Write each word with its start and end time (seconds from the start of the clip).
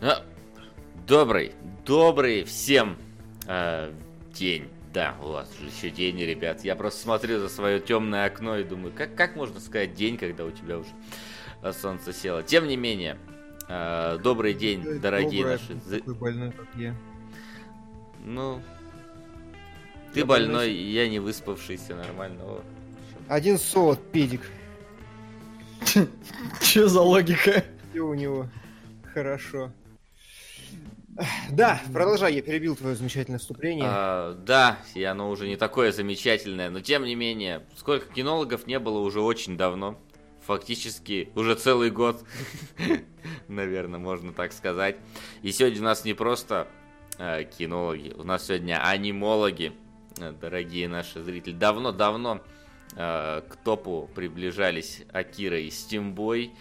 А, 0.00 0.24
добрый, 1.06 1.52
добрый 1.84 2.44
всем 2.44 2.96
э, 3.46 3.92
день. 4.32 4.68
Да, 4.94 5.16
у 5.22 5.32
вас 5.32 5.54
же 5.58 5.66
еще 5.66 5.90
день, 5.90 6.18
ребят. 6.18 6.64
Я 6.64 6.76
просто 6.76 7.02
смотрю 7.02 7.40
за 7.40 7.50
свое 7.50 7.78
темное 7.78 8.24
окно 8.24 8.56
и 8.56 8.64
думаю, 8.64 8.94
как, 8.96 9.14
как 9.14 9.36
можно 9.36 9.60
сказать 9.60 9.92
день, 9.92 10.16
когда 10.16 10.46
у 10.46 10.50
тебя 10.50 10.78
уже 10.78 10.88
э, 11.62 11.72
солнце 11.74 12.14
село. 12.14 12.40
Тем 12.40 12.66
не 12.68 12.78
менее, 12.78 13.18
э, 13.68 14.18
добрый 14.22 14.54
день, 14.54 14.98
дорогие 14.98 15.42
доброе, 15.42 15.58
наши. 15.58 15.98
Такой 15.98 16.14
больной, 16.14 16.52
как 16.52 16.68
я. 16.76 16.94
Ну, 18.24 18.62
ты 20.12 20.20
Я 20.20 20.26
больной, 20.26 20.66
больной. 20.68 20.72
я 20.72 21.08
не 21.08 21.18
выспавшийся, 21.18 21.94
нормально. 21.94 22.42
О, 22.44 22.62
Один 23.28 23.58
солод, 23.58 24.00
педик. 24.10 24.42
Че 26.62 26.88
за 26.88 27.00
логика? 27.00 27.64
И 27.94 27.98
у 27.98 28.14
него 28.14 28.48
хорошо. 29.14 29.72
Да, 31.50 31.80
продолжай, 31.92 32.34
я 32.34 32.42
перебил 32.42 32.76
твое 32.76 32.94
замечательное 32.94 33.40
вступление. 33.40 33.84
А, 33.88 34.34
да, 34.34 34.78
и 34.94 35.02
оно 35.02 35.30
уже 35.30 35.48
не 35.48 35.56
такое 35.56 35.90
замечательное, 35.90 36.70
но 36.70 36.80
тем 36.80 37.04
не 37.04 37.16
менее, 37.16 37.66
сколько 37.76 38.12
кинологов 38.12 38.66
не 38.68 38.78
было 38.78 39.00
уже 39.00 39.20
очень 39.20 39.56
давно. 39.56 39.98
Фактически 40.46 41.30
уже 41.34 41.56
целый 41.56 41.90
год, 41.90 42.22
наверное, 43.48 43.98
можно 43.98 44.32
так 44.32 44.52
сказать. 44.52 44.96
И 45.42 45.50
сегодня 45.50 45.80
у 45.80 45.84
нас 45.84 46.04
не 46.04 46.14
просто 46.14 46.68
э, 47.18 47.44
кинологи, 47.44 48.14
у 48.16 48.22
нас 48.22 48.46
сегодня 48.46 48.80
анимологи, 48.82 49.72
дорогие 50.16 50.88
наши 50.88 51.22
зрители. 51.22 51.54
Давно-давно 51.54 52.40
э, 52.96 53.42
к 53.48 53.56
топу 53.64 54.08
приближались 54.14 55.02
Акира 55.12 55.58
и 55.58 55.70
Стимбой. 55.70 56.52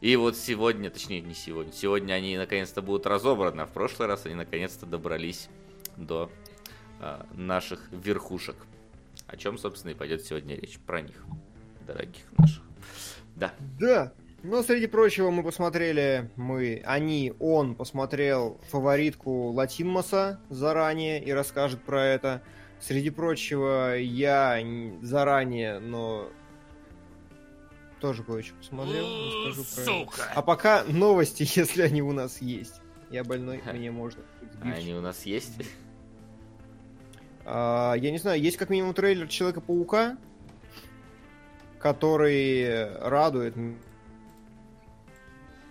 И 0.00 0.16
вот 0.16 0.36
сегодня, 0.36 0.90
точнее 0.90 1.20
не 1.20 1.34
сегодня, 1.34 1.72
сегодня 1.72 2.14
они 2.14 2.36
наконец-то 2.36 2.82
будут 2.82 3.06
разобраны, 3.06 3.60
а 3.60 3.66
в 3.66 3.72
прошлый 3.72 4.08
раз 4.08 4.26
они 4.26 4.34
наконец-то 4.34 4.84
добрались 4.84 5.48
до 5.96 6.28
а, 6.98 7.26
наших 7.34 7.88
верхушек. 7.90 8.56
О 9.26 9.36
чем, 9.36 9.58
собственно, 9.58 9.92
и 9.92 9.94
пойдет 9.94 10.24
сегодня 10.24 10.56
речь. 10.56 10.78
Про 10.80 11.02
них, 11.02 11.24
дорогих 11.86 12.24
наших. 12.36 12.62
Да. 13.36 13.54
Да. 13.78 14.12
Но 14.42 14.62
среди 14.62 14.88
прочего 14.88 15.30
мы 15.30 15.44
посмотрели, 15.44 16.30
мы, 16.34 16.82
они, 16.84 17.32
он 17.38 17.76
посмотрел 17.76 18.60
фаворитку 18.70 19.50
Латинмоса 19.52 20.40
заранее 20.48 21.22
и 21.22 21.30
расскажет 21.32 21.80
про 21.82 22.04
это. 22.04 22.42
Среди 22.82 23.10
прочего, 23.10 23.96
я 23.96 24.60
заранее, 25.02 25.78
но 25.78 26.28
тоже 28.00 28.24
кое-что 28.24 28.54
посмотрел. 28.56 29.06
расскажу 29.46 30.06
про 30.06 30.24
это. 30.24 30.32
А 30.34 30.42
пока 30.42 30.82
новости, 30.84 31.46
если 31.56 31.82
они 31.82 32.02
у 32.02 32.10
нас 32.10 32.42
есть. 32.42 32.80
Я 33.08 33.22
больной, 33.22 33.62
мне 33.72 33.92
можно. 33.92 34.22
А 34.64 34.72
они 34.72 34.94
у 34.94 35.00
нас 35.00 35.24
есть? 35.24 35.52
А, 37.44 37.94
я 37.94 38.10
не 38.10 38.18
знаю, 38.18 38.40
есть 38.40 38.56
как 38.56 38.68
минимум 38.68 38.94
трейлер 38.94 39.28
Человека-паука, 39.28 40.16
который 41.78 42.98
радует. 42.98 43.54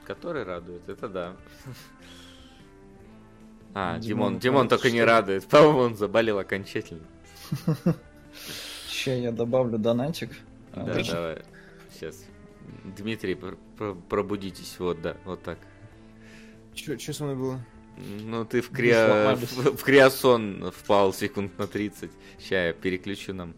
Который 0.05 0.43
радует, 0.43 0.87
это 0.87 1.09
да. 1.09 1.35
А, 3.73 3.97
Димон, 3.99 4.39
Димон, 4.39 4.67
только 4.67 4.91
не 4.91 4.97
что? 4.99 5.05
радует. 5.05 5.45
По-моему, 5.49 5.79
он 5.79 5.95
заболел 5.95 6.39
окончательно. 6.39 7.03
Ща 8.89 9.13
я 9.13 9.31
добавлю 9.31 9.77
донатик. 9.77 10.31
А, 10.73 10.83
Да, 10.83 10.93
значит, 10.93 11.13
давай. 11.13 11.41
Сейчас. 11.93 12.25
Дмитрий, 12.97 13.35
пр- 13.35 13.57
пр- 13.77 13.95
пробудитесь. 14.09 14.75
Вот, 14.79 15.01
да, 15.01 15.17
вот 15.25 15.41
так. 15.43 15.57
Че 16.73 17.13
со 17.13 17.23
мной 17.23 17.35
было? 17.35 17.59
Ну, 17.97 18.45
ты 18.45 18.61
в, 18.61 18.69
крио... 18.69 19.35
в, 19.35 19.77
в 19.77 19.83
криосон 19.83 20.71
впал 20.71 21.13
секунд 21.13 21.57
на 21.57 21.67
30. 21.67 22.09
Сейчас 22.39 22.51
я 22.51 22.73
переключу 22.73 23.33
нам. 23.33 23.53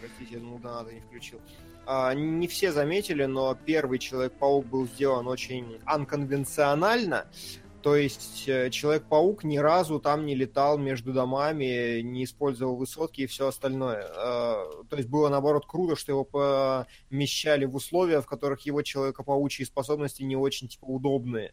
Простите, 0.00 0.34
я 0.34 0.40
думал, 0.40 0.58
донаты 0.58 0.94
не 0.94 1.00
включил. 1.00 1.40
А, 1.86 2.12
не 2.14 2.46
все 2.48 2.70
заметили, 2.70 3.24
но 3.24 3.56
первый 3.64 3.98
Человек-паук 3.98 4.66
был 4.66 4.86
сделан 4.86 5.26
очень 5.26 5.78
анконвенционально. 5.86 7.26
То 7.82 7.94
есть 7.94 8.48
э, 8.48 8.70
Человек-паук 8.70 9.44
ни 9.44 9.58
разу 9.58 10.00
там 10.00 10.26
не 10.26 10.34
летал 10.34 10.78
между 10.78 11.12
домами, 11.12 12.00
не 12.00 12.24
использовал 12.24 12.76
высотки 12.76 13.22
и 13.22 13.26
все 13.26 13.46
остальное. 13.48 14.04
А, 14.16 14.84
То 14.90 14.96
есть 14.96 15.08
было 15.08 15.28
наоборот 15.28 15.64
круто, 15.66 15.94
что 15.94 16.12
его 16.12 16.24
помещали 16.24 17.64
в 17.64 17.76
условия, 17.76 18.20
в 18.20 18.26
которых 18.26 18.60
его 18.62 18.82
человекопаучьи 18.82 19.64
способности 19.64 20.22
не 20.22 20.36
очень 20.36 20.68
типа 20.68 20.86
удобные. 20.86 21.52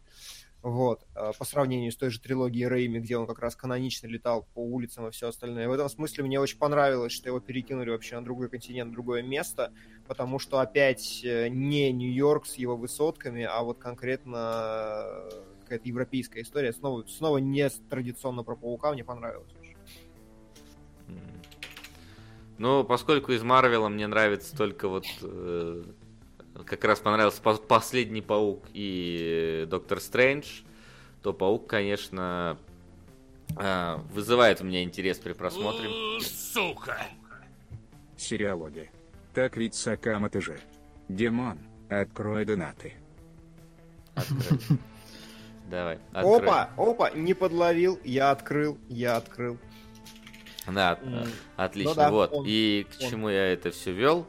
Вот, 0.62 1.06
а, 1.14 1.32
по 1.32 1.44
сравнению 1.44 1.92
с 1.92 1.96
той 1.96 2.10
же 2.10 2.20
трилогией 2.20 2.66
Рэйми, 2.66 2.98
где 2.98 3.16
он 3.16 3.28
как 3.28 3.38
раз 3.38 3.54
канонично 3.54 4.08
летал 4.08 4.48
по 4.52 4.58
улицам 4.58 5.06
и 5.06 5.12
все 5.12 5.28
остальное. 5.28 5.68
В 5.68 5.72
этом 5.72 5.88
смысле 5.88 6.24
мне 6.24 6.40
очень 6.40 6.58
понравилось, 6.58 7.12
что 7.12 7.28
его 7.28 7.38
перекинули 7.38 7.90
вообще 7.90 8.16
на 8.16 8.24
другой 8.24 8.48
континент, 8.48 8.90
другое 8.90 9.22
место, 9.22 9.72
потому 10.08 10.40
что 10.40 10.58
опять 10.58 11.24
э, 11.24 11.46
не 11.48 11.92
Нью-Йорк 11.92 12.46
с 12.46 12.56
его 12.56 12.76
высотками, 12.76 13.44
а 13.44 13.62
вот 13.62 13.78
конкретно 13.78 15.04
э, 15.04 15.30
какая-то 15.66 15.88
европейская 15.88 16.42
история. 16.42 16.72
Снова, 16.72 17.04
снова 17.06 17.38
не 17.38 17.68
традиционно 17.90 18.44
про 18.44 18.54
паука, 18.54 18.92
мне 18.92 19.04
понравилось. 19.04 19.50
очень. 19.60 19.76
Ну, 22.58 22.84
поскольку 22.84 23.32
из 23.32 23.42
Марвела 23.42 23.88
мне 23.88 24.06
нравится 24.06 24.56
только 24.56 24.88
вот... 24.88 25.04
э, 25.20 25.84
как 26.64 26.84
раз 26.84 27.00
понравился 27.00 27.42
пос- 27.42 27.66
последний 27.66 28.22
Паук 28.22 28.64
и 28.72 29.66
Доктор 29.68 30.00
Стрэндж, 30.00 30.62
то 31.22 31.34
Паук, 31.34 31.68
конечно, 31.68 32.56
э, 33.58 33.96
вызывает 34.12 34.62
у 34.62 34.64
меня 34.64 34.82
интерес 34.82 35.18
при 35.18 35.32
просмотре. 35.32 35.90
Сериалоги. 38.16 38.90
Так 39.34 39.56
ведь 39.58 39.74
Сакама 39.74 40.30
ты 40.30 40.40
же. 40.40 40.58
Димон, 41.08 41.58
открой 41.90 42.46
донаты. 42.46 42.94
Открой. 44.14 44.78
Давай. 45.70 45.98
открой. 46.12 46.38
Опа, 46.38 46.70
опа, 46.76 47.10
не 47.10 47.34
подловил, 47.34 47.98
я 48.04 48.30
открыл, 48.30 48.78
я 48.88 49.16
открыл. 49.16 49.58
Да, 50.66 50.98
э, 51.02 51.24
отлично. 51.56 51.90
ну 51.90 51.96
да, 51.96 52.10
вот. 52.10 52.32
он- 52.32 52.44
И 52.48 52.84
к 52.84 53.02
он. 53.02 53.10
чему 53.10 53.28
я 53.28 53.52
это 53.52 53.70
все 53.70 53.92
вел? 53.92 54.26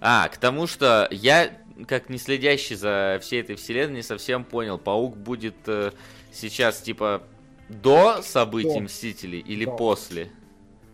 А, 0.00 0.28
к 0.28 0.36
тому, 0.36 0.66
что 0.66 1.06
я, 1.10 1.50
как 1.86 2.08
не 2.08 2.18
следящий 2.18 2.74
за 2.76 3.18
всей 3.20 3.40
этой 3.40 3.56
вселенной, 3.56 3.96
не 3.96 4.02
совсем 4.02 4.44
понял, 4.44 4.78
паук 4.78 5.16
будет 5.16 5.56
э, 5.66 5.92
сейчас 6.32 6.80
типа 6.80 7.22
до 7.68 8.20
событий 8.22 8.74
До. 8.74 8.80
Мстителей 8.80 9.40
или 9.40 9.64
До. 9.64 9.76
после? 9.76 10.30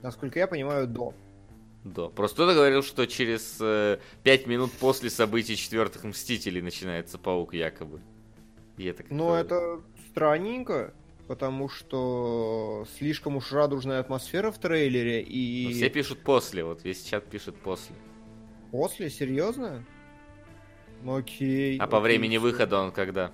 Насколько 0.03 0.39
я 0.39 0.47
понимаю, 0.47 0.87
до. 0.87 1.15
До. 1.85 2.09
Просто 2.11 2.35
кто-то 2.37 2.55
говорил, 2.55 2.83
что 2.83 3.07
через 3.07 3.57
э, 3.61 3.99
5 4.25 4.47
минут 4.47 4.73
после 4.73 5.09
событий 5.09 5.57
четвертых 5.57 6.05
Мстителей 6.05 6.61
начинается 6.61 7.17
паук, 7.17 7.55
якобы. 7.55 8.01
И 8.77 8.85
это 8.85 9.05
Но 9.11 9.35
это 9.37 9.81
странненько, 10.11 10.93
потому 11.29 11.69
что 11.69 12.87
слишком 12.99 13.37
уж 13.37 13.53
радужная 13.53 14.01
атмосфера 14.01 14.51
в 14.51 14.59
трейлере, 14.59 15.23
и 15.23 15.67
Ну, 15.69 15.73
Все 15.73 15.91
пишут 15.91 16.21
после, 16.23 16.65
вот 16.65 16.85
весь 16.85 17.03
чат 17.03 17.25
пишет 17.27 17.57
после. 17.57 17.95
после, 18.71 19.11
серьезно? 19.11 19.85
Ну 21.03 21.17
окей. 21.17 21.79
А 21.79 21.87
по 21.87 21.99
окей, 21.99 22.05
времени 22.09 22.37
всё. 22.39 22.47
выхода 22.47 22.81
он 22.81 22.93
когда? 22.93 23.33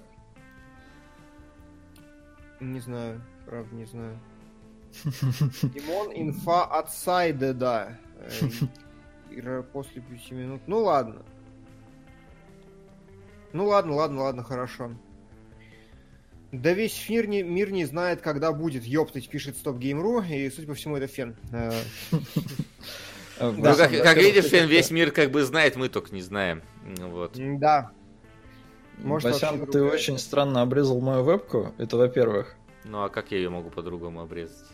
Не 2.61 2.81
знаю, 2.81 3.21
правда 3.47 3.75
не 3.75 3.85
знаю. 3.87 4.19
Димон, 5.63 6.13
инфа 6.15 6.65
от 6.65 6.93
Сайдеда. 6.93 7.99
Э, 8.19 8.31
Ира 9.31 9.63
После 9.63 10.03
пяти 10.03 10.35
минут. 10.35 10.61
Ну 10.67 10.81
ладно. 10.81 11.23
Ну 13.53 13.67
ладно, 13.67 13.95
ладно, 13.95 14.23
ладно, 14.23 14.43
хорошо. 14.45 14.93
Да 16.53 16.75
весь 16.75 17.09
мир 17.09 17.27
не, 17.27 17.43
мир 17.43 17.73
не 17.73 17.87
знает, 17.87 18.21
когда 18.21 18.53
будет. 18.53 18.85
Ёптать, 18.85 19.29
пишет 19.29 19.57
Стоп 19.57 19.79
Гейм.ру, 19.79 20.23
и, 20.23 20.51
судя 20.51 20.69
по 20.69 20.75
всему, 20.75 20.97
это 20.97 21.07
фен. 21.07 21.35
Э, 21.51 21.73
э, 23.39 23.51
Ну, 23.51 23.63
как, 23.63 24.17
видишь, 24.19 24.45
Фен, 24.45 24.69
весь 24.69 24.91
мир 24.91 25.13
как 25.13 25.31
бы 25.31 25.43
знает, 25.45 25.77
мы 25.77 25.89
только 25.89 26.15
не 26.15 26.21
знаем. 26.21 26.63
Вот. 26.99 27.33
Да. 27.59 27.93
Может, 28.99 29.33
вообще 29.33 29.67
ты 29.67 29.83
очень 29.83 30.19
странно 30.19 30.61
обрезал 30.61 31.01
мою 31.01 31.23
вебку. 31.25 31.73
Это 31.79 31.97
во-первых. 31.97 32.55
Ну 32.85 33.03
а 33.03 33.09
как 33.09 33.31
я 33.31 33.39
ее 33.39 33.49
могу 33.49 33.71
по-другому 33.71 34.21
обрезать? 34.21 34.67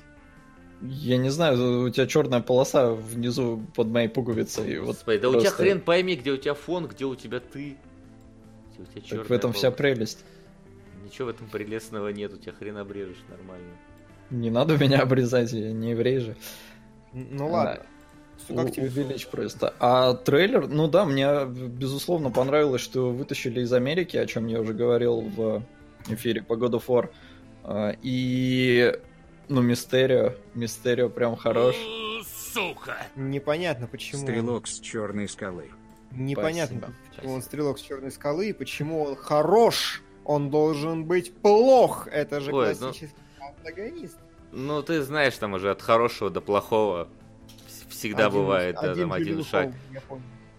Я 0.82 1.16
не 1.16 1.28
знаю, 1.30 1.82
у 1.84 1.90
тебя 1.90 2.06
черная 2.06 2.40
полоса 2.40 2.92
внизу 2.92 3.62
под 3.74 3.88
моей 3.88 4.08
пуговицей. 4.08 4.78
Вот 4.78 4.86
Господи, 4.88 5.18
да 5.18 5.30
у 5.30 5.40
тебя 5.40 5.50
хрен 5.50 5.80
пойми, 5.80 6.16
где 6.16 6.32
у 6.32 6.36
тебя 6.36 6.54
фон, 6.54 6.86
где 6.86 7.04
у 7.04 7.14
тебя 7.14 7.40
ты. 7.40 7.76
Где 8.72 8.82
у 8.82 8.84
тебя 8.84 9.00
Так 9.00 9.04
чёрная 9.04 9.24
в 9.24 9.30
этом 9.30 9.52
вся 9.52 9.70
прелесть. 9.70 10.24
Ничего 11.08 11.26
в 11.26 11.30
этом 11.30 11.48
прелестного 11.48 12.08
нет, 12.08 12.34
у 12.34 12.36
тебя 12.36 12.52
хрен 12.52 12.76
обрежешь 12.76 13.22
нормально. 13.30 13.72
Не 14.30 14.50
надо 14.50 14.76
меня 14.76 15.00
обрезать, 15.00 15.52
я 15.52 15.72
не 15.72 15.90
еврей 15.92 16.18
же. 16.18 16.36
Ну 17.12 17.48
ладно. 17.50 17.82
Как 18.46 18.66
У- 18.66 18.68
тебе? 18.68 18.86
Увеличь 18.86 19.26
просто. 19.26 19.74
А 19.80 20.12
трейлер, 20.14 20.68
ну 20.68 20.86
да, 20.86 21.04
мне 21.06 21.46
безусловно 21.46 22.30
понравилось, 22.30 22.82
что 22.82 23.10
вытащили 23.10 23.62
из 23.62 23.72
Америки, 23.72 24.16
о 24.18 24.26
чем 24.26 24.46
я 24.46 24.60
уже 24.60 24.74
говорил 24.74 25.20
в 25.22 25.62
эфире 26.08 26.42
по 26.42 26.52
God 26.54 26.72
of 26.72 26.84
War. 26.86 27.08
А, 27.64 27.94
И, 28.02 28.92
ну, 29.48 29.62
Мистерио, 29.62 30.34
Мистерио 30.54 31.08
прям 31.08 31.36
хорош. 31.36 31.74
Непонятно, 33.16 33.86
почему. 33.86 34.22
Стрелок 34.22 34.66
с 34.68 34.78
черной 34.80 35.28
скалы. 35.28 35.70
Непонятно, 36.12 36.78
Спасибо. 36.78 36.94
почему 37.16 37.32
он 37.34 37.42
стрелок 37.42 37.78
с 37.78 37.82
черной 37.82 38.10
скалы 38.10 38.50
и 38.50 38.52
почему 38.52 39.02
он 39.04 39.16
хорош. 39.16 40.02
Он 40.28 40.50
должен 40.50 41.06
быть 41.06 41.34
плох. 41.34 42.06
Это 42.06 42.40
же 42.40 42.52
Ой, 42.52 42.74
ну- 42.74 42.78
классический 42.78 43.14
антагонист. 43.40 44.18
Ну, 44.52 44.82
ты 44.82 45.02
знаешь, 45.02 45.34
там 45.38 45.54
уже 45.54 45.70
от 45.70 45.80
хорошего 45.80 46.28
до 46.28 46.42
плохого 46.42 47.08
вс- 47.66 47.88
всегда 47.88 48.26
Один- 48.26 48.40
бывает, 48.40 48.76
да, 48.80 48.94
там 48.94 49.12
один 49.14 49.42
шаг. 49.42 49.72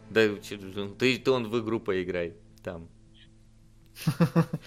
Да, 0.10 0.28
че- 0.40 0.58
ты, 0.98 1.20
ты 1.20 1.32
он 1.32 1.48
в 1.48 1.60
игру 1.60 1.80
поиграй. 1.80 2.34
Там. 2.64 2.88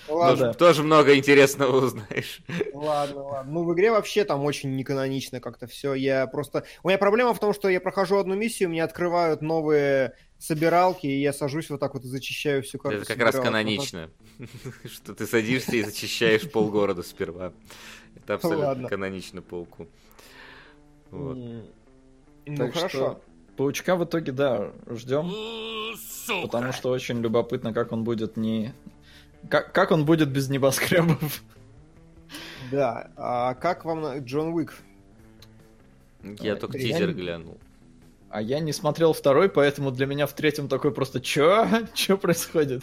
Ну 0.09 0.15
Ладно, 0.15 0.47
Тоже, 0.47 0.59
тоже 0.59 0.83
много 0.83 1.17
интересного 1.17 1.85
узнаешь. 1.85 2.43
ладно, 2.75 3.23
ладно. 3.23 3.53
Ну, 3.53 3.65
в 3.65 3.73
игре 3.75 3.91
вообще 3.91 4.25
там 4.25 4.45
очень 4.45 4.77
неканонично 4.77 5.41
как-то 5.41 5.67
все. 5.67 5.95
Я 5.95 6.27
просто... 6.27 6.65
У 6.83 6.89
меня 6.89 6.99
проблема 6.99 7.35
в 7.35 7.41
том, 7.41 7.55
что 7.55 7.69
я 7.69 7.81
прохожу 7.81 8.17
одну 8.17 8.35
миссию, 8.35 8.69
мне 8.69 8.85
открывают 8.85 9.43
новые 9.43 10.15
собиралки, 10.39 11.07
и 11.07 11.21
я 11.21 11.33
сажусь 11.33 11.71
вот 11.71 11.81
так 11.81 11.95
вот 11.95 12.05
и 12.05 12.09
зачищаю 12.09 12.63
всю 12.63 12.79
карту. 12.79 12.99
Это 12.99 13.07
как 13.07 13.19
раз 13.19 13.37
канонично. 13.37 14.11
Что 14.85 15.15
ты 15.15 15.27
садишься 15.27 15.77
и 15.77 15.83
зачищаешь 15.83 16.51
полгорода 16.51 17.03
сперва. 17.03 17.53
Это 18.17 18.35
абсолютно 18.35 18.89
канонично 18.89 19.41
пауку. 19.43 19.89
Ну, 21.11 21.65
Так 22.57 22.75
хорошо. 22.75 22.89
что 22.89 23.23
Паучка 23.57 23.97
в 23.97 24.05
итоге, 24.05 24.33
да, 24.33 24.73
ждем. 24.89 25.31
Потому 26.43 26.73
что 26.73 26.91
очень 26.91 27.21
любопытно, 27.21 27.73
как 27.73 27.93
он 27.93 28.03
будет 28.05 28.37
не... 28.37 28.73
Как, 29.49 29.73
как 29.73 29.91
он 29.91 30.05
будет 30.05 30.31
без 30.31 30.49
небоскребов. 30.49 31.43
Да. 32.71 33.11
А 33.17 33.55
как 33.55 33.85
вам 33.85 34.19
Джон 34.21 34.55
Уик? 34.55 34.75
Я 36.23 36.55
Ой, 36.55 36.61
только 36.61 36.79
я 36.79 36.85
тизер 36.85 37.09
не- 37.09 37.15
глянул. 37.15 37.59
А 38.31 38.41
я 38.41 38.61
не 38.61 38.73
смотрел 38.73 39.13
второй, 39.13 39.51
поэтому 39.51 39.91
для 39.91 40.07
меня 40.07 40.27
в 40.27 40.33
третьем 40.33 40.67
такой 40.69 40.93
просто 40.93 41.21
чё? 41.21 41.69
Чё 41.95 42.17
происходит? 42.17 42.83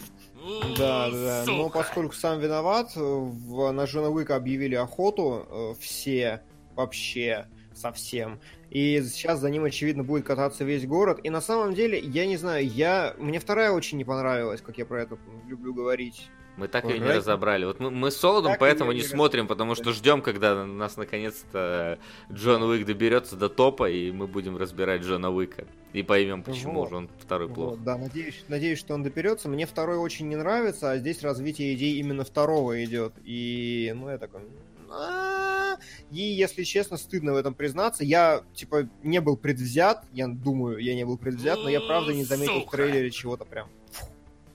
Да, 0.78 1.10
да. 1.10 1.44
Но 1.46 1.68
поскольку 1.70 2.14
сам 2.14 2.38
виноват, 2.38 2.92
в, 2.94 3.72
на 3.72 3.84
Джона 3.84 4.10
Уика 4.10 4.36
объявили 4.36 4.76
охоту 4.76 5.46
э, 5.50 5.74
все 5.80 6.42
вообще 6.76 7.46
совсем. 7.74 8.40
И 8.70 9.02
сейчас 9.02 9.40
за 9.40 9.50
ним, 9.50 9.64
очевидно, 9.64 10.04
будет 10.04 10.24
кататься 10.24 10.62
весь 10.62 10.86
город. 10.86 11.18
И 11.24 11.30
на 11.30 11.40
самом 11.40 11.74
деле, 11.74 11.98
я 11.98 12.26
не 12.26 12.36
знаю, 12.36 12.64
я... 12.68 13.14
Мне 13.18 13.40
вторая 13.40 13.72
очень 13.72 13.98
не 13.98 14.04
понравилась, 14.04 14.60
как 14.60 14.78
я 14.78 14.86
про 14.86 15.02
это 15.02 15.18
люблю 15.48 15.74
говорить. 15.74 16.30
Мы 16.56 16.68
так 16.68 16.84
ее 16.84 16.98
не 16.98 17.08
разобрали. 17.10 17.64
Вот 17.64 17.80
мы, 17.80 17.90
мы 17.90 18.10
с 18.10 18.16
Солодом 18.16 18.52
Так 18.52 18.60
поэтому 18.60 18.92
не 18.92 18.98
не 18.98 19.04
смотрим, 19.04 19.46
потому 19.46 19.74
что 19.74 19.92
ждем, 19.92 20.20
когда 20.22 20.64
нас 20.64 20.96
наконец-то 20.96 21.98
Джон 22.30 22.62
Уик 22.62 22.86
доберется 22.86 23.36
до 23.36 23.48
топа, 23.48 23.90
и 23.90 24.10
мы 24.10 24.26
будем 24.26 24.56
разбирать 24.56 25.02
Джона 25.02 25.30
Уика. 25.30 25.66
И 25.92 26.02
поймем, 26.02 26.42
почему 26.42 26.80
Вот. 26.80 26.90
же 26.90 26.96
он 26.96 27.10
второй 27.18 27.48
плох. 27.48 27.70
Вот, 27.70 27.82
да, 27.82 27.96
надеюсь, 27.96 28.44
надеюсь, 28.48 28.78
что 28.78 28.94
он 28.94 29.02
доберется. 29.02 29.48
Мне 29.48 29.66
второй 29.66 29.96
очень 29.96 30.28
не 30.28 30.36
нравится, 30.36 30.92
а 30.92 30.98
здесь 30.98 31.22
развитие 31.22 31.74
идей 31.74 31.98
именно 31.98 32.24
второго 32.24 32.84
идет. 32.84 33.14
И, 33.24 33.92
ну, 33.96 34.10
я 34.10 34.18
такой... 34.18 34.42
«А-а-а». 34.90 35.78
И, 36.10 36.20
если 36.20 36.64
честно, 36.64 36.96
стыдно 36.96 37.32
в 37.32 37.36
этом 37.36 37.54
признаться. 37.54 38.04
Я, 38.04 38.42
типа, 38.54 38.88
не 39.02 39.20
был 39.20 39.36
предвзят. 39.36 40.04
Я 40.12 40.28
думаю, 40.28 40.78
я 40.78 40.94
не 40.94 41.04
был 41.04 41.16
предвзят, 41.16 41.58
но 41.62 41.68
я 41.68 41.80
правда 41.80 42.12
не 42.12 42.24
заметил 42.24 42.66
в 42.66 42.70
трейлере 42.70 43.10
чего-то 43.10 43.44
прям. 43.44 43.68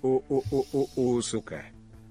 У-у-у-у-у, 0.02 1.22
сука. 1.22 1.66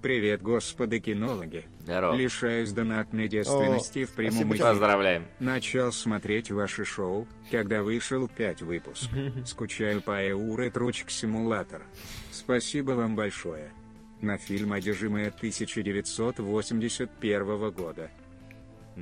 Привет, 0.05 0.43
господи 0.43 0.99
кинологи. 0.99 1.65
Здорово. 1.81 2.15
Лишаюсь 2.15 2.73
донатной 2.73 3.27
девственности 3.27 4.05
в 4.05 4.13
прямом 4.13 4.53
эфире. 4.53 4.63
Поздравляем. 4.63 5.25
Начал 5.41 5.93
смотреть 5.93 6.51
ваше 6.51 6.85
шоу, 6.85 7.27
когда 7.51 7.83
вышел 7.83 8.29
пять 8.29 8.61
выпусков. 8.61 9.17
Скучаю 9.47 10.03
по 10.03 10.31
Эуре 10.31 10.71
Тручк 10.71 11.09
Симулятор. 11.09 11.87
Спасибо 12.31 12.91
вам 12.91 13.17
большое. 13.17 13.73
На 14.21 14.37
фильм 14.37 14.75
«Одержимые» 14.75 15.29
1981 15.29 17.71
года. 17.71 18.11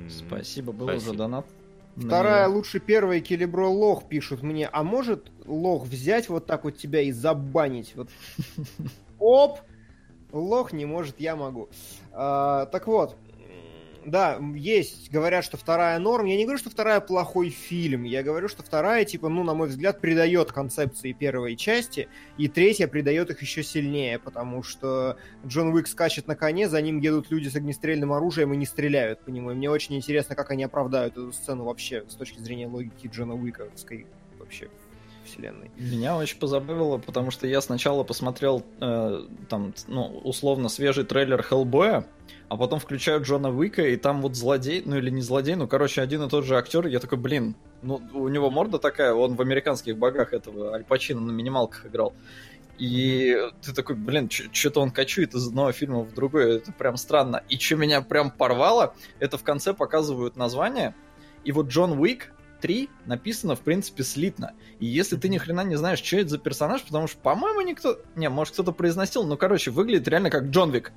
Спасибо, 0.07 0.71
был 0.71 0.87
Спасибо. 0.87 1.09
уже 1.09 1.17
донат. 1.17 1.45
на 1.97 2.07
Вторая 2.07 2.47
лучше 2.47 2.79
первая 2.79 3.19
Келебро 3.19 3.69
Лох 3.69 4.07
пишут 4.07 4.41
мне. 4.41 4.69
А 4.71 4.83
может 4.83 5.33
Лох 5.45 5.85
взять 5.85 6.29
вот 6.29 6.45
так 6.45 6.63
вот 6.63 6.77
тебя 6.77 7.01
и 7.01 7.11
забанить? 7.11 7.93
Вот. 7.93 8.09
Оп! 9.19 9.59
Лох 10.33 10.73
не 10.73 10.85
может, 10.85 11.19
я 11.19 11.35
могу. 11.35 11.69
А, 12.11 12.65
так 12.65 12.87
вот, 12.87 13.15
да, 14.05 14.39
есть, 14.55 15.11
говорят, 15.11 15.45
что 15.45 15.57
вторая 15.57 15.97
норм. 15.99 16.25
Я 16.25 16.35
не 16.35 16.43
говорю, 16.43 16.57
что 16.57 16.69
вторая 16.69 16.99
плохой 16.99 17.49
фильм. 17.49 18.03
Я 18.03 18.23
говорю, 18.23 18.47
что 18.47 18.63
вторая, 18.63 19.05
типа, 19.05 19.29
ну, 19.29 19.43
на 19.43 19.53
мой 19.53 19.67
взгляд, 19.67 20.01
придает 20.01 20.51
концепции 20.51 21.13
первой 21.13 21.55
части, 21.55 22.09
и 22.37 22.47
третья 22.47 22.87
придает 22.87 23.29
их 23.29 23.41
еще 23.41 23.63
сильнее, 23.63 24.19
потому 24.19 24.63
что 24.63 25.17
Джон 25.45 25.73
Уик 25.73 25.87
скачет 25.87 26.27
на 26.27 26.35
коне, 26.35 26.67
за 26.67 26.81
ним 26.81 26.99
едут 26.99 27.31
люди 27.31 27.47
с 27.47 27.55
огнестрельным 27.55 28.11
оружием 28.11 28.53
и 28.53 28.57
не 28.57 28.65
стреляют 28.65 29.23
по 29.23 29.29
нему. 29.29 29.51
И 29.51 29.55
мне 29.55 29.69
очень 29.69 29.95
интересно, 29.95 30.35
как 30.35 30.51
они 30.51 30.63
оправдают 30.63 31.13
эту 31.13 31.31
сцену 31.31 31.65
вообще 31.65 32.03
с 32.09 32.15
точки 32.15 32.39
зрения 32.39 32.67
логики 32.67 33.07
Джона 33.07 33.35
Уиковской 33.35 34.07
вообще 34.37 34.69
вселенной. 35.23 35.71
Меня 35.77 36.15
очень 36.17 36.37
позабавило, 36.37 36.97
потому 36.97 37.31
что 37.31 37.47
я 37.47 37.61
сначала 37.61 38.03
посмотрел 38.03 38.63
э, 38.79 39.21
там, 39.49 39.73
ну, 39.87 40.19
условно 40.23 40.69
свежий 40.69 41.03
трейлер 41.03 41.41
Хеллбоя, 41.41 42.05
а 42.49 42.57
потом 42.57 42.79
включаю 42.79 43.23
Джона 43.23 43.49
Уика, 43.49 43.81
и 43.81 43.95
там 43.95 44.21
вот 44.21 44.35
злодей, 44.35 44.83
ну 44.85 44.97
или 44.97 45.09
не 45.09 45.21
злодей, 45.21 45.55
ну, 45.55 45.67
короче, 45.67 46.01
один 46.01 46.23
и 46.23 46.29
тот 46.29 46.45
же 46.45 46.57
актер, 46.57 46.87
я 46.87 46.99
такой, 46.99 47.17
блин, 47.17 47.55
ну, 47.81 48.01
у 48.13 48.27
него 48.27 48.49
морда 48.49 48.79
такая, 48.79 49.13
он 49.13 49.35
в 49.35 49.41
американских 49.41 49.97
богах 49.97 50.33
этого 50.33 50.73
Аль 50.73 50.83
Пачино 50.83 51.21
на 51.21 51.31
минималках 51.31 51.85
играл. 51.85 52.13
И 52.79 53.37
ты 53.61 53.73
такой, 53.73 53.95
блин, 53.95 54.29
что-то 54.29 54.81
он 54.81 54.91
качует 54.91 55.35
из 55.35 55.47
одного 55.47 55.71
фильма 55.71 56.01
в 56.01 56.13
другой, 56.13 56.57
это 56.57 56.71
прям 56.71 56.97
странно. 56.97 57.43
И 57.47 57.57
что 57.57 57.75
меня 57.75 58.01
прям 58.01 58.31
порвало, 58.31 58.95
это 59.19 59.37
в 59.37 59.43
конце 59.43 59.73
показывают 59.73 60.35
название, 60.35 60.95
и 61.43 61.51
вот 61.51 61.67
Джон 61.67 61.99
Уик 61.99 62.33
3 62.63 62.89
написано, 63.05 63.57
в 63.57 63.59
принципе, 63.59 64.03
слитно. 64.03 64.53
И 64.79 64.85
если 64.85 65.17
ты 65.17 65.27
ни 65.27 65.37
хрена 65.37 65.65
не 65.65 65.75
знаешь, 65.75 66.01
что 66.01 66.15
это 66.15 66.29
за 66.29 66.37
персонаж, 66.37 66.81
потому 66.81 67.07
что, 67.07 67.17
по-моему, 67.19 67.59
никто... 67.59 67.99
Не, 68.15 68.29
может, 68.29 68.53
кто-то 68.53 68.71
произносил, 68.71 69.25
но, 69.25 69.35
короче, 69.35 69.69
выглядит 69.69 70.07
реально 70.07 70.29
как 70.29 70.45
Джон 70.45 70.71
Вик. 70.71 70.93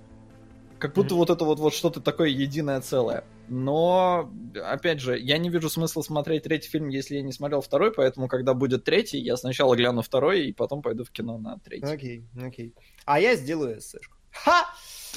Как 0.79 0.95
будто 0.95 1.15
Мгм. 1.15 1.19
вот 1.19 1.31
это 1.31 1.45
вот, 1.45 1.59
вот 1.59 1.75
что-то 1.75 2.01
такое 2.01 2.29
единое 2.29 2.81
целое. 2.81 3.25
Но, 3.49 4.31
опять 4.65 5.01
же, 5.01 5.19
я 5.19 5.39
не 5.39 5.51
вижу 5.51 5.69
смысла 5.69 6.03
смотреть 6.03 6.45
третий 6.45 6.69
фильм, 6.69 6.87
если 6.87 7.17
я 7.17 7.23
не 7.23 7.33
смотрел 7.33 7.63
второй, 7.63 7.93
поэтому, 7.93 8.29
когда 8.29 8.55
будет 8.55 8.85
третий, 8.85 9.19
я 9.19 9.37
сначала 9.37 9.75
гляну 9.75 10.03
второй, 10.03 10.47
и 10.47 10.53
потом 10.53 10.83
пойду 10.83 11.03
в 11.03 11.11
кино 11.11 11.37
на 11.37 11.59
третий. 11.59 11.85
Окей, 11.87 12.25
окей. 12.41 12.75
А 13.07 13.19
я 13.19 13.35
сделаю 13.35 13.79
эссешку. 13.79 14.15
Ха! 14.31 14.67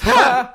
Ха! 0.00 0.52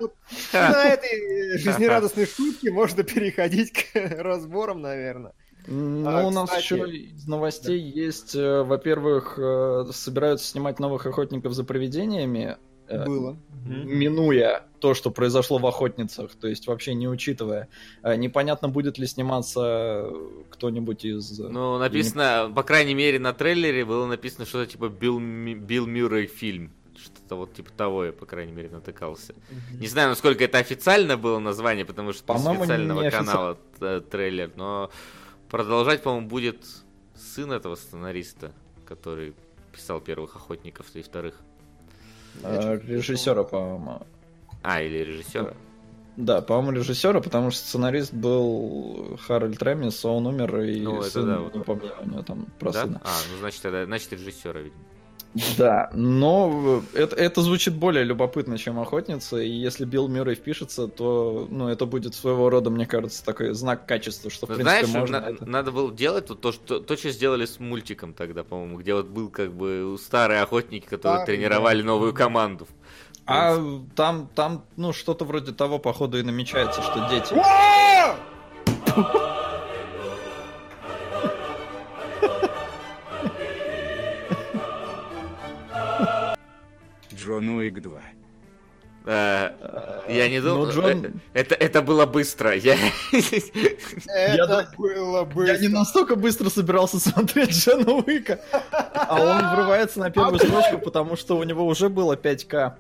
На 0.52 0.86
этой 0.88 1.58
жизнерадостной 1.60 2.26
шутке 2.26 2.72
можно 2.72 3.04
переходить 3.04 3.72
к 3.72 3.94
разборам, 3.94 4.82
наверное. 4.82 5.34
Ну, 5.68 6.08
А, 6.08 6.24
у 6.26 6.32
нас 6.32 6.50
кстати- 6.50 6.64
еще 6.64 6.90
из 6.90 7.28
новостей 7.28 7.80
есть, 7.80 8.36
э, 8.36 8.64
во-первых, 8.64 9.36
э, 9.38 9.86
собираются 9.92 10.48
снимать 10.48 10.80
новых 10.80 11.06
охотников 11.06 11.54
за 11.54 11.64
привидениями, 11.64 12.58
э, 12.88 13.06
Было. 13.06 13.36
минуя 13.66 14.64
то, 14.80 14.94
что 14.94 15.10
произошло 15.10 15.58
в 15.58 15.66
охотницах, 15.66 16.36
то 16.36 16.48
есть 16.48 16.68
вообще 16.68 16.94
не 16.94 17.08
учитывая. 17.08 17.68
Непонятно, 18.04 18.70
будет 18.70 19.00
ли 19.00 19.08
сниматься 19.08 20.08
кто-нибудь 20.52 21.04
из... 21.04 21.40
Ну, 21.40 21.80
написано, 21.80 22.52
по 22.56 22.62
крайней 22.62 22.94
мере, 22.94 23.18
на 23.18 23.34
трейлере 23.34 23.86
было 23.86 24.06
написано 24.06 24.46
что-то 24.46 24.70
типа 24.72 24.90
Билл, 24.90 25.20
Билл 25.20 25.88
Мюррей 25.88 26.28
фильм. 26.28 26.72
Что-то 26.96 27.36
вот 27.36 27.54
типа 27.56 27.72
того 27.76 28.06
я, 28.06 28.14
по 28.14 28.26
крайней 28.28 28.52
мере, 28.54 28.70
натыкался. 28.70 29.34
Не 29.80 29.88
знаю, 29.88 30.10
насколько 30.10 30.44
это 30.44 30.60
официально 30.60 31.18
было 31.18 31.40
название, 31.40 31.86
потому 31.86 32.14
что 32.14 32.22
с 32.22 32.26
По-моему, 32.26 32.62
официального 32.62 33.02
не 33.02 33.10
канала 33.10 33.58
трейлер, 34.12 34.52
но 34.56 34.92
продолжать, 35.50 36.04
по-моему, 36.04 36.28
будет 36.28 36.66
сын 37.16 37.52
этого 37.52 37.76
сценариста, 37.76 38.52
который 38.86 39.34
писал 39.74 40.00
первых 40.02 40.36
охотников 40.36 40.88
и 40.96 41.02
вторых. 41.02 41.36
э, 42.44 42.80
режиссера, 42.86 43.44
по-моему. 43.44 44.06
А, 44.64 44.82
или 44.82 44.98
режиссера. 45.00 45.54
Да, 46.18 46.42
по-моему, 46.42 46.72
режиссера, 46.80 47.20
потому 47.20 47.52
что 47.52 47.62
сценарист 47.66 48.14
был 48.14 49.18
Харальд 49.22 49.62
Ремис, 49.62 50.04
а 50.06 50.10
он 50.10 50.28
умер, 50.28 50.62
и 50.62 50.80
Ну, 50.82 51.02
это 51.02 51.10
сын, 51.10 51.26
да, 51.28 51.40
вот. 51.40 51.54
не 51.56 51.62
помню, 51.62 51.92
у 52.02 52.06
него 52.10 52.22
там 52.24 52.46
про 52.58 52.72
Да? 52.72 52.84
сына. 52.84 53.02
А, 53.04 53.10
ну 53.32 53.38
значит, 53.40 53.62
тогда, 53.62 53.86
значит, 53.86 54.14
режиссера, 54.14 54.60
видимо. 54.62 54.80
Да, 55.58 55.90
но 55.94 56.82
это, 56.94 57.16
это 57.18 57.42
звучит 57.42 57.74
более 57.76 58.06
любопытно, 58.06 58.58
чем 58.58 58.80
охотница, 58.80 59.38
и 59.38 59.50
если 59.50 59.84
Билл 59.84 60.08
Мюррей 60.08 60.36
впишется, 60.36 60.88
то 60.88 61.46
ну, 61.50 61.68
это 61.68 61.86
будет 61.86 62.16
своего 62.16 62.50
рода, 62.50 62.70
мне 62.70 62.86
кажется, 62.86 63.24
такой 63.26 63.54
знак 63.54 63.86
качества, 63.86 64.32
что 64.32 64.46
в 64.46 64.50
принципе 64.50 64.70
Знаешь, 64.86 64.88
можно 64.88 65.20
на- 65.20 65.26
это- 65.26 65.46
надо 65.46 65.72
было 65.74 65.92
делать 65.92 66.30
вот 66.30 66.40
то, 66.40 66.54
что, 66.54 66.80
то, 66.80 66.96
что 66.96 67.10
сделали 67.10 67.46
с 67.46 67.60
мультиком 67.60 68.14
тогда, 68.14 68.46
по-моему, 68.46 68.78
где 68.78 68.94
вот 68.94 69.08
был 69.08 69.30
как 69.30 69.52
бы 69.54 69.98
старые 70.02 70.42
охотники, 70.42 70.86
которые 70.86 71.24
Старый, 71.24 71.38
тренировали 71.38 71.82
да. 71.82 71.88
новую 71.88 72.14
команду. 72.14 72.66
А 73.26 73.58
там, 73.96 74.30
там, 74.36 74.64
ну, 74.78 74.94
что-то 74.94 75.26
вроде 75.26 75.52
того, 75.52 75.80
походу, 75.80 76.18
и 76.18 76.24
намечается, 76.24 76.82
что 76.82 77.10
дети... 77.10 77.36
Джон 87.26 87.50
Уик 87.50 87.82
2. 87.82 87.92
Э, 89.08 89.50
Я 90.08 90.30
не 90.30 90.42
думал, 90.42 90.66
Ну, 90.68 90.72
Джон- 90.72 91.06
э, 91.06 91.12
это, 91.34 91.56
это 91.56 91.82
было 91.82 92.06
быстро. 92.06 92.56
Я... 92.56 92.76
Это 94.08 94.68
было 94.78 95.24
бы... 95.26 95.46
Я 95.48 95.58
не 95.58 95.68
настолько 95.68 96.16
быстро 96.16 96.50
собирался 96.50 97.00
смотреть 97.00 97.50
Джона 97.52 97.94
Уика, 97.94 98.40
а 98.94 99.20
он 99.22 99.50
врывается 99.56 100.00
на 100.00 100.10
первую 100.10 100.40
строчку, 100.40 100.80
потому 100.80 101.16
что 101.16 101.38
у 101.38 101.44
него 101.44 101.66
уже 101.66 101.90
было 101.90 102.16
5К. 102.16 102.74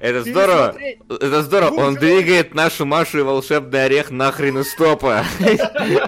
Это 0.00 0.22
здорово. 0.22 0.76
Это 1.08 1.42
здорово. 1.42 1.80
Он 1.80 1.94
двигает 1.94 2.54
нашу 2.54 2.84
Машу 2.86 3.18
и 3.20 3.22
волшебный 3.22 3.84
орех 3.84 4.10
нахрен 4.10 4.58
из 4.58 4.74
топа. 4.74 5.24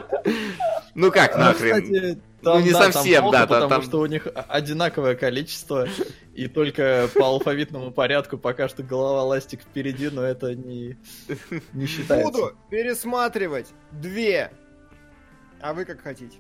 Ну 0.95 1.13
как 1.13 1.37
Ну, 1.37 1.45
нахрен? 1.45 2.21
Кстати, 2.41 2.59
Ну, 2.59 2.65
не 2.65 2.73
да, 2.73 2.79
там 2.81 2.93
совсем, 2.93 3.23
плохо, 3.23 3.33
да, 3.39 3.47
там- 3.47 3.49
потому 3.49 3.69
там- 3.71 3.83
что 3.83 4.01
у 4.01 4.07
них 4.07 4.27
одинаковое 4.35 5.15
количество, 5.17 5.87
и 6.35 6.47
только 6.47 7.09
по 7.15 7.27
алфавитному 7.27 7.91
порядку 7.91 8.39
пока 8.39 8.69
что 8.69 8.83
голова 8.83 9.25
ластик 9.25 9.61
впереди, 9.63 10.09
но 10.09 10.23
это 10.23 10.55
не, 10.55 10.97
не 11.73 11.87
считается. 11.87 12.31
Буду 12.33 12.57
пересматривать 12.71 13.69
две. 13.93 14.53
А 15.61 15.75
вы 15.75 15.85
как 15.85 16.01
хотите? 16.01 16.39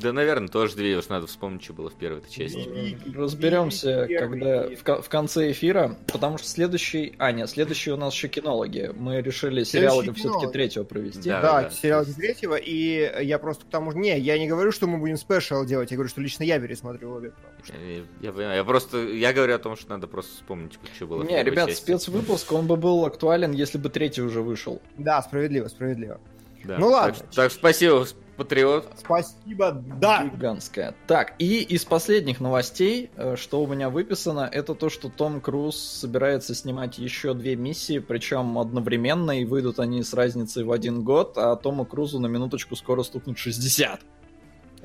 Да, 0.00 0.12
наверное, 0.12 0.48
тоже 0.48 0.76
две 0.76 0.96
уж 0.96 1.08
надо 1.08 1.26
вспомнить, 1.26 1.62
что 1.64 1.72
было 1.72 1.90
в 1.90 1.94
первой 1.94 2.22
части. 2.30 2.96
Разберемся, 3.14 4.06
когда 4.18 4.68
в, 4.68 4.82
ко- 4.82 5.02
в 5.02 5.08
конце 5.08 5.50
эфира, 5.50 5.96
потому 6.12 6.38
что 6.38 6.48
следующий... 6.48 7.14
А, 7.18 7.32
нет, 7.32 7.48
следующий 7.50 7.90
у 7.92 7.96
нас 7.96 8.14
еще 8.14 8.28
кинологи. 8.28 8.90
Мы 8.96 9.20
решили 9.20 9.64
сериалы 9.64 10.12
все-таки 10.14 10.46
третьего 10.52 10.84
провести. 10.84 11.28
Да, 11.28 11.40
Да, 11.40 11.62
да. 11.62 11.70
сериал 11.70 12.04
третьего, 12.04 12.54
и 12.56 13.24
я 13.24 13.38
просто 13.38 13.64
к 13.64 13.68
тому 13.68 13.92
же... 13.92 13.98
Не, 13.98 14.18
я 14.18 14.38
не 14.38 14.46
говорю, 14.48 14.72
что 14.72 14.86
мы 14.86 14.98
будем 14.98 15.16
спешл 15.16 15.64
делать, 15.64 15.90
я 15.90 15.96
говорю, 15.96 16.08
что 16.08 16.20
лично 16.20 16.42
я 16.44 16.58
пересмотрю 16.60 17.12
обе. 17.12 17.32
что- 17.64 17.74
Я, 17.76 18.02
я 18.20 18.32
понимаю, 18.32 18.56
я 18.56 18.64
просто, 18.64 18.98
я 18.98 19.32
говорю 19.32 19.54
о 19.54 19.58
том, 19.58 19.76
что 19.76 19.90
надо 19.90 20.06
просто 20.06 20.32
вспомнить, 20.34 20.78
что 20.94 21.06
было 21.06 21.22
в 21.22 21.26
Не, 21.26 21.42
ребят, 21.42 21.68
части. 21.68 21.82
спецвыпуск, 21.82 22.52
он 22.52 22.66
бы 22.66 22.76
был 22.76 23.04
актуален, 23.04 23.52
если 23.52 23.78
бы 23.78 23.88
третий 23.88 24.22
уже 24.22 24.42
вышел. 24.42 24.80
Да, 24.98 25.22
справедливо, 25.22 25.68
справедливо. 25.68 26.20
Да. 26.64 26.78
Ну 26.78 26.88
ладно. 26.88 27.14
Так, 27.14 27.30
так, 27.34 27.52
спасибо, 27.52 28.06
Патриот. 28.36 28.88
Спасибо, 28.98 29.82
да! 30.00 30.24
Гигантская. 30.24 30.94
Так, 31.06 31.34
и 31.38 31.62
из 31.62 31.84
последних 31.84 32.40
новостей, 32.40 33.10
э, 33.16 33.36
что 33.36 33.62
у 33.62 33.66
меня 33.66 33.90
выписано, 33.90 34.48
это 34.50 34.74
то, 34.74 34.88
что 34.88 35.08
Том 35.08 35.40
Круз 35.40 35.76
собирается 35.76 36.54
снимать 36.54 36.98
еще 36.98 37.34
две 37.34 37.56
миссии, 37.56 37.98
причем 37.98 38.58
одновременно, 38.58 39.40
и 39.40 39.44
выйдут 39.44 39.80
они 39.80 40.02
с 40.02 40.12
разницей 40.12 40.64
в 40.64 40.72
один 40.72 41.02
год, 41.02 41.36
а 41.36 41.56
Тому 41.56 41.84
Крузу 41.84 42.18
на 42.20 42.26
минуточку 42.26 42.76
скоро 42.76 43.02
стукнет 43.02 43.38
60. 43.38 44.00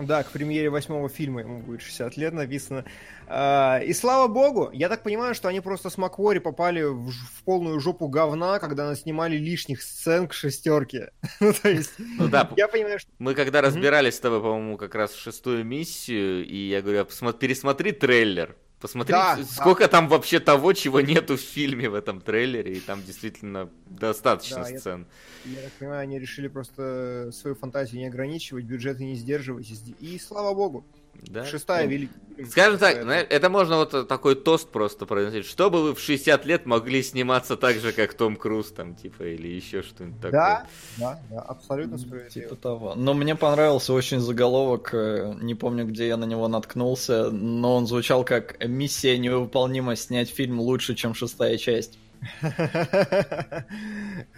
Да, 0.06 0.24
к 0.24 0.32
премьере 0.32 0.70
восьмого 0.70 1.10
фильма 1.10 1.42
ему 1.42 1.60
будет 1.62 1.82
60 1.82 2.18
лет 2.18 2.34
написано. 2.34 2.86
А, 3.28 3.80
И 3.80 3.94
слава 3.94 4.28
богу, 4.28 4.70
я 4.74 4.90
так 4.90 5.04
понимаю, 5.04 5.36
что 5.36 5.48
они 5.48 5.62
просто 5.62 5.90
с 5.90 5.98
Маквори 5.98 6.40
попали 6.40 6.84
в, 6.84 7.12
в 7.12 7.44
полную 7.46 7.80
жопу 7.80 8.08
говна, 8.08 8.60
когда 8.60 8.86
нас 8.86 9.02
снимали 9.02 9.38
лишних 9.38 9.82
сцен 9.82 10.28
к 10.28 10.34
шестерке. 10.34 11.12
Ну, 11.40 11.54
то 11.54 11.70
есть, 11.70 11.94
Ну 12.20 12.28
да, 12.28 12.50
я 12.56 12.68
понимаю, 12.68 13.00
что... 13.00 13.10
мы 13.18 13.34
когда 13.34 13.62
разбирались 13.62 14.16
с 14.16 14.20
тобой, 14.20 14.42
по-моему, 14.42 14.78
как 14.78 14.96
раз 14.96 15.16
шестую 15.16 15.66
миссию, 15.66 16.46
и 16.46 16.70
я 16.70 16.82
говорю, 16.82 17.02
«А 17.02 17.34
пересмотри 17.34 17.92
трейлер. 17.92 18.56
Посмотри, 18.82 19.14
Да, 19.14 19.38
сколько 19.44 19.88
там 19.88 20.08
вообще 20.10 20.40
того, 20.40 20.74
чего 20.74 21.02
нету 21.02 21.38
в 21.38 21.40
фильме 21.42 21.88
в 21.88 21.94
этом 21.94 22.20
трейлере, 22.20 22.74
и 22.74 22.80
там 22.80 23.04
действительно 23.04 23.70
достаточно 23.86 24.64
Да, 24.64 24.70
я- 24.70 24.80
сцен. 24.80 25.06
Я 25.46 25.62
так 25.62 25.72
понимаю, 25.74 26.02
они 26.02 26.20
решили 26.20 26.48
просто 26.48 27.30
свою 27.32 27.56
фантазию 27.56 28.00
не 28.02 28.08
ограничивать, 28.08 28.66
бюджеты 28.66 29.04
не 29.04 29.16
сдерживать. 29.16 29.70
и 30.00 30.16
И 30.16 30.20
слава 30.20 30.54
богу, 30.56 30.84
Да? 31.14 31.46
шестая 31.46 31.86
Ну, 31.86 31.92
великая. 31.92 32.22
Скажем 32.50 32.80
так, 32.80 33.04
знаешь, 33.04 33.28
это 33.30 33.50
можно 33.50 33.78
вот 33.78 34.08
такой 34.08 34.36
тост 34.36 34.70
просто 34.70 35.06
произносить. 35.06 35.46
Чтобы 35.46 35.84
вы 35.84 35.94
в 35.94 36.00
60 36.00 36.46
лет 36.46 36.66
могли 36.66 37.04
сниматься 37.04 37.56
так 37.56 37.76
же, 37.76 37.92
как 37.92 38.14
Том 38.14 38.36
Круз, 38.36 38.72
там, 38.72 38.96
типа, 38.96 39.24
или 39.24 39.48
еще 39.48 39.84
что-нибудь 39.84 40.18
такое. 40.22 40.32
Да, 40.32 40.68
да, 40.98 41.20
да, 41.30 41.42
абсолютно 41.42 41.98
справедливо. 41.98 42.50
Типа 42.50 42.56
того. 42.56 42.96
Но 42.96 43.14
мне 43.14 43.36
понравился 43.36 43.94
очень 43.94 44.20
заголовок, 44.20 44.94
э, 44.94 45.36
не 45.42 45.54
помню, 45.56 45.86
где 45.86 46.08
я 46.08 46.18
на 46.18 46.26
него 46.26 46.48
наткнулся, 46.48 47.30
но 47.30 47.76
он 47.76 47.86
звучал 47.86 48.24
как 48.24 48.64
«Миссия 48.66 49.18
невыполнима 49.18 49.96
снять 49.96 50.30
фильм 50.30 50.60
лучше, 50.60 50.96
чем 50.96 51.14
шестая 51.14 51.58
часть». 51.58 52.00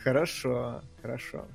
Хорошо, 0.04 0.82
хорошо. 1.02 1.46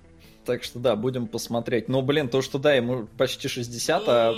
Так 0.45 0.65
что 0.65 0.79
да, 0.79 0.97
будем 0.97 1.27
посмотреть. 1.27 1.89
Но, 1.89 2.01
блин, 2.01 2.29
то, 2.29 2.41
что 2.41 2.59
да, 2.59 2.75
ему 2.75 3.07
почти 3.19 3.49
60, 3.49 4.03
а 4.07 4.35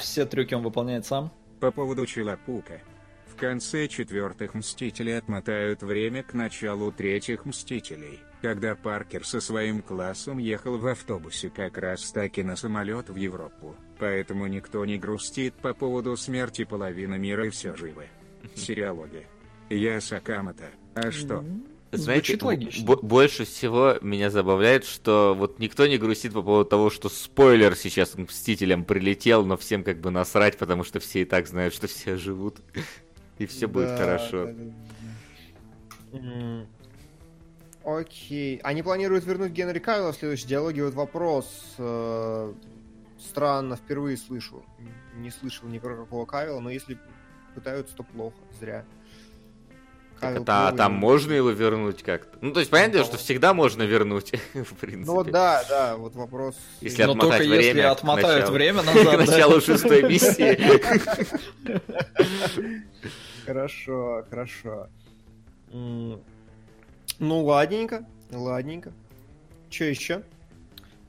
все 0.00 0.26
трюки 0.26 0.54
он 0.54 0.62
выполняет 0.62 1.06
сам. 1.06 1.32
По 1.60 1.70
поводу 1.70 2.06
Челопука. 2.06 2.80
В 3.26 3.36
конце 3.36 3.88
четвертых 3.88 4.54
Мстителей 4.54 5.18
отмотают 5.18 5.82
время 5.82 6.22
к 6.22 6.34
началу 6.34 6.92
третьих 6.92 7.44
Мстителей, 7.44 8.20
когда 8.40 8.76
Паркер 8.76 9.26
со 9.26 9.40
своим 9.40 9.82
классом 9.82 10.38
ехал 10.38 10.78
в 10.78 10.86
автобусе 10.86 11.50
как 11.50 11.76
раз 11.78 12.12
таки 12.12 12.44
на 12.44 12.54
самолет 12.54 13.10
в 13.10 13.16
Европу. 13.16 13.74
Поэтому 13.98 14.46
никто 14.46 14.84
не 14.84 14.98
грустит 14.98 15.54
по 15.54 15.74
поводу 15.74 16.16
смерти 16.16 16.64
половины 16.64 17.18
мира 17.18 17.46
и 17.46 17.50
все 17.50 17.74
живы. 17.74 18.06
Сериалоги. 18.54 19.26
Я 19.68 20.00
Сакамото. 20.00 20.70
А 20.94 21.10
что? 21.10 21.44
Знаете, 21.96 22.38
логично. 22.42 22.84
бо- 22.86 22.96
больше 23.02 23.44
всего 23.44 23.96
меня 24.00 24.30
забавляет, 24.30 24.84
что 24.84 25.34
вот 25.36 25.58
никто 25.58 25.86
не 25.86 25.98
грустит 25.98 26.32
по 26.32 26.42
поводу 26.42 26.68
того, 26.68 26.90
что 26.90 27.08
спойлер 27.08 27.76
сейчас 27.76 28.10
к 28.10 28.18
Мстителям 28.18 28.84
прилетел, 28.84 29.44
но 29.44 29.56
всем 29.56 29.84
как 29.84 30.00
бы 30.00 30.10
насрать, 30.10 30.56
потому 30.58 30.84
что 30.84 31.00
все 31.00 31.22
и 31.22 31.24
так 31.24 31.46
знают, 31.46 31.74
что 31.74 31.86
все 31.86 32.16
живут. 32.16 32.58
И 33.38 33.46
все 33.46 33.66
будет 33.66 33.98
хорошо. 33.98 34.46
да, 34.46 34.52
да, 36.12 36.66
Окей. 37.84 38.58
Они 38.62 38.82
планируют 38.82 39.24
вернуть 39.26 39.52
Генри 39.52 39.78
Кайла 39.78 40.12
в 40.12 40.16
следующей 40.16 40.46
диалоге. 40.46 40.84
Вот 40.84 40.94
вопрос. 40.94 41.74
э, 41.78 42.54
Странно, 43.18 43.76
впервые 43.76 44.16
слышу. 44.16 44.64
Не 45.16 45.30
слышал 45.30 45.68
ни 45.68 45.78
про 45.78 45.96
какого 45.96 46.26
Кайла, 46.26 46.60
но 46.60 46.70
если 46.70 46.98
пытаются, 47.54 47.96
то 47.96 48.02
плохо. 48.02 48.36
Зря. 48.60 48.84
Так 50.20 50.42
а 50.46 50.72
там 50.72 50.94
но- 50.94 50.98
можно 51.00 51.32
его 51.32 51.50
вернуть 51.50 52.02
как-то? 52.02 52.38
Ну, 52.40 52.52
то 52.52 52.60
есть, 52.60 52.70
понятно, 52.70 53.00
Ну, 53.00 53.04
что 53.04 53.16
всегда 53.18 53.52
можно 53.52 53.82
вернуть, 53.82 54.32
в 54.54 54.74
принципе. 54.76 55.04
Ну 55.12 55.22
да, 55.24 55.62
да, 55.68 55.96
вот 55.96 56.14
вопрос. 56.14 56.54
Если 56.80 57.02
Но 57.04 57.12
отмотать 57.12 57.38
только 57.40 57.54
если 57.54 57.72
время 57.72 57.88
к 57.88 57.92
отмотают 57.92 58.38
началу. 58.40 58.54
время 58.54 58.82
К 58.82 58.84
назад. 58.94 59.04
да. 59.04 59.16
началу 59.32 59.60
шестой 59.60 60.02
миссии. 60.04 60.58
Хорошо, 63.46 64.24
хорошо. 64.30 64.88
Ну, 65.70 66.20
ладненько, 67.44 68.04
ладненько. 68.32 68.92
Че 69.70 69.90
еще? 69.90 70.22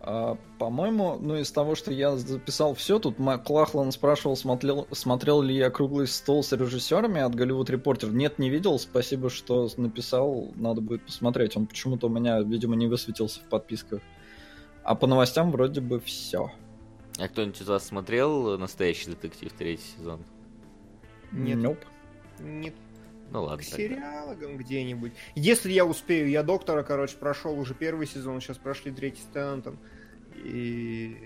А, 0.07 0.37
По-моему, 0.59 1.17
ну 1.19 1.35
из 1.35 1.51
того, 1.51 1.73
что 1.73 1.91
я 1.91 2.15
записал 2.15 2.75
все, 2.75 2.99
тут 2.99 3.17
Маклахлан 3.17 3.91
спрашивал, 3.91 4.37
смотрел, 4.37 4.87
смотрел 4.91 5.41
ли 5.41 5.55
я 5.55 5.71
круглый 5.71 6.05
стол 6.05 6.43
с 6.43 6.51
режиссерами 6.51 7.21
от 7.21 7.33
Голливуд 7.33 7.71
Репортер. 7.71 8.11
Нет, 8.13 8.37
не 8.37 8.51
видел. 8.51 8.77
Спасибо, 8.77 9.31
что 9.31 9.67
написал. 9.77 10.51
Надо 10.55 10.81
будет 10.81 11.03
посмотреть. 11.03 11.57
Он 11.57 11.65
почему-то 11.65 12.05
у 12.05 12.09
меня, 12.11 12.39
видимо, 12.41 12.75
не 12.75 12.85
высветился 12.85 13.39
в 13.39 13.45
подписках. 13.49 14.01
А 14.83 14.93
по 14.93 15.07
новостям 15.07 15.51
вроде 15.51 15.81
бы 15.81 15.99
все. 15.99 16.51
А 17.17 17.27
кто-нибудь 17.27 17.59
из 17.59 17.67
вас 17.67 17.87
смотрел 17.87 18.59
«Настоящий 18.59 19.09
детектив» 19.09 19.51
третий 19.53 19.87
сезон? 19.97 20.23
Нет. 21.31 21.57
Nope. 21.57 21.79
Не 22.41 22.73
Ну 23.31 23.39
к 23.39 23.47
ладно. 23.47 23.63
тогда. 23.63 23.77
сериалам 23.77 24.57
где-нибудь. 24.57 25.13
Если 25.33 25.71
я 25.71 25.83
успею, 25.85 26.29
я 26.29 26.43
доктора, 26.43 26.83
короче, 26.83 27.17
прошел 27.17 27.57
уже 27.57 27.73
первый 27.73 28.05
сезон, 28.05 28.39
сейчас 28.39 28.57
прошли 28.59 28.91
третий 28.91 29.21
с 29.23 29.33
Теннантом. 29.33 29.79
И... 30.45 31.17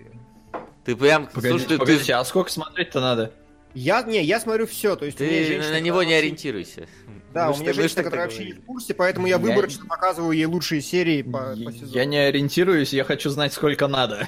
Ты 0.86 0.96
прям, 0.96 1.28
Погодите, 1.28 1.50
слушай, 1.52 1.68
ты- 1.68 1.78
погодите, 1.78 2.14
а 2.16 2.24
сколько 2.26 2.50
смотреть-то 2.52 3.00
надо? 3.02 3.32
Я, 3.76 4.02
не, 4.02 4.24
я 4.24 4.40
смотрю 4.40 4.66
все, 4.66 4.96
то 4.96 5.06
есть 5.06 5.18
ты, 5.20 5.26
у 5.26 5.28
меня 5.30 5.40
ты 5.42 5.46
женщина, 5.48 5.72
на 5.74 5.80
него 5.80 6.02
не 6.02 6.14
ориентируйся. 6.14 6.88
Да, 7.34 7.50
Мы 7.50 7.54
у 7.54 7.58
меня 7.60 7.74
ж 7.74 7.76
женщина, 7.76 8.02
которая 8.04 8.26
вообще 8.26 8.46
не 8.46 8.54
в 8.54 8.66
курсе, 8.66 8.96
поэтому 8.96 9.28
я 9.28 9.36
Я- 9.36 9.38
выборочно 9.40 9.86
показываю 9.86 10.32
ей 10.32 10.46
лучшие 10.46 10.82
серии 10.82 11.22
по, 11.22 11.56
по 11.64 11.72
сезону. 11.72 11.92
Я 11.92 12.06
не 12.06 12.18
ориентируюсь, 12.18 12.92
я 12.94 13.04
хочу 13.04 13.30
знать, 13.30 13.54
сколько 13.54 13.88
надо. 13.88 14.28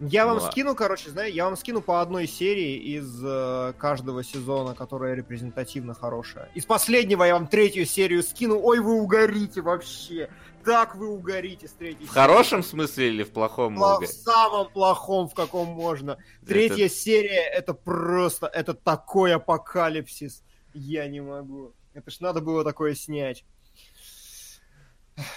Я 0.00 0.26
вам 0.26 0.38
Ну, 0.38 0.46
скину, 0.50 0.74
короче, 0.76 1.10
знаю, 1.10 1.32
я 1.32 1.44
вам 1.44 1.56
скину 1.56 1.80
по 1.80 2.00
одной 2.00 2.26
серии 2.28 2.76
из 2.96 3.20
э, 3.24 3.72
каждого 3.78 4.22
сезона, 4.22 4.74
которая 4.74 5.14
репрезентативно 5.14 5.92
хорошая. 5.94 6.48
Из 6.54 6.64
последнего 6.64 7.24
я 7.24 7.34
вам 7.34 7.48
третью 7.48 7.84
серию 7.84 8.22
скину. 8.22 8.60
Ой, 8.62 8.78
вы 8.78 8.92
угорите 9.00 9.60
вообще. 9.60 10.28
Так 10.68 10.96
вы 10.96 11.08
угорите 11.08 11.66
с 11.66 11.72
третьей 11.72 12.06
В 12.06 12.10
хорошем 12.10 12.62
смысле 12.62 13.08
или 13.08 13.22
в 13.22 13.30
плохом? 13.30 13.74
Пла-? 13.78 14.00
В 14.00 14.06
самом 14.06 14.70
плохом, 14.70 15.26
в 15.26 15.34
каком 15.34 15.68
можно. 15.68 16.18
Третья 16.46 16.88
серия 16.88 17.40
это 17.40 17.72
просто, 17.72 18.46
это 18.48 18.74
такой 18.74 19.34
апокалипсис. 19.34 20.44
Я 20.74 21.08
не 21.08 21.22
могу. 21.22 21.72
Это 21.94 22.10
ж 22.10 22.20
надо 22.20 22.42
было 22.42 22.64
такое 22.64 22.94
снять. 22.94 23.46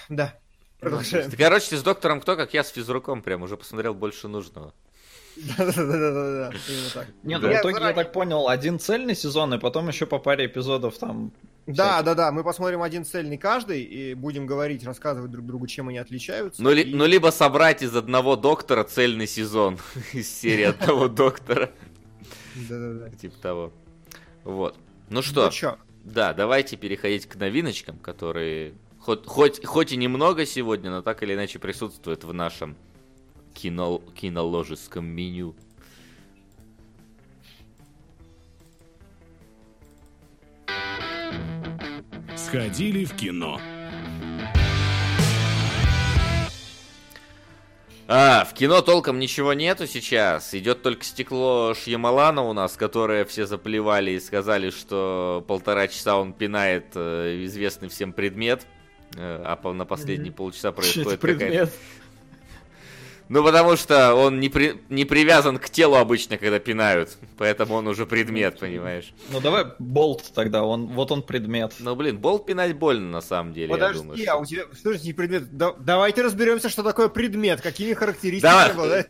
Да. 0.10 0.38
Продолжаем. 0.82 1.32
Ты, 1.32 1.38
Короче, 1.38 1.70
ты 1.70 1.78
с 1.78 1.84
доктором 1.84 2.20
кто, 2.20 2.36
как 2.36 2.54
я 2.54 2.66
с 2.66 2.70
физруком 2.70 3.22
прям 3.22 3.44
уже 3.44 3.56
посмотрел 3.56 3.94
больше 3.94 4.28
нужного. 4.28 4.74
Да-да-да-да-да. 5.38 6.52
Именно 6.68 6.90
так. 6.94 7.08
Нет, 7.24 7.42
Да. 7.42 7.48
ну, 7.48 7.48
в 7.48 7.52
Я 7.52 7.62
итоге, 7.62 7.80
я 7.80 7.94
так 7.94 8.12
понял, 8.12 8.50
один 8.50 8.80
цельный 8.80 9.16
сезон, 9.16 9.54
и 9.54 9.60
потом 9.60 9.88
еще 9.88 10.06
по 10.06 10.20
паре 10.20 10.48
эпизодов 10.48 10.98
там... 10.98 11.32
Да, 11.68 12.02
да, 12.02 12.16
да. 12.16 12.32
Мы 12.32 12.44
посмотрим 12.44 12.82
один 12.82 13.06
цельный 13.06 13.38
каждый 13.38 13.84
и 13.84 14.14
будем 14.14 14.46
говорить, 14.46 14.84
рассказывать 14.84 15.32
друг 15.32 15.46
другу, 15.46 15.68
чем 15.68 15.90
они 15.90 15.98
отличаются. 16.00 16.62
Ну, 16.62 16.72
ли- 16.72 16.84
И- 16.84 16.94
ну, 16.96 17.06
либо 17.06 17.28
собрать 17.30 17.82
из 17.84 17.96
одного 17.96 18.36
доктора 18.36 18.84
цельный 18.84 19.28
сезон 19.28 19.78
из 20.14 20.30
серии 20.34 20.64
одного 20.80 21.08
доктора. 21.08 21.72
Да-да-да. 22.56 23.10
Типа 23.12 23.38
того. 23.42 23.74
Вот. 24.44 24.76
Ну 25.10 25.22
что, 25.22 25.52
Ну 25.52 25.78
да, 26.04 26.34
давайте 26.34 26.78
переходить 26.78 27.28
к 27.28 27.36
новиночкам, 27.36 27.98
которые 28.00 28.74
хоть, 29.00 29.26
хоть, 29.26 29.66
хоть 29.66 29.92
и 29.92 29.98
немного 29.98 30.46
сегодня, 30.46 30.90
но 30.90 31.02
так 31.02 31.22
или 31.24 31.34
иначе 31.36 31.60
присутствуют 31.60 32.24
в 32.24 32.34
нашем 32.34 32.76
кино, 33.54 34.02
киноложеском 34.16 35.06
меню. 35.06 35.56
Сходили 42.52 43.06
в 43.06 43.16
кино. 43.16 43.62
А, 48.10 48.44
в 48.44 48.54
кино 48.54 48.82
толком 48.82 49.20
ничего 49.20 49.54
нету 49.54 49.88
сейчас. 49.88 50.54
Идет 50.54 50.82
только 50.82 51.06
стекло 51.06 51.74
Шьямалана 51.74 52.42
у 52.42 52.52
нас, 52.52 52.76
которое 52.76 53.24
все 53.24 53.46
заплевали 53.46 54.12
и 54.12 54.20
сказали, 54.20 54.70
что 54.70 55.46
полтора 55.48 55.88
часа 55.88 56.18
он 56.18 56.34
пинает 56.34 56.88
э, 56.96 57.46
известный 57.46 57.88
всем 57.88 58.12
предмет. 58.12 58.68
э, 59.16 59.42
А 59.46 59.72
на 59.72 59.86
последние 59.86 60.34
полчаса 60.34 60.74
происходит 60.74 61.22
какая-то. 61.22 61.72
Ну, 63.32 63.46
потому 63.46 63.78
что 63.78 64.14
он 64.14 64.42
не, 64.42 64.50
при- 64.50 64.74
не 64.90 65.06
привязан 65.06 65.58
к 65.58 65.70
телу 65.70 65.96
обычно, 65.96 66.38
когда 66.38 66.60
пинают. 66.60 67.18
Поэтому 67.38 67.76
он 67.76 67.88
уже 67.88 68.06
предмет, 68.06 68.60
понимаешь? 68.60 69.14
Ну 69.32 69.40
давай 69.40 69.68
болт 69.80 70.34
тогда, 70.36 70.64
он, 70.66 70.88
вот 70.88 71.12
он 71.14 71.22
предмет. 71.24 71.74
Ну, 71.80 71.96
блин, 71.96 72.18
болт 72.18 72.46
пинать 72.46 72.76
больно, 72.76 73.08
на 73.10 73.22
самом 73.22 73.54
деле, 73.54 73.68
я 73.74 73.78
думаю. 73.94 73.94
Подожди, 74.10 74.26
а 74.26 74.36
у 74.36 74.44
тебя... 74.46 74.64
Что 74.78 74.92
же 74.92 75.00
не 75.00 75.14
предмет? 75.14 75.56
Да- 75.56 75.74
давайте 75.80 76.24
разберемся, 76.24 76.68
что 76.68 76.84
такое 76.84 77.08
предмет, 77.08 77.62
какими 77.62 77.94
характеристиками 77.94 78.52
Давай. 78.52 78.72
обладает. 78.72 79.10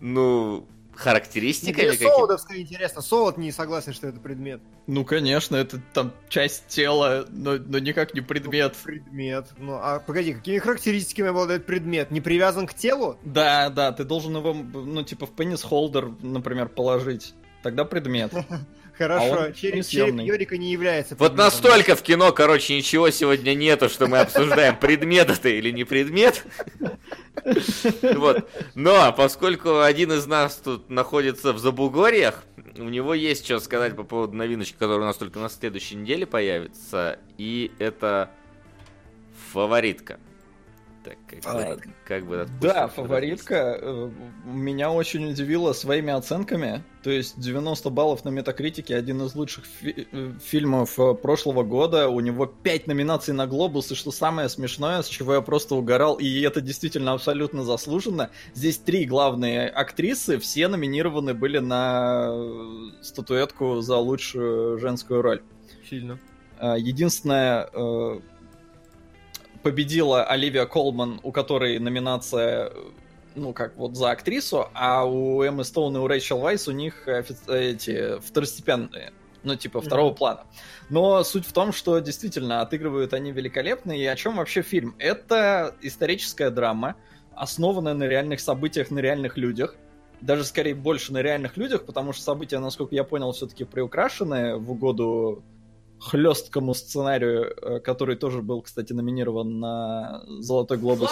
Ну, 0.00 0.68
характеристиками 1.00 1.82
Мне 1.82 1.92
какими? 1.92 2.08
Солодовское 2.08 2.58
интересно. 2.58 3.00
Солод 3.00 3.38
не 3.38 3.50
согласен, 3.52 3.92
что 3.92 4.08
это 4.08 4.20
предмет. 4.20 4.60
Ну 4.86 5.04
конечно, 5.04 5.56
это 5.56 5.80
там 5.92 6.12
часть 6.28 6.66
тела, 6.68 7.24
но, 7.30 7.56
но 7.56 7.78
никак 7.78 8.14
не 8.14 8.20
предмет. 8.20 8.76
Предмет. 8.84 9.46
Ну, 9.58 9.74
а 9.74 9.98
погоди, 9.98 10.34
какими 10.34 10.58
характеристиками 10.58 11.30
обладает 11.30 11.66
предмет? 11.66 12.10
Не 12.10 12.20
привязан 12.20 12.66
к 12.66 12.74
телу? 12.74 13.18
Да, 13.24 13.70
да, 13.70 13.92
ты 13.92 14.04
должен 14.04 14.36
его, 14.36 14.52
ну 14.52 15.02
типа 15.02 15.26
в 15.26 15.30
пенис-холдер, 15.30 16.12
например, 16.22 16.68
положить. 16.68 17.34
Тогда 17.62 17.84
предмет. 17.84 18.32
Хорошо, 19.00 19.44
А 19.44 19.52
череп, 19.52 19.86
череп 19.86 20.20
Йорика 20.20 20.58
не 20.58 20.70
является 20.70 21.14
Вот 21.14 21.28
предметом. 21.28 21.46
настолько 21.46 21.96
в 21.96 22.02
кино, 22.02 22.32
короче, 22.32 22.76
ничего 22.76 23.08
сегодня 23.08 23.54
нету, 23.54 23.88
что 23.88 24.08
мы 24.08 24.18
обсуждаем, 24.18 24.76
предмет 24.76 25.30
это 25.30 25.48
или 25.48 25.70
не 25.70 25.84
предмет. 25.84 26.44
Вот. 28.02 28.46
Но 28.74 29.10
поскольку 29.14 29.80
один 29.80 30.12
из 30.12 30.26
нас 30.26 30.56
тут 30.56 30.90
находится 30.90 31.54
в 31.54 31.58
Забугорьях, 31.58 32.44
у 32.76 32.84
него 32.90 33.14
есть 33.14 33.46
что 33.46 33.58
сказать 33.60 33.96
по 33.96 34.02
поводу 34.02 34.36
новиночки, 34.36 34.74
которая 34.74 35.00
у 35.00 35.06
нас 35.06 35.16
только 35.16 35.38
на 35.38 35.48
следующей 35.48 35.96
неделе 35.96 36.26
появится. 36.26 37.18
И 37.38 37.72
это 37.78 38.30
фаворитка. 39.52 40.20
Так, 41.02 41.16
как, 41.26 41.38
А, 41.46 41.76
как 42.06 42.26
бы 42.26 42.36
это 42.36 42.50
Да, 42.60 42.88
фаворитка 42.88 43.78
э, 43.80 44.10
меня 44.44 44.92
очень 44.92 45.30
удивила 45.30 45.72
своими 45.72 46.12
оценками. 46.12 46.84
То 47.02 47.10
есть 47.10 47.40
90 47.40 47.88
баллов 47.88 48.22
на 48.26 48.28
Метакритике, 48.28 48.96
один 48.96 49.22
из 49.22 49.34
лучших 49.34 49.64
фи- 49.64 50.06
э, 50.12 50.32
фильмов 50.44 51.00
э, 51.00 51.14
прошлого 51.14 51.62
года. 51.62 52.10
У 52.10 52.20
него 52.20 52.44
5 52.44 52.86
номинаций 52.86 53.32
на 53.32 53.46
Глобус, 53.46 53.90
и 53.90 53.94
что 53.94 54.10
самое 54.10 54.50
смешное, 54.50 55.00
с 55.00 55.08
чего 55.08 55.34
я 55.34 55.40
просто 55.40 55.74
угорал, 55.74 56.16
и 56.16 56.40
это 56.42 56.60
действительно 56.60 57.14
абсолютно 57.14 57.64
заслуженно. 57.64 58.28
Здесь 58.52 58.76
три 58.76 59.06
главные 59.06 59.68
актрисы, 59.68 60.38
все 60.38 60.68
номинированы 60.68 61.32
были 61.32 61.58
на 61.60 62.30
статуэтку 63.00 63.80
за 63.80 63.96
лучшую 63.96 64.78
женскую 64.78 65.22
роль. 65.22 65.42
Сильно. 65.88 66.18
Единственное, 66.60 67.70
э, 67.72 68.20
победила 69.62 70.24
Оливия 70.24 70.66
Колман, 70.66 71.20
у 71.22 71.32
которой 71.32 71.78
номинация, 71.78 72.72
ну, 73.34 73.52
как 73.52 73.76
вот 73.76 73.96
за 73.96 74.10
актрису, 74.10 74.68
а 74.74 75.04
у 75.04 75.42
Эммы 75.42 75.64
Стоун 75.64 75.96
и 75.96 76.00
у 76.00 76.06
Рэйчел 76.06 76.38
Вайс 76.38 76.68
у 76.68 76.72
них 76.72 77.06
эти 77.48 78.18
второстепенные, 78.20 79.12
ну, 79.42 79.56
типа, 79.56 79.80
второго 79.80 80.08
Мгм. 80.08 80.16
плана. 80.16 80.44
Но 80.88 81.22
суть 81.22 81.46
в 81.46 81.52
том, 81.52 81.72
что 81.72 81.98
действительно 82.00 82.62
отыгрывают 82.62 83.14
они 83.14 83.32
великолепно, 83.32 83.92
и 83.92 84.04
о 84.04 84.16
чем 84.16 84.36
вообще 84.36 84.62
фильм? 84.62 84.94
Это 84.98 85.74
историческая 85.82 86.50
драма, 86.50 86.96
основанная 87.34 87.94
на 87.94 88.04
реальных 88.04 88.40
событиях, 88.40 88.90
на 88.90 88.98
реальных 88.98 89.36
людях, 89.36 89.76
даже 90.20 90.44
скорее 90.44 90.74
больше 90.74 91.12
на 91.12 91.22
реальных 91.22 91.56
людях, 91.56 91.86
потому 91.86 92.12
что 92.12 92.22
события, 92.22 92.58
насколько 92.58 92.94
я 92.94 93.04
понял, 93.04 93.32
все-таки 93.32 93.64
приукрашены 93.64 94.56
в 94.56 94.70
угоду 94.70 95.42
хлесткому 96.00 96.74
сценарию, 96.74 97.54
э, 97.60 97.80
который 97.80 98.16
тоже 98.16 98.42
был, 98.42 98.62
кстати, 98.62 98.92
номинирован 98.92 99.60
на 99.60 100.24
Золотой 100.40 100.78
глобус. 100.78 101.10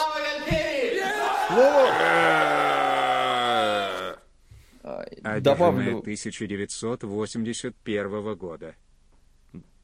А, 4.83 5.03
Одержимая 5.03 5.41
Добавлю. 5.41 5.99
1981 5.99 8.35
года. 8.35 8.75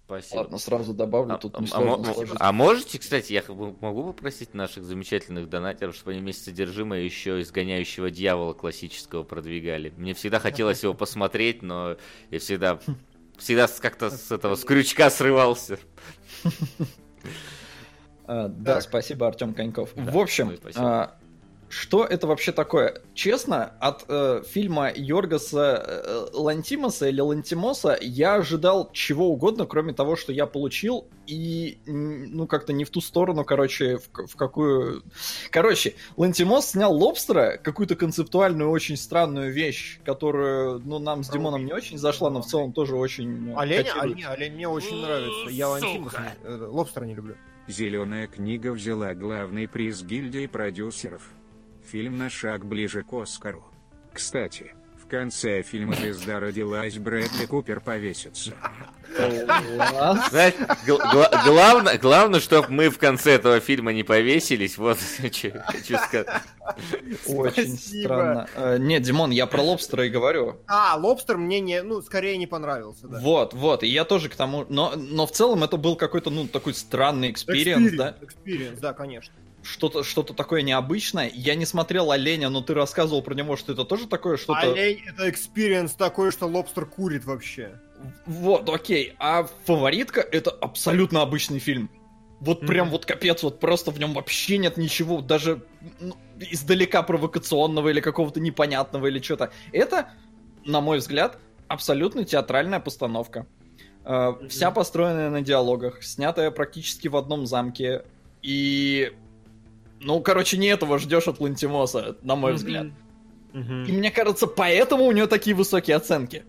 Спасибо. 0.07 0.41
Ладно, 0.41 0.59
сразу 0.59 0.93
добавлю, 0.93 1.35
А, 1.35 1.39
тут 1.39 1.57
а- 1.57 1.65
а 1.73 2.49
а 2.49 2.53
можете, 2.53 2.99
кстати, 2.99 3.33
я 3.33 3.43
могу 3.49 4.13
попросить 4.13 4.53
наших 4.53 4.85
замечательных 4.85 5.49
донатеров, 5.49 5.95
чтобы 5.95 6.11
они 6.13 6.21
вместе 6.21 6.45
содержимое 6.45 7.01
еще 7.01 7.41
изгоняющего 7.41 8.11
дьявола 8.11 8.53
классического 8.53 9.23
продвигали. 9.23 9.95
Мне 9.97 10.13
всегда 10.13 10.41
хотелось 10.41 10.83
его 10.83 10.93
посмотреть, 10.93 11.63
но 11.63 11.97
я 12.31 12.39
всегда 12.39 12.79
всегда 13.39 13.67
как-то 13.67 14.11
с 14.11 14.31
этого 14.33 14.55
с 14.57 14.65
крючка 14.65 15.11
срывался. 15.11 15.79
А, 18.27 18.49
да, 18.49 18.81
спасибо, 18.81 19.27
Артем 19.27 19.53
Коньков. 19.53 19.91
В 19.95 20.19
общем, 20.19 20.51
что 21.75 22.05
это 22.05 22.27
вообще 22.29 22.53
такое? 22.53 23.03
Честно, 23.15 23.73
от 23.81 24.05
э, 24.09 24.43
фильма 24.47 24.93
Йоргаса 24.95 25.83
э, 25.85 26.27
Лантимоса 26.33 27.09
или 27.09 27.21
Лантимоса 27.21 27.99
я 28.01 28.37
ожидал 28.37 28.91
чего 28.93 29.29
угодно, 29.29 29.67
кроме 29.67 29.93
того, 29.93 30.15
что 30.15 30.33
я 30.33 30.47
получил, 30.47 31.09
и 31.27 31.79
ну 31.87 32.47
как-то 32.47 32.73
не 32.73 32.85
в 32.85 32.91
ту 32.91 33.01
сторону, 33.01 33.45
короче, 33.45 33.99
в, 33.99 34.27
в 34.29 34.37
какую... 34.37 35.03
Короче, 35.51 35.95
Лантимос 36.17 36.71
снял 36.71 36.95
Лобстера, 36.95 37.59
какую-то 37.63 37.97
концептуальную, 37.97 38.71
очень 38.71 38.97
странную 38.97 39.53
вещь, 39.53 39.99
которую, 40.05 40.81
ну, 40.85 41.01
нам 41.01 41.25
с 41.25 41.29
Димоном 41.29 41.67
не 41.67 41.73
очень 41.73 41.99
зашла, 41.99 42.31
но 42.31 42.41
в 42.41 42.47
целом 42.47 42.73
тоже 42.73 42.95
очень... 42.95 43.51
э, 43.51 43.55
Олень, 43.57 43.87
олень, 44.01 44.25
олень 44.25 44.55
мне 44.55 44.69
очень 44.69 45.03
нравится. 45.03 45.51
Я 45.51 45.69
Лантимус, 45.69 46.13
не- 46.13 46.49
э, 46.49 46.67
лобстера 46.67 47.05
не 47.05 47.15
люблю. 47.15 47.35
Зеленая 47.67 48.27
книга 48.27 48.73
взяла 48.73 49.15
главный 49.15 49.67
приз 49.67 50.03
гильдии 50.03 50.47
продюсеров. 50.47 51.23
Фильм 51.91 52.19
на 52.19 52.31
шаг 52.31 52.65
ближе 52.65 53.03
к 53.03 53.13
Оскару. 53.13 53.65
Кстати, 54.13 54.75
в 55.03 55.07
конце 55.07 55.63
фильма 55.63 55.95
звезда 55.95 56.41
родилась, 56.41 56.97
Брэдли 56.97 57.47
Купер 57.47 57.81
повесится. 57.81 58.53
Знаешь, 59.17 60.55
гл- 60.87 60.99
гла- 60.99 61.43
главное, 61.45 61.99
главное, 61.99 62.41
чтобы 62.41 62.69
мы 62.71 62.89
в 62.89 62.99
конце 62.99 63.33
этого 63.33 63.61
фильма 63.61 63.93
не 63.93 64.03
повесились. 64.03 64.79
Вот 64.79 64.99
что 65.31 65.63
хочу 65.67 65.97
сказать. 65.99 66.27
Очень 67.27 67.77
странно. 67.77 68.49
Э, 68.57 68.79
Нет, 68.79 69.03
Димон, 69.03 69.31
я 69.31 69.47
про 69.47 69.61
лобстера 69.63 70.07
и 70.07 70.11
говорю. 70.11 70.57
А, 70.67 70.97
лобстер 70.97 71.37
мне 71.37 71.61
не, 71.61 71.83
ну, 71.83 72.01
скорее 72.03 72.37
не 72.39 72.47
понравился, 72.47 73.07
да. 73.07 73.21
Вот, 73.21 73.53
вот, 73.53 73.83
и 73.83 73.87
я 73.89 74.05
тоже 74.05 74.29
к 74.31 74.35
тому... 74.37 74.65
Но, 74.69 74.95
но 74.97 75.27
в 75.27 75.33
целом 75.33 75.63
это 75.63 75.77
был 75.77 75.97
какой-то, 75.97 76.31
ну, 76.31 76.49
такой 76.49 76.75
странный 76.75 77.31
experience, 77.31 77.93
да? 77.93 78.17
Experience, 78.21 78.81
да, 78.81 78.95
конечно. 78.95 79.35
Что-то 79.65 80.05
что 80.05 80.23
такое 80.23 80.63
необычное. 80.63 81.31
Я 81.35 81.55
не 81.55 81.67
смотрел 81.67 82.11
оленя, 82.11 82.49
но 82.51 82.61
ты 82.61 82.75
рассказывал 82.75 83.23
про 83.23 83.35
него, 83.35 83.57
что 83.57 83.73
это 83.73 83.85
тоже 83.85 84.07
такое 84.07 84.37
что-то... 84.37 84.73
Олень— 84.73 85.03
это 85.07 85.29
experience 85.29 85.93
такой, 85.93 86.31
что 86.31 86.47
лобстер 86.47 86.87
курит 86.87 87.25
вообще. 87.25 87.81
Вот, 88.27 88.69
окей. 88.69 89.15
А 89.19 89.49
«Фаворитка»— 89.65 90.21
это 90.33 90.51
абсолютно 90.51 91.23
обычный 91.23 91.59
фильм. 91.59 91.91
Вот 92.41 92.63
mm-hmm. 92.63 92.67
прям 92.67 92.91
вот 92.91 93.07
капец, 93.07 93.43
вот 93.43 93.59
просто 93.59 93.91
в 93.91 93.99
нем 93.99 94.13
вообще 94.13 94.59
нет 94.59 94.77
ничего, 94.77 95.23
даже 95.23 95.65
ну, 95.99 96.15
издалека 96.39 97.03
провокационного 97.03 97.89
или 97.89 98.01
какого-то 98.01 98.41
непонятного 98.41 99.07
или 99.07 99.21
что-то. 99.21 99.51
Это, 99.73 100.11
на 100.65 100.83
мой 100.83 100.99
взгляд, 100.99 101.39
абсолютно 101.69 102.25
театральная 102.25 102.81
постановка. 102.81 103.47
Mm-hmm. 104.05 104.49
Вся 104.49 104.71
построенная 104.71 105.31
на 105.31 105.41
диалогах, 105.41 106.03
снятая 106.03 106.51
практически 106.51 107.09
в 107.09 107.17
одном 107.17 107.47
замке. 107.47 108.05
И 108.43 109.15
ну, 110.05 110.21
короче, 110.21 110.59
не 110.59 110.67
этого 110.67 110.99
ждешь 110.99 111.27
от 111.29 111.41
Лантимоса, 111.41 112.17
на 112.23 112.37
мой 112.37 112.53
взгляд. 112.53 112.89
И 113.53 113.59
мне 113.93 114.11
кажется, 114.11 114.47
поэтому 114.47 115.05
у 115.05 115.13
него 115.13 115.27
такие 115.27 115.57
высокие 115.57 115.97
оценки. 115.97 116.45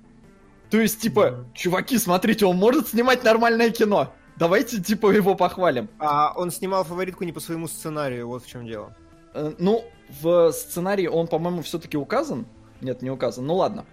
То 0.69 0.79
есть, 0.79 0.99
типа, 1.01 1.45
чуваки, 1.53 1.97
смотрите, 1.97 2.45
он 2.45 2.57
может 2.57 2.89
снимать 2.89 3.23
нормальное 3.23 3.69
кино. 3.69 4.13
Давайте, 4.37 4.81
типа, 4.81 5.11
его 5.11 5.35
похвалим. 5.35 5.87
А 5.99 6.33
он 6.35 6.51
снимал 6.51 6.83
фаворитку 6.83 7.23
не 7.23 7.31
по 7.31 7.39
своему 7.39 7.67
сценарию, 7.67 8.27
вот 8.27 8.43
в 8.43 8.49
чем 8.49 8.65
дело. 8.65 8.93
Э, 9.33 9.53
ну, 9.57 9.85
в 10.21 10.51
сценарии 10.51 11.07
он, 11.07 11.27
по-моему, 11.27 11.61
все-таки 11.61 11.97
указан. 11.97 12.45
Нет, 12.81 13.01
не 13.01 13.09
указан. 13.09 13.45
Ну 13.45 13.55
ладно. 13.55 13.85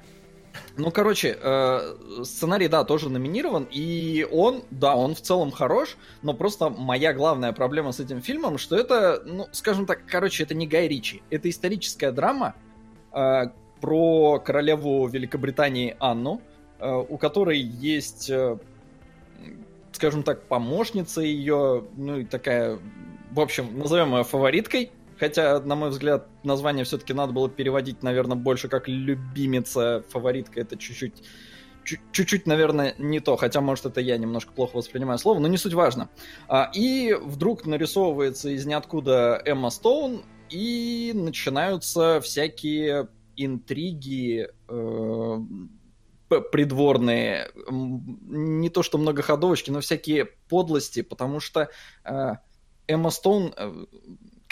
Ну, 0.77 0.91
короче, 0.91 1.39
э, 1.41 2.23
сценарий, 2.25 2.69
да, 2.69 2.85
тоже 2.85 3.11
номинирован, 3.11 3.69
и 3.71 4.27
он, 4.31 4.63
да, 4.71 4.97
он 4.97 5.15
в 5.15 5.21
целом 5.21 5.51
хорош, 5.51 5.97
но 6.23 6.35
просто 6.35 6.71
моя 6.71 7.13
главная 7.13 7.53
проблема 7.53 7.93
с 7.93 8.01
этим 8.01 8.23
фильмом, 8.23 8.59
что 8.59 8.77
это, 8.77 9.23
ну, 9.25 9.47
скажем 9.53 9.87
так, 9.87 10.01
короче, 10.07 10.43
это 10.43 10.55
не 10.55 10.67
Гай 10.67 10.89
Ричи, 10.89 11.23
это 11.31 11.51
историческая 11.51 12.11
драма 12.11 12.55
э, 13.13 13.45
про 13.81 14.41
королеву 14.41 15.07
Великобритании 15.09 15.97
Анну, 15.99 16.41
э, 16.79 17.05
у 17.09 17.19
которой 17.19 17.59
есть, 17.59 18.31
э, 18.31 18.59
скажем 19.93 20.23
так, 20.23 20.43
помощница 20.45 21.21
ее, 21.21 21.85
ну, 21.97 22.19
и 22.19 22.25
такая, 22.25 22.79
в 23.31 23.41
общем, 23.41 23.79
назовем 23.79 24.17
ее 24.17 24.25
фавориткой, 24.25 24.91
Хотя, 25.23 25.61
на 25.61 25.77
мой 25.77 25.91
взгляд, 25.91 26.27
название 26.43 26.85
все-таки 26.85 27.13
надо 27.13 27.33
было 27.33 27.49
переводить, 27.49 28.03
наверное, 28.03 28.37
больше 28.37 28.67
как 28.67 28.89
любимица, 28.89 30.05
фаворитка. 30.09 30.61
Это 30.61 30.77
чуть-чуть 30.77 31.23
чуть-чуть, 32.11 32.45
наверное, 32.45 32.97
не 32.99 33.21
то, 33.21 33.37
хотя, 33.37 33.61
может, 33.61 33.87
это 33.87 34.01
я 34.01 34.17
немножко 34.17 34.53
плохо 34.53 34.79
воспринимаю 34.79 35.21
слово, 35.21 35.39
но 35.39 35.47
не 35.47 35.59
суть 35.59 35.75
важно. 35.75 36.09
А, 36.49 36.73
и 36.75 37.17
вдруг 37.23 37.67
нарисовывается 37.67 38.49
из 38.49 38.67
ниоткуда 38.67 39.41
Эмма 39.45 39.71
Стоун, 39.71 40.25
и 40.51 41.13
начинаются 41.15 42.21
всякие 42.21 43.07
интриги 43.37 44.49
э, 44.69 45.39
придворные, 46.51 47.49
не 47.71 48.71
то 48.71 48.83
что 48.83 48.99
многоходовочки, 48.99 49.71
но 49.71 49.79
всякие 49.79 50.25
подлости, 50.49 51.03
потому 51.03 51.39
что 51.39 51.69
э, 52.05 52.33
Эмма 52.89 53.11
Стоун 53.11 53.55
э, 53.57 53.85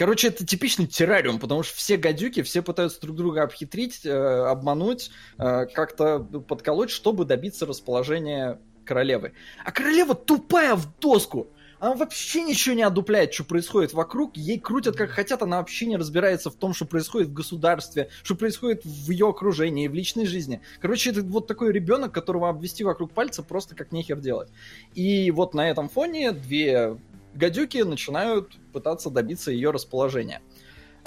Короче, 0.00 0.28
это 0.28 0.46
типичный 0.46 0.86
террариум, 0.86 1.38
потому 1.38 1.62
что 1.62 1.76
все 1.76 1.98
гадюки, 1.98 2.40
все 2.40 2.62
пытаются 2.62 3.02
друг 3.02 3.16
друга 3.16 3.42
обхитрить, 3.42 4.06
э, 4.06 4.10
обмануть, 4.10 5.10
э, 5.36 5.66
как-то 5.66 6.20
подколоть, 6.20 6.88
чтобы 6.88 7.26
добиться 7.26 7.66
расположения 7.66 8.58
королевы. 8.86 9.34
А 9.62 9.70
королева 9.72 10.14
тупая 10.14 10.74
в 10.74 10.86
доску. 11.00 11.48
Она 11.80 11.96
вообще 11.96 12.42
ничего 12.42 12.74
не 12.74 12.82
одупляет, 12.82 13.34
что 13.34 13.44
происходит 13.44 13.92
вокруг. 13.92 14.38
Ей 14.38 14.58
крутят 14.58 14.96
как 14.96 15.10
хотят, 15.10 15.42
она 15.42 15.58
вообще 15.58 15.84
не 15.84 15.98
разбирается 15.98 16.48
в 16.48 16.54
том, 16.54 16.72
что 16.72 16.86
происходит 16.86 17.28
в 17.28 17.34
государстве, 17.34 18.08
что 18.22 18.34
происходит 18.34 18.86
в 18.86 19.10
ее 19.10 19.28
окружении, 19.28 19.86
в 19.86 19.92
личной 19.92 20.24
жизни. 20.24 20.62
Короче, 20.80 21.10
это 21.10 21.20
вот 21.22 21.46
такой 21.46 21.72
ребенок, 21.72 22.12
которого 22.12 22.48
обвести 22.48 22.84
вокруг 22.84 23.12
пальца 23.12 23.42
просто 23.42 23.74
как 23.74 23.92
нехер 23.92 24.18
делать. 24.18 24.48
И 24.94 25.30
вот 25.30 25.52
на 25.52 25.68
этом 25.68 25.90
фоне 25.90 26.32
две 26.32 26.96
гадюки 27.34 27.78
начинают 27.78 28.58
пытаться 28.72 29.10
добиться 29.10 29.50
ее 29.50 29.70
расположения. 29.70 30.42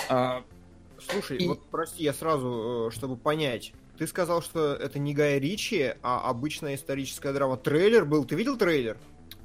А, 0.09 0.43
Слушай, 0.99 1.37
и... 1.37 1.47
вот 1.47 1.61
прости, 1.69 2.03
я 2.03 2.13
сразу, 2.13 2.89
э, 2.89 2.95
чтобы 2.95 3.17
понять. 3.17 3.73
Ты 3.97 4.07
сказал, 4.07 4.41
что 4.41 4.73
это 4.73 4.99
не 4.99 5.13
Гай 5.13 5.39
Ричи, 5.39 5.93
а 6.01 6.29
обычная 6.29 6.75
историческая 6.75 7.31
драма. 7.31 7.57
Трейлер 7.57 8.05
был. 8.05 8.25
Ты 8.25 8.35
видел 8.35 8.57
трейлер? 8.57 8.97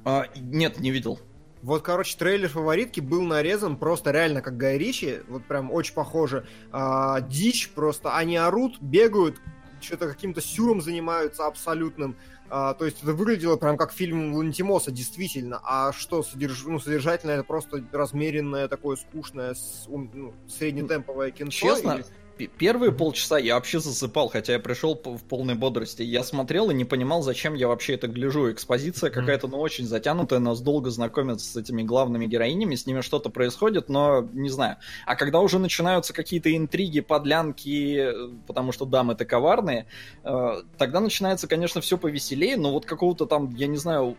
А, 0.05 0.25
нет, 0.35 0.79
не 0.79 0.91
видел. 0.91 1.19
Вот, 1.61 1.83
короче, 1.83 2.17
трейлер 2.17 2.47
фаворитки 2.47 3.01
был 3.01 3.21
нарезан 3.21 3.77
просто 3.77 4.11
реально 4.11 4.41
как 4.41 4.57
Гай 4.57 4.77
Ричи. 4.77 5.19
Вот 5.27 5.45
прям 5.45 5.71
очень 5.71 5.93
похоже. 5.93 6.47
А, 6.71 7.21
дичь 7.21 7.69
просто. 7.69 8.15
Они 8.15 8.37
орут, 8.37 8.81
бегают, 8.81 9.37
что-то 9.81 10.07
каким-то 10.07 10.41
сюром 10.41 10.81
занимаются 10.81 11.45
абсолютным. 11.45 12.15
А, 12.49 12.73
то 12.73 12.85
есть 12.85 13.03
это 13.03 13.13
выглядело 13.13 13.57
прям 13.57 13.77
как 13.77 13.91
фильм 13.91 14.33
Лантимоса, 14.33 14.91
действительно. 14.91 15.59
А 15.63 15.91
что, 15.93 16.23
содерж... 16.23 16.63
ну, 16.65 16.79
содержательно 16.79 17.31
это 17.31 17.43
просто 17.43 17.83
размеренное, 17.91 18.67
такое 18.67 18.95
скучное, 18.95 19.53
с... 19.53 19.85
ну, 19.87 20.33
среднетемповое 20.47 21.31
кино? 21.31 21.51
Честно, 21.51 21.91
или 21.93 22.05
первые 22.47 22.91
полчаса 22.91 23.37
я 23.37 23.55
вообще 23.55 23.79
засыпал, 23.79 24.29
хотя 24.29 24.53
я 24.53 24.59
пришел 24.59 24.99
в 25.03 25.23
полной 25.23 25.55
бодрости. 25.55 26.01
Я 26.01 26.23
смотрел 26.23 26.69
и 26.69 26.73
не 26.73 26.85
понимал, 26.85 27.21
зачем 27.21 27.53
я 27.53 27.67
вообще 27.67 27.95
это 27.95 28.07
гляжу. 28.07 28.51
Экспозиция 28.51 29.09
какая-то, 29.09 29.47
ну, 29.47 29.59
очень 29.59 29.85
затянутая, 29.85 30.39
нас 30.39 30.61
долго 30.61 30.89
знакомят 30.89 31.41
с 31.41 31.55
этими 31.55 31.83
главными 31.83 32.25
героинями, 32.25 32.75
с 32.75 32.85
ними 32.85 33.01
что-то 33.01 33.29
происходит, 33.29 33.89
но 33.89 34.27
не 34.33 34.49
знаю. 34.49 34.77
А 35.05 35.15
когда 35.15 35.39
уже 35.39 35.59
начинаются 35.59 36.13
какие-то 36.13 36.55
интриги, 36.55 37.01
подлянки, 37.01 38.07
потому 38.47 38.71
что 38.71 38.85
дамы-то 38.85 39.25
коварные, 39.25 39.87
э, 40.23 40.61
тогда 40.77 40.99
начинается, 40.99 41.47
конечно, 41.47 41.81
все 41.81 41.97
повеселее, 41.97 42.57
но 42.57 42.71
вот 42.71 42.85
какого-то 42.85 43.25
там, 43.25 43.55
я 43.55 43.67
не 43.67 43.77
знаю, 43.77 44.17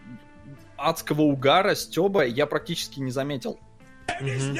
адского 0.76 1.22
угара, 1.22 1.74
стеба 1.74 2.24
я 2.24 2.46
практически 2.46 3.00
не 3.00 3.10
заметил. 3.10 3.58
Mm-hmm. 4.20 4.58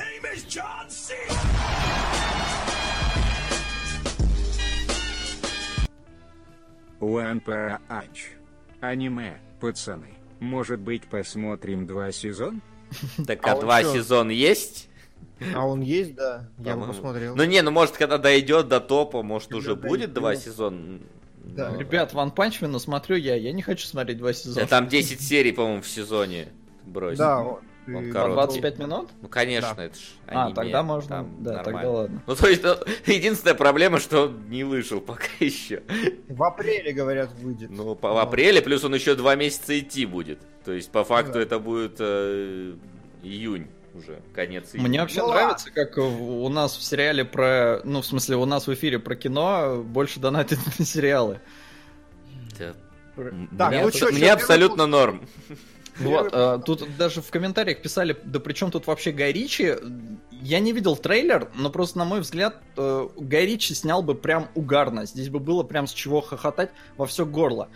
One 7.00 7.42
Punch. 7.44 8.36
Аниме, 8.80 9.38
пацаны. 9.58 10.14
Может 10.38 10.80
быть, 10.80 11.04
посмотрим 11.04 11.86
два 11.86 12.12
сезона? 12.12 12.60
Так 13.26 13.46
а, 13.46 13.52
а 13.52 13.60
два 13.60 13.82
сезона 13.82 14.30
есть? 14.30 14.88
А 15.54 15.66
он 15.66 15.80
есть, 15.80 16.14
да. 16.14 16.48
Я 16.58 16.76
бы 16.76 16.86
посмотрел. 16.86 17.34
Ну 17.36 17.44
не, 17.44 17.62
ну 17.62 17.70
может, 17.70 17.96
когда 17.96 18.18
дойдет 18.18 18.68
до 18.68 18.80
топа, 18.80 19.22
может 19.22 19.52
уже 19.54 19.76
будет 19.76 20.12
два 20.12 20.36
сезона. 20.36 21.00
Да. 21.44 21.74
Ребят, 21.76 22.12
Ван 22.12 22.30
Панчмена 22.30 22.78
смотрю 22.78 23.16
я, 23.16 23.34
я 23.34 23.52
не 23.52 23.62
хочу 23.62 23.86
смотреть 23.86 24.18
два 24.18 24.32
сезона. 24.32 24.66
Там 24.66 24.88
10 24.88 25.20
серий, 25.20 25.52
по-моему, 25.52 25.82
в 25.82 25.88
сезоне. 25.88 26.48
Брось. 26.84 27.18
Да, 27.18 27.58
он 27.86 28.12
По 28.12 28.28
25 28.28 28.78
минут? 28.78 29.10
Ну, 29.22 29.28
конечно, 29.28 29.74
да. 29.76 29.84
это 29.84 29.96
ж 29.96 30.00
аниме, 30.26 30.52
А, 30.52 30.54
тогда 30.54 30.82
можно, 30.82 31.08
там 31.08 31.36
да, 31.40 31.52
нормально. 31.52 31.64
тогда 31.64 31.90
ладно. 31.90 32.22
Ну, 32.26 32.36
то 32.36 32.48
есть, 32.48 32.62
ну, 32.62 32.76
единственная 33.06 33.54
проблема, 33.54 33.98
что 33.98 34.24
он 34.26 34.48
не 34.48 34.64
вышел 34.64 35.00
пока 35.00 35.26
еще. 35.40 35.82
В 36.28 36.42
апреле, 36.42 36.92
говорят, 36.92 37.32
выйдет. 37.40 37.70
Ну, 37.70 37.94
по, 37.94 38.12
в 38.12 38.18
апреле, 38.18 38.62
плюс 38.62 38.84
он 38.84 38.94
еще 38.94 39.14
два 39.14 39.34
месяца 39.34 39.78
идти 39.78 40.06
будет. 40.06 40.40
То 40.64 40.72
есть, 40.72 40.90
по 40.90 41.04
факту, 41.04 41.34
да. 41.34 41.40
это 41.40 41.58
будет 41.58 41.96
э, 41.98 42.74
июнь 43.22 43.66
уже, 43.94 44.20
конец 44.34 44.74
июня. 44.74 44.88
Мне 44.88 45.00
вообще 45.00 45.20
ну, 45.20 45.30
нравится, 45.30 45.70
как 45.70 45.96
у 45.98 46.48
нас 46.48 46.76
в 46.76 46.82
сериале 46.82 47.24
про... 47.24 47.80
Ну, 47.84 48.02
в 48.02 48.06
смысле, 48.06 48.36
у 48.36 48.44
нас 48.44 48.66
в 48.66 48.74
эфире 48.74 48.98
про 48.98 49.16
кино 49.16 49.82
больше 49.84 50.20
донатят 50.20 50.58
на 50.78 50.84
сериалы. 50.84 51.40
Да. 52.58 52.74
Так, 53.58 53.70
мне, 53.70 53.82
ну, 53.82 53.90
что, 53.90 54.12
мне 54.12 54.32
абсолютно 54.32 54.86
норм. 54.86 55.26
Вот, 56.00 56.30
а, 56.32 56.58
тут 56.58 56.84
даже 56.96 57.20
в 57.22 57.30
комментариях 57.30 57.82
писали, 57.82 58.16
да 58.24 58.40
при 58.40 58.52
чем 58.52 58.70
тут 58.70 58.86
вообще 58.86 59.12
Гай 59.12 59.32
Ричи? 59.32 59.74
Я 60.42 60.58
не 60.60 60.72
видел 60.72 60.96
трейлер, 60.96 61.50
но 61.54 61.70
просто, 61.70 61.98
на 61.98 62.04
мой 62.04 62.20
взгляд, 62.20 62.56
э, 62.76 63.08
Гай 63.16 63.46
Ричи 63.46 63.74
снял 63.74 64.02
бы 64.02 64.14
прям 64.14 64.48
угарно. 64.54 65.04
Здесь 65.04 65.28
бы 65.28 65.38
было 65.38 65.62
прям 65.62 65.86
с 65.86 65.92
чего 65.92 66.20
хохотать 66.20 66.70
во 66.96 67.06
все 67.06 67.26
горло. 67.26 67.68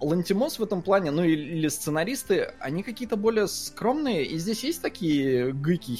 Лантимос 0.00 0.58
в 0.58 0.62
этом 0.62 0.82
плане, 0.82 1.10
ну 1.10 1.24
или 1.24 1.68
сценаристы, 1.68 2.52
они 2.60 2.82
какие-то 2.82 3.16
более 3.16 3.48
скромные, 3.48 4.24
и 4.24 4.36
здесь 4.38 4.62
есть 4.62 4.82
такие 4.82 5.52
гыки 5.52 5.98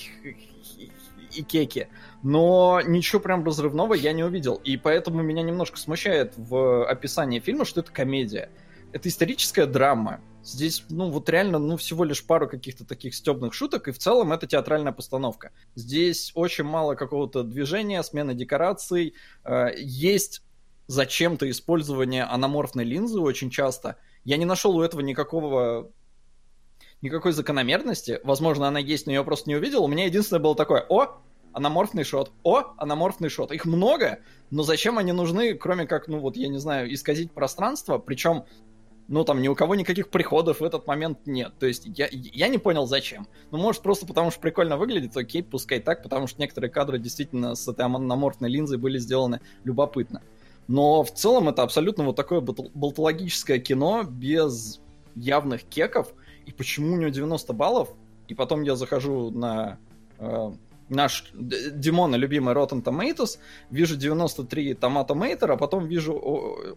и 1.35 1.43
кеки, 1.43 1.89
но 2.23 2.81
ничего 2.85 3.21
прям 3.21 3.45
разрывного 3.45 3.95
я 3.95 4.13
не 4.13 4.25
увидел, 4.25 4.61
и 4.65 4.77
поэтому 4.77 5.23
меня 5.23 5.43
немножко 5.43 5.79
смущает 5.79 6.35
в 6.37 6.87
описании 6.87 7.41
фильма, 7.41 7.65
что 7.65 7.81
это 7.81 7.93
комедия. 7.93 8.51
Это 8.93 9.09
историческая 9.09 9.67
драма, 9.67 10.21
Здесь, 10.47 10.85
ну, 10.91 11.11
вот 11.11 11.29
реально, 11.29 11.59
ну, 11.59 11.77
всего 11.77 12.05
лишь 12.05 12.25
пару 12.25 12.49
каких-то 12.49 12.85
таких 12.85 13.15
стебных 13.15 13.53
шуток, 13.53 13.89
и 13.89 13.93
в 13.93 13.99
целом 13.99 14.33
это 14.33 14.47
театральная 14.47 14.93
постановка. 14.93 15.51
Здесь 15.75 16.31
очень 16.35 16.65
мало 16.65 16.95
какого-то 16.95 17.43
движения, 17.43 18.03
смены 18.05 18.33
декораций. 18.35 19.15
Э, 19.45 19.71
есть 19.77 20.43
зачем-то 20.87 21.51
использование 21.51 22.23
аноморфной 22.23 22.85
линзы 22.85 23.19
очень 23.19 23.51
часто. 23.51 23.97
Я 24.25 24.37
не 24.37 24.45
нашел 24.45 24.77
у 24.77 24.83
этого 24.83 25.01
никакого 25.01 25.91
никакой 27.03 27.33
закономерности. 27.33 28.21
Возможно, 28.23 28.69
она 28.69 28.79
есть, 28.79 29.07
но 29.07 29.13
я 29.13 29.23
просто 29.25 29.51
не 29.51 29.57
увидел. 29.57 29.85
У 29.85 29.89
меня 29.89 30.07
единственное 30.07 30.41
было 30.41 30.55
такое, 30.55 30.85
о, 30.89 31.19
аноморфный 31.53 32.05
шот, 32.05 32.33
о, 32.43 32.75
аноморфный 32.77 33.29
шот. 33.29 33.51
Их 33.51 33.65
много, 33.65 34.21
но 34.51 34.63
зачем 34.63 34.99
они 34.99 35.13
нужны, 35.13 35.55
кроме 35.55 35.87
как, 35.87 36.07
ну 36.07 36.21
вот, 36.21 36.37
я 36.37 36.49
не 36.49 36.59
знаю, 36.59 36.93
исказить 36.93 37.33
пространство, 37.33 37.99
причем 37.99 38.45
ну, 39.09 39.25
там 39.25 39.41
ни 39.41 39.49
у 39.49 39.55
кого 39.55 39.75
никаких 39.75 40.09
приходов 40.09 40.61
в 40.61 40.65
этот 40.65 40.87
момент 40.87 41.27
нет. 41.27 41.53
То 41.59 41.67
есть 41.67 41.87
я, 41.87 42.09
я 42.11 42.49
не 42.49 42.59
понял, 42.59 42.87
зачем. 42.87 43.27
Ну, 43.51 43.59
может, 43.59 43.83
просто 43.83 44.07
потому 44.07 44.31
что 44.31 44.41
прикольно 44.41 44.77
выглядит, 44.77 45.17
окей, 45.17 45.43
пускай 45.43 45.81
так, 45.81 46.03
потому 46.03 46.27
что 46.27 46.41
некоторые 46.41 46.71
кадры 46.71 46.99
действительно 46.99 47.55
с 47.55 47.69
этой 47.69 47.85
аноморфной 47.85 48.51
линзой 48.51 48.79
были 48.79 48.99
сделаны 48.99 49.41
любопытно. 49.65 50.23
Но 50.67 51.05
в 51.05 51.13
целом 51.13 51.49
это 51.49 51.63
абсолютно 51.63 52.05
вот 52.05 52.17
такое 52.17 52.41
болтологическое 52.41 53.59
кино 53.59 54.03
без 54.03 54.81
явных 55.15 55.63
кеков. 55.63 56.13
И 56.45 56.53
почему 56.53 56.95
у 56.95 56.97
него 56.97 57.11
90 57.11 57.53
баллов? 57.53 57.91
И 58.27 58.35
потом 58.35 58.63
я 58.63 58.75
захожу 58.75 59.31
на 59.31 59.79
э, 60.19 60.53
наш 60.89 61.31
Димона 61.35 62.17
любимый 62.17 62.55
Rotten 62.55 62.83
Tomatoes, 62.83 63.39
вижу 63.71 63.97
93 63.97 64.75
Tomato 64.75 65.53
а 65.53 65.57
потом 65.57 65.87
вижу 65.87 66.15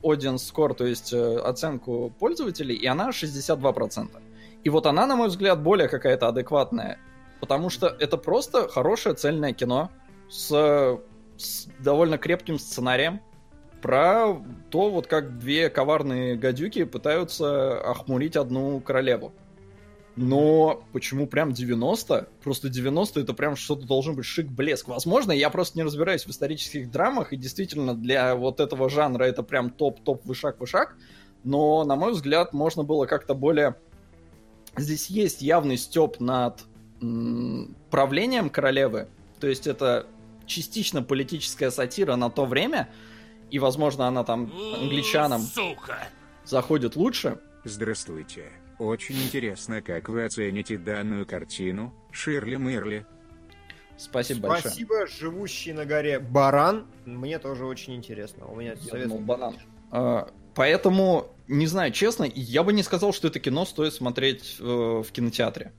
audience 0.02 0.38
score, 0.38 0.74
то 0.74 0.86
есть 0.86 1.13
э, 1.13 1.38
оценку 1.38 2.13
пользователей, 2.19 2.76
и 2.76 2.86
она 2.88 3.10
62%. 3.10 4.10
И 4.63 4.69
вот 4.69 4.86
она, 4.86 5.06
на 5.06 5.15
мой 5.15 5.28
взгляд, 5.30 5.62
более 5.62 5.88
какая-то 5.88 6.28
адекватная, 6.28 7.00
потому 7.39 7.69
что 7.69 7.88
это 7.88 8.17
просто 8.17 8.67
хорошее 8.67 9.15
цельное 9.15 9.54
кино 9.54 9.91
с, 10.30 11.00
с 11.38 11.67
довольно 11.80 12.17
крепким 12.17 12.60
сценарием, 12.60 13.22
про 13.82 14.36
то, 14.69 14.89
вот 14.89 15.08
как 15.08 15.39
две 15.39 15.69
коварные 15.69 16.36
гадюки 16.36 16.84
пытаются 16.84 17.80
охмурить 17.80 18.36
одну 18.36 18.80
королеву. 18.82 19.34
Но 20.21 20.84
почему 20.91 21.27
прям 21.27 21.53
90? 21.53 22.27
Просто 22.43 22.67
90 22.67 23.21
это 23.21 23.34
прям 23.34 23.55
что-то 23.55 23.88
должен 23.88 24.17
быть 24.17 24.25
шик-блеск. 24.25 24.84
Возможно, 24.88 25.32
я 25.32 25.49
просто 25.49 25.77
не 25.77 25.84
разбираюсь 25.84 26.25
в 26.25 26.29
исторических 26.29 26.91
драмах, 26.91 27.32
и 27.32 27.38
действительно 27.38 27.95
для 27.95 28.36
вот 28.36 28.60
этого 28.60 28.89
жанра 28.89 29.23
это 29.23 29.43
прям 29.43 29.69
топ-топ 29.69 30.25
вышак-вышак. 30.25 30.97
Но, 31.45 31.86
на 31.86 31.95
мой 31.95 32.12
взгляд, 32.12 32.51
можно 32.51 32.84
было 32.84 33.05
как-то 33.05 33.34
более... 33.34 33.77
Здесь 34.75 35.10
есть 35.10 35.41
явный 35.41 35.77
степ 35.77 36.19
над 36.19 36.65
м- 37.01 37.77
правлением 37.89 38.49
королевы. 38.49 39.08
То 39.39 39.47
есть 39.47 39.67
это 39.67 40.05
частично 40.45 41.01
политическая 41.01 41.71
сатира 41.71 42.17
на 42.17 42.29
то 42.29 42.43
время, 42.43 42.89
и, 43.51 43.58
возможно, 43.58 44.05
она 44.05 44.25
там 44.25 44.51
англичанам 44.82 45.43
Сука. 45.43 46.10
заходит 46.43 46.97
лучше. 46.97 47.39
Здравствуйте. 47.63 48.51
Очень 48.79 49.21
интересно, 49.21 49.81
как 49.81 50.07
вы 50.07 50.23
оцените 50.23 50.77
данную 50.77 51.25
картину, 51.25 51.93
Ширли 52.11 52.55
Мырли. 52.55 53.05
Спасибо, 53.97 54.47
большое. 54.47 54.61
Спасибо, 54.61 55.07
живущий 55.07 55.73
на 55.73 55.85
горе 55.85 56.19
баран. 56.19 56.87
Мне 57.05 57.37
тоже 57.39 57.65
очень 57.65 57.95
интересно. 57.95 58.45
У 58.45 58.55
меня 58.55 58.77
совет... 58.77 59.11
банан. 59.21 59.55
А, 59.91 60.29
поэтому, 60.55 61.27
не 61.49 61.67
знаю, 61.67 61.91
честно, 61.91 62.25
я 62.33 62.63
бы 62.63 62.71
не 62.71 62.81
сказал, 62.81 63.11
что 63.11 63.27
это 63.27 63.41
кино 63.41 63.65
стоит 63.65 63.93
смотреть 63.93 64.55
э, 64.61 64.63
в 64.63 65.11
кинотеатре. 65.11 65.73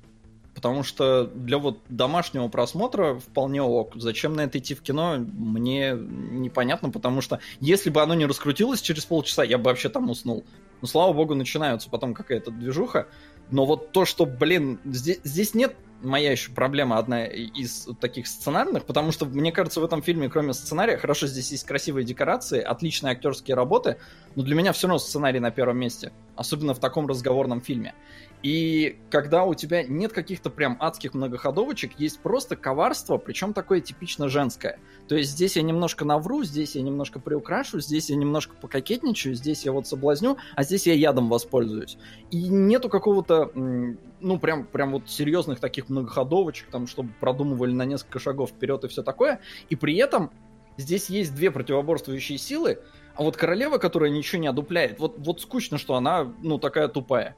Потому 0.55 0.83
что 0.83 1.25
для 1.25 1.57
вот 1.57 1.81
домашнего 1.89 2.49
просмотра 2.49 3.15
вполне 3.15 3.63
ок. 3.63 3.93
Зачем 3.95 4.35
на 4.35 4.43
это 4.43 4.59
идти 4.59 4.75
в 4.75 4.83
кино, 4.83 5.17
мне 5.17 5.93
непонятно, 5.95 6.91
потому 6.91 7.23
что 7.23 7.41
если 7.61 7.89
бы 7.89 8.03
оно 8.03 8.13
не 8.13 8.27
раскрутилось 8.27 8.83
через 8.83 9.07
полчаса, 9.07 9.43
я 9.43 9.57
бы 9.57 9.65
вообще 9.65 9.89
там 9.89 10.11
уснул. 10.11 10.45
Но, 10.81 10.89
слава 10.89 11.13
богу, 11.13 11.35
начинаются 11.35 11.91
потом 11.91 12.15
какая-то 12.15 12.51
движуха. 12.51 13.07
Но 13.51 13.67
вот 13.67 13.93
то, 13.93 14.05
что, 14.05 14.27
блин, 14.27 14.79
здесь, 14.85 15.21
здесь 15.25 15.55
нет 15.55 15.75
моя 16.03 16.33
еще 16.33 16.51
проблема 16.53 16.99
одна 16.99 17.27
из 17.27 17.89
таких 18.01 18.27
сценарных, 18.27 18.85
потому 18.85 19.13
что, 19.13 19.27
мне 19.27 19.53
кажется, 19.53 19.81
в 19.81 19.85
этом 19.85 20.03
фильме, 20.03 20.29
кроме 20.29 20.53
сценария, 20.53 20.97
хорошо, 20.97 21.27
здесь 21.27 21.51
есть 21.51 21.67
красивые 21.67 22.05
декорации, 22.05 22.61
отличные 22.61 23.13
актерские 23.13 23.55
работы, 23.55 23.97
но 24.35 24.43
для 24.43 24.55
меня 24.55 24.73
все 24.73 24.87
равно 24.87 24.99
сценарий 24.99 25.41
на 25.41 25.51
первом 25.51 25.79
месте, 25.79 26.13
особенно 26.37 26.75
в 26.75 26.79
таком 26.79 27.07
разговорном 27.07 27.61
фильме. 27.61 27.95
И 28.43 28.99
когда 29.11 29.45
у 29.45 29.55
тебя 29.55 29.83
нет 29.83 30.13
каких-то 30.13 30.49
прям 30.49 30.77
адских 30.81 31.13
многоходовочек, 31.13 31.99
есть 31.99 32.21
просто 32.21 32.57
коварство, 32.57 33.19
причем 33.19 33.53
такое 33.53 33.81
типично 33.81 34.29
женское. 34.29 34.79
То 35.09 35.15
есть 35.15 35.33
здесь 35.33 35.57
я 35.57 35.63
немножко 35.63 36.05
навру, 36.07 36.43
здесь 36.43 36.75
я 36.75 36.83
немножко 36.83 37.21
приукрашу, 37.21 37.81
здесь 37.81 38.09
я 38.09 38.17
немножко 38.17 38.55
пококетничаю, 38.57 39.35
здесь 39.35 39.65
я 39.65 39.73
вот 39.73 39.87
соблазню, 39.87 40.39
а 40.55 40.63
здесь 40.63 40.87
я 40.87 40.95
ядом 40.95 41.29
воспользуюсь. 41.29 41.99
И 42.31 42.49
нету 42.49 42.89
какого-то, 42.89 43.51
ну, 43.55 44.39
прям, 44.39 44.65
прям 44.65 44.93
вот 44.93 45.11
серьезных 45.11 45.61
таких 45.61 45.91
многоходовочек, 45.91 46.69
там, 46.71 46.87
чтобы 46.87 47.11
продумывали 47.21 47.73
на 47.73 47.85
несколько 47.85 48.19
шагов 48.19 48.51
вперед 48.51 48.85
и 48.85 48.89
все 48.89 49.03
такое. 49.03 49.41
И 49.69 49.77
при 49.77 49.97
этом 49.97 50.31
здесь 50.79 51.11
есть 51.11 51.35
две 51.35 51.51
противоборствующие 51.51 52.39
силы, 52.39 52.79
а 53.15 53.23
вот 53.23 53.37
королева, 53.37 53.77
которая 53.77 54.11
ничего 54.11 54.41
не 54.41 54.49
одупляет, 54.49 54.99
вот, 54.99 55.17
вот 55.19 55.43
скучно, 55.43 55.77
что 55.77 55.95
она, 55.97 56.33
ну, 56.43 56.59
такая 56.59 56.89
тупая. 56.89 57.37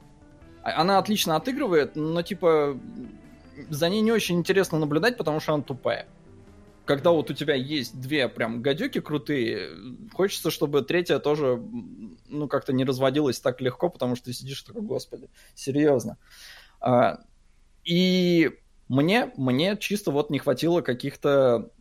А, 0.63 0.81
она 0.81 0.97
отлично 0.97 1.35
отыгрывает, 1.35 1.95
но 1.95 2.21
типа 2.21 2.79
за 3.69 3.89
ней 3.89 4.01
не 4.01 4.11
очень 4.11 4.37
интересно 4.37 4.79
наблюдать, 4.79 5.17
потому 5.17 5.39
что 5.39 5.53
она 5.53 5.63
тупая. 5.63 6.07
Когда 6.85 7.11
вот 7.11 7.29
у 7.29 7.33
тебя 7.33 7.53
есть 7.53 7.99
две 7.99 8.27
прям 8.27 8.61
гадюки 8.61 8.99
крутые, 8.99 9.69
хочется, 10.13 10.51
чтобы 10.51 10.81
третья 10.81 11.19
тоже, 11.19 11.63
ну, 12.27 12.47
как-то 12.47 12.73
не 12.73 12.83
разводилась 12.83 13.39
так 13.39 13.61
легко, 13.61 13.89
потому 13.89 14.15
что 14.15 14.25
ты 14.25 14.33
сидишь 14.33 14.63
такой, 14.63 14.81
господи, 14.81 15.29
серьезно. 15.55 16.17
А, 16.81 17.19
и 17.85 18.51
мне, 18.89 19.31
мне 19.37 19.77
чисто 19.77 20.11
вот 20.11 20.29
не 20.29 20.39
хватило 20.39 20.81
каких-то 20.81 21.71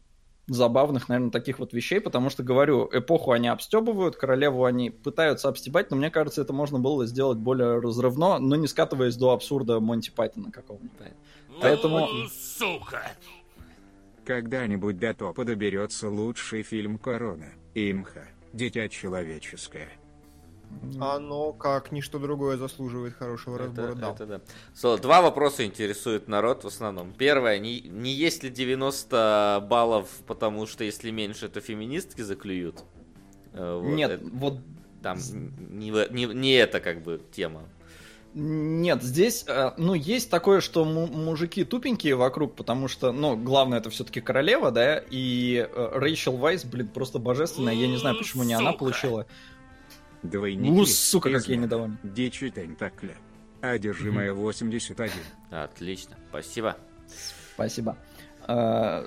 забавных, 0.47 1.09
наверное, 1.09 1.31
таких 1.31 1.59
вот 1.59 1.73
вещей, 1.73 2.01
потому 2.01 2.31
что, 2.31 2.43
говорю, 2.43 2.89
эпоху 2.93 3.33
они 3.33 3.49
обстебывают, 3.49 4.17
королеву 4.17 4.65
они 4.65 4.91
пытаются 4.91 5.49
обстебать, 5.49 5.91
но 5.91 5.97
мне 5.97 6.11
кажется, 6.11 6.43
это 6.43 6.53
можно 6.53 6.79
было 6.79 7.07
сделать 7.07 7.39
более 7.39 7.79
разрывно, 7.79 8.39
но 8.39 8.57
не 8.57 8.67
скатываясь 8.67 9.17
до 9.17 9.31
абсурда 9.31 9.81
Монти 9.81 10.11
Пайтона 10.11 10.51
какого-нибудь. 10.51 10.93
Ну, 11.49 11.59
Поэтому... 11.61 12.09
Сука! 12.29 13.03
Когда-нибудь 14.25 14.99
до 14.99 15.15
топа 15.15 15.45
доберется 15.45 16.09
лучший 16.09 16.63
фильм 16.63 16.99
«Корона» 16.99 17.53
Имха, 17.75 18.29
Дитя 18.53 18.89
человеческое. 18.89 19.89
Оно, 21.01 21.53
как 21.53 21.93
ничто 21.93 22.19
другое, 22.19 22.57
заслуживает 22.57 23.15
хорошего 23.15 23.57
это, 23.57 23.65
разбора. 23.65 23.95
Да. 23.95 24.11
Это 24.13 24.27
да. 24.27 24.41
So, 24.75 25.01
два 25.01 25.23
вопроса 25.23 25.65
интересуют 25.65 26.29
народ 26.29 26.65
в 26.65 26.67
основном. 26.67 27.13
Первое, 27.13 27.59
не, 27.59 27.81
не 27.81 28.13
есть 28.13 28.43
ли 28.43 28.51
90 28.51 29.67
баллов, 29.69 30.09
потому 30.27 30.67
что 30.67 30.85
если 30.85 31.11
меньше, 31.11 31.49
то 31.49 31.61
феминистки 31.61 32.21
заклюют? 32.23 32.83
Э, 33.53 33.81
вот, 33.83 33.95
Нет, 33.95 34.11
это, 34.13 34.25
вот... 34.33 34.59
Там 35.03 35.19
не, 35.59 35.91
не, 36.11 36.27
не 36.27 36.53
это 36.55 36.79
как 36.79 37.03
бы 37.03 37.21
тема. 37.33 37.63
Нет, 38.35 39.03
здесь, 39.03 39.45
э, 39.47 39.73
ну, 39.77 39.93
есть 39.93 40.31
такое, 40.31 40.63
что 40.63 40.87
мужики 40.87 41.65
тупенькие 41.65 42.15
вокруг, 42.15 42.55
потому 42.55 42.89
что, 42.89 43.13
ну, 43.13 43.37
главное, 43.37 43.79
это 43.79 43.91
все-таки 43.91 44.23
королева, 44.23 44.71
да, 44.71 45.03
и 45.11 45.69
э, 45.71 45.91
Рэйчел 45.93 46.39
Вайс, 46.39 46.65
блин, 46.65 46.89
просто 46.89 47.19
божественная, 47.19 47.75
я 47.75 47.89
не 47.89 47.99
знаю, 47.99 48.17
почему 48.17 48.43
не 48.45 48.55
она 48.55 48.73
получила 48.73 49.27
Двойники. 50.23 50.71
Ну, 50.71 50.87
сука, 50.87 51.31
как 51.31 51.49
я 51.49 51.57
недоволен. 51.57 51.99
Дичи 52.03 52.51
Тентакля. 52.51 53.17
Одержимая 53.61 54.33
81. 54.33 55.13
Отлично, 55.51 56.17
спасибо. 56.31 56.77
Спасибо. 57.55 57.97
А, 58.45 59.05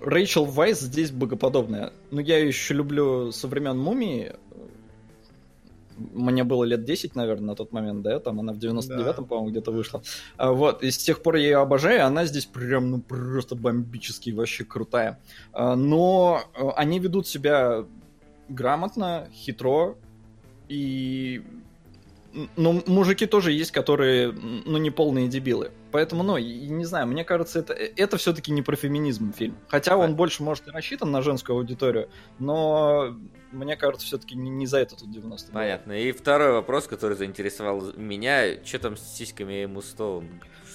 Рэйчел 0.00 0.44
Вайс 0.44 0.80
здесь 0.80 1.10
богоподобная. 1.10 1.92
Ну, 2.10 2.20
я 2.20 2.38
ее 2.38 2.48
еще 2.48 2.74
люблю 2.74 3.32
со 3.32 3.48
времен 3.48 3.78
Мумии. 3.78 4.34
Мне 5.96 6.44
было 6.44 6.64
лет 6.64 6.84
10, 6.84 7.16
наверное, 7.16 7.48
на 7.48 7.54
тот 7.56 7.72
момент, 7.72 8.02
да, 8.02 8.20
там 8.20 8.38
она 8.38 8.52
в 8.52 8.58
99-м, 8.58 9.04
да. 9.04 9.12
по-моему, 9.14 9.50
где-то 9.50 9.70
вышла. 9.70 10.02
А, 10.36 10.52
вот, 10.52 10.82
и 10.82 10.90
с 10.90 10.98
тех 10.98 11.22
пор 11.22 11.36
я 11.36 11.44
ее 11.44 11.58
обожаю, 11.58 12.04
она 12.04 12.26
здесь 12.26 12.44
прям, 12.44 12.90
ну, 12.90 13.00
просто 13.00 13.56
бомбически 13.56 14.30
вообще 14.30 14.64
крутая. 14.64 15.18
А, 15.52 15.74
но 15.74 16.42
они 16.76 16.98
ведут 16.98 17.26
себя 17.26 17.86
грамотно, 18.48 19.28
хитро, 19.32 19.96
и 20.68 21.42
ну, 22.56 22.82
мужики 22.86 23.26
тоже 23.26 23.52
есть, 23.52 23.70
которые, 23.72 24.32
ну, 24.32 24.76
не 24.78 24.90
полные 24.90 25.28
дебилы. 25.28 25.70
Поэтому, 25.90 26.22
ну, 26.22 26.36
не 26.36 26.84
знаю, 26.84 27.06
мне 27.06 27.24
кажется, 27.24 27.60
это, 27.60 27.72
это 27.72 28.16
все-таки 28.18 28.52
не 28.52 28.62
про 28.62 28.76
феминизм 28.76 29.32
фильм. 29.32 29.56
Хотя 29.68 29.96
он 29.96 30.16
больше, 30.16 30.42
может, 30.42 30.68
и 30.68 30.70
рассчитан 30.70 31.10
на 31.10 31.22
женскую 31.22 31.56
аудиторию, 31.56 32.10
но 32.38 33.16
мне 33.52 33.76
кажется, 33.76 34.06
все-таки 34.06 34.36
не, 34.36 34.50
не 34.50 34.66
за 34.66 34.78
это 34.78 34.96
тут 34.96 35.10
90 35.10 35.52
Понятно. 35.52 35.92
И 35.92 36.12
второй 36.12 36.52
вопрос, 36.52 36.86
который 36.86 37.16
заинтересовал 37.16 37.92
меня, 37.96 38.62
что 38.64 38.78
там 38.78 38.96
с 38.96 39.16
сиськами 39.16 39.64
Эмму 39.64 39.80
Стоун? 39.80 40.28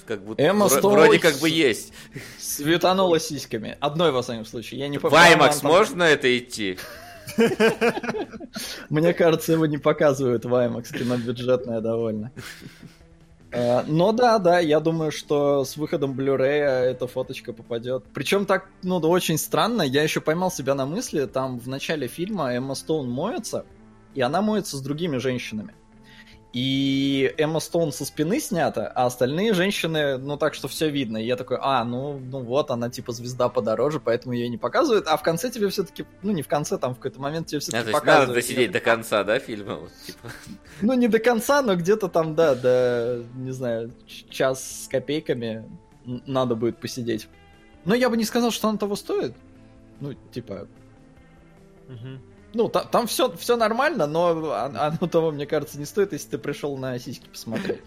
Как 0.08 0.23
будто 0.23 0.41
Эмма 0.41 0.67
Стоун 0.67 0.93
вроде 0.93 1.19
как 1.19 1.36
бы 1.36 1.49
есть. 1.49 1.93
Светанула 2.39 3.19
сиськами. 3.19 3.77
Одной, 3.80 4.12
во 4.12 4.23
всяком 4.23 4.45
случае. 4.45 4.80
Я 4.80 4.88
не 4.88 4.97
помню. 4.97 5.15
Ваймакс 5.15 5.62
можно 5.62 6.04
это 6.04 6.36
идти? 6.38 6.80
Мне 8.89 9.13
кажется, 9.13 9.53
его 9.53 9.65
не 9.65 9.77
показывают 9.77 10.45
в 10.45 10.53
IMAX, 10.53 10.97
кино 10.97 11.17
бюджетное 11.17 11.81
довольно. 11.81 12.31
Э, 13.51 13.84
Но 13.88 14.12
да, 14.12 14.39
да, 14.39 14.60
я 14.60 14.79
думаю, 14.79 15.12
что 15.12 15.63
с 15.65 15.77
выходом 15.77 16.17
Blu-ray 16.17 16.62
эта 16.91 17.07
фоточка 17.07 17.53
попадет. 17.53 18.05
Причем 18.13 18.45
так, 18.45 18.69
ну, 18.81 18.99
да, 18.99 19.07
очень 19.07 19.38
странно. 19.38 19.81
Я 19.81 20.03
еще 20.03 20.21
поймал 20.21 20.51
себя 20.51 20.73
на 20.73 20.86
мысли, 20.86 21.25
там 21.25 21.60
в 21.60 21.67
начале 21.67 22.07
фильма 22.07 22.53
Эмма 22.53 22.75
Стоун 22.75 23.10
моется, 23.10 23.65
и 24.13 24.21
она 24.21 24.41
моется 24.41 24.77
с 24.77 24.81
другими 24.81 25.17
женщинами. 25.17 25.75
И 26.53 27.33
Эмма 27.37 27.61
Стоун 27.61 27.93
со 27.93 28.03
спины 28.03 28.41
снята, 28.41 28.91
а 28.93 29.05
остальные 29.05 29.53
женщины, 29.53 30.17
ну 30.17 30.35
так 30.35 30.53
что 30.53 30.67
все 30.67 30.89
видно. 30.89 31.15
И 31.17 31.25
я 31.25 31.37
такой, 31.37 31.57
а, 31.61 31.85
ну, 31.85 32.19
ну 32.19 32.41
вот, 32.41 32.71
она 32.71 32.89
типа 32.89 33.13
звезда 33.13 33.47
подороже, 33.47 34.01
поэтому 34.01 34.33
ее 34.33 34.49
не 34.49 34.57
показывают. 34.57 35.07
А 35.07 35.15
в 35.15 35.23
конце 35.23 35.49
тебе 35.49 35.69
все-таки, 35.69 36.05
ну 36.21 36.33
не 36.33 36.41
в 36.41 36.49
конце, 36.49 36.77
там 36.77 36.93
в 36.93 36.97
какой-то 36.97 37.21
момент 37.21 37.47
тебе 37.47 37.59
А, 37.59 37.61
все-таки 37.61 37.87
есть 37.87 37.91
показывают. 37.93 38.27
надо 38.29 38.41
досидеть 38.41 38.71
до 38.71 38.81
конца, 38.81 39.23
да, 39.23 39.39
фильма? 39.39 39.75
Вот, 39.75 39.91
типа. 40.05 40.29
Ну 40.81 40.93
не 40.93 41.07
до 41.07 41.19
конца, 41.19 41.61
но 41.61 41.75
где-то 41.75 42.09
там, 42.09 42.35
да, 42.35 42.53
до, 42.55 43.23
не 43.35 43.51
знаю, 43.51 43.93
час 44.29 44.83
с 44.83 44.87
копейками 44.89 45.69
надо 46.05 46.55
будет 46.55 46.79
посидеть. 46.79 47.29
Но 47.85 47.95
я 47.95 48.09
бы 48.09 48.17
не 48.17 48.25
сказал, 48.25 48.51
что 48.51 48.67
оно 48.67 48.77
того 48.77 48.97
стоит. 48.97 49.33
Ну, 50.01 50.15
типа, 50.31 50.67
ну, 52.53 52.67
та- 52.69 52.83
там 52.83 53.07
все, 53.07 53.31
все 53.37 53.55
нормально, 53.55 54.07
но 54.07 54.31
он- 54.31 54.77
оно 54.77 55.07
того, 55.07 55.31
мне 55.31 55.45
кажется, 55.45 55.79
не 55.79 55.85
стоит, 55.85 56.13
если 56.13 56.31
ты 56.31 56.37
пришел 56.37 56.77
на 56.77 56.97
сиськи 56.99 57.27
посмотреть. 57.27 57.81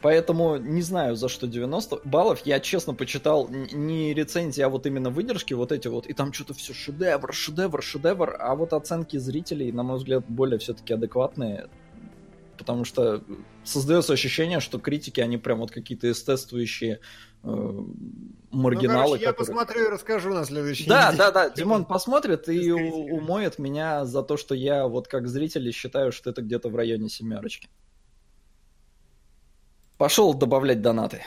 Поэтому 0.00 0.58
не 0.58 0.82
знаю, 0.82 1.16
за 1.16 1.28
что 1.28 1.46
90 1.48 2.00
баллов. 2.04 2.42
Я 2.44 2.60
честно 2.60 2.94
почитал 2.94 3.48
не 3.48 4.14
рецензии, 4.14 4.62
а 4.62 4.68
вот 4.68 4.86
именно 4.86 5.10
выдержки 5.10 5.54
вот 5.54 5.72
эти 5.72 5.88
вот. 5.88 6.06
И 6.06 6.12
там 6.12 6.32
что-то 6.32 6.54
все 6.54 6.72
шедевр, 6.72 7.32
шедевр, 7.32 7.82
шедевр. 7.82 8.36
А 8.38 8.54
вот 8.54 8.72
оценки 8.72 9.16
зрителей, 9.16 9.72
на 9.72 9.82
мой 9.82 9.96
взгляд, 9.96 10.24
более 10.28 10.58
все-таки 10.60 10.94
адекватные. 10.94 11.68
Потому 12.56 12.84
что 12.84 13.24
создается 13.64 14.12
ощущение, 14.12 14.60
что 14.60 14.78
критики, 14.78 15.20
они 15.20 15.36
прям 15.36 15.58
вот 15.58 15.72
какие-то 15.72 16.08
эстетствующие 16.10 16.94
э, 16.94 16.98
маргиналы. 17.42 18.40
ну, 18.50 19.04
короче, 19.04 19.22
я 19.24 19.32
которые- 19.32 19.34
посмотрю 19.34 19.86
и 19.86 19.88
расскажу 19.90 20.30
на 20.34 20.44
следующей 20.44 20.88
да, 20.88 21.08
неделе. 21.12 21.18
да, 21.18 21.30
да. 21.30 21.50
Димон 21.50 21.84
посмотрит 21.84 22.48
и 22.48 22.70
умоет 22.72 23.58
меня 23.58 24.04
за 24.04 24.22
то, 24.22 24.36
что 24.36 24.54
я 24.54 24.86
вот 24.86 25.08
как 25.08 25.28
зритель 25.28 25.70
считаю, 25.72 26.12
что 26.12 26.30
это 26.30 26.42
где-то 26.42 26.68
в 26.68 26.76
районе 26.76 27.08
семерочки. 27.08 27.68
Пошел 29.96 30.32
добавлять 30.34 30.80
донаты. 30.80 31.22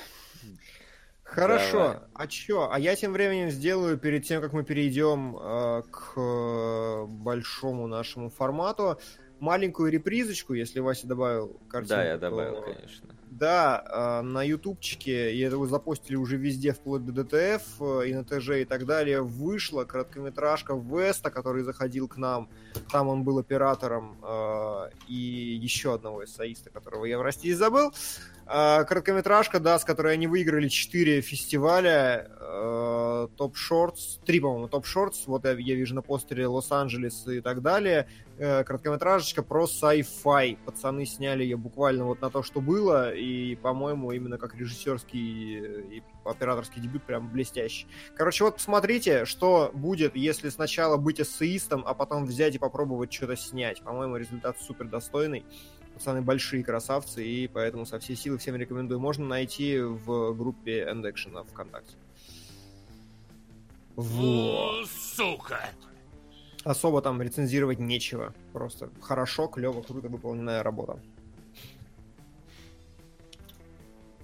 Хорошо. 1.24 1.78
Давай. 1.78 2.00
А 2.14 2.28
чё? 2.28 2.70
А 2.72 2.80
я 2.80 2.96
тем 2.96 3.14
временем 3.14 3.52
сделаю, 3.52 3.98
перед 3.98 4.26
тем, 4.26 4.42
как 4.42 4.52
мы 4.52 4.64
перейдем 4.66 5.38
э, 5.38 5.82
к 5.90 6.14
э, 6.18 7.06
большому 7.08 7.88
нашему 7.88 8.30
формату, 8.30 9.00
маленькую 9.42 9.92
репризочку, 9.92 10.54
если 10.54 10.80
Вася 10.80 11.08
добавил 11.08 11.60
картинку. 11.68 11.96
Да, 11.96 12.06
я 12.06 12.14
то- 12.16 12.30
добавил, 12.30 12.62
конечно. 12.62 13.10
Да, 13.32 13.84
э, 13.90 14.22
на 14.22 14.44
ютубчике, 14.44 15.34
и 15.34 15.40
это 15.40 15.58
вы 15.58 15.66
запостили 15.68 16.16
уже 16.16 16.38
везде, 16.38 16.74
вплоть 16.74 17.04
до 17.06 17.24
DTF, 17.24 17.64
э, 17.82 18.10
и 18.10 18.14
на 18.14 18.24
ТЖ 18.24 18.50
и 18.62 18.66
так 18.66 18.86
далее, 18.86 19.22
вышла 19.22 19.84
короткометражка 19.86 20.76
Веста, 20.76 21.32
который 21.32 21.64
заходил 21.64 22.08
к 22.08 22.18
нам. 22.18 22.50
Там 22.92 23.08
он 23.08 23.24
был 23.24 23.40
оператором, 23.40 24.18
э, 24.22 24.90
и 25.08 25.16
еще 25.16 25.96
одного 25.96 26.24
эссаиста, 26.24 26.70
которого 26.70 27.06
я 27.06 27.18
в 27.18 27.22
России 27.22 27.54
забыл. 27.54 27.92
Э, 28.54 28.84
Короткометражка, 28.84 29.60
да, 29.60 29.80
с 29.80 29.86
которой 29.86 30.14
они 30.14 30.28
выиграли 30.28 30.68
4 30.68 31.22
фестиваля, 31.22 32.30
Top 33.38 33.56
Shorts, 33.56 34.20
3, 34.26 34.40
по-моему, 34.40 34.68
Top 34.68 34.86
Shorts, 34.86 35.26
вот 35.26 35.46
я, 35.46 35.52
я 35.52 35.76
вижу 35.76 35.96
на 35.96 36.02
постере 36.02 36.48
Лос-Анджелес 36.48 37.28
и 37.28 37.42
так 37.42 37.62
далее. 37.62 38.08
Э, 38.38 38.64
Короткометражечка 38.64 39.44
про 39.44 39.66
sci-fi. 39.66 40.58
Пацаны 40.66 41.06
сняли 41.06 41.44
ее 41.44 41.58
буквально 41.58 42.06
вот 42.06 42.22
на 42.22 42.30
то, 42.30 42.42
что 42.42 42.60
было, 42.60 43.14
и, 43.14 43.56
по-моему, 43.56 44.12
именно 44.12 44.38
как 44.38 44.56
режиссерский 44.56 45.60
э, 45.60 45.82
и 45.92 46.04
операторский 46.26 46.82
дебют 46.82 47.04
прям 47.04 47.32
блестящий. 47.32 47.88
Короче, 48.16 48.44
вот 48.44 48.56
посмотрите, 48.56 49.26
что 49.26 49.70
будет, 49.74 50.16
если 50.16 50.50
сначала 50.50 50.98
быть 50.98 51.22
эссеистом, 51.22 51.84
а 51.86 51.94
потом 51.94 52.26
взять 52.26 52.56
и 52.56 52.60
попробовать 52.60 53.14
что-то 53.14 53.36
снять. 53.36 53.82
По-моему, 53.82 54.18
результат 54.18 54.58
супер 54.60 54.88
достойный. 54.88 55.46
Пацаны 56.02 56.24
большие 56.24 56.64
красавцы, 56.64 57.24
и 57.24 57.48
поэтому 57.48 57.86
со 57.86 58.00
всей 58.00 58.16
силы 58.16 58.40
всем 58.40 58.56
рекомендую. 58.56 59.00
Можно 59.00 59.28
найти 59.28 59.80
в 59.80 60.34
группе 60.34 60.84
End 60.84 61.04
Action 61.04 61.46
ВКонтакте. 61.52 61.94
Вот. 63.96 64.88
Сука! 64.90 65.60
Особо 66.64 67.04
там 67.04 67.22
рецензировать 67.22 67.78
нечего. 67.78 68.34
Просто 68.52 68.90
хорошо, 69.00 69.46
клево, 69.48 69.84
круто 69.84 70.08
выполненная 70.10 70.64
работа. 70.64 71.00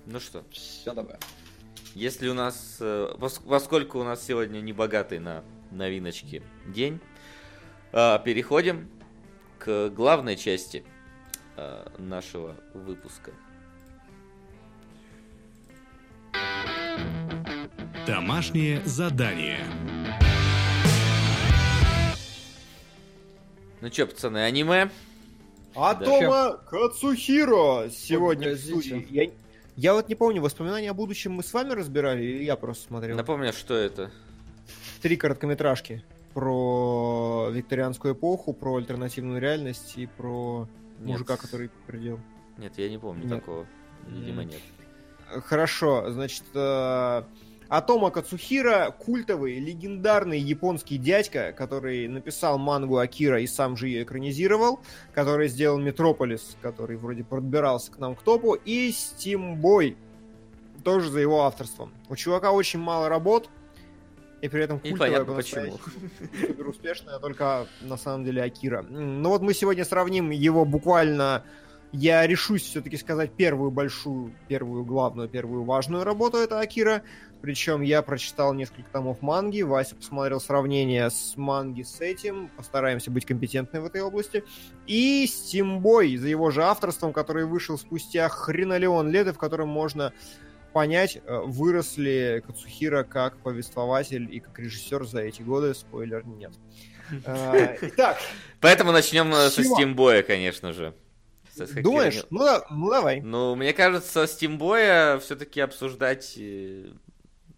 Ну 0.08 0.20
что, 0.20 0.44
Все, 0.50 0.96
давай. 0.96 1.18
если 1.94 2.28
у 2.28 2.34
нас, 2.34 2.78
э, 2.80 3.14
пос- 3.20 3.48
поскольку 3.48 4.00
у 4.00 4.04
нас 4.04 4.26
сегодня 4.26 4.62
не 4.62 4.74
богатый 4.74 5.20
на 5.20 5.44
новиночки 5.70 6.42
день, 6.66 7.00
э, 7.92 8.18
переходим 8.26 8.90
к 9.60 9.90
главной 9.90 10.38
части 10.38 10.84
э, 11.58 11.88
нашего 11.98 12.56
выпуска. 12.74 13.32
Домашнее 18.06 18.82
задание. 18.86 19.60
Ну 23.82 23.90
чё, 23.90 24.08
пацаны, 24.08 24.40
аниме? 24.40 24.90
Атома 25.76 26.58
Кацухиро 26.70 27.90
сегодня 27.90 28.56
в 28.56 28.60
студии. 28.60 29.06
Я, 29.12 29.30
я 29.76 29.94
вот 29.94 30.10
не 30.10 30.16
помню, 30.16 30.42
воспоминания 30.42 30.90
о 30.90 30.94
будущем 30.94 31.34
мы 31.34 31.44
с 31.44 31.54
вами 31.54 31.74
разбирали, 31.74 32.24
или 32.24 32.44
я 32.44 32.56
просто 32.56 32.88
смотрел? 32.88 33.16
Напомню, 33.16 33.54
что 33.54 33.76
это? 33.76 34.10
Три 35.02 35.18
короткометражки 35.18 36.04
про 36.34 37.50
викторианскую 37.52 38.14
эпоху, 38.16 38.54
про 38.54 38.78
альтернативную 38.78 39.40
реальность 39.40 39.94
и 39.98 40.08
про 40.08 40.68
Нет. 41.00 41.20
мужика, 41.20 41.38
который 41.38 41.70
придел. 41.86 42.20
Нет, 42.58 42.74
я 42.78 42.90
не 42.90 42.98
помню 42.98 43.26
Нет. 43.26 43.40
такого. 43.40 43.68
Видимо, 44.08 44.44
нет. 44.44 44.62
Хорошо, 45.46 46.10
значит, 46.10 46.46
э, 46.54 47.24
Атома 47.70 48.12
Кацухира 48.12 48.92
культовый, 48.92 49.60
легендарный 49.60 50.40
японский 50.40 50.98
дядька, 50.98 51.52
который 51.52 52.08
написал 52.08 52.58
мангу 52.58 52.98
Акира 52.98 53.42
и 53.42 53.48
сам 53.48 53.76
же 53.76 53.90
ее 53.90 54.04
экранизировал, 54.04 54.80
который 55.14 55.50
сделал 55.50 55.78
Метрополис, 55.78 56.56
который 56.62 56.96
вроде 56.96 57.26
подбирался 57.26 57.92
к 57.92 58.00
нам 58.00 58.16
к 58.16 58.22
топу, 58.22 58.54
и 58.54 58.92
Стимбой, 58.92 59.98
тоже 60.84 61.10
за 61.10 61.20
его 61.20 61.44
авторством. 61.44 61.92
У 62.08 62.16
чувака 62.16 62.52
очень 62.54 62.80
мало 62.80 63.10
работ, 63.10 63.50
и 64.42 64.50
при 64.50 64.64
этом 64.64 64.80
культовая 64.80 65.12
понятно 65.12 65.34
почему. 65.34 65.80
супер 66.40 66.68
успешная, 66.68 67.20
только 67.20 67.68
на 67.82 67.98
самом 67.98 68.26
деле 68.26 68.44
Акира. 68.44 68.84
Ну 68.84 69.30
вот 69.30 69.42
мы 69.42 69.54
сегодня 69.54 69.86
сравним 69.86 70.30
его 70.32 70.66
буквально 70.66 71.44
я 71.92 72.28
решусь 72.28 72.64
все-таки 72.64 72.98
сказать 72.98 73.32
первую 73.32 73.72
большую, 73.72 74.34
первую 74.48 74.84
главную, 74.84 75.30
первую 75.30 75.64
важную 75.64 76.04
работу, 76.04 76.38
это 76.38 76.60
Акира. 76.60 77.02
Причем 77.42 77.82
я 77.82 78.02
прочитал 78.02 78.54
несколько 78.54 78.90
томов 78.92 79.22
манги, 79.22 79.62
Вася 79.62 79.96
посмотрел 79.96 80.40
сравнение 80.40 81.10
с 81.10 81.38
манги 81.38 81.84
с 81.84 82.02
этим, 82.02 82.50
постараемся 82.58 83.12
быть 83.12 83.26
компетентны 83.26 83.80
в 83.80 83.86
этой 83.86 84.02
области. 84.02 84.44
И 84.88 85.26
Стимбой 85.28 86.18
за 86.18 86.28
его 86.28 86.50
же 86.50 86.64
авторством, 86.64 87.14
который 87.14 87.46
вышел 87.46 87.78
спустя 87.78 88.28
хренолеон 88.28 89.10
лет, 89.10 89.28
и 89.28 89.32
в 89.32 89.38
котором 89.38 89.70
можно 89.70 90.14
понять, 90.74 91.18
э, 91.18 91.42
выросли 91.46 92.44
Кацухира 92.46 93.04
как 93.04 93.38
повествователь 93.38 94.34
и 94.34 94.40
как 94.40 94.58
режиссер 94.60 95.06
за 95.06 95.22
эти 95.22 95.42
годы. 95.42 95.74
Спойлер, 95.74 96.26
нет. 96.26 96.52
Э, 97.26 97.78
Итак, 97.82 98.18
Поэтому 98.60 98.92
начнем 98.92 99.34
э, 99.34 99.50
со? 99.50 99.64
Стимбоя, 99.64 100.24
конечно 100.24 100.74
же. 100.74 100.94
Думаешь? 101.82 102.24
Ну, 102.30 102.46
ну 102.70 102.90
давай. 102.92 103.22
Ну, 103.22 103.56
мне 103.56 103.74
кажется, 103.74 104.28
Стимбоя 104.28 105.18
все-таки 105.20 105.60
обсуждать... 105.60 106.38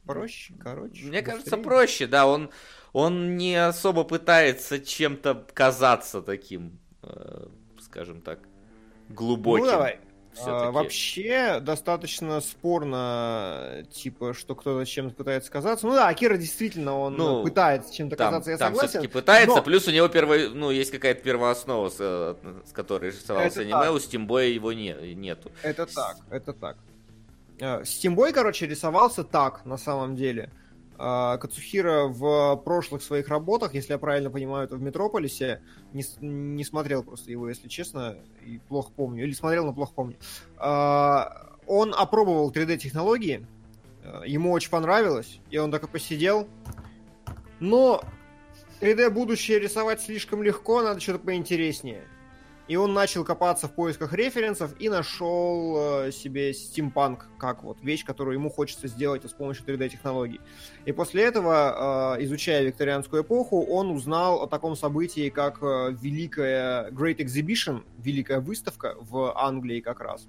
Проще, 0.05 0.53
короче. 0.59 1.05
Мне 1.05 1.21
кажется, 1.21 1.57
проще, 1.57 2.07
да. 2.07 2.25
Он, 2.25 2.49
он 2.93 3.37
не 3.37 3.55
особо 3.55 4.03
пытается 4.03 4.79
чем-то 4.79 5.45
казаться 5.53 6.23
таким, 6.23 6.79
скажем 7.79 8.21
так, 8.21 8.39
глубоким. 9.09 9.65
Ну 9.65 9.71
давай. 9.71 9.99
А, 10.41 10.71
вообще 10.71 11.59
достаточно 11.59 12.39
спорно, 12.39 13.83
типа, 13.91 14.33
что 14.33 14.55
кто-то 14.55 14.85
чем-то 14.85 15.15
пытается 15.15 15.51
казаться. 15.51 15.85
Ну 15.87 15.93
да, 15.93 16.07
Акира 16.07 16.37
действительно, 16.37 16.97
он 16.97 17.15
Ну, 17.15 17.43
пытается 17.43 17.93
чем-то 17.93 18.15
Там, 18.15 18.27
казаться, 18.29 18.51
я 18.51 18.57
там 18.57 18.67
согласен. 18.73 18.89
все-таки 18.89 19.11
пытается, 19.13 19.55
но- 19.57 19.63
плюс 19.63 19.87
у 19.87 19.91
него 19.91 20.07
первый, 20.07 20.49
ну, 20.49 20.71
есть 20.71 20.91
какая-то 20.91 21.21
первооснова, 21.23 21.89
с, 21.89 21.97
э, 21.99 22.35
с 22.65 22.71
которой 22.71 23.11
рисовался 23.11 23.47
Это 23.47 23.61
аниме, 23.61 23.85
так. 23.87 23.93
у 23.93 23.99
Стимбоя 23.99 24.45
его 24.47 24.71
не, 24.73 24.93
нету. 25.15 25.51
Это 25.63 25.85
так, 25.85 26.17
это 26.29 26.53
так. 26.53 26.77
Стимбой, 27.85 28.31
короче, 28.31 28.65
рисовался 28.67 29.23
так, 29.23 29.65
на 29.65 29.77
самом 29.77 30.15
деле. 30.15 30.49
А, 31.01 31.37
Кацухира 31.37 32.07
в 32.07 32.57
прошлых 32.57 33.01
своих 33.01 33.29
работах, 33.29 33.73
если 33.73 33.93
я 33.93 33.97
правильно 33.97 34.29
понимаю, 34.29 34.65
это 34.65 34.75
в 34.75 34.81
Метрополисе, 34.81 35.61
не, 35.93 36.03
не 36.19 36.65
смотрел 36.65 37.03
просто 37.03 37.31
его, 37.31 37.47
если 37.47 37.69
честно, 37.69 38.17
и 38.45 38.57
плохо 38.67 38.91
помню. 38.93 39.23
Или 39.23 39.31
смотрел, 39.31 39.65
но 39.65 39.73
плохо 39.73 39.93
помню. 39.95 40.17
А, 40.57 41.55
он 41.67 41.95
опробовал 41.95 42.51
3D-технологии, 42.51 43.47
э, 44.03 44.23
ему 44.25 44.51
очень 44.51 44.71
понравилось, 44.71 45.39
и 45.49 45.57
он 45.57 45.71
такой 45.71 45.87
посидел. 45.87 46.49
Но 47.61 48.03
3D 48.81 49.09
будущее 49.09 49.59
рисовать 49.59 50.01
слишком 50.01 50.43
легко, 50.43 50.81
надо 50.81 50.99
что-то 50.99 51.19
поинтереснее. 51.19 52.03
И 52.69 52.75
он 52.75 52.93
начал 52.93 53.25
копаться 53.25 53.67
в 53.67 53.73
поисках 53.73 54.13
референсов 54.13 54.79
и 54.79 54.89
нашел 54.89 56.05
э, 56.05 56.11
себе 56.11 56.53
стимпанк 56.53 57.27
как 57.39 57.63
вот 57.63 57.81
вещь, 57.81 58.05
которую 58.05 58.35
ему 58.35 58.51
хочется 58.51 58.87
сделать 58.87 59.27
с 59.27 59.33
помощью 59.33 59.65
3D-технологий. 59.65 60.39
И 60.85 60.91
после 60.91 61.23
этого, 61.23 62.15
э, 62.19 62.23
изучая 62.25 62.63
викторианскую 62.63 63.23
эпоху, 63.23 63.65
он 63.65 63.89
узнал 63.89 64.43
о 64.43 64.47
таком 64.47 64.75
событии, 64.75 65.29
как 65.29 65.63
э, 65.63 65.95
Великая 65.99 66.91
Great 66.91 67.17
Exhibition, 67.17 67.83
Великая 67.97 68.39
выставка 68.39 68.95
в 68.99 69.35
Англии 69.35 69.79
как 69.79 69.99
раз. 69.99 70.27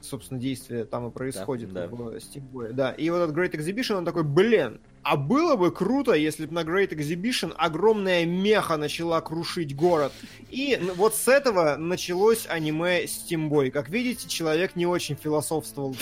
Собственно, 0.00 0.38
действие 0.38 0.84
там 0.84 1.08
и 1.08 1.10
происходит 1.10 1.72
Да, 1.72 1.88
да. 1.88 1.96
в 1.96 2.00
Steamboy. 2.14 2.72
Да, 2.72 2.92
и 2.92 3.10
вот 3.10 3.18
этот 3.18 3.36
Great 3.36 3.56
Exhibition, 3.56 3.96
он 3.96 4.04
такой, 4.04 4.22
блин, 4.22 4.80
а 5.08 5.16
было 5.16 5.56
бы 5.56 5.70
круто, 5.70 6.12
если 6.12 6.44
бы 6.44 6.52
на 6.52 6.64
Great 6.64 6.90
Exhibition 6.90 7.54
огромная 7.56 8.26
меха 8.26 8.76
начала 8.76 9.22
крушить 9.22 9.74
город. 9.74 10.12
И 10.50 10.78
вот 10.96 11.14
с 11.14 11.28
этого 11.28 11.76
началось 11.76 12.46
аниме 12.46 13.04
Steamboy. 13.04 13.70
Как 13.70 13.88
видите, 13.88 14.28
человек 14.28 14.76
не 14.76 14.84
очень 14.84 15.16
философствовал. 15.16 15.96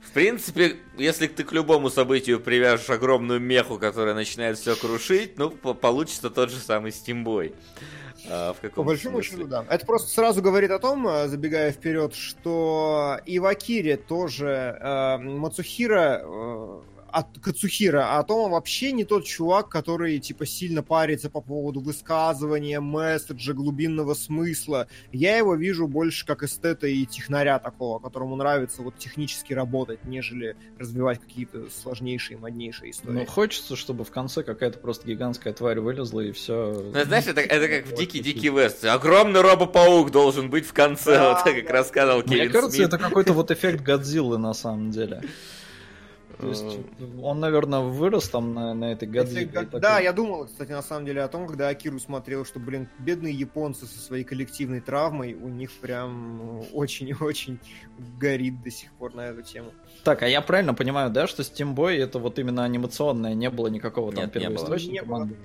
В 0.00 0.12
принципе, 0.12 0.78
если 0.96 1.28
ты 1.28 1.44
к 1.44 1.52
любому 1.52 1.90
событию 1.90 2.40
привяжешь 2.40 2.90
огромную 2.90 3.38
меху, 3.38 3.78
которая 3.78 4.14
начинает 4.14 4.58
все 4.58 4.74
крушить, 4.74 5.38
ну, 5.38 5.50
по- 5.50 5.74
получится 5.74 6.30
тот 6.30 6.50
же 6.50 6.58
самый 6.58 6.90
Стимбой. 6.90 7.54
А, 8.28 8.52
в 8.52 8.56
По 8.56 8.68
каком 8.68 8.86
большому 8.86 9.22
счету, 9.22 9.46
да. 9.46 9.64
Это 9.70 9.86
просто 9.86 10.10
сразу 10.10 10.42
говорит 10.42 10.72
о 10.72 10.80
том, 10.80 11.06
э, 11.06 11.28
забегая 11.28 11.70
вперед, 11.70 12.16
что 12.16 13.20
и 13.26 13.38
в 13.38 13.46
Акире 13.46 13.96
тоже 13.96 14.76
э, 14.80 15.18
Мацухира 15.18 16.22
э, 16.24 16.80
от 17.10 17.38
Кацухира, 17.40 18.18
а 18.18 18.22
Тома 18.22 18.50
вообще 18.52 18.92
не 18.92 19.04
тот 19.04 19.24
чувак, 19.24 19.68
который 19.68 20.18
типа 20.18 20.46
сильно 20.46 20.82
парится 20.82 21.30
по 21.30 21.40
поводу 21.40 21.80
высказывания, 21.80 22.80
месседжа, 22.80 23.52
глубинного 23.52 24.14
смысла. 24.14 24.88
Я 25.12 25.36
его 25.36 25.54
вижу 25.54 25.86
больше 25.86 26.26
как 26.26 26.42
эстета 26.42 26.86
и 26.86 27.04
технаря 27.06 27.58
такого, 27.58 27.98
которому 27.98 28.36
нравится 28.36 28.82
вот 28.82 28.96
технически 28.98 29.52
работать, 29.52 30.04
нежели 30.04 30.56
развивать 30.78 31.20
какие-то 31.20 31.68
сложнейшие, 31.70 32.38
моднейшие 32.38 32.90
истории. 32.90 33.14
Ну, 33.20 33.26
хочется, 33.26 33.76
чтобы 33.76 34.04
в 34.04 34.10
конце 34.10 34.42
какая-то 34.42 34.78
просто 34.78 35.06
гигантская 35.06 35.52
тварь 35.52 35.80
вылезла 35.80 36.20
и 36.20 36.32
все. 36.32 36.90
Ну, 36.94 37.04
знаешь, 37.04 37.26
это, 37.26 37.40
это 37.40 37.68
как 37.68 37.86
в 37.92 37.98
Дикий-Дикий 37.98 38.50
Вест. 38.50 38.84
Огромный 38.84 39.40
робопаук 39.40 40.10
должен 40.10 40.50
быть 40.50 40.66
в 40.66 40.72
конце, 40.72 41.14
Да, 41.14 41.34
вот 41.34 41.44
так, 41.44 41.54
как 41.54 41.66
да. 41.66 41.72
рассказывал 41.72 42.22
Мне 42.26 42.36
Кевин 42.36 42.52
кажется, 42.52 42.76
Смит. 42.76 42.88
это 42.88 42.98
какой-то 42.98 43.32
вот 43.32 43.50
эффект 43.50 43.82
Годзиллы 43.82 44.38
на 44.38 44.54
самом 44.54 44.90
деле. 44.90 45.22
То 46.40 46.48
есть 46.48 46.64
он, 47.22 47.40
наверное, 47.40 47.80
вырос 47.80 48.28
там 48.28 48.54
на, 48.54 48.72
на 48.74 48.92
этой 48.92 49.06
Если 49.08 49.18
Годзилле. 49.18 49.44
га- 49.46 49.62
и 49.62 49.64
такой, 49.64 49.80
Да, 49.80 49.98
я 49.98 50.12
думал, 50.12 50.46
кстати, 50.46 50.70
на 50.70 50.82
самом 50.82 51.04
деле 51.06 51.22
о 51.22 51.28
том, 51.28 51.46
когда 51.48 51.68
Акиру 51.68 51.98
смотрел, 51.98 52.44
что, 52.44 52.60
блин, 52.60 52.88
бедные 53.00 53.34
японцы 53.34 53.86
со 53.86 53.98
своей 53.98 54.22
коллективной 54.24 54.80
травмой, 54.80 55.34
у 55.34 55.48
них 55.48 55.72
прям 55.72 56.36
ну, 56.38 56.66
очень-очень 56.72 57.58
горит 58.20 58.62
до 58.62 58.70
сих 58.70 58.92
пор 58.92 59.14
на 59.14 59.22
эту 59.26 59.42
тему. 59.42 59.72
Так, 60.04 60.22
а 60.22 60.28
я 60.28 60.40
правильно 60.40 60.74
понимаю, 60.74 61.10
да, 61.10 61.26
что 61.26 61.42
Steam 61.42 61.74
Boy 61.74 61.96
это 61.98 62.18
вот 62.20 62.38
именно 62.38 62.62
анимационное, 62.64 63.34
не 63.34 63.50
было 63.50 63.66
никакого 63.66 64.12
там 64.12 64.24
Нет, 64.24 64.34
не 64.36 64.48
было. 64.48 64.58
первоисточника 64.58 64.92
Не 64.92 65.02
было. 65.08 65.18
манги? 65.18 65.36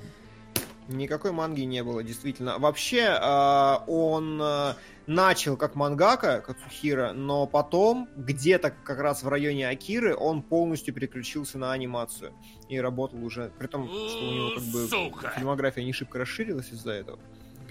Никакой 0.89 1.31
манги 1.31 1.61
не 1.61 1.81
было, 1.81 2.03
действительно. 2.03 2.59
Вообще, 2.59 3.05
а, 3.19 3.83
он 3.87 4.37
а, 4.41 4.75
начал 5.07 5.57
как 5.57 5.75
мангака, 5.75 6.41
Кацухира, 6.41 7.13
но 7.13 7.45
потом, 7.45 8.09
где-то 8.15 8.71
как 8.71 8.99
раз 8.99 9.23
в 9.23 9.27
районе 9.27 9.67
Акиры, 9.67 10.15
он 10.15 10.41
полностью 10.41 10.93
переключился 10.93 11.57
на 11.57 11.71
анимацию. 11.71 12.33
И 12.69 12.79
работал 12.79 13.23
уже, 13.23 13.51
при 13.57 13.67
том, 13.67 13.87
что 13.87 14.29
у 14.29 14.33
него 14.33 14.49
как 14.55 14.63
бы 14.63 14.87
Сука. 14.87 15.33
фильмография 15.35 15.83
не 15.83 15.93
шибко 15.93 16.19
расширилась 16.19 16.71
из-за 16.71 16.91
этого. 16.91 17.19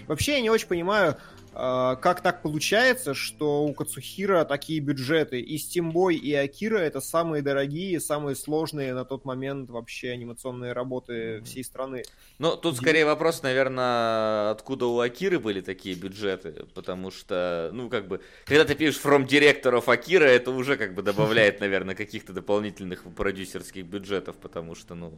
Вообще, 0.07 0.33
я 0.33 0.41
не 0.41 0.49
очень 0.49 0.67
понимаю, 0.67 1.17
как 1.53 2.21
так 2.21 2.41
получается, 2.41 3.13
что 3.13 3.63
у 3.63 3.73
Кацухира 3.73 4.43
такие 4.45 4.79
бюджеты. 4.79 5.39
И 5.39 5.57
Стимбой, 5.57 6.15
и 6.15 6.33
Акира 6.33 6.79
это 6.79 7.01
самые 7.01 7.41
дорогие, 7.41 7.99
самые 7.99 8.35
сложные 8.35 8.93
на 8.93 9.05
тот 9.05 9.25
момент 9.25 9.69
вообще 9.69 10.11
анимационные 10.11 10.73
работы 10.73 11.41
всей 11.43 11.63
страны. 11.63 12.03
Ну, 12.39 12.57
тут 12.57 12.77
скорее 12.77 13.05
вопрос, 13.05 13.43
наверное, 13.43 14.51
откуда 14.51 14.85
у 14.87 14.99
Акиры 14.99 15.39
были 15.39 15.61
такие 15.61 15.95
бюджеты, 15.95 16.65
потому 16.73 17.11
что, 17.11 17.69
ну, 17.73 17.89
как 17.89 18.07
бы, 18.07 18.21
когда 18.45 18.65
ты 18.65 18.75
пишешь 18.75 19.01
From 19.01 19.27
Director 19.27 19.79
of 19.79 19.85
Akira, 19.85 20.25
это 20.25 20.51
уже 20.51 20.77
как 20.77 20.95
бы 20.95 21.01
добавляет, 21.01 21.59
наверное, 21.61 21.95
каких-то 21.95 22.33
дополнительных 22.33 23.03
продюсерских 23.15 23.85
бюджетов, 23.85 24.37
потому 24.37 24.75
что, 24.75 24.95
ну, 24.95 25.13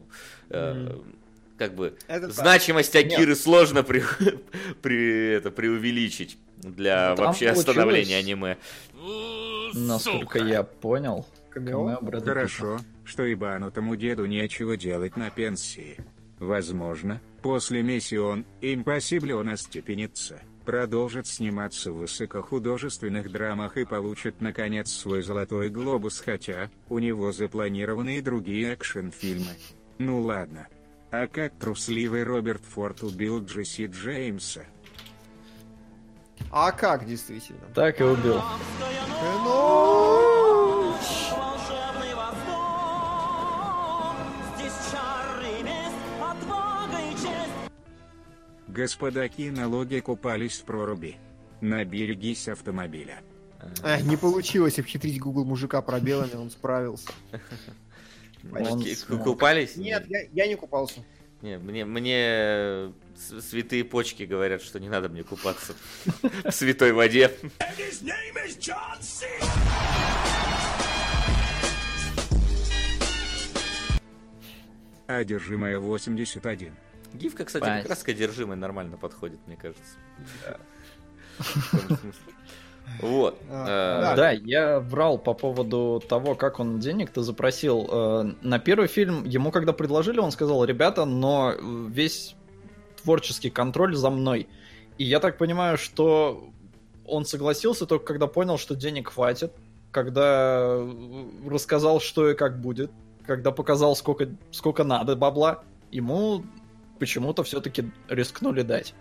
э, 0.50 0.98
как 1.58 1.74
бы, 1.74 1.96
Это 2.06 2.26
так. 2.28 2.32
значимость 2.32 2.94
Акиры 2.96 3.34
сложно 3.34 3.82
при, 3.82 4.02
при- 4.82 5.32
это, 5.34 5.50
преувеличить 5.50 6.38
для 6.58 7.14
Ну, 7.16 7.24
вообще 7.24 7.46
получилось- 7.46 7.60
становления 7.60 8.16
аниме. 8.18 8.56
Насколько 9.74 10.38
я 10.38 10.62
понял. 10.62 11.26
Камео? 11.50 11.98
Хорошо, 12.22 12.78
что 13.04 13.24
ебанутому 13.24 13.96
деду 13.96 14.26
нечего 14.26 14.76
делать 14.76 15.16
на 15.16 15.30
пенсии. 15.30 15.96
Возможно, 16.38 17.20
после 17.42 17.82
Миссион 17.82 18.44
Импосибли 18.60 19.32
он 19.32 19.48
остепенится, 19.48 20.42
продолжит 20.66 21.26
сниматься 21.26 21.92
в 21.92 21.96
высокохудожественных 21.98 23.32
драмах 23.32 23.78
и 23.78 23.86
получит, 23.86 24.42
наконец, 24.42 24.92
свой 24.92 25.22
золотой 25.22 25.70
глобус, 25.70 26.20
хотя 26.20 26.70
у 26.90 26.98
него 26.98 27.32
запланированы 27.32 28.18
и 28.18 28.20
другие 28.20 28.72
экшн-фильмы. 28.74 29.52
Ну 29.98 30.20
ладно. 30.20 30.66
А 31.10 31.26
как 31.26 31.54
трусливый 31.58 32.22
Роберт 32.24 32.64
Форд 32.64 33.02
убил 33.02 33.44
Джесси 33.44 33.86
Джеймса? 33.86 34.64
А 36.50 36.72
как 36.72 37.06
действительно? 37.06 37.60
Так 37.74 38.00
и 38.00 38.04
убил. 38.04 38.40
Волшебный 41.30 42.14
восток, 42.14 44.16
здесь 44.56 44.74
чары, 44.90 45.62
месть, 45.62 45.94
отвага 46.20 46.98
и 47.00 47.12
честь. 47.14 47.70
Господаки 48.68 49.50
налоги 49.50 50.00
купались 50.00 50.60
в 50.60 50.64
проруби. 50.64 51.16
Наберегись 51.60 52.48
автомобиля. 52.48 53.20
а, 53.82 54.00
не 54.00 54.16
получилось 54.16 54.78
обхитрить 54.78 55.18
Google 55.20 55.44
мужика 55.46 55.80
пробелами, 55.82 56.34
он 56.34 56.50
справился. 56.50 57.08
Он. 58.52 58.82
Купались? 59.22 59.76
Нет, 59.76 60.04
я, 60.08 60.20
я 60.32 60.46
не 60.46 60.54
купался. 60.56 61.04
Не, 61.42 61.58
мне, 61.58 61.84
мне 61.84 62.92
с- 63.14 63.40
святые 63.48 63.84
почки 63.84 64.22
говорят, 64.22 64.62
что 64.62 64.80
не 64.80 64.88
надо 64.88 65.08
мне 65.08 65.22
купаться 65.22 65.74
в 66.44 66.50
святой 66.50 66.92
воде. 66.92 67.30
Одержимая 75.06 75.78
81. 75.78 76.74
Гифка, 77.14 77.44
кстати, 77.44 77.64
как 77.64 77.88
раз 77.90 78.02
к 78.02 78.08
одержимой 78.08 78.56
нормально 78.56 78.96
подходит, 78.96 79.38
мне 79.46 79.56
кажется. 79.56 79.82
В 81.38 81.70
том 81.70 81.98
смысле. 81.98 82.32
Вот. 83.00 83.38
А, 83.50 84.12
э, 84.12 84.16
Да, 84.16 84.30
я 84.30 84.80
врал 84.80 85.18
по 85.18 85.34
поводу 85.34 86.02
того, 86.08 86.34
как 86.34 86.60
он 86.60 86.78
денег-то 86.78 87.22
запросил. 87.22 87.88
Э, 87.90 88.32
На 88.42 88.58
первый 88.58 88.88
фильм 88.88 89.24
ему 89.24 89.50
когда 89.50 89.72
предложили, 89.72 90.18
он 90.18 90.30
сказал, 90.30 90.64
ребята, 90.64 91.04
но 91.04 91.52
весь 91.88 92.34
творческий 93.02 93.50
контроль 93.50 93.96
за 93.96 94.10
мной. 94.10 94.48
И 94.98 95.04
я 95.04 95.20
так 95.20 95.38
понимаю, 95.38 95.78
что 95.78 96.48
он 97.04 97.24
согласился 97.24 97.86
только 97.86 98.04
когда 98.06 98.26
понял, 98.26 98.58
что 98.58 98.74
денег 98.74 99.10
хватит, 99.10 99.52
когда 99.92 100.78
рассказал, 101.46 102.00
что 102.00 102.30
и 102.30 102.34
как 102.34 102.60
будет, 102.60 102.90
когда 103.26 103.50
показал, 103.52 103.94
сколько, 103.96 104.28
сколько 104.50 104.84
надо 104.84 105.16
бабла, 105.16 105.62
ему 105.90 106.44
почему-то 106.98 107.42
все-таки 107.44 107.90
рискнули 108.08 108.62
дать. 108.62 108.94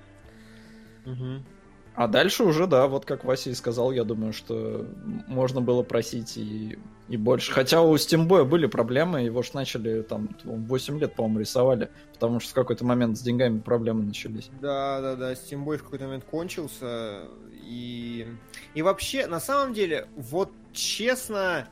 А 1.95 2.07
дальше 2.07 2.43
уже, 2.43 2.67
да, 2.67 2.87
вот 2.87 3.05
как 3.05 3.23
Вася 3.23 3.49
и 3.49 3.53
сказал, 3.53 3.91
я 3.91 4.03
думаю, 4.03 4.33
что 4.33 4.85
можно 5.27 5.61
было 5.61 5.81
просить 5.81 6.35
и, 6.35 6.77
и 7.07 7.15
больше. 7.15 7.53
Хотя 7.53 7.81
у 7.81 7.95
Стимбоя 7.97 8.43
были 8.43 8.65
проблемы, 8.65 9.21
его 9.21 9.41
ж 9.41 9.53
начали 9.53 10.01
там 10.01 10.29
8 10.43 10.99
лет, 10.99 11.15
по-моему, 11.15 11.39
рисовали, 11.39 11.89
потому 12.13 12.41
что 12.41 12.51
в 12.51 12.53
какой-то 12.53 12.85
момент 12.85 13.17
с 13.17 13.21
деньгами 13.21 13.59
проблемы 13.59 14.03
начались. 14.03 14.49
Да, 14.59 14.99
да, 14.99 15.15
да, 15.15 15.33
Steamboy 15.33 15.77
в 15.77 15.83
какой-то 15.83 16.05
момент 16.05 16.25
кончился. 16.25 17.21
И, 17.63 18.27
и 18.73 18.81
вообще, 18.81 19.27
на 19.27 19.39
самом 19.39 19.73
деле, 19.73 20.07
вот 20.17 20.51
честно, 20.73 21.69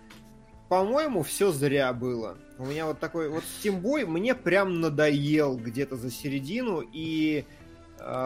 по-моему, 0.70 1.24
все 1.24 1.52
зря 1.52 1.92
было. 1.92 2.38
У 2.58 2.66
меня 2.66 2.86
вот 2.86 3.00
такой 3.00 3.28
вот 3.28 3.44
Steamboy 3.44 4.06
мне 4.06 4.36
прям 4.36 4.80
надоел 4.80 5.58
где-то 5.58 5.98
за 5.98 6.10
середину, 6.10 6.82
и 6.94 7.46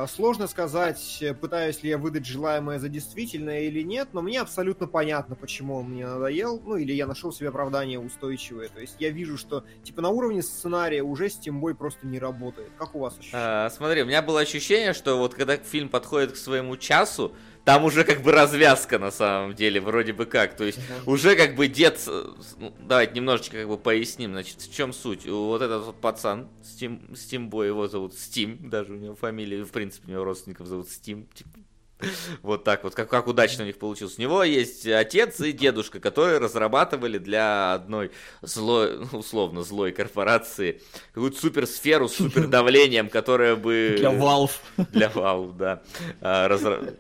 Сложно 0.08 0.48
сказать, 0.48 1.20
э, 1.22 1.36
пытаюсь 1.36 1.84
ли 1.84 1.90
я 1.90 2.00
выдать 2.00 2.26
желаемое 2.26 2.80
за 2.80 2.90
действительное 2.90 3.62
или 3.62 3.82
нет, 3.82 4.10
но 4.12 4.24
мне 4.24 4.42
абсолютно 4.42 4.88
понятно, 4.88 5.36
почему 5.36 5.76
он 5.76 5.92
мне 5.92 6.08
надоел, 6.08 6.60
ну 6.66 6.78
или 6.78 6.94
я 6.94 7.06
нашел 7.06 7.32
себе 7.32 7.50
оправдание 7.50 8.00
устойчивое. 8.00 8.70
То 8.70 8.82
есть 8.82 8.96
я 8.98 9.12
вижу, 9.12 9.38
что 9.38 9.64
типа 9.84 10.02
на 10.02 10.10
уровне 10.10 10.42
сценария 10.42 11.04
уже 11.04 11.28
Steamboy 11.28 11.76
просто 11.76 12.08
не 12.08 12.18
работает. 12.18 12.70
Как 12.80 12.96
у 12.96 13.00
вас 13.00 13.20
ощущение? 13.20 13.46
А, 13.46 13.70
смотри, 13.70 14.02
у 14.02 14.06
меня 14.06 14.24
было 14.24 14.40
ощущение, 14.40 14.94
что 14.94 15.20
вот 15.20 15.36
когда 15.36 15.58
фильм 15.58 15.90
подходит 15.90 16.32
к 16.32 16.38
своему 16.38 16.76
часу, 16.78 17.36
там 17.68 17.84
уже 17.84 18.06
как 18.06 18.22
бы 18.22 18.32
развязка 18.32 18.98
на 18.98 19.12
самом 19.12 19.54
деле, 19.54 19.82
вроде 19.82 20.14
бы 20.14 20.26
как. 20.26 20.56
То 20.56 20.64
есть 20.64 20.80
уже 21.06 21.36
как 21.36 21.56
бы 21.56 21.68
дед... 21.68 22.00
э, 22.08 22.30
ну, 22.60 22.74
давайте 22.80 23.16
немножечко 23.16 23.58
как 23.58 23.68
бы 23.68 23.78
поясним, 23.78 24.32
значит, 24.32 24.62
в 24.62 24.74
чем 24.74 24.94
суть. 24.94 25.26
Вот 25.26 25.62
этот 25.62 25.84
вот 25.84 26.00
пацан, 26.00 26.48
Steam, 26.64 27.12
Steamboy, 27.12 27.68
его 27.68 27.90
зовут 27.90 28.14
Steam, 28.14 28.70
даже 28.70 28.94
у 28.94 28.96
него 28.96 29.16
фамилия, 29.16 29.66
в 29.66 29.72
принципе, 29.72 30.08
у 30.08 30.12
него 30.12 30.24
родственников 30.24 30.66
зовут 30.68 30.88
Steam, 30.88 31.28
типа, 31.34 31.50
вот 32.42 32.64
так 32.64 32.84
вот, 32.84 32.94
как, 32.94 33.10
как 33.10 33.28
удачно 33.28 33.64
у 33.64 33.68
них 33.68 33.78
получилось. 33.78 34.18
У 34.18 34.22
него 34.22 34.44
есть 34.44 34.88
отец 34.88 35.40
и 35.40 35.52
дедушка, 35.52 36.00
которые 36.00 36.38
разрабатывали 36.38 37.18
для 37.18 37.74
одной 37.74 38.12
злой, 38.42 39.00
условно, 39.12 39.64
злой 39.64 39.92
корпорации 39.92 40.82
какую-то 41.14 41.40
суперсферу 41.40 42.08
с 42.08 42.14
супердавлением, 42.18 43.10
которая 43.10 43.56
бы... 43.56 43.96
Для 43.98 44.12
Valve. 44.12 44.52
Для 44.92 45.08
Valve, 45.08 45.58
да. 45.58 45.82
А, 46.22 46.48
разра- 46.48 46.96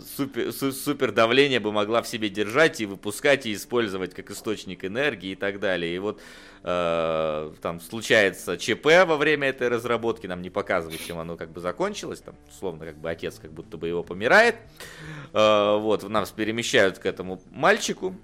Супер, 0.00 0.52
су- 0.52 0.72
супер 0.72 1.12
давление 1.12 1.60
бы 1.60 1.72
могла 1.72 2.02
в 2.02 2.08
себе 2.08 2.28
держать 2.28 2.80
и 2.80 2.86
выпускать 2.86 3.46
и 3.46 3.54
использовать 3.54 4.14
как 4.14 4.30
источник 4.30 4.84
энергии 4.84 5.30
и 5.30 5.34
так 5.34 5.60
далее. 5.60 5.94
И 5.94 5.98
вот 5.98 6.20
э, 6.62 7.52
там 7.60 7.80
случается 7.80 8.56
ЧП 8.56 8.86
во 9.06 9.16
время 9.16 9.48
этой 9.48 9.68
разработки, 9.68 10.26
нам 10.26 10.42
не 10.42 10.50
показывают, 10.50 11.00
чем 11.04 11.18
оно 11.18 11.36
как 11.36 11.50
бы 11.50 11.60
закончилось, 11.60 12.20
там 12.20 12.34
условно 12.48 12.86
как 12.86 12.96
бы 12.96 13.10
отец 13.10 13.38
как 13.38 13.52
будто 13.52 13.76
бы 13.76 13.88
его 13.88 14.02
помирает. 14.02 14.56
Э, 15.32 15.76
вот, 15.78 16.08
нас 16.08 16.30
перемещают 16.30 16.98
к 16.98 17.06
этому 17.06 17.42
мальчику, 17.50 18.16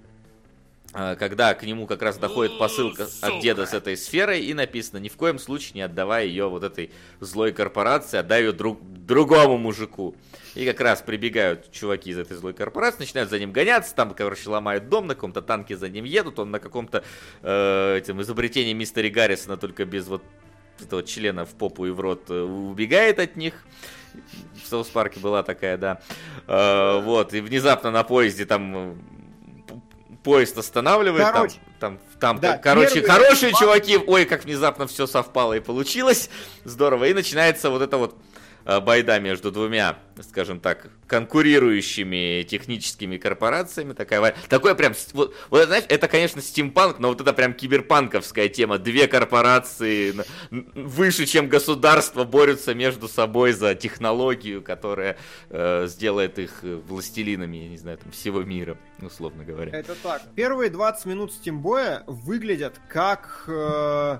э, 0.93 1.15
когда 1.17 1.53
к 1.53 1.63
нему 1.63 1.87
как 1.87 2.01
раз 2.01 2.17
доходит 2.17 2.57
посылка 2.57 3.07
от 3.21 3.41
деда 3.41 3.65
с 3.65 3.73
этой 3.73 3.97
сферой, 3.97 4.41
и 4.41 4.53
написано, 4.53 4.97
ни 4.97 5.09
в 5.09 5.15
коем 5.17 5.39
случае 5.39 5.73
не 5.75 5.81
отдавай 5.81 6.27
ее 6.27 6.49
вот 6.49 6.63
этой 6.63 6.91
злой 7.19 7.51
корпорации, 7.51 8.17
отдай 8.17 8.43
ее 8.43 8.53
друг, 8.53 8.79
другому 8.81 9.57
мужику. 9.57 10.15
И 10.55 10.65
как 10.65 10.79
раз 10.81 11.01
прибегают 11.01 11.71
чуваки 11.71 12.09
из 12.09 12.17
этой 12.17 12.35
злой 12.35 12.53
корпорации, 12.53 12.99
начинают 12.99 13.29
за 13.29 13.37
ним 13.39 13.51
гоняться, 13.51 13.93
там, 13.93 14.13
короче, 14.13 14.49
ломают 14.49 14.89
дом, 14.89 15.07
на 15.07 15.15
каком-то 15.15 15.41
танке 15.41 15.77
за 15.77 15.89
ним 15.89 16.05
едут, 16.05 16.39
он 16.39 16.51
на 16.51 16.59
каком-то 16.59 17.03
э, 17.41 17.97
этим 17.97 18.21
изобретении 18.21 18.73
мистера 18.73 19.09
Гаррисона, 19.09 19.57
только 19.57 19.85
без 19.85 20.07
вот 20.07 20.23
этого 20.81 21.03
члена 21.03 21.45
в 21.45 21.49
попу 21.49 21.85
и 21.85 21.91
в 21.91 21.99
рот 21.99 22.29
э, 22.29 22.41
убегает 22.41 23.19
от 23.19 23.35
них. 23.35 23.53
В 24.63 24.67
Соус 24.67 24.87
Парке 24.87 25.19
была 25.19 25.43
такая, 25.43 25.77
да. 25.77 26.01
Э, 26.47 26.99
вот, 27.01 27.33
и 27.33 27.41
внезапно 27.41 27.91
на 27.91 28.03
поезде 28.03 28.45
там 28.45 28.75
э, 28.75 28.95
поезд 30.23 30.57
останавливает, 30.57 31.23
там- 31.25 31.33
Короче. 31.33 31.55
там, 31.79 31.99
там, 32.19 32.39
Да, 32.39 32.57
короче, 32.57 33.01
первый- 33.01 33.07
хорошие 33.09 33.53
чуваки, 33.53 33.97
ой, 33.97 34.25
как 34.25 34.43
внезапно 34.45 34.87
все 34.87 35.05
совпало 35.07 35.53
и 35.53 35.59
получилось, 35.59 36.29
здорово, 36.63 37.05
и 37.05 37.13
начинается 37.13 37.69
вот 37.69 37.81
это 37.81 37.97
вот 37.97 38.17
байда 38.79 39.19
между 39.19 39.51
двумя, 39.51 39.97
скажем 40.21 40.59
так, 40.59 40.87
конкурирующими 41.07 42.43
техническими 42.43 43.17
корпорациями. 43.17 43.93
Такая, 43.93 44.35
такое 44.47 44.75
прям, 44.75 44.93
вот, 45.13 45.35
вот, 45.49 45.65
знаешь, 45.65 45.85
это, 45.89 46.07
конечно, 46.07 46.41
стимпанк, 46.41 46.99
но 46.99 47.09
вот 47.09 47.21
это 47.21 47.33
прям 47.33 47.53
киберпанковская 47.53 48.47
тема. 48.49 48.77
Две 48.77 49.07
корпорации 49.07 50.13
выше, 50.49 51.25
чем 51.25 51.49
государство, 51.49 52.23
борются 52.23 52.73
между 52.73 53.07
собой 53.07 53.53
за 53.53 53.75
технологию, 53.75 54.61
которая 54.61 55.17
э, 55.49 55.87
сделает 55.87 56.39
их 56.39 56.59
э, 56.63 56.75
властелинами, 56.75 57.57
я 57.57 57.69
не 57.69 57.77
знаю, 57.77 57.97
там, 57.97 58.11
всего 58.11 58.43
мира, 58.43 58.77
условно 59.01 59.43
говоря. 59.43 59.77
Это 59.77 59.95
так. 59.95 60.21
Первые 60.35 60.69
20 60.69 61.05
минут 61.05 61.33
Стимбоя 61.33 62.03
выглядят 62.07 62.79
как 62.87 63.45
э, 63.47 64.19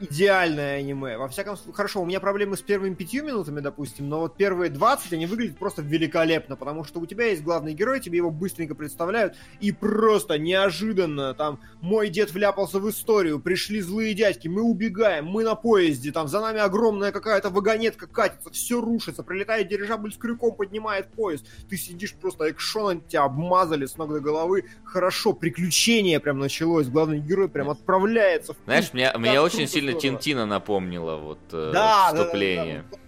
идеальное 0.00 0.78
аниме. 0.78 1.16
Во 1.16 1.28
всяком 1.28 1.56
случае, 1.56 1.74
хорошо, 1.74 2.02
у 2.02 2.06
меня 2.06 2.20
проблемы 2.20 2.56
с 2.56 2.62
первыми 2.62 2.94
пятью 2.94 3.24
минутами, 3.24 3.60
допустим, 3.60 4.08
но 4.08 4.20
вот 4.20 4.36
первые 4.36 4.70
20, 4.70 5.12
они 5.14 5.26
выглядят 5.26 5.58
просто 5.58 5.82
великолепно, 5.82 6.56
потому 6.56 6.84
что 6.84 7.00
у 7.00 7.06
тебя 7.06 7.26
есть 7.26 7.42
главный 7.42 7.72
герой, 7.72 8.00
тебе 8.00 8.18
его 8.18 8.30
быстренько 8.30 8.74
представляют, 8.74 9.36
и 9.60 9.72
просто 9.72 10.38
неожиданно, 10.38 11.34
там, 11.34 11.60
мой 11.80 12.08
дед 12.08 12.32
вляпался 12.32 12.78
в 12.78 12.88
историю, 12.90 13.40
пришли 13.40 13.80
злые 13.80 14.14
дядьки, 14.14 14.48
мы 14.48 14.62
убегаем, 14.62 15.26
мы 15.26 15.44
на 15.44 15.54
поезде, 15.54 16.12
там, 16.12 16.28
за 16.28 16.40
нами 16.40 16.60
огромная 16.60 17.12
какая-то 17.12 17.50
вагонетка 17.50 18.06
катится, 18.06 18.50
все 18.50 18.80
рушится, 18.80 19.22
прилетает 19.22 19.68
дирижабль 19.68 20.12
с 20.12 20.16
крюком, 20.16 20.54
поднимает 20.54 21.08
поезд, 21.12 21.46
ты 21.70 21.76
сидишь 21.76 22.14
просто 22.14 22.50
экшоном, 22.50 23.00
тебя 23.00 23.24
обмазали 23.24 23.86
с 23.86 23.96
ног 23.96 24.12
до 24.12 24.20
головы, 24.20 24.66
хорошо, 24.84 25.32
приключение 25.32 26.20
прям 26.20 26.38
началось, 26.38 26.86
главный 26.88 27.18
герой 27.18 27.48
прям 27.48 27.70
отправляется 27.70 28.52
в 28.52 28.56
Знаешь, 28.64 28.90
Так 28.90 29.18
мне 29.18 29.40
очень 29.40 29.66
круто, 29.66 29.85
сильно 29.92 30.00
здорово. 30.00 30.18
Тинтина 30.18 30.46
напомнило 30.46 31.16
вот 31.16 31.38
э, 31.52 31.70
Да, 31.72 31.72
да, 31.72 32.12
да, 32.12 32.22
вступление. 32.24 32.84
Да, 32.90 32.98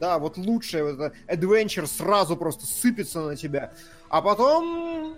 да, 0.00 0.18
вот 0.18 0.38
лучшее, 0.38 0.84
вот 0.84 0.94
это 0.94 1.14
adventure 1.28 1.86
сразу 1.86 2.36
просто 2.36 2.66
сыпется 2.66 3.20
на 3.20 3.36
тебя. 3.36 3.72
А 4.08 4.22
потом 4.22 5.16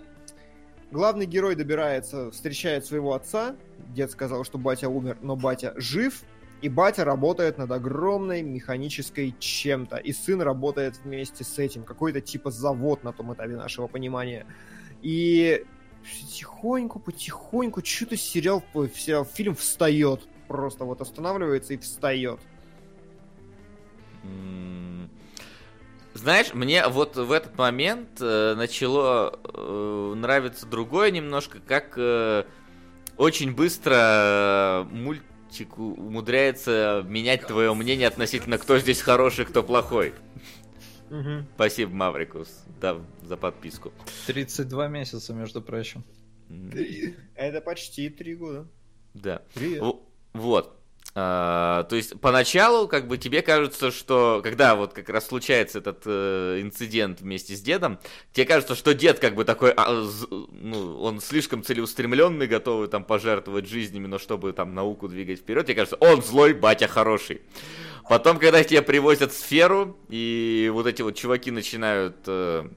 главный 0.91 1.25
герой 1.25 1.55
добирается, 1.55 2.31
встречает 2.31 2.85
своего 2.85 3.13
отца. 3.13 3.55
Дед 3.89 4.11
сказал, 4.11 4.43
что 4.43 4.57
батя 4.57 4.89
умер, 4.89 5.17
но 5.21 5.35
батя 5.35 5.73
жив. 5.77 6.23
И 6.61 6.69
батя 6.69 7.03
работает 7.03 7.57
над 7.57 7.71
огромной 7.71 8.41
механической 8.41 9.35
чем-то. 9.37 9.97
И 9.97 10.13
сын 10.13 10.41
работает 10.41 10.97
вместе 11.03 11.43
с 11.43 11.59
этим. 11.59 11.83
Какой-то 11.83 12.21
типа 12.21 12.51
завод 12.51 13.03
на 13.03 13.11
том 13.11 13.33
этапе 13.33 13.55
нашего 13.55 13.87
понимания. 13.87 14.45
И 15.01 15.65
потихоньку, 16.03 16.99
потихоньку, 16.99 17.83
что-то 17.83 18.15
сериал, 18.15 18.63
сериал, 18.95 19.25
фильм 19.25 19.55
встает. 19.55 20.27
Просто 20.53 20.85
вот 20.85 21.01
останавливается 21.01 21.73
и 21.73 21.77
встает. 21.77 22.39
Знаешь, 26.13 26.53
мне 26.53 26.87
вот 26.87 27.17
в 27.17 27.31
этот 27.31 27.57
момент 27.57 28.21
э, 28.21 28.53
начало 28.53 29.39
э, 29.43 30.13
нравиться 30.15 30.67
другое 30.67 31.09
немножко, 31.09 31.59
как 31.59 31.95
э, 31.97 32.43
очень 33.17 33.55
быстро 33.55 33.95
э, 33.97 34.83
мультик 34.91 35.79
умудряется 35.79 37.03
менять 37.07 37.47
твое 37.47 37.73
мнение 37.73 38.07
относительно 38.07 38.59
кто 38.59 38.77
здесь 38.77 39.01
хороший, 39.01 39.45
кто 39.45 39.63
плохой. 39.63 40.13
Спасибо, 41.55 41.91
Маврикус, 41.95 42.63
да, 42.79 43.01
за 43.23 43.37
подписку. 43.37 43.91
32 44.27 44.87
месяца, 44.87 45.33
между 45.33 45.63
прочим. 45.63 46.03
Это 47.33 47.59
почти 47.59 48.09
три 48.09 48.35
года. 48.35 48.67
Да. 49.15 49.41
Привет. 49.55 49.81
Вот. 50.33 50.79
А, 51.15 51.83
то 51.83 51.95
есть 51.95 52.19
поначалу 52.19 52.87
как 52.87 53.07
бы 53.07 53.19
тебе 53.19 53.43
кажется, 53.43 53.91
что 53.91 54.41
когда 54.43 54.75
вот 54.75 54.93
как 54.93 55.09
раз 55.09 55.27
случается 55.27 55.77
этот 55.77 56.01
э, 56.07 56.57
инцидент 56.59 57.21
вместе 57.21 57.55
с 57.55 57.61
дедом, 57.61 57.99
тебе 58.31 58.47
кажется, 58.47 58.73
что 58.73 58.95
дед 58.95 59.19
как 59.19 59.35
бы 59.35 59.45
такой, 59.45 59.71
а, 59.77 60.01
з- 60.01 60.25
ну, 60.29 60.99
он 60.99 61.21
слишком 61.21 61.61
целеустремленный, 61.61 62.47
готовый 62.47 62.87
там 62.87 63.03
пожертвовать 63.03 63.67
жизнями, 63.67 64.07
но 64.07 64.17
чтобы 64.17 64.53
там 64.53 64.73
науку 64.73 65.07
двигать 65.07 65.39
вперед, 65.41 65.67
тебе 65.67 65.75
кажется, 65.75 65.97
он 65.97 66.23
злой, 66.23 66.53
батя 66.55 66.87
хороший. 66.87 67.41
Потом, 68.09 68.39
когда 68.39 68.63
тебе 68.63 68.81
привозят 68.81 69.33
сферу, 69.33 69.95
и 70.09 70.71
вот 70.73 70.87
эти 70.87 71.03
вот 71.03 71.15
чуваки 71.15 71.51
начинают, 71.51 72.17
э, 72.25 72.67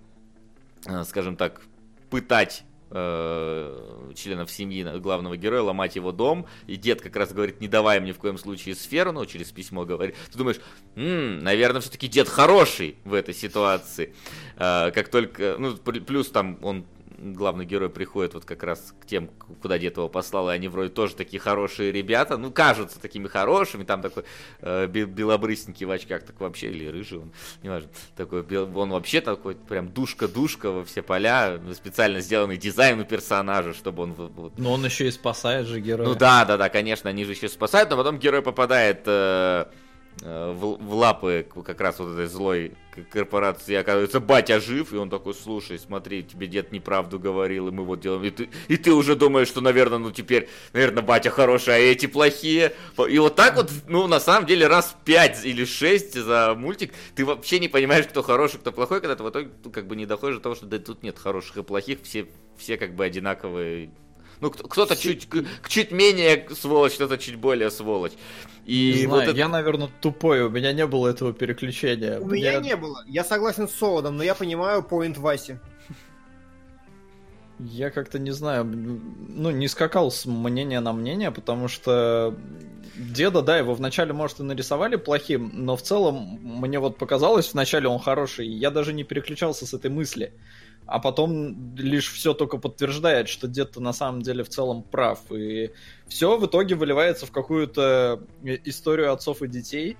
э, 0.84 1.04
скажем 1.04 1.36
так, 1.36 1.62
пытать 2.10 2.64
э, 2.90 4.12
членов 4.14 4.50
семьи 4.50 4.82
главного 4.98 5.36
героя, 5.36 5.62
ломать 5.62 5.96
его 5.96 6.12
дом, 6.12 6.46
и 6.66 6.76
дед 6.76 7.00
как 7.00 7.16
раз 7.16 7.32
говорит, 7.32 7.60
не 7.60 7.68
давай 7.68 8.00
мне 8.00 8.12
в 8.12 8.18
коем 8.18 8.38
случае 8.38 8.74
сферу, 8.74 9.12
ну, 9.12 9.24
через 9.26 9.50
письмо 9.52 9.84
говорит, 9.84 10.14
ты 10.30 10.38
думаешь, 10.38 10.60
«М, 10.94 11.40
наверное, 11.40 11.80
все-таки 11.80 12.08
дед 12.08 12.28
хороший 12.28 12.96
в 13.04 13.14
этой 13.14 13.34
ситуации, 13.34 14.14
Э, 14.56 14.90
как 14.90 15.08
только, 15.08 15.56
ну, 15.58 15.76
плюс 15.76 16.30
там 16.30 16.58
он 16.62 16.86
главный 17.18 17.64
герой 17.64 17.88
приходит 17.90 18.34
вот 18.34 18.44
как 18.44 18.62
раз 18.62 18.94
к 19.00 19.06
тем, 19.06 19.28
куда 19.62 19.78
дед 19.78 19.96
его 19.96 20.08
послал, 20.08 20.50
и 20.50 20.52
они 20.54 20.68
вроде 20.68 20.90
тоже 20.90 21.14
такие 21.16 21.40
хорошие 21.40 21.92
ребята, 21.92 22.36
ну, 22.36 22.50
кажутся 22.50 23.00
такими 23.00 23.26
хорошими, 23.28 23.84
там 23.84 24.02
такой 24.02 24.24
э, 24.60 24.86
бе- 24.86 25.06
белобрысненький 25.06 25.86
в 25.86 25.90
очках, 25.90 26.22
так 26.24 26.40
вообще, 26.40 26.68
или 26.68 26.86
рыжий 26.86 27.18
он, 27.18 27.32
неважно, 27.62 27.88
такой, 28.16 28.42
он 28.42 28.90
вообще 28.90 29.20
такой 29.20 29.54
прям 29.54 29.88
душка-душка 29.88 30.70
во 30.70 30.84
все 30.84 31.02
поля, 31.02 31.60
специально 31.74 32.20
сделанный 32.20 32.56
дизайн 32.56 33.00
у 33.00 33.04
персонажа, 33.04 33.74
чтобы 33.74 34.02
он 34.02 34.12
вот, 34.12 34.58
Но 34.58 34.72
он 34.72 34.84
еще 34.84 35.08
и 35.08 35.10
спасает 35.10 35.66
же 35.66 35.80
героя. 35.80 36.08
ну 36.08 36.14
да, 36.14 36.44
да, 36.44 36.56
да, 36.56 36.68
конечно, 36.68 37.10
они 37.10 37.24
же 37.24 37.32
еще 37.32 37.48
спасают, 37.48 37.90
но 37.90 37.96
потом 37.96 38.18
герой 38.18 38.42
попадает 38.42 39.02
э, 39.06 39.66
в, 40.20 40.76
в 40.78 40.94
лапы 40.94 41.46
как 41.64 41.80
раз 41.80 41.98
вот 41.98 42.12
этой 42.12 42.26
злой 42.26 42.72
корпорации 43.10 43.74
оказывается 43.74 44.20
батя 44.20 44.60
жив, 44.60 44.92
и 44.92 44.96
он 44.96 45.10
такой, 45.10 45.34
слушай, 45.34 45.78
смотри, 45.78 46.22
тебе 46.22 46.46
дед 46.46 46.72
неправду 46.72 47.18
говорил, 47.18 47.68
и 47.68 47.70
мы 47.70 47.84
вот 47.84 48.00
делаем, 48.00 48.24
и 48.24 48.30
ты, 48.30 48.48
и 48.68 48.76
ты 48.76 48.92
уже 48.92 49.16
думаешь, 49.16 49.48
что, 49.48 49.60
наверное, 49.60 49.98
ну 49.98 50.10
теперь, 50.10 50.48
наверное, 50.72 51.02
батя 51.02 51.30
хороший, 51.30 51.74
а 51.74 51.78
эти 51.78 52.06
плохие. 52.06 52.72
И 53.08 53.18
вот 53.18 53.36
так 53.36 53.56
вот, 53.56 53.70
ну, 53.88 54.06
на 54.06 54.20
самом 54.20 54.46
деле, 54.46 54.66
раз 54.66 54.96
пять 55.04 55.44
или 55.44 55.64
шесть 55.64 56.14
за 56.14 56.54
мультик, 56.56 56.94
ты 57.14 57.24
вообще 57.24 57.58
не 57.58 57.68
понимаешь, 57.68 58.06
кто 58.06 58.22
хороший, 58.22 58.58
кто 58.58 58.72
плохой, 58.72 59.00
когда 59.00 59.16
ты 59.16 59.22
в 59.22 59.30
итоге 59.30 59.50
как 59.72 59.86
бы 59.86 59.96
не 59.96 60.06
доходишь 60.06 60.36
до 60.36 60.42
того, 60.42 60.54
что 60.54 60.66
да, 60.66 60.78
тут 60.78 61.02
нет 61.02 61.18
хороших 61.18 61.58
и 61.58 61.62
плохих, 61.62 61.98
все, 62.02 62.26
все 62.56 62.78
как 62.78 62.94
бы 62.94 63.04
одинаковые. 63.04 63.90
Ну, 64.40 64.50
кто- 64.50 64.68
кто-то 64.68 64.96
чуть, 64.96 65.26
к- 65.28 65.44
чуть 65.68 65.90
менее 65.92 66.46
сволочь, 66.54 66.94
кто-то 66.94 67.16
чуть 67.18 67.36
более 67.36 67.70
сволочь. 67.70 68.12
И 68.66 68.94
Не 69.00 69.06
вот 69.06 69.16
знаю, 69.16 69.30
это- 69.30 69.38
я, 69.38 69.48
наверное, 69.48 69.88
тупой, 70.00 70.42
у 70.42 70.50
меня 70.50 70.72
не 70.72 70.86
было 70.86 71.08
этого 71.08 71.32
переключения. 71.32 72.18
У 72.20 72.26
меня 72.26 72.58
Мне- 72.58 72.70
не 72.70 72.76
было. 72.76 73.04
Я 73.06 73.24
согласен 73.24 73.68
с 73.68 73.72
Солодом, 73.72 74.16
но 74.16 74.22
я 74.24 74.34
понимаю 74.34 74.82
поинт 74.82 75.18
Васи. 75.18 75.58
Я 77.58 77.88
как-то 77.90 78.18
не 78.18 78.32
знаю, 78.32 78.64
ну, 78.66 79.50
не 79.50 79.66
скакал 79.68 80.10
с 80.10 80.26
мнения 80.26 80.80
на 80.80 80.92
мнение, 80.92 81.30
потому 81.30 81.68
что 81.68 82.34
деда, 82.96 83.40
да, 83.40 83.56
его 83.56 83.72
вначале, 83.74 84.12
может, 84.12 84.40
и 84.40 84.42
нарисовали 84.42 84.96
плохим, 84.96 85.50
но 85.54 85.74
в 85.74 85.80
целом 85.82 86.38
мне 86.42 86.78
вот 86.78 86.98
показалось, 86.98 87.54
вначале 87.54 87.88
он 87.88 87.98
хороший, 87.98 88.46
и 88.46 88.50
я 88.52 88.70
даже 88.70 88.92
не 88.92 89.04
переключался 89.04 89.64
с 89.66 89.72
этой 89.72 89.90
мысли. 89.90 90.34
А 90.86 90.98
потом 91.00 91.74
лишь 91.76 92.12
все 92.12 92.32
только 92.32 92.58
подтверждает, 92.58 93.28
что 93.28 93.48
дед-то 93.48 93.80
на 93.80 93.92
самом 93.92 94.22
деле 94.22 94.44
в 94.44 94.48
целом 94.48 94.82
прав. 94.82 95.20
И 95.32 95.72
все 96.08 96.36
в 96.38 96.46
итоге 96.46 96.76
выливается 96.76 97.26
в 97.26 97.32
какую-то 97.32 98.22
историю 98.64 99.12
отцов 99.12 99.42
и 99.42 99.48
детей. 99.48 99.96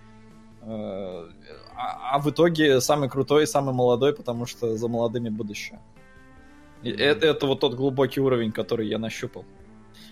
Э, 0.63 1.29
А, 1.77 2.17
а 2.17 2.19
в 2.19 2.31
итоге 2.31 2.81
самый 2.81 3.09
крутой 3.09 3.43
и 3.43 3.47
самый 3.47 3.75
молодой, 3.75 4.15
потому 4.15 4.47
что 4.47 4.77
за 4.77 4.89
молодыми 4.89 5.29
будущее. 5.29 5.79
И 6.83 6.91
это, 6.91 7.27
это 7.27 7.47
вот 7.47 7.61
тот 7.61 7.75
глубокий 7.75 8.21
уровень, 8.21 8.51
который 8.51 8.89
я 8.89 8.99
нащупал. 8.99 9.45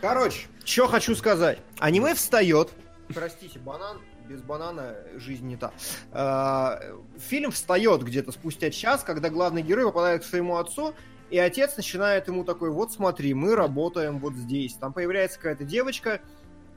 Короче, 0.00 0.46
что 0.64 0.86
хочу 0.86 1.14
сказать. 1.14 1.58
Аниме 1.78 2.14
встает. 2.14 2.70
Простите, 3.14 3.58
банан. 3.58 3.98
Без 4.28 4.40
банана 4.40 4.96
жизнь 5.16 5.46
не 5.46 5.56
та. 5.56 5.72
А, 6.12 6.80
Фильм 7.18 7.50
встает 7.50 8.02
где-то 8.02 8.32
спустя 8.32 8.70
час, 8.70 9.02
когда 9.04 9.28
главный 9.28 9.62
герой 9.62 9.84
попадает 9.84 10.22
к 10.22 10.26
своему 10.26 10.56
отцу, 10.56 10.94
и 11.30 11.38
отец 11.38 11.76
начинает 11.76 12.28
ему 12.28 12.44
такой, 12.44 12.70
вот 12.70 12.92
смотри, 12.92 13.34
мы 13.34 13.54
работаем 13.54 14.18
вот 14.18 14.34
здесь. 14.34 14.74
Там 14.74 14.92
появляется 14.92 15.38
какая-то 15.38 15.64
девочка, 15.64 16.20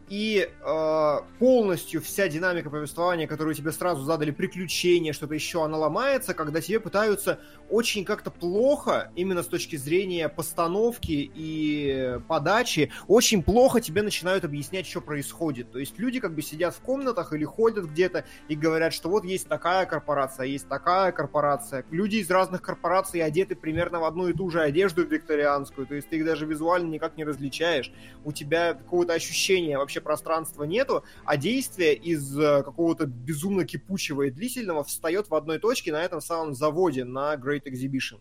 и 0.09 0.49
э, 0.49 1.17
полностью 1.39 2.01
вся 2.01 2.27
динамика 2.29 2.69
повествования, 2.69 3.27
которую 3.27 3.53
тебе 3.55 3.71
сразу 3.71 4.03
задали, 4.03 4.31
приключения, 4.31 5.13
что-то 5.13 5.33
еще, 5.33 5.63
она 5.63 5.77
ломается, 5.77 6.33
когда 6.33 6.61
тебе 6.61 6.79
пытаются 6.79 7.39
очень 7.69 8.05
как-то 8.05 8.31
плохо, 8.31 9.11
именно 9.15 9.43
с 9.43 9.47
точки 9.47 9.75
зрения 9.75 10.29
постановки 10.29 11.29
и 11.33 12.19
подачи, 12.27 12.91
очень 13.07 13.43
плохо 13.43 13.81
тебе 13.81 14.01
начинают 14.01 14.45
объяснять, 14.45 14.87
что 14.87 15.01
происходит. 15.01 15.71
То 15.71 15.79
есть 15.79 15.99
люди 15.99 16.19
как 16.19 16.33
бы 16.33 16.41
сидят 16.41 16.73
в 16.73 16.79
комнатах 16.79 17.33
или 17.33 17.43
ходят 17.43 17.85
где-то 17.85 18.23
и 18.47 18.55
говорят, 18.55 18.93
что 18.93 19.09
вот 19.09 19.25
есть 19.25 19.47
такая 19.47 19.85
корпорация, 19.85 20.45
есть 20.45 20.69
такая 20.69 21.11
корпорация. 21.11 21.83
Люди 21.91 22.17
из 22.17 22.29
разных 22.29 22.61
корпораций 22.61 23.21
одеты 23.21 23.55
примерно 23.55 23.99
в 23.99 24.05
одну 24.05 24.27
и 24.29 24.33
ту 24.33 24.49
же 24.49 24.61
одежду 24.61 25.03
викторианскую, 25.03 25.85
то 25.85 25.95
есть 25.95 26.09
ты 26.09 26.17
их 26.17 26.25
даже 26.25 26.45
визуально 26.45 26.89
никак 26.89 27.17
не 27.17 27.25
различаешь. 27.25 27.91
У 28.23 28.31
тебя 28.31 28.73
какого-то 28.73 29.13
ощущения 29.13 29.77
вообще 29.77 29.96
пространства 30.01 30.63
нету, 30.63 31.03
а 31.25 31.37
действие 31.37 31.95
из 31.95 32.37
э, 32.37 32.63
какого-то 32.63 33.05
безумно 33.05 33.65
кипучего 33.65 34.23
и 34.23 34.31
длительного 34.31 34.83
встает 34.83 35.29
в 35.29 35.35
одной 35.35 35.59
точке 35.59 35.91
на 35.91 36.03
этом 36.03 36.21
самом 36.21 36.53
заводе, 36.53 37.03
на 37.03 37.35
Great 37.35 37.63
Exhibition. 37.63 38.19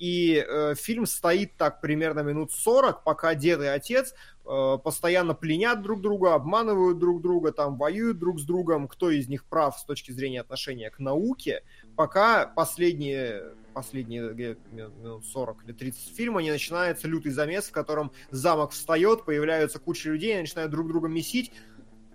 И 0.00 0.42
э, 0.48 0.74
фильм 0.76 1.04
стоит 1.04 1.56
так 1.58 1.82
примерно 1.82 2.20
минут 2.20 2.52
40, 2.52 3.04
пока 3.04 3.34
дед 3.34 3.60
и 3.60 3.66
отец 3.66 4.14
э, 4.46 4.78
постоянно 4.82 5.34
пленят 5.34 5.82
друг 5.82 6.00
друга, 6.00 6.32
обманывают 6.32 6.98
друг 6.98 7.20
друга, 7.20 7.52
там 7.52 7.76
воюют 7.76 8.18
друг 8.18 8.40
с 8.40 8.44
другом, 8.44 8.88
кто 8.88 9.10
из 9.10 9.28
них 9.28 9.44
прав 9.44 9.78
с 9.78 9.84
точки 9.84 10.10
зрения 10.10 10.40
отношения 10.40 10.88
к 10.88 11.00
науке, 11.00 11.62
пока 11.96 12.46
последние, 12.46 13.52
последние 13.72 14.32
где, 14.32 14.56
минут 14.72 15.24
40 15.26 15.64
или 15.64 15.72
30 15.72 16.16
фильма 16.16 16.42
не 16.42 16.50
начинается 16.50 17.08
лютый 17.08 17.32
замес, 17.32 17.68
в 17.68 17.72
котором 17.72 18.12
замок 18.30 18.72
встает, 18.72 19.24
появляются 19.24 19.78
куча 19.78 20.10
людей, 20.10 20.32
они 20.32 20.42
начинают 20.42 20.70
друг 20.70 20.88
друга 20.88 21.08
месить. 21.08 21.52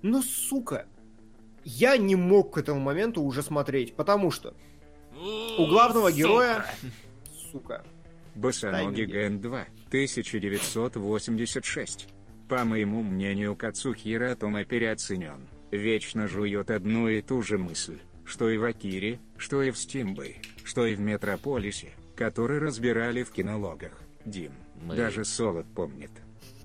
Ну, 0.01 0.21
сука, 0.21 0.85
я 1.63 1.97
не 1.97 2.15
мог 2.15 2.53
к 2.53 2.57
этому 2.57 2.79
моменту 2.79 3.21
уже 3.21 3.41
смотреть, 3.41 3.95
потому 3.95 4.31
что 4.31 4.53
у 5.57 5.67
главного 5.67 6.11
героя, 6.11 6.65
сука, 7.51 7.83
Босоногий 8.35 9.05
Дай 9.05 9.29
Ген 9.29 9.39
2, 9.39 9.65
1986. 9.87 12.07
По 12.49 12.65
моему 12.65 13.01
мнению, 13.01 13.55
Кацухира 13.55 14.35
Тома 14.35 14.65
переоценен. 14.65 15.47
Вечно 15.71 16.27
жует 16.27 16.69
одну 16.69 17.07
и 17.07 17.21
ту 17.21 17.41
же 17.41 17.57
мысль, 17.57 17.99
что 18.25 18.49
и 18.49 18.57
в 18.57 18.63
Акире, 18.63 19.19
что 19.37 19.61
и 19.61 19.71
в 19.71 19.77
Стимбэй, 19.77 20.41
что 20.63 20.85
и 20.85 20.95
в 20.95 20.99
Метрополисе, 20.99 21.89
который 22.15 22.59
разбирали 22.59 23.23
в 23.23 23.31
кинологах. 23.31 23.91
Дим, 24.25 24.51
Мы- 24.81 24.95
даже 24.95 25.23
Солод 25.25 25.65
помнит. 25.75 26.11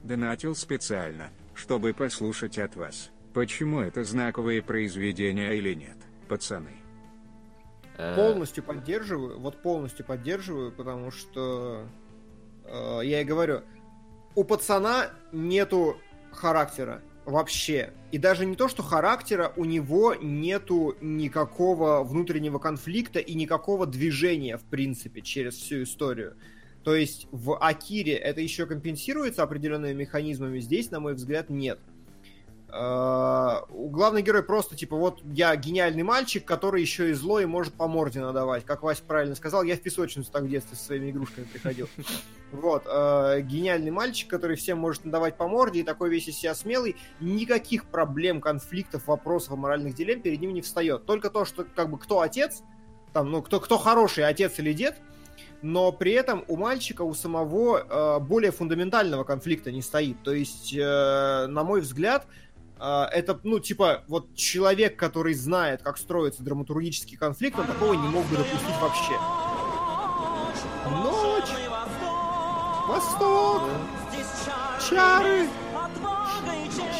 Донатил 0.02 0.54
специально, 0.54 1.28
чтобы 1.54 1.92
послушать 1.92 2.58
от 2.58 2.74
вас, 2.76 3.10
почему 3.34 3.80
это 3.80 4.02
знаковые 4.04 4.62
произведения 4.62 5.52
или 5.52 5.74
нет, 5.74 5.96
пацаны. 6.28 6.70
э, 7.98 8.14
полностью 8.16 8.64
поддерживаю, 8.64 9.38
вот 9.38 9.60
полностью 9.60 10.06
поддерживаю, 10.06 10.72
потому 10.72 11.10
что 11.10 11.86
э, 12.64 13.00
я 13.04 13.20
и 13.20 13.24
говорю, 13.24 13.60
у 14.34 14.44
пацана 14.44 15.10
нету 15.32 15.98
характера 16.32 17.02
вообще. 17.30 17.92
И 18.12 18.18
даже 18.18 18.44
не 18.44 18.56
то, 18.56 18.68
что 18.68 18.82
характера, 18.82 19.52
у 19.56 19.64
него 19.64 20.14
нету 20.14 20.96
никакого 21.00 22.04
внутреннего 22.04 22.58
конфликта 22.58 23.18
и 23.18 23.34
никакого 23.34 23.86
движения, 23.86 24.58
в 24.58 24.64
принципе, 24.64 25.22
через 25.22 25.54
всю 25.54 25.84
историю. 25.84 26.36
То 26.84 26.94
есть 26.94 27.26
в 27.30 27.56
Акире 27.58 28.14
это 28.14 28.40
еще 28.40 28.66
компенсируется 28.66 29.42
определенными 29.42 29.92
механизмами, 29.92 30.60
здесь, 30.60 30.90
на 30.90 31.00
мой 31.00 31.14
взгляд, 31.14 31.50
нет. 31.50 31.78
Э, 32.72 33.62
главный 33.68 34.22
герой 34.22 34.42
просто 34.42 34.76
типа 34.76 34.96
вот 34.96 35.20
я 35.24 35.54
гениальный 35.56 36.02
мальчик, 36.02 36.44
который 36.44 36.80
еще 36.80 37.10
и 37.10 37.12
злой 37.12 37.44
и 37.44 37.46
может 37.46 37.74
по 37.74 37.88
морде 37.88 38.20
надавать. 38.20 38.64
Как 38.64 38.82
Вася 38.82 39.02
правильно 39.06 39.34
сказал, 39.34 39.62
я 39.62 39.76
в 39.76 39.80
песочницу 39.80 40.30
так 40.30 40.44
в 40.44 40.48
детстве 40.48 40.76
со 40.76 40.84
своими 40.84 41.10
игрушками 41.10 41.44
приходил. 41.44 41.88
Вот, 42.52 42.82
э, 42.84 43.42
гениальный 43.42 43.92
мальчик, 43.92 44.28
который 44.28 44.56
всем 44.56 44.76
может 44.76 45.04
надавать 45.04 45.36
по 45.36 45.46
морде 45.46 45.80
и 45.80 45.82
такой 45.84 46.10
весь 46.10 46.26
из 46.26 46.36
себя 46.36 46.52
смелый, 46.56 46.96
никаких 47.20 47.84
проблем, 47.84 48.40
конфликтов, 48.40 49.06
вопросов, 49.06 49.56
моральных 49.56 49.94
дилемм 49.94 50.20
перед 50.20 50.40
ним 50.40 50.52
не 50.52 50.60
встает. 50.60 51.06
Только 51.06 51.30
то, 51.30 51.44
что 51.44 51.64
как 51.76 51.90
бы 51.90 51.96
кто 51.96 52.22
отец, 52.22 52.64
там, 53.12 53.30
ну, 53.30 53.40
кто, 53.40 53.60
кто 53.60 53.78
хороший, 53.78 54.24
отец 54.24 54.58
или 54.58 54.72
дед, 54.72 54.96
но 55.62 55.92
при 55.92 56.12
этом 56.12 56.44
у 56.48 56.56
мальчика, 56.56 57.02
у 57.02 57.14
самого 57.14 57.78
э, 57.78 58.20
более 58.20 58.50
фундаментального 58.50 59.24
конфликта 59.24 59.70
не 59.70 59.82
стоит. 59.82 60.16
То 60.22 60.32
есть, 60.32 60.74
э, 60.74 61.46
на 61.46 61.64
мой 61.64 61.80
взгляд, 61.82 62.26
это, 62.80 63.38
ну, 63.44 63.58
типа, 63.60 64.04
вот 64.08 64.34
человек, 64.34 64.96
который 64.96 65.34
знает, 65.34 65.82
как 65.82 65.98
строится 65.98 66.42
драматургический 66.42 67.16
конфликт, 67.16 67.58
он 67.58 67.66
такого 67.66 67.92
не 67.94 68.08
мог 68.08 68.24
бы 68.26 68.36
допустить 68.36 68.80
вообще. 68.80 69.14
Ночь, 70.90 71.50
восток, 72.88 73.62
чары, 74.88 75.46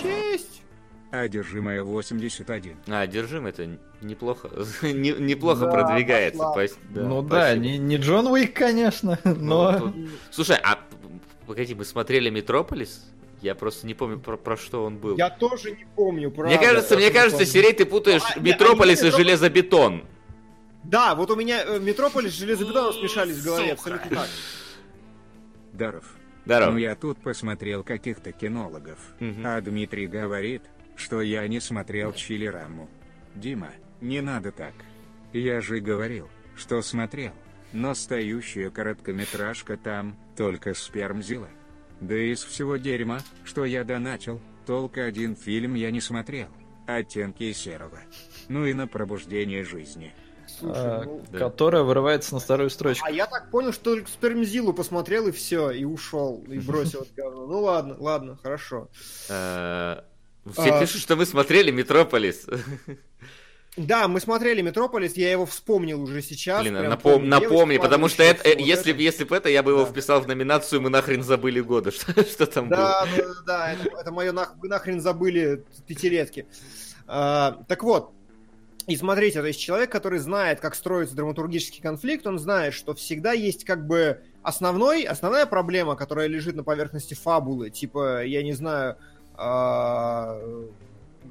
честь. 0.03 0.63
Одержимая 1.11 1.83
81. 1.83 2.77
А, 2.87 3.05
держим, 3.09 3.47
это 3.47 3.69
неплохо. 4.01 4.49
Не- 4.83 5.11
Неплохо 5.19 5.63
Да, 5.67 5.71
продвигается. 5.73 6.39
пошла. 6.39 6.63
пос- 6.63 6.79
да, 6.91 7.03
ну 7.03 7.23
да, 7.23 7.47
спасибо. 7.49 7.65
не, 7.65 7.79
не 7.79 7.97
Джон 7.97 8.27
Уик, 8.29 8.55
конечно, 8.55 9.19
Ну, 9.25 9.35
но... 9.35 9.79
тут- 9.79 9.95
Слушай, 10.31 10.59
а 10.63 10.79
погоди, 11.49 11.75
мы 11.75 11.85
смотрели 11.85 12.31
Метрополис? 12.31 13.07
Я 13.41 13.55
просто 13.55 13.87
не 13.87 13.95
помню, 13.95 14.19
про, 14.19 14.37
про 14.37 14.57
что 14.57 14.85
он 14.85 14.99
был. 14.99 15.17
Я 15.17 15.31
тоже 15.31 15.71
не 15.73 15.87
помню, 15.97 16.31
правда. 16.31 16.55
Мне 16.55 16.65
кажется, 16.67 16.97
мне 16.97 17.11
кажется, 17.11 17.39
помню. 17.39 17.53
Сирей, 17.53 17.73
ты 17.73 17.87
путаешь 17.87 18.23
А, 18.37 18.39
Метрополис 18.39 19.03
а 19.03 19.09
и 19.09 19.11
железобетон. 19.11 20.05
Да, 20.85 21.15
вот 21.15 21.31
у 21.31 21.37
меня 21.37 21.63
э, 21.65 21.79
Метрополис 21.79 22.33
с 22.33 22.39
железобетоном 22.39 22.93
смешались 22.93 23.37
в 23.37 23.45
голове, 23.45 23.73
абсолютно 23.73 24.11
так. 24.11 24.29
Даров. 25.73 26.05
Здорово. 26.45 26.71
Ну 26.73 26.79
я 26.79 26.95
тут 26.97 27.19
посмотрел 27.23 27.85
каких-то 27.85 28.33
кинологов, 28.33 28.99
Мгм. 29.21 29.43
а 29.47 29.61
Дмитрий 29.61 30.07
говорит, 30.07 30.63
что 30.97 31.21
я 31.23 31.47
не 31.49 31.61
смотрел 31.61 32.13
Чилираму. 32.13 32.89
Дима, 33.35 33.71
не 34.01 34.21
надо 34.21 34.51
так. 34.51 34.73
Я 35.33 35.61
же 35.61 35.81
говорил, 35.81 36.29
что 36.57 36.83
смотрел, 36.83 37.33
но 37.73 37.95
стоящая 37.95 38.71
короткометражка 38.71 39.77
там 39.77 40.17
только 40.37 40.75
спермзила. 40.75 41.49
Да 42.01 42.15
из 42.17 42.43
всего 42.43 42.77
дерьма, 42.77 43.21
что 43.45 43.65
я 43.65 43.85
донатил, 43.85 44.41
только 44.67 45.05
один 45.05 45.37
фильм 45.37 45.75
я 45.75 45.91
не 45.91 46.01
смотрел. 46.01 46.49
оттенки 46.87 47.53
серого. 47.53 48.01
Ну 48.49 48.65
и 48.65 48.73
на 48.73 48.89
пробуждение 48.89 49.65
жизни. 49.65 50.13
Слушай, 50.59 51.03
э, 51.03 51.03
ну, 51.05 51.25
да. 51.31 51.39
которая 51.39 51.83
вырывается 51.85 52.35
на 52.35 52.41
вторую 52.41 52.69
строчку. 52.71 53.07
А 53.07 53.11
я 53.11 53.27
так 53.27 53.51
понял, 53.51 53.73
что 53.73 53.95
только 53.95 54.11
Спермзилу 54.11 54.73
посмотрел 54.73 55.29
и 55.29 55.31
все, 55.31 55.71
и 55.71 55.85
ушел, 55.85 56.45
и 56.49 56.59
бросил 56.59 57.03
это 57.03 57.11
говно. 57.17 57.47
Ну 57.47 57.61
ладно, 57.61 57.97
ладно, 57.99 58.37
хорошо. 58.43 58.89
Э, 59.29 60.01
Все 60.53 60.75
А. 60.75 60.81
пишут, 60.81 61.03
что 61.03 61.15
мы 61.17 61.27
смотрели 61.27 61.71
Метрополис. 61.71 62.47
Да, 63.77 64.09
мы 64.09 64.21
смотрели 64.21 64.63
Метрополис, 64.63 65.17
я 65.17 65.31
его 65.31 65.47
вспомнил 65.47 66.03
уже 66.03 66.23
сейчас. 66.23 66.63
Блин, 66.63 66.75
напом- 66.75 67.29
напомни, 67.29 67.79
потому 67.79 68.09
что 68.09 68.23
это, 68.25 68.43
э, 68.49 68.57
всё, 68.57 68.65
если, 68.67 68.91
вот 68.93 68.99
б- 68.99 69.03
если 69.05 69.25
бы 69.25 69.37
это, 69.37 69.49
я 69.49 69.63
бы 69.63 69.71
его 69.71 69.85
Да. 69.85 69.91
вписал 69.91 70.21
в 70.21 70.27
номинацию 70.27 70.81
«Мы 70.83 70.91
нахрен 70.91 71.23
забыли 71.23 71.61
годы». 71.61 71.91
Что, 71.93 72.25
что 72.25 72.47
там 72.47 72.69
было? 72.69 72.79
Да, 72.79 73.07
да, 73.17 73.23
да, 73.27 73.35
да, 73.47 73.73
это, 73.73 73.89
это 74.01 74.13
мое 74.13 74.33
нах- 74.33 74.55
нахрен 74.63 75.01
забыли 75.01 75.65
пятилетки. 75.87 76.47
А, 77.07 77.63
так 77.69 77.85
вот, 77.85 78.13
и 78.89 78.97
смотрите, 78.97 79.41
то 79.41 79.47
есть 79.47 79.61
человек, 79.61 79.91
который 79.91 80.19
знает, 80.19 80.59
как 80.61 80.75
строится 80.75 81.15
драматургический 81.15 81.81
конфликт, 81.81 82.27
он 82.27 82.39
знает, 82.41 82.75
что 82.75 82.95
всегда 82.95 83.33
есть 83.33 83.65
как 83.65 83.87
бы 83.87 84.21
основной, 84.43 85.05
основная 85.05 85.47
проблема, 85.47 85.95
которая 85.95 86.27
лежит 86.27 86.57
на 86.57 86.65
поверхности 86.65 87.15
фабулы, 87.15 87.71
типа, 87.71 88.25
я 88.25 88.43
не 88.43 88.53
знаю, 88.53 88.97
а, 89.37 90.41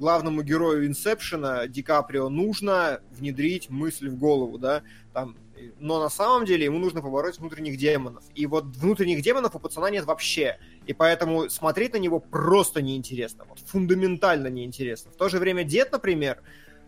главному 0.00 0.42
герою 0.42 0.86
Инсепшена 0.86 1.66
Ди 1.68 1.82
Каприо 1.82 2.28
нужно 2.28 3.00
внедрить 3.10 3.70
мысль 3.70 4.08
в 4.08 4.16
голову, 4.16 4.58
да, 4.58 4.82
там, 5.12 5.36
но 5.78 6.00
на 6.00 6.08
самом 6.08 6.46
деле 6.46 6.64
ему 6.64 6.78
нужно 6.78 7.02
побороть 7.02 7.38
внутренних 7.38 7.76
демонов. 7.76 8.24
И 8.34 8.46
вот 8.46 8.64
внутренних 8.76 9.22
демонов 9.22 9.54
у 9.54 9.58
пацана 9.58 9.90
нет 9.90 10.04
вообще. 10.04 10.58
И 10.86 10.92
поэтому 10.92 11.48
смотреть 11.50 11.92
на 11.92 11.98
него 11.98 12.18
просто 12.18 12.82
неинтересно. 12.82 13.44
Вот 13.44 13.60
фундаментально 13.60 14.48
неинтересно. 14.48 15.10
В 15.12 15.16
то 15.16 15.28
же 15.28 15.38
время 15.38 15.64
дед, 15.64 15.92
например, 15.92 16.42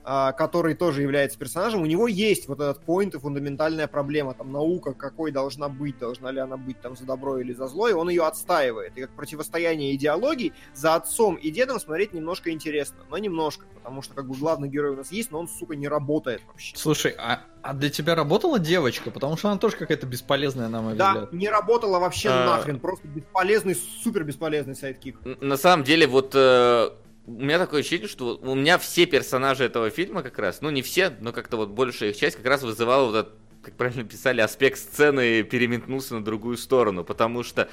который 0.04 0.74
тоже 0.74 1.02
является 1.02 1.38
персонажем, 1.38 1.82
у 1.82 1.86
него 1.86 2.08
есть 2.08 2.48
вот 2.48 2.60
этот 2.60 2.80
поинт 2.80 3.14
и 3.14 3.18
фундаментальная 3.18 3.86
проблема. 3.86 4.34
Там 4.34 4.50
наука 4.52 4.92
какой 4.94 5.30
должна 5.30 5.68
быть, 5.68 5.98
должна 5.98 6.30
ли 6.32 6.40
она 6.40 6.56
быть 6.56 6.80
там 6.80 6.96
за 6.96 7.04
добро 7.04 7.38
или 7.38 7.52
за 7.52 7.68
зло, 7.68 7.88
и 7.88 7.92
он 7.92 8.08
ее 8.08 8.26
отстаивает. 8.26 8.96
И 8.96 9.02
как 9.02 9.10
противостояние 9.10 9.94
идеологий 9.94 10.52
за 10.74 10.94
отцом 10.94 11.36
и 11.36 11.50
дедом 11.50 11.78
смотреть 11.78 12.12
немножко 12.12 12.50
интересно. 12.50 12.98
Но 13.10 13.18
немножко, 13.18 13.64
потому 13.74 14.02
что 14.02 14.14
как 14.14 14.28
бы 14.28 14.34
главный 14.36 14.68
герой 14.68 14.92
у 14.92 14.96
нас 14.96 15.12
есть, 15.12 15.30
но 15.30 15.38
он, 15.38 15.48
сука, 15.48 15.76
не 15.76 15.88
работает 15.88 16.42
вообще. 16.48 16.76
Слушай, 16.76 17.14
а, 17.18 17.40
а 17.62 17.74
для 17.74 17.90
тебя 17.90 18.14
работала 18.14 18.58
девочка? 18.58 19.10
Потому 19.10 19.36
что 19.36 19.48
она 19.50 19.58
тоже 19.58 19.76
какая-то 19.76 20.06
бесполезная, 20.06 20.68
на 20.68 20.82
мой 20.82 20.94
Да, 20.96 21.12
взгляд. 21.12 21.32
не 21.32 21.48
работало 21.48 21.98
вообще 21.98 22.28
А. 22.30 22.46
нахрен. 22.46 22.80
Просто 22.80 23.06
бесполезный, 23.06 23.76
супер 23.76 24.24
бесполезный 24.24 24.74
sidekick. 24.74 25.18
На 25.40 25.56
самом 25.56 25.84
деле, 25.84 26.06
вот 26.06 26.32
э, 26.34 26.90
у 27.26 27.32
меня 27.32 27.58
такое 27.58 27.80
ощущение, 27.80 28.08
что 28.08 28.36
у 28.36 28.54
меня 28.54 28.78
все 28.78 29.06
персонажи 29.06 29.64
этого 29.64 29.90
фильма 29.90 30.22
как 30.22 30.38
раз, 30.38 30.60
ну 30.60 30.70
не 30.70 30.82
все, 30.82 31.10
но 31.20 31.32
как-то 31.32 31.56
вот 31.56 31.70
большая 31.70 32.10
их 32.10 32.16
часть 32.16 32.36
как 32.36 32.46
раз 32.46 32.62
вызывала 32.62 33.06
вот 33.06 33.16
этот 33.16 33.41
как 33.62 33.74
правильно 33.74 34.02
писали, 34.04 34.40
аспект 34.40 34.78
сцены 34.78 35.44
переметнулся 35.44 36.14
на 36.14 36.24
другую 36.24 36.56
сторону, 36.56 37.04
потому 37.04 37.44
что 37.44 37.68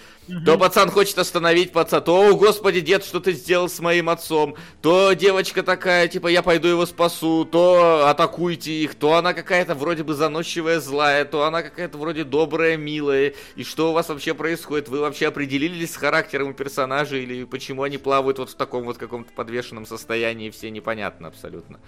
то 0.46 0.58
пацан 0.58 0.92
хочет 0.92 1.18
остановить 1.18 1.72
пацан, 1.72 2.04
то, 2.04 2.30
о, 2.30 2.36
господи, 2.36 2.80
дед, 2.80 3.04
что 3.04 3.20
ты 3.20 3.32
сделал 3.32 3.70
с 3.70 3.80
моим 3.80 4.10
отцом, 4.10 4.56
то 4.82 5.14
девочка 5.14 5.64
такая, 5.64 6.08
типа, 6.08 6.28
я 6.28 6.44
пойду 6.44 6.68
его 6.68 6.86
спасу, 6.86 7.44
то 7.44 8.08
атакуйте 8.08 8.72
их, 8.72 8.96
то 8.96 9.16
она 9.16 9.34
какая-то 9.34 9.74
вроде 9.74 10.04
бы 10.04 10.14
заносчивая, 10.14 10.80
злая, 10.80 11.26
то 11.26 11.44
она 11.44 11.64
какая-то 11.64 11.98
вроде 11.98 12.24
добрая, 12.24 12.78
милая, 12.78 13.34
и 13.56 13.64
что 13.64 13.90
у 13.90 13.94
вас 13.94 14.10
вообще 14.10 14.36
происходит? 14.36 14.90
Вы 14.90 15.00
вообще 15.00 15.28
определились 15.28 15.94
с 15.94 15.98
характером 15.98 16.50
у 16.50 16.54
персонажей 16.54 17.24
или 17.24 17.44
почему 17.46 17.82
они 17.84 17.98
плавают 17.98 18.38
вот 18.38 18.52
в 18.52 18.56
таком 18.56 18.84
вот 18.84 18.98
каком-то 18.98 19.34
подвешенном 19.34 19.88
состоянии, 19.88 20.52
все 20.52 20.70
непонятно 20.70 21.28
абсолютно. 21.30 21.80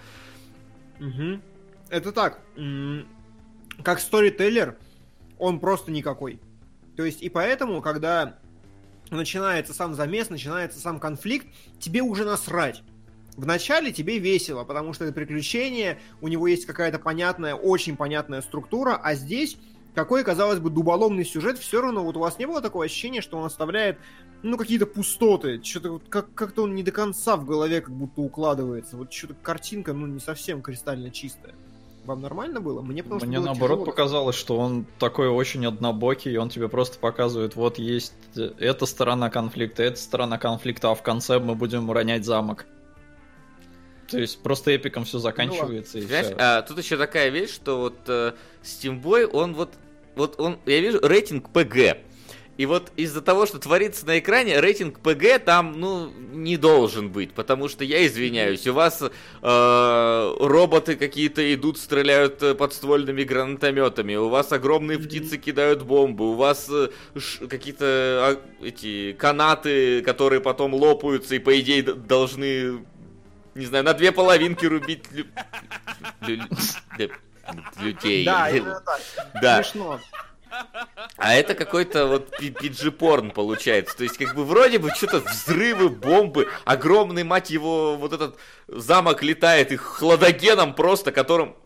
Мгм. 0.98 1.40
Это 1.88 2.10
так. 2.10 2.40
Как 3.82 4.00
сторителлер, 4.00 4.78
он 5.38 5.60
просто 5.60 5.90
никакой. 5.90 6.40
То 6.96 7.04
есть, 7.04 7.22
и 7.22 7.28
поэтому, 7.28 7.80
когда 7.80 8.38
начинается 9.10 9.74
сам 9.74 9.94
замес, 9.94 10.30
начинается 10.30 10.78
сам 10.78 11.00
конфликт, 11.00 11.46
тебе 11.78 12.02
уже 12.02 12.24
насрать. 12.24 12.82
Вначале 13.36 13.92
тебе 13.92 14.18
весело, 14.18 14.64
потому 14.64 14.92
что 14.92 15.04
это 15.04 15.14
приключение, 15.14 15.98
у 16.20 16.28
него 16.28 16.46
есть 16.46 16.66
какая-то 16.66 16.98
понятная, 16.98 17.54
очень 17.54 17.96
понятная 17.96 18.42
структура, 18.42 18.94
а 19.02 19.14
здесь 19.14 19.56
какой, 19.94 20.24
казалось 20.24 20.58
бы, 20.58 20.70
дуболомный 20.70 21.24
сюжет, 21.24 21.58
все 21.58 21.80
равно 21.82 22.02
вот 22.02 22.16
у 22.16 22.20
вас 22.20 22.38
не 22.38 22.46
было 22.46 22.60
такого 22.60 22.84
ощущения, 22.84 23.20
что 23.20 23.38
он 23.38 23.44
оставляет, 23.44 23.98
ну, 24.42 24.56
какие-то 24.56 24.86
пустоты, 24.86 25.62
что-то 25.62 25.92
вот 25.92 26.08
как- 26.08 26.32
как-то 26.34 26.62
он 26.62 26.74
не 26.74 26.82
до 26.82 26.92
конца 26.92 27.36
в 27.36 27.44
голове 27.44 27.80
как 27.80 27.94
будто 27.94 28.20
укладывается, 28.20 28.96
вот 28.96 29.12
что-то 29.12 29.34
картинка, 29.34 29.92
ну, 29.92 30.06
не 30.06 30.20
совсем 30.20 30.62
кристально 30.62 31.10
чистая. 31.10 31.54
Вам 32.04 32.20
нормально 32.20 32.60
было? 32.60 32.82
Мне 32.82 33.02
потому 33.02 33.20
что 33.20 33.28
Мне 33.28 33.38
было 33.38 33.46
наоборот 33.46 33.78
тяжело. 33.78 33.92
показалось, 33.92 34.36
что 34.36 34.58
он 34.58 34.86
такой 34.98 35.28
очень 35.28 35.64
однобокий, 35.66 36.32
и 36.32 36.36
он 36.36 36.48
тебе 36.48 36.68
просто 36.68 36.98
показывает, 36.98 37.54
вот 37.54 37.78
есть 37.78 38.14
э, 38.36 38.50
эта 38.58 38.86
сторона 38.86 39.30
конфликта, 39.30 39.84
эта 39.84 39.98
сторона 39.98 40.36
конфликта, 40.38 40.90
а 40.90 40.94
в 40.94 41.02
конце 41.02 41.38
мы 41.38 41.54
будем 41.54 41.88
уронять 41.88 42.24
замок. 42.24 42.66
То 44.08 44.18
есть 44.18 44.42
просто 44.42 44.74
эпиком 44.76 45.04
все 45.04 45.18
заканчивается 45.18 45.98
и 45.98 46.02
Знаешь, 46.02 46.34
а, 46.38 46.62
тут 46.62 46.78
еще 46.78 46.96
такая 46.96 47.30
вещь, 47.30 47.50
что 47.50 47.78
вот 47.78 47.96
э, 48.08 48.32
Steamboy, 48.62 49.26
он 49.26 49.54
вот, 49.54 49.70
вот 50.16 50.38
он, 50.40 50.58
я 50.66 50.80
вижу 50.80 50.98
рейтинг 51.00 51.48
PG. 51.50 51.98
И 52.58 52.66
вот 52.66 52.92
из-за 52.96 53.22
того, 53.22 53.46
что 53.46 53.58
творится 53.58 54.06
на 54.06 54.18
экране, 54.18 54.60
рейтинг 54.60 54.98
PG 55.02 55.38
там, 55.38 55.80
ну, 55.80 56.10
не 56.10 56.58
должен 56.58 57.08
быть, 57.10 57.32
потому 57.32 57.68
что 57.68 57.82
я 57.82 58.06
извиняюсь, 58.06 58.66
у 58.66 58.74
вас 58.74 59.02
э, 59.02 60.36
роботы 60.38 60.96
какие-то 60.96 61.54
идут, 61.54 61.78
стреляют 61.78 62.42
э, 62.42 62.54
подствольными 62.54 63.22
гранатометами, 63.24 64.16
у 64.16 64.28
вас 64.28 64.52
огромные 64.52 64.98
птицы 64.98 65.38
кидают 65.38 65.82
бомбы, 65.82 66.28
у 66.30 66.34
вас 66.34 66.68
э, 66.70 66.90
какие-то 67.48 67.84
а, 67.86 68.42
эти 68.62 69.12
канаты, 69.12 70.02
которые 70.02 70.42
потом 70.42 70.74
лопаются 70.74 71.34
и 71.34 71.38
по 71.38 71.58
идее 71.58 71.82
должны, 71.82 72.84
не 73.54 73.64
знаю, 73.64 73.82
на 73.84 73.94
две 73.94 74.12
половинки 74.12 74.66
рубить 74.66 75.10
лю- 75.10 75.24
лю- 76.26 76.42
лю- 76.98 77.10
людей. 77.80 78.26
Да, 78.26 78.50
именно 78.50 78.80
так. 78.84 79.00
Да. 79.40 79.62
Смешно. 79.62 79.98
А 81.16 81.34
это 81.34 81.54
какой-то 81.54 82.06
вот 82.06 82.36
пиджи-порн 82.38 83.30
получается. 83.30 83.96
То 83.96 84.04
есть, 84.04 84.18
как 84.18 84.34
бы 84.34 84.44
вроде 84.44 84.78
бы 84.78 84.90
что-то 84.90 85.20
взрывы, 85.20 85.88
бомбы, 85.88 86.48
огромный, 86.64 87.24
мать 87.24 87.50
его, 87.50 87.96
вот 87.96 88.12
этот 88.12 88.38
замок 88.66 89.22
летает 89.22 89.72
и 89.72 89.76
хладогеном 89.76 90.74
просто, 90.74 91.12
которым 91.12 91.56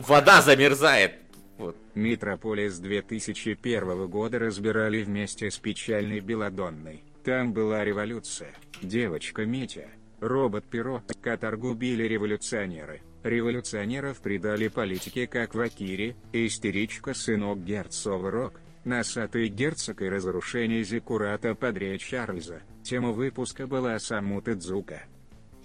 вода 0.00 0.42
замерзает. 0.42 1.14
Вот. 1.58 1.76
Метрополис 1.94 2.78
2001 2.78 4.06
года 4.08 4.38
разбирали 4.38 5.02
вместе 5.02 5.50
с 5.50 5.58
печальной 5.58 6.20
Беладонной. 6.20 7.02
Там 7.24 7.52
была 7.52 7.84
революция. 7.84 8.52
Девочка 8.82 9.46
Митя, 9.46 9.88
робот 10.20 10.64
Перо, 10.64 11.02
каторгу 11.22 11.72
били 11.72 12.04
революционеры. 12.04 13.00
Революционеров 13.26 14.20
предали 14.20 14.68
политике 14.68 15.26
как 15.26 15.54
в 15.54 15.60
Акире, 15.60 16.16
истеричка 16.32 17.12
сынок 17.12 17.58
герцога 17.64 18.30
Рок, 18.30 18.60
носатый 18.84 19.48
герцог 19.48 20.00
и 20.02 20.08
разрушение 20.08 20.84
Зиккурата 20.84 21.54
подряд 21.56 22.00
Чарльза. 22.00 22.62
Тема 22.84 23.10
выпуска 23.10 23.66
была 23.66 23.98
Саму 23.98 24.40
Тедзука. 24.40 25.02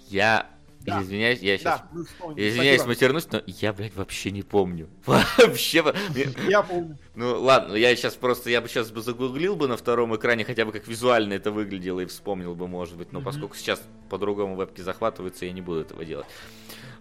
Я 0.07 0.49
Да. 0.79 1.03
извиняюсь, 1.03 1.39
я 1.41 1.59
сейчас... 1.59 1.83
Да. 1.93 2.33
Я 2.35 2.49
извиняюсь, 2.49 2.81
Спасибо. 2.81 2.87
матернусь, 2.87 3.27
но 3.31 3.43
я, 3.45 3.71
блядь, 3.73 3.95
вообще 3.95 4.31
не 4.31 4.41
помню. 4.41 4.89
Вообще. 5.05 5.83
Я 6.49 6.63
помню. 6.63 6.97
Ну 7.13 7.39
ладно, 7.39 7.75
я 7.75 7.95
сейчас 7.95 8.15
просто, 8.15 8.49
я 8.49 8.59
бы 8.61 8.67
сейчас 8.67 8.89
бы 8.89 9.01
загуглил 9.03 9.55
бы 9.55 9.67
на 9.67 9.77
втором 9.77 10.15
экране, 10.15 10.43
хотя 10.43 10.65
бы 10.65 10.71
как 10.71 10.87
визуально 10.87 11.33
это 11.33 11.51
выглядело 11.51 11.99
и 11.99 12.05
вспомнил 12.07 12.55
бы, 12.55 12.67
может 12.67 12.97
быть, 12.97 13.11
но 13.11 13.21
поскольку 13.21 13.55
сейчас 13.55 13.83
по-другому 14.09 14.55
вебки 14.55 14.81
захватываются, 14.81 15.45
я 15.45 15.51
не 15.51 15.61
буду 15.61 15.81
этого 15.81 16.03
делать. 16.03 16.25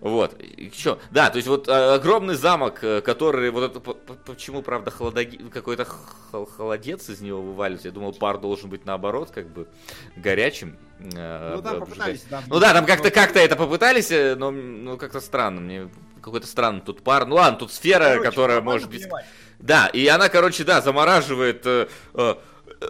Вот, 0.00 0.40
что, 0.72 0.98
да, 1.10 1.28
то 1.28 1.36
есть 1.36 1.46
вот 1.46 1.68
э, 1.68 1.72
огромный 1.94 2.34
замок, 2.34 2.82
э, 2.82 3.02
который, 3.02 3.50
вот 3.50 3.64
это, 3.70 3.80
по- 3.80 3.92
по- 3.92 4.14
почему, 4.14 4.62
правда, 4.62 4.90
холодоги, 4.90 5.36
какой-то 5.52 5.86
хол- 6.32 6.46
холодец 6.56 7.10
из 7.10 7.20
него 7.20 7.42
вываливается, 7.42 7.88
я 7.88 7.92
думал, 7.92 8.14
пар 8.14 8.38
должен 8.38 8.70
быть 8.70 8.86
наоборот, 8.86 9.30
как 9.30 9.48
бы 9.48 9.68
горячим. 10.16 10.78
э, 11.00 11.52
Ну, 11.54 11.58
обжигать. 11.58 11.78
попытались, 11.80 12.24
да. 12.30 12.42
Ну 12.46 12.58
да, 12.60 12.72
там 12.72 12.86
как-то 12.86 13.10
как-то 13.10 13.38
это 13.40 13.56
попытались, 13.56 14.10
но 14.38 14.50
ну, 14.50 14.96
как-то 14.96 15.20
странно. 15.20 15.60
Мне 15.60 15.90
какой-то 16.22 16.46
странный 16.46 16.80
тут 16.80 17.02
пар. 17.02 17.26
Ну 17.26 17.34
ладно, 17.36 17.58
тут 17.58 17.70
сфера, 17.72 18.04
Короче, 18.14 18.30
которая 18.30 18.60
может 18.62 18.88
быть. 18.88 19.02
плевать. 19.02 19.26
Да, 19.58 19.86
и 19.88 20.06
она, 20.06 20.30
короче, 20.30 20.64
да, 20.64 20.80
замораживает 20.80 21.66
э, 21.66 21.88
э, 22.14 22.34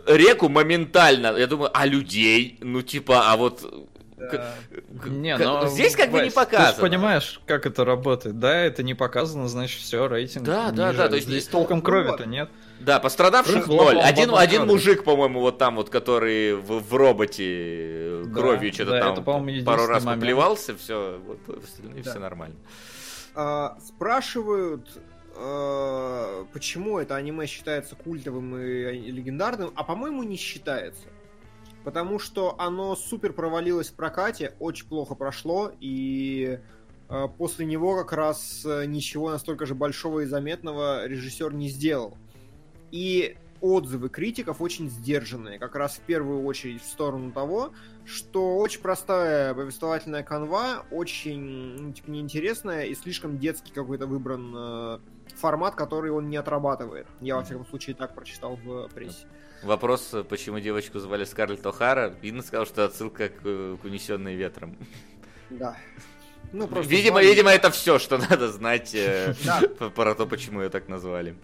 реку 0.07 0.49
моментально. 0.49 1.37
Я 1.37 1.49
думаю, 1.49 1.71
а 1.75 1.87
людей? 1.87 2.57
Ну, 2.61 2.83
типа, 2.83 3.33
а 3.33 3.37
вот 3.37 3.89
Да. 4.31 4.55
Не, 5.07 5.37
К- 5.37 5.41
но 5.41 5.67
здесь 5.69 5.97
как 5.97 6.11
бы 6.11 6.21
не 6.23 6.31
показано. 6.31 6.71
Ты 6.71 6.75
же 6.77 6.81
понимаешь, 6.81 7.41
как 7.47 7.67
это 7.67 7.85
работает. 7.85 8.39
Да, 8.39 8.55
это 8.55 8.83
не 8.83 8.95
показано, 8.95 9.49
значит, 9.49 9.81
все, 9.81 10.07
рейтинг. 10.09 10.45
Да, 10.45 10.71
да, 10.71 10.89
ниже. 10.89 10.99
да, 10.99 11.09
то 11.09 11.17
есть 11.17 11.27
здесь 11.29 11.47
толком 11.47 11.79
Ну 11.79 11.83
крови-то 11.85 12.27
нет. 12.27 12.51
Да, 12.81 12.99
пострадавших 13.01 13.67
ноль. 13.67 13.99
Один, 13.99 14.35
один 14.35 14.67
мужик, 14.67 15.05
по-моему, 15.05 15.41
вот 15.41 15.59
там 15.59 15.77
вот, 15.77 15.91
который 15.91 16.55
в, 16.55 16.81
в 16.81 16.95
роботе 16.95 17.45
э, 17.47 18.23
Да, 18.27 18.35
кровью 18.41 18.73
что-то 18.73 18.91
да, 18.93 19.01
там 19.01 19.13
это, 19.13 19.65
пару 19.65 19.87
раз 19.87 20.05
момент. 20.05 20.21
поплевался, 20.23 20.77
все, 20.77 21.21
вот 21.27 21.63
остальные 21.63 22.03
Да. 22.03 22.11
все 22.11 22.19
нормально. 22.19 22.57
А, 23.35 23.77
спрашивают, 23.87 24.87
э, 25.37 26.45
почему 26.53 26.99
это 26.99 27.17
аниме 27.17 27.47
считается 27.47 27.95
культовым 27.97 28.57
и 28.59 29.11
легендарным, 29.11 29.73
а 29.77 29.85
по-моему 29.85 30.23
не 30.23 30.37
считается. 30.37 31.03
Потому 31.85 32.19
что 32.19 32.55
оно 32.59 32.95
супер 32.95 33.33
провалилось 33.33 33.89
в 33.89 33.95
прокате, 33.95 34.55
очень 34.59 34.87
плохо 34.87 35.15
прошло, 35.15 35.73
и 35.81 36.61
э, 37.09 37.29
после 37.39 37.65
него 37.65 37.97
как 37.97 38.13
раз 38.13 38.65
э, 38.67 38.85
ничего 38.85 39.31
настолько 39.31 39.65
же 39.65 39.75
большого 39.75 40.21
и 40.21 40.27
заметного 40.27 41.07
режиссер 41.07 41.55
не 41.55 41.69
сделал. 41.69 42.19
И 42.91 43.37
отзывы 43.61 44.09
критиков 44.09 44.61
очень 44.61 44.89
сдержанные, 44.89 45.59
как 45.59 45.75
раз 45.75 45.97
в 45.97 46.01
первую 46.01 46.45
очередь 46.45 46.83
в 46.83 46.87
сторону 46.87 47.31
того, 47.33 47.73
что 48.05 48.59
очень 48.59 48.81
простая 48.81 49.55
повествовательная 49.55 50.23
канва, 50.23 50.85
очень 50.91 51.77
ну, 51.79 51.93
типа, 51.93 52.11
неинтересная 52.11 52.85
и 52.85 52.95
слишком 52.95 53.39
детский 53.39 53.73
какой-то 53.73 54.07
выбран 54.07 54.53
э, 54.57 54.99
формат, 55.37 55.75
который 55.75 56.11
он 56.11 56.29
не 56.29 56.37
отрабатывает. 56.37 57.07
Я, 57.21 57.37
во 57.37 57.43
всяком 57.43 57.67
случае, 57.67 57.97
так 57.97 58.15
прочитал 58.15 58.57
в 58.57 58.89
прессе. 58.89 59.27
Вопрос, 59.63 60.15
э, 60.15 60.25
почему 60.25 60.59
девочку 60.61 60.99
звали 61.01 61.25
Скарлетт 61.25 61.65
О'Хара, 61.67 62.15
Инна 62.23 62.43
сказал, 62.43 62.67
что 62.67 62.85
отсылка 62.85 63.29
к, 63.29 63.41
э, 63.45 63.77
к 63.81 63.85
«Унесенной 63.85 64.35
ветром». 64.35 64.77
Да. 65.51 65.77
Ну, 66.53 66.67
просто 66.67 66.91
Видимо, 66.91 67.19
звали- 67.21 67.27
видимо, 67.27 67.51
это 67.51 67.71
все, 67.71 67.99
что 67.99 68.19
надо 68.19 68.49
знать 68.51 68.95
э, 68.95 69.35
про 69.95 70.15
то, 70.15 70.27
почему 70.27 70.63
ее 70.63 70.71
так 70.71 70.89
назвали. 70.89 71.35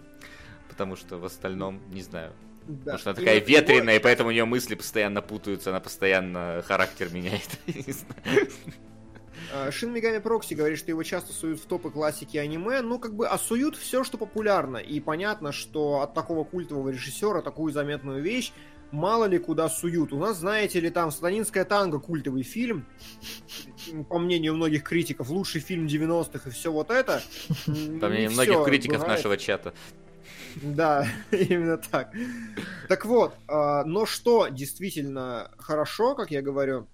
Потому 0.69 0.95
что 0.95 1.17
в 1.17 1.25
остальном, 1.25 1.79
не 1.91 2.01
знаю. 2.01 2.33
Да. 2.67 2.77
Потому 2.79 2.97
что 2.99 3.09
она 3.11 3.17
И 3.19 3.23
такая 3.23 3.35
его- 3.37 3.47
ветреная, 3.47 3.95
и 3.97 3.99
поэтому 3.99 4.29
у 4.29 4.31
нее 4.31 4.45
мысли 4.45 4.75
постоянно 4.75 5.21
путаются, 5.21 5.69
она 5.69 5.79
постоянно 5.79 6.63
характер 6.67 7.09
меняет. 7.13 7.47
Э, 9.53 9.71
Шин 9.71 9.93
Мегами 9.93 10.19
Прокси 10.19 10.53
говорит, 10.53 10.79
что 10.79 10.91
его 10.91 11.03
часто 11.03 11.33
суют 11.33 11.59
в 11.59 11.65
топы 11.65 11.89
классики 11.89 12.37
аниме, 12.37 12.81
ну, 12.81 12.99
как 12.99 13.15
бы, 13.15 13.27
а 13.27 13.37
суют 13.37 13.75
все, 13.75 14.03
что 14.03 14.17
популярно. 14.17 14.77
И 14.77 14.99
понятно, 14.99 15.51
что 15.51 16.01
от 16.01 16.13
такого 16.13 16.43
культового 16.43 16.89
режиссера 16.89 17.41
такую 17.41 17.71
заметную 17.71 18.21
вещь 18.21 18.51
мало 18.91 19.25
ли 19.25 19.37
куда 19.37 19.69
суют. 19.69 20.13
У 20.13 20.17
нас, 20.17 20.37
знаете 20.37 20.79
ли, 20.79 20.89
там 20.89 21.11
«Сатанинская 21.11 21.65
танго» 21.65 21.99
культовый 21.99 22.43
фильм, 22.43 22.85
по 24.09 24.19
мнению 24.19 24.55
многих 24.55 24.83
критиков, 24.83 25.29
лучший 25.29 25.61
фильм 25.61 25.87
90-х 25.87 26.49
и 26.49 26.53
все 26.53 26.71
вот 26.71 26.89
это. 26.89 27.21
По 27.65 27.71
мнению 28.07 28.29
не 28.29 28.33
многих 28.35 28.63
критиков 28.65 28.99
бывает. 28.99 29.17
нашего 29.17 29.37
чата. 29.37 29.73
Да, 30.55 31.07
именно 31.31 31.77
так. 31.77 32.13
Так 32.87 33.05
вот, 33.05 33.35
а, 33.47 33.83
но 33.83 34.05
что 34.05 34.47
действительно 34.47 35.51
хорошо, 35.57 36.15
как 36.15 36.31
я 36.31 36.41
говорю, 36.41 36.87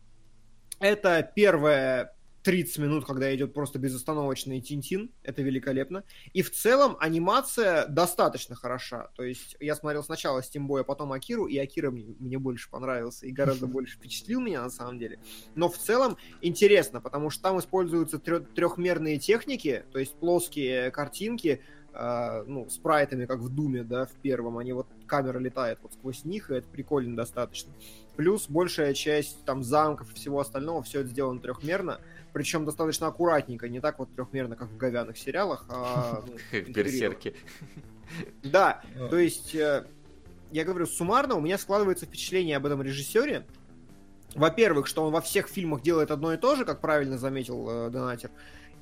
это 0.79 1.29
первое 1.35 2.13
30 2.43 2.77
минут, 2.79 3.05
когда 3.05 3.33
идет 3.33 3.53
просто 3.53 3.79
безостановочный 3.79 4.61
Тинтин, 4.61 5.11
это 5.23 5.41
великолепно. 5.41 6.03
И 6.33 6.41
в 6.41 6.51
целом 6.51 6.97
анимация 6.99 7.87
достаточно 7.87 8.55
хороша. 8.55 9.09
То 9.15 9.23
есть 9.23 9.55
я 9.59 9.75
смотрел 9.75 10.03
сначала 10.03 10.43
Стимбой, 10.43 10.81
а 10.81 10.83
потом 10.83 11.13
Акиру, 11.13 11.47
и 11.47 11.57
Акира 11.57 11.89
мне, 11.89 12.15
мне 12.19 12.37
больше 12.37 12.69
понравился 12.69 13.25
и 13.25 13.31
гораздо 13.31 13.67
больше 13.67 13.95
впечатлил 13.95 14.41
меня 14.41 14.61
на 14.61 14.69
самом 14.69 14.99
деле. 14.99 15.19
Но 15.55 15.69
в 15.69 15.77
целом 15.77 16.17
интересно, 16.41 16.99
потому 17.01 17.29
что 17.29 17.43
там 17.43 17.59
используются 17.59 18.19
трехмерные 18.19 19.17
техники, 19.17 19.85
то 19.91 19.99
есть 19.99 20.13
плоские 20.15 20.91
картинки, 20.91 21.61
а, 21.93 22.43
ну, 22.47 22.69
спрайтами, 22.69 23.25
как 23.25 23.39
в 23.39 23.49
Думе, 23.49 23.83
да, 23.83 24.05
в 24.05 24.11
первом, 24.21 24.57
они 24.57 24.73
вот, 24.73 24.87
камера 25.05 25.39
летает 25.39 25.79
вот 25.83 25.93
сквозь 25.93 26.25
них, 26.25 26.49
и 26.49 26.55
это 26.55 26.67
прикольно 26.67 27.15
достаточно. 27.15 27.71
Плюс 28.15 28.47
большая 28.49 28.93
часть 28.93 29.43
там 29.45 29.63
замков 29.63 30.11
и 30.11 30.15
всего 30.15 30.39
остального, 30.39 30.83
все 30.83 31.01
это 31.01 31.09
сделано 31.09 31.39
трехмерно, 31.39 31.99
причем 32.31 32.65
достаточно 32.65 33.07
аккуратненько, 33.07 33.69
не 33.69 33.79
так 33.79 33.99
вот 33.99 34.13
трехмерно, 34.15 34.55
как 34.55 34.69
в 34.69 34.77
говяных 34.77 35.17
сериалах, 35.17 35.65
а 35.69 36.23
ну, 36.25 36.61
берсерки. 36.67 37.35
Да, 38.43 38.81
А. 38.99 39.07
то 39.07 39.17
есть, 39.17 39.55
э, 39.55 39.85
я 40.51 40.65
говорю, 40.65 40.85
суммарно 40.85 41.35
у 41.35 41.41
меня 41.41 41.57
складывается 41.57 42.05
впечатление 42.05 42.57
об 42.57 42.65
этом 42.65 42.81
режиссере. 42.81 43.45
Во-первых, 44.35 44.87
что 44.87 45.03
он 45.03 45.11
во 45.13 45.21
всех 45.21 45.47
фильмах 45.47 45.83
делает 45.83 46.09
одно 46.09 46.33
и 46.33 46.37
то 46.37 46.55
же, 46.55 46.65
как 46.65 46.81
правильно 46.81 47.17
заметил 47.17 47.69
э, 47.69 47.89
Донатер. 47.91 48.31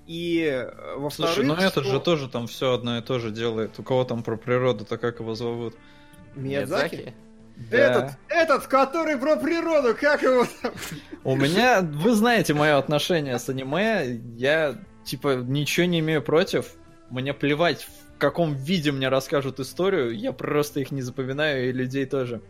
И 0.07 0.41
э, 0.43 0.95
во-вторых, 0.97 1.33
Слушай, 1.35 1.47
ну 1.47 1.53
этот 1.55 1.83
что- 1.83 1.93
же 1.93 1.99
тоже 1.99 2.29
там 2.29 2.47
все 2.47 2.73
одно 2.73 2.97
и 2.97 3.01
то 3.01 3.19
же 3.19 3.31
делает. 3.31 3.79
У 3.79 3.83
кого 3.83 4.03
там 4.03 4.23
про 4.23 4.35
природу-то 4.35 4.97
как 4.97 5.19
его 5.19 5.35
зовут? 5.35 5.75
Миядзаки? 6.35 7.13
Да. 7.69 7.77
Этот, 7.77 8.11
этот, 8.27 8.67
который 8.67 9.17
про 9.17 9.35
природу, 9.35 9.95
как 9.99 10.23
его 10.23 10.47
там? 10.61 10.71
У 11.23 11.35
меня, 11.35 11.81
вы 11.81 12.13
знаете 12.13 12.53
мое 12.53 12.77
отношение 12.77 13.37
с 13.37 13.47
аниме, 13.49 14.19
я, 14.35 14.75
типа, 15.03 15.35
ничего 15.35 15.85
не 15.85 15.99
имею 15.99 16.23
против. 16.23 16.73
Мне 17.09 17.33
плевать, 17.33 17.87
в 18.15 18.17
каком 18.17 18.55
виде 18.55 18.91
мне 18.91 19.09
расскажут 19.09 19.59
историю, 19.59 20.17
я 20.17 20.31
просто 20.31 20.79
их 20.79 20.91
не 20.91 21.01
запоминаю, 21.01 21.69
и 21.69 21.71
людей 21.71 22.05
тоже. 22.05 22.41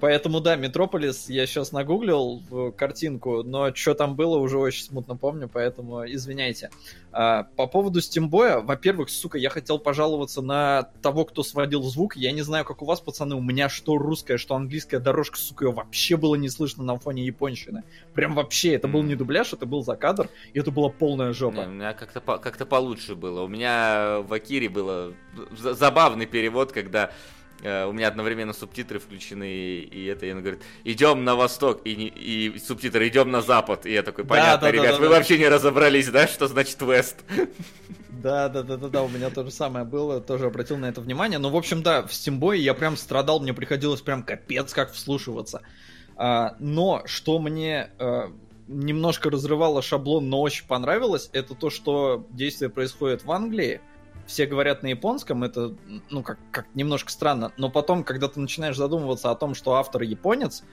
Поэтому, 0.00 0.40
да, 0.40 0.56
Метрополис 0.56 1.28
я 1.28 1.46
сейчас 1.46 1.72
нагуглил 1.72 2.42
в 2.50 2.72
картинку, 2.72 3.42
но 3.42 3.74
что 3.74 3.94
там 3.94 4.14
было, 4.16 4.36
уже 4.38 4.58
очень 4.58 4.84
смутно 4.84 5.16
помню, 5.16 5.48
поэтому 5.52 6.04
извиняйте. 6.04 6.70
А, 7.12 7.44
По 7.56 7.66
поводу 7.66 8.00
Стимбоя, 8.00 8.60
во-первых, 8.60 9.10
сука, 9.10 9.38
я 9.38 9.50
хотел 9.50 9.78
пожаловаться 9.78 10.42
на 10.42 10.84
того, 11.02 11.24
кто 11.24 11.42
сводил 11.42 11.82
звук. 11.82 12.16
Я 12.16 12.32
не 12.32 12.42
знаю, 12.42 12.64
как 12.64 12.82
у 12.82 12.84
вас, 12.84 13.00
пацаны, 13.00 13.34
у 13.34 13.42
меня 13.42 13.68
что 13.68 13.96
русская, 13.98 14.38
что 14.38 14.54
английская 14.54 14.98
дорожка, 14.98 15.38
сука, 15.38 15.66
ее 15.66 15.72
вообще 15.72 16.16
было 16.16 16.34
не 16.34 16.48
слышно 16.48 16.84
на 16.84 16.98
фоне 16.98 17.24
японщины. 17.24 17.82
Прям 18.14 18.34
вообще, 18.34 18.74
это 18.74 18.88
был 18.88 19.02
не 19.02 19.14
дубляж, 19.14 19.52
это 19.52 19.66
был 19.66 19.82
закадр, 19.84 20.28
и 20.52 20.58
это 20.60 20.70
была 20.70 20.88
полная 20.88 21.28
Не, 21.28 21.34
жопа. 21.34 21.60
у 21.60 21.68
меня 21.68 21.92
как-то 21.92 22.20
как-то 22.20 22.66
получше 22.66 23.14
было. 23.14 23.42
У 23.42 23.48
меня 23.48 24.18
в 24.20 24.32
Акире 24.32 24.68
было 24.68 25.12
за- 25.58 25.74
забавный 25.74 26.26
перевод, 26.26 26.72
когда 26.72 27.04
э, 27.06 27.10
у 27.62 27.92
меня 27.92 28.08
одновременно 28.08 28.52
субтитры 28.52 28.98
включены, 28.98 29.50
и, 29.50 30.04
это, 30.06 30.26
и 30.26 30.32
он 30.32 30.40
говорит, 30.40 30.62
идем 30.84 31.24
на 31.24 31.36
восток, 31.36 31.82
и, 31.84 31.94
не- 31.96 32.08
и 32.08 32.58
субтитры, 32.58 33.06
идем 33.08 33.30
на 33.30 33.40
запад. 33.42 33.86
И 33.86 33.92
я 33.92 34.02
такой, 34.02 34.24
Да, 34.24 34.28
понятно, 34.30 34.66
да, 34.66 34.66
да, 34.66 34.70
ребят, 34.72 34.92
да, 34.94 34.98
вы 34.98 35.08
да. 35.08 35.16
вообще 35.16 35.38
не 35.38 35.48
разобрались, 35.48 36.08
да, 36.08 36.26
что 36.26 36.48
значит 36.48 36.80
вест? 36.82 37.16
Да, 38.08 38.48
да, 38.48 38.62
да, 38.62 38.76
да, 38.76 38.88
да, 38.88 39.02
у 39.02 39.08
меня 39.08 39.30
то 39.30 39.44
же 39.44 39.50
самое 39.50 39.84
было, 39.84 40.20
тоже 40.20 40.46
обратил 40.46 40.76
на 40.76 40.86
это 40.86 41.00
внимание. 41.00 41.38
Ну, 41.38 41.50
в 41.50 41.56
общем, 41.56 41.82
да, 41.82 42.02
в 42.06 42.12
Стимбое 42.12 42.58
я 42.58 42.74
прям 42.74 42.96
страдал, 42.96 43.40
мне 43.40 43.54
приходилось 43.54 44.00
прям 44.00 44.22
капец 44.22 44.72
как 44.72 44.92
вслушиваться. 44.92 45.62
А, 46.16 46.54
но 46.60 47.02
что 47.06 47.38
мне 47.38 47.90
а, 47.98 48.32
немножко 48.68 49.30
разрывало 49.30 49.82
шаблон, 49.82 50.28
но 50.28 50.40
очень 50.40 50.66
понравилось, 50.66 51.30
это 51.32 51.54
то, 51.54 51.70
что 51.70 52.26
действие 52.30 52.70
происходит 52.70 53.24
в 53.24 53.30
Англии. 53.32 53.80
Все 54.26 54.46
говорят 54.46 54.82
на 54.82 54.88
японском, 54.88 55.42
это, 55.44 55.74
ну, 56.10 56.22
как, 56.22 56.38
как 56.50 56.66
немножко 56.74 57.10
странно. 57.10 57.52
Но 57.56 57.70
потом, 57.70 58.04
когда 58.04 58.28
ты 58.28 58.40
начинаешь 58.40 58.76
задумываться 58.76 59.30
о 59.30 59.34
том, 59.34 59.54
что 59.54 59.74
автор 59.74 60.02
японец, 60.02 60.64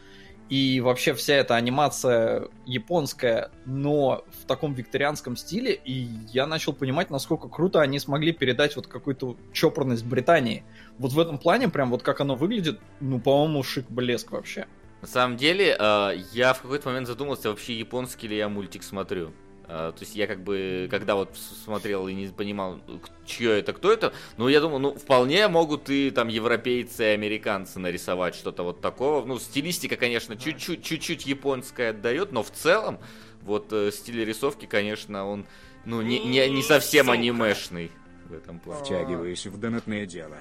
и 0.49 0.81
вообще 0.81 1.13
вся 1.13 1.35
эта 1.35 1.55
анимация 1.55 2.47
японская, 2.65 3.51
но 3.65 4.25
в 4.41 4.47
таком 4.47 4.73
викторианском 4.73 5.37
стиле, 5.37 5.79
и 5.85 6.07
я 6.33 6.47
начал 6.47 6.73
понимать, 6.73 7.11
насколько 7.11 7.47
круто 7.47 7.81
они 7.81 7.99
смогли 7.99 8.33
передать 8.33 8.75
вот 8.75 8.87
какую-то 8.87 9.37
чопорность 9.53 10.05
Британии. 10.05 10.63
Вот 10.97 11.13
в 11.13 11.19
этом 11.19 11.37
плане, 11.37 11.69
прям 11.69 11.91
вот 11.91 12.01
как 12.01 12.19
оно 12.21 12.35
выглядит, 12.35 12.79
ну, 12.99 13.19
по-моему, 13.19 13.61
шик-блеск 13.61 14.31
вообще. 14.31 14.65
На 15.01 15.07
самом 15.07 15.37
деле, 15.37 15.77
э, 15.79 16.11
я 16.33 16.53
в 16.53 16.61
какой-то 16.61 16.89
момент 16.89 17.07
задумался, 17.07 17.49
вообще 17.49 17.77
японский 17.77 18.27
ли 18.27 18.35
я 18.35 18.49
мультик 18.49 18.81
смотрю. 18.81 19.31
Э, 19.69 19.93
То 19.95 20.01
есть 20.01 20.15
я 20.15 20.25
как 20.25 20.43
бы, 20.43 20.87
когда 20.89 21.13
вот 21.13 21.37
смотрел 21.37 22.07
и 22.07 22.13
не 22.15 22.27
понимал, 22.27 22.79
чье 23.25 23.59
это, 23.59 23.71
кто 23.71 23.91
это, 23.93 24.13
ну 24.37 24.47
я 24.47 24.61
думал, 24.61 24.79
ну 24.79 24.95
вполне 24.95 25.47
могут 25.47 25.91
и 25.91 26.09
там 26.09 26.27
европейцы 26.27 27.03
и 27.03 27.13
американцы 27.13 27.77
нарисовать 27.77 28.33
что-то 28.33 28.63
вот 28.63 28.81
такого. 28.81 29.23
Ну 29.23 29.37
стилистика, 29.37 29.95
конечно, 29.95 30.35
чуть-чуть, 30.35 30.83
чуть-чуть 30.83 31.27
японская 31.27 31.91
отдает, 31.91 32.31
но 32.31 32.41
в 32.41 32.49
целом 32.49 32.97
вот 33.43 33.71
э, 33.71 33.91
стиль 33.91 34.25
рисовки, 34.25 34.65
конечно, 34.65 35.27
он 35.27 35.45
ну 35.85 36.01
не, 36.01 36.17
не, 36.19 36.49
не 36.49 36.63
совсем 36.63 37.05
Сука. 37.05 37.13
анимешный 37.19 37.91
в 38.25 38.33
этом 38.33 38.59
плане. 38.59 38.83
Втягиваюсь 38.83 39.45
в 39.45 39.59
донатное 39.59 40.07
дело. 40.07 40.37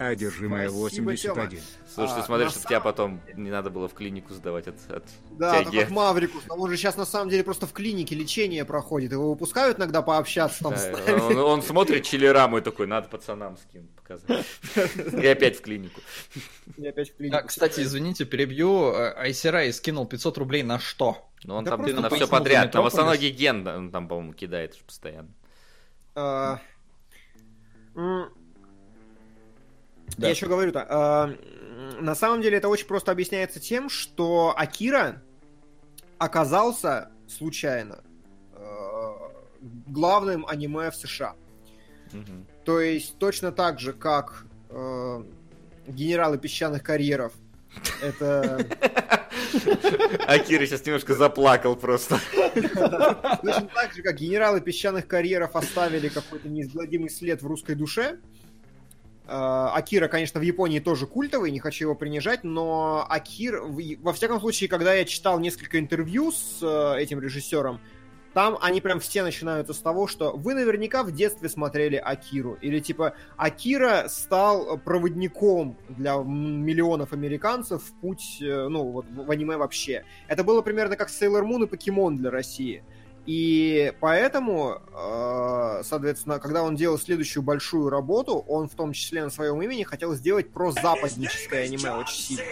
Одержимая 0.00 0.70
Спасибо, 0.70 1.04
81. 1.10 1.60
Слушай, 1.94 2.14
ты 2.14 2.20
А, 2.20 2.22
смотришь, 2.22 2.46
на 2.46 2.50
чтобы 2.52 2.66
тебя 2.68 2.80
потом 2.80 3.20
не 3.36 3.50
надо 3.50 3.68
было 3.68 3.86
в 3.86 3.92
клинику 3.92 4.32
сдавать 4.32 4.66
от, 4.66 4.76
от 4.90 5.04
Да, 5.32 5.62
тяги. 5.62 5.80
как 5.80 5.90
Маврикус. 5.90 6.42
А 6.48 6.54
он 6.54 6.70
же 6.70 6.78
сейчас 6.78 6.96
на 6.96 7.04
самом 7.04 7.28
деле 7.28 7.44
просто 7.44 7.66
в 7.66 7.74
клинике 7.74 8.14
лечение 8.14 8.64
проходит. 8.64 9.12
Его 9.12 9.28
выпускают 9.28 9.78
иногда 9.78 10.00
пообщаться 10.00 10.62
там 10.64 10.74
с 10.74 10.86
Да, 10.86 10.92
нами. 10.92 11.20
он, 11.20 11.36
он 11.36 11.62
смотрит 11.62 12.04
чилераму 12.04 12.56
и 12.56 12.60
такой, 12.62 12.86
надо 12.86 13.08
пацанам 13.08 13.58
скинуть, 13.58 13.90
показать. 13.90 14.46
И 15.22 15.26
опять 15.26 15.58
в 15.58 15.60
клинику. 15.60 16.00
И 16.78 16.86
опять 16.86 17.10
в 17.10 17.16
клинику. 17.18 17.36
А, 17.36 17.42
кстати, 17.42 17.80
извините, 17.82 18.24
перебью. 18.24 18.94
Айсерай 18.94 19.70
скинул 19.70 20.06
500 20.06 20.38
рублей 20.38 20.62
на 20.62 20.78
что? 20.78 21.28
Ну, 21.44 21.56
он 21.56 21.64
Да 21.64 21.72
там 21.72 21.82
на 21.82 22.08
все 22.08 22.26
подряд. 22.26 22.72
Там 22.72 22.84
в 22.84 22.86
основном 22.86 23.18
ген, 23.18 23.64
да, 23.64 23.76
он 23.76 23.90
там, 23.90 24.08
по-моему, 24.08 24.32
кидает 24.32 24.78
постоянно. 24.82 25.28
А, 26.14 26.58
Да. 30.16 30.26
Я 30.26 30.30
еще 30.32 30.46
говорю-то. 30.46 30.86
а, 30.88 31.26
м, 31.28 32.04
На 32.04 32.14
самом 32.14 32.42
деле 32.42 32.58
это 32.58 32.68
очень 32.68 32.86
просто 32.86 33.12
объясняется 33.12 33.60
тем, 33.60 33.88
что 33.88 34.54
Акира 34.56 35.22
оказался 36.18 37.10
случайно 37.28 38.00
э, 38.52 39.12
главным 39.86 40.46
аниме 40.46 40.90
в 40.90 40.96
США. 40.96 41.34
Мгм. 42.12 42.46
То 42.64 42.80
есть 42.80 43.18
точно 43.18 43.52
так 43.52 43.78
же, 43.80 43.92
как 43.92 44.44
э, 44.68 45.24
генералы 45.86 46.38
песчаных 46.38 46.82
карьеров. 46.82 47.32
Это 48.02 48.58
Акира 50.26 50.66
сейчас 50.66 50.84
немножко 50.84 51.14
заплакал 51.14 51.76
просто. 51.76 52.18
точно 52.44 53.68
так 53.74 53.92
же, 53.94 54.02
как 54.02 54.16
генералы 54.16 54.60
песчаных 54.60 55.06
карьеров 55.06 55.54
оставили 55.56 56.08
какой-то 56.08 56.48
неизгладимый 56.48 57.10
след 57.10 57.42
в 57.42 57.46
русской 57.46 57.74
душе. 57.76 58.18
Э, 59.30 59.68
Акира, 59.74 60.08
конечно, 60.08 60.40
в 60.40 60.42
Японии 60.42 60.80
тоже 60.80 61.06
культовый, 61.06 61.52
не 61.52 61.60
хочу 61.60 61.84
его 61.84 61.94
принижать, 61.94 62.42
но 62.42 63.06
Акир, 63.08 63.62
во 64.00 64.12
всяком 64.12 64.40
случае, 64.40 64.68
когда 64.68 64.92
я 64.92 65.04
читал 65.04 65.38
несколько 65.38 65.78
интервью 65.78 66.32
с 66.32 66.58
э, 66.60 67.00
этим 67.00 67.20
режиссером, 67.20 67.80
там 68.34 68.58
они 68.60 68.80
прям 68.80 68.98
все 68.98 69.22
начинаются 69.22 69.72
с 69.72 69.78
того, 69.78 70.08
что 70.08 70.32
вы 70.32 70.54
наверняка 70.54 71.04
в 71.04 71.12
детстве 71.12 71.48
смотрели 71.48 71.94
Акиру. 71.94 72.58
Или 72.60 72.80
типа 72.80 73.14
Акира 73.36 74.06
стал 74.08 74.78
проводником 74.78 75.76
для 75.88 76.16
миллионов 76.16 77.12
американцев 77.12 77.84
в 77.84 77.92
путь, 78.00 78.38
э, 78.40 78.66
ну, 78.66 78.90
вот 78.90 79.06
в 79.08 79.30
аниме 79.30 79.56
вообще. 79.58 80.04
Это 80.26 80.42
было 80.42 80.60
примерно 80.60 80.96
как 80.96 81.08
Sailor 81.08 81.42
Moon 81.42 81.64
и 81.64 81.66
Покемон 81.66 82.16
для 82.16 82.32
России. 82.32 82.82
И 83.26 83.92
поэтому, 84.00 84.80
э, 84.92 85.82
соответственно, 85.84 86.38
когда 86.38 86.62
он 86.62 86.74
делал 86.74 86.98
следующую 86.98 87.42
большую 87.42 87.90
работу, 87.90 88.38
он 88.38 88.68
в 88.68 88.74
том 88.74 88.92
числе 88.92 89.22
на 89.22 89.30
своем 89.30 89.60
имени 89.62 89.82
хотел 89.82 90.14
сделать 90.14 90.50
про 90.50 90.72
западническое 90.72 91.64
аниме 91.64 91.92
очень 91.92 92.36
сильно. 92.36 92.44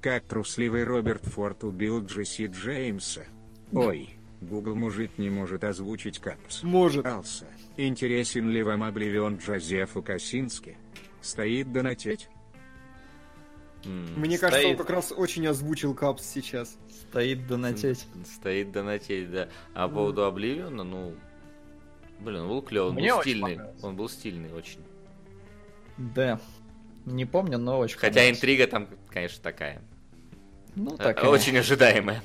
Как 0.00 0.24
трусливый 0.24 0.82
Роберт 0.82 1.24
Форд 1.26 1.62
убил 1.62 2.04
Джесси 2.04 2.46
Джеймса. 2.46 3.22
Ой, 3.72 4.10
Google 4.40 4.74
мужик 4.74 5.12
не 5.16 5.30
может 5.30 5.62
озвучить 5.62 6.18
капс. 6.18 6.64
Может. 6.64 7.06
Алса, 7.06 7.46
интересен 7.76 8.50
ли 8.50 8.64
вам 8.64 8.82
Обливион 8.82 9.36
Джозефу 9.36 10.02
Косински? 10.02 10.76
Стоит 11.20 11.72
донатить? 11.72 12.28
Мне 13.84 14.38
кажется, 14.38 14.66
он 14.66 14.74
Стоит. 14.74 14.78
как 14.78 14.90
раз 14.90 15.12
очень 15.12 15.46
озвучил 15.46 15.94
Капс 15.94 16.24
сейчас. 16.24 16.78
Стоит 16.88 17.46
донатеть. 17.46 18.06
Стоит 18.24 18.70
донатеть, 18.72 19.30
да. 19.30 19.48
А 19.74 19.88
по 19.88 19.94
поводу 19.94 20.24
Обливиона, 20.24 20.84
ну... 20.84 21.14
Блин, 22.20 22.42
он 22.42 22.48
был 22.48 22.62
клевый, 22.62 22.90
он 22.90 22.94
Мне 22.94 23.12
был 23.12 23.20
стильный. 23.20 23.60
Он 23.82 23.96
был 23.96 24.08
стильный 24.08 24.52
очень. 24.52 24.80
Да. 25.98 26.40
Не 27.04 27.24
помню, 27.24 27.58
но 27.58 27.78
очень 27.78 27.98
Хотя 27.98 28.30
интрига 28.30 28.68
там, 28.68 28.88
конечно, 29.10 29.42
такая. 29.42 29.82
Ну, 30.76 30.94
Э, 30.94 30.98
такая. 30.98 31.28
Очень 31.28 31.58
ожидаемая. 31.58 32.22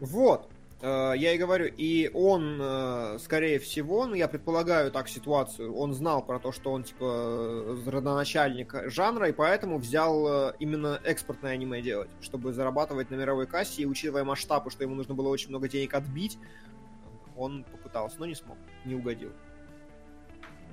Вот. 0.00 0.50
Э, 0.82 1.14
Я 1.16 1.32
и 1.32 1.38
говорю, 1.38 1.66
и 1.66 2.10
он, 2.12 2.58
э, 2.60 3.18
скорее 3.20 3.58
всего, 3.58 4.06
ну, 4.06 4.14
я 4.14 4.28
предполагаю 4.28 4.90
так 4.90 5.08
ситуацию, 5.08 5.74
он 5.74 5.94
знал 5.94 6.22
про 6.22 6.38
то, 6.38 6.52
что 6.52 6.72
он, 6.72 6.82
типа, 6.82 7.04
э, 7.04 7.76
родоначальник 7.86 8.74
жанра, 8.86 9.28
и 9.28 9.32
поэтому 9.32 9.78
взял 9.78 10.52
именно 10.58 11.00
экспортное 11.04 11.52
аниме 11.52 11.80
делать, 11.80 12.10
чтобы 12.20 12.52
зарабатывать 12.52 13.10
на 13.10 13.14
мировой 13.14 13.46
кассе, 13.46 13.82
и 13.82 13.86
учитывая 13.86 14.24
масштабы, 14.24 14.70
что 14.70 14.84
ему 14.84 14.94
нужно 14.94 15.14
было 15.14 15.28
очень 15.28 15.48
много 15.48 15.68
денег 15.68 15.94
отбить, 15.94 16.38
он 17.36 17.64
попытался, 17.64 18.16
но 18.18 18.26
не 18.26 18.34
смог, 18.34 18.56
не 18.84 18.94
угодил. 18.94 19.32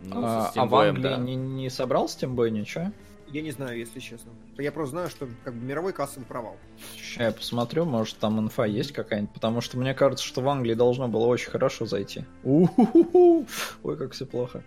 Ну, 0.03 0.21
а, 0.23 0.51
а 0.53 0.65
в 0.65 0.75
Англии 0.75 1.03
да. 1.03 1.17
не, 1.17 1.35
не 1.35 1.69
собрал 1.69 2.09
с 2.09 2.15
Тимбой 2.15 2.51
ничего? 2.51 2.91
Я 3.33 3.41
не 3.41 3.49
знаю, 3.51 3.77
если 3.79 3.99
честно. 3.99 4.31
Я 4.59 4.71
просто 4.71 4.91
знаю, 4.91 5.09
что 5.09 5.27
как 5.43 5.55
бы 5.55 5.65
мировой 5.65 5.91
кассовый 5.91 6.25
провал. 6.27 6.55
Ща 6.95 7.23
я 7.25 7.31
посмотрю, 7.31 7.83
может 7.83 8.17
там 8.19 8.39
инфа 8.39 8.65
есть 8.65 8.91
какая-нибудь, 8.91 9.33
потому 9.33 9.59
что 9.59 9.77
мне 9.77 9.95
кажется, 9.95 10.23
что 10.23 10.41
в 10.41 10.47
Англии 10.47 10.75
должно 10.75 11.07
было 11.07 11.25
очень 11.25 11.49
хорошо 11.49 11.87
зайти. 11.87 12.25
У-ху-ху-ху. 12.43 13.47
Ой, 13.83 13.97
как 13.97 14.11
все 14.11 14.27
плохо. 14.27 14.63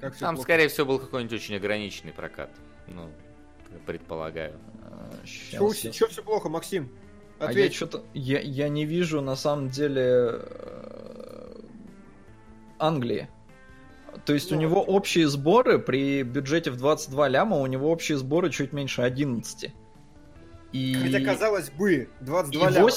Как 0.00 0.14
всё 0.14 0.26
Там, 0.26 0.36
плохо. 0.36 0.44
скорее 0.44 0.68
всего, 0.68 0.86
был 0.86 0.98
какой-нибудь 1.00 1.34
очень 1.34 1.56
ограниченный 1.56 2.12
прокат. 2.12 2.50
Ну, 2.86 3.10
предполагаю. 3.84 4.54
А, 4.84 5.10
я- 5.50 5.58
чё 5.92 6.06
все 6.08 6.22
плохо, 6.22 6.48
Максим? 6.48 6.88
А 7.40 7.44
я 7.46 7.50
Ответь. 7.50 7.74
что-то... 7.74 8.04
Я, 8.14 8.38
я 8.40 8.68
не 8.68 8.84
вижу, 8.84 9.20
на 9.20 9.34
самом 9.34 9.70
деле, 9.70 10.02
э, 10.04 11.60
Англии. 12.78 13.28
То 14.24 14.32
есть 14.34 14.52
у 14.52 14.54
Ну. 14.54 14.62
него 14.62 14.82
общие 14.82 15.28
сборы 15.28 15.78
при 15.78 16.22
бюджете 16.22 16.70
в 16.70 16.76
22 16.76 17.28
ляма, 17.28 17.56
у 17.56 17.66
него 17.66 17.90
общие 17.90 18.18
сборы 18.18 18.50
чуть 18.50 18.72
меньше 18.72 19.02
11. 19.02 19.72
И... 20.72 20.94
Хотя, 20.94 21.20
казалось 21.24 21.70
бы, 21.70 21.94
и 21.94 22.08
22 22.20 22.70
ляма. 22.70 22.90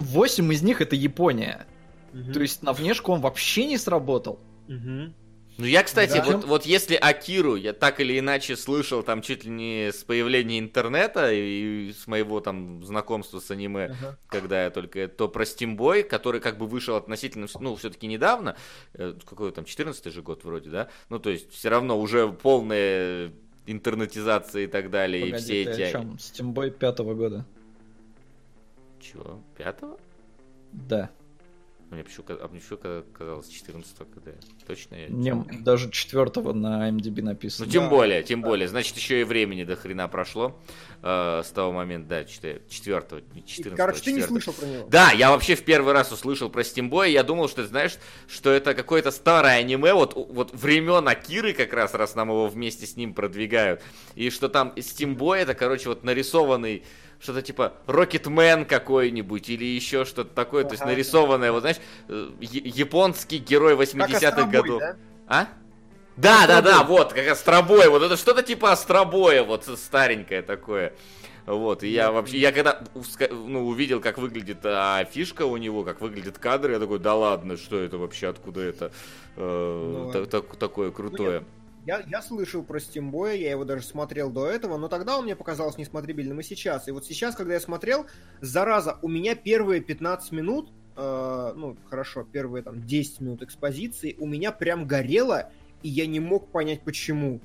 8, 0.00 0.52
из 0.52 0.62
них 0.62 0.80
это 0.80 0.96
Япония. 0.96 1.66
Мгм. 2.12 2.32
То 2.32 2.40
есть 2.40 2.62
на 2.62 2.72
внешку 2.72 3.12
он 3.12 3.20
вообще 3.20 3.66
не 3.66 3.78
сработал. 3.78 4.38
Мгм. 4.68 5.14
Ну, 5.58 5.64
я, 5.64 5.82
кстати, 5.82 6.16
Да. 6.18 6.24
вот, 6.24 6.44
вот 6.44 6.66
если 6.66 6.96
Акиру 6.96 7.56
я 7.56 7.72
так 7.72 8.00
или 8.00 8.18
иначе 8.18 8.56
слышал 8.56 9.02
там 9.02 9.22
чуть 9.22 9.44
ли 9.44 9.50
не 9.50 9.88
с 9.90 10.04
появления 10.04 10.58
интернета 10.58 11.32
и 11.32 11.92
с 11.92 12.06
моего 12.06 12.40
там 12.40 12.84
знакомства 12.84 13.40
с 13.40 13.50
аниме, 13.50 13.84
Ага. 13.86 14.18
когда 14.28 14.64
я 14.64 14.70
только, 14.70 15.08
то 15.08 15.28
про 15.28 15.44
Steamboy, 15.44 16.02
который 16.02 16.40
как 16.40 16.58
бы 16.58 16.66
вышел 16.66 16.96
относительно, 16.96 17.46
ну, 17.60 17.74
все-таки 17.76 18.06
недавно, 18.06 18.56
э, 18.94 19.14
какой 19.24 19.50
там, 19.52 19.64
14 19.64 20.10
же 20.10 20.20
год 20.22 20.44
вроде, 20.44 20.68
да? 20.68 20.88
Ну, 21.08 21.18
то 21.18 21.30
есть, 21.30 21.50
все 21.52 21.70
равно 21.70 21.98
уже 21.98 22.28
полная 22.28 23.32
интернетизация 23.66 24.64
и 24.64 24.66
так 24.66 24.90
далее, 24.90 25.22
и 25.22 25.30
Погоди, 25.30 25.42
все 25.44 25.64
ты 25.64 25.70
эти... 25.70 25.82
о 25.82 25.90
чем? 25.92 26.12
Steamboy 26.18 26.70
пятого 26.70 27.14
года. 27.14 27.46
Чего? 29.00 29.42
Пятого? 29.56 29.98
Да. 30.72 31.10
Мне 31.90 32.02
почему-то 32.02 32.38
а 32.42 32.48
мне 32.48 32.60
почему-то 32.60 33.04
казалось 33.16 33.48
14 33.48 33.96
когда 34.12 34.32
Точно 34.66 34.96
я 34.96 35.08
Не, 35.08 35.34
даже 35.60 35.90
четвертого 35.90 36.52
на 36.52 36.90
MDB 36.90 37.22
написано. 37.22 37.66
Ну, 37.66 37.72
тем 37.72 37.84
Да. 37.84 37.90
более, 37.90 38.22
тем 38.24 38.42
более. 38.42 38.66
Значит, 38.66 38.96
еще 38.96 39.20
и 39.20 39.24
времени 39.24 39.62
до 39.62 39.76
хрена 39.76 40.08
прошло 40.08 40.58
э, 41.02 41.42
с 41.44 41.50
того 41.50 41.70
момента, 41.72 42.08
да, 42.08 42.24
четвертого, 42.24 43.20
И, 43.34 43.42
14 43.46 43.76
Короче, 43.76 44.00
ты 44.00 44.12
не 44.12 44.22
слышал 44.22 44.52
про 44.52 44.66
него. 44.66 44.88
Да, 44.88 45.12
я 45.12 45.30
вообще 45.30 45.54
в 45.54 45.62
первый 45.62 45.92
раз 45.92 46.10
услышал 46.10 46.50
про 46.50 46.62
Steamboy, 46.62 47.10
я 47.10 47.22
думал, 47.22 47.48
что, 47.48 47.64
знаешь, 47.64 47.96
что 48.26 48.50
это 48.50 48.74
какое-то 48.74 49.12
старое 49.12 49.58
аниме, 49.58 49.94
вот, 49.94 50.14
вот 50.16 50.52
времен 50.54 51.06
Акиры 51.06 51.52
как 51.52 51.72
раз, 51.72 51.94
раз 51.94 52.16
нам 52.16 52.28
его 52.30 52.48
вместе 52.48 52.86
с 52.86 52.96
ним 52.96 53.14
продвигают, 53.14 53.80
и 54.16 54.30
что 54.30 54.48
там 54.48 54.72
Steamboy 54.74 55.36
это, 55.38 55.54
короче, 55.54 55.88
вот 55.88 56.02
нарисованный 56.02 56.82
что-то 57.20 57.42
типа 57.42 57.74
Рокетмен 57.86 58.64
какой-нибудь 58.66 59.48
или 59.48 59.64
еще 59.64 60.04
что-то 60.04 60.34
такое, 60.34 60.64
то 60.64 60.72
есть 60.72 60.82
Ага. 60.82 60.92
нарисованное, 60.92 61.52
вот 61.52 61.60
знаешь, 61.60 61.78
э, 62.08 62.30
японский 62.40 63.38
герой 63.38 63.76
Как 63.76 63.86
80-х 63.86 64.28
Астробой, 64.28 64.52
годов. 64.52 64.80
да? 64.80 64.96
А? 65.26 65.48
Да, 66.16 66.46
да, 66.46 66.62
да, 66.62 66.82
вот, 66.82 67.12
как 67.12 67.26
Астробой, 67.28 67.88
вот 67.88 68.02
это 68.02 68.16
что-то 68.16 68.42
типа 68.42 68.72
Астробоя, 68.72 69.42
вот 69.42 69.64
старенькое 69.64 70.42
такое. 70.42 70.94
Вот, 71.46 71.84
и 71.84 71.88
я 71.88 72.10
вообще, 72.10 72.38
я 72.38 72.50
когда 72.50 72.82
ну, 73.30 73.68
увидел, 73.68 74.00
как 74.00 74.18
выглядит 74.18 74.58
а, 74.64 75.04
фишка 75.04 75.46
у 75.46 75.56
него, 75.56 75.84
как 75.84 76.00
выглядит 76.00 76.38
кадр, 76.38 76.72
я 76.72 76.80
такой, 76.80 76.98
да 76.98 77.14
ладно, 77.14 77.56
что 77.56 77.78
это 77.78 77.98
вообще, 77.98 78.28
откуда 78.28 78.62
это 78.62 78.90
э, 79.36 79.92
Ну, 79.92 80.10
та- 80.10 80.26
так- 80.26 80.56
такое 80.56 80.90
крутое. 80.90 81.44
Я, 81.86 82.02
я 82.08 82.20
слышал 82.20 82.64
про 82.64 82.80
Steamboy, 82.80 83.36
я 83.38 83.52
его 83.52 83.64
даже 83.64 83.84
смотрел 83.84 84.28
до 84.30 84.48
этого, 84.48 84.76
но 84.76 84.88
тогда 84.88 85.16
он 85.16 85.24
мне 85.24 85.36
показался 85.36 85.80
несмотрибельным 85.80 86.40
и 86.40 86.42
сейчас. 86.42 86.88
И 86.88 86.90
вот 86.90 87.06
сейчас, 87.06 87.36
когда 87.36 87.54
я 87.54 87.60
смотрел, 87.60 88.06
зараза, 88.40 88.98
у 89.02 89.08
меня 89.08 89.36
первые 89.36 89.80
15 89.80 90.32
минут, 90.32 90.72
э, 90.96 91.52
ну, 91.54 91.76
хорошо, 91.88 92.24
первые 92.24 92.64
там 92.64 92.84
10 92.84 93.20
минут 93.20 93.42
экспозиции, 93.42 94.16
у 94.18 94.26
меня 94.26 94.50
прям 94.50 94.88
горело, 94.88 95.52
и 95.84 95.88
я 95.88 96.08
не 96.08 96.18
мог 96.18 96.50
понять, 96.50 96.82
почему. 96.82 97.40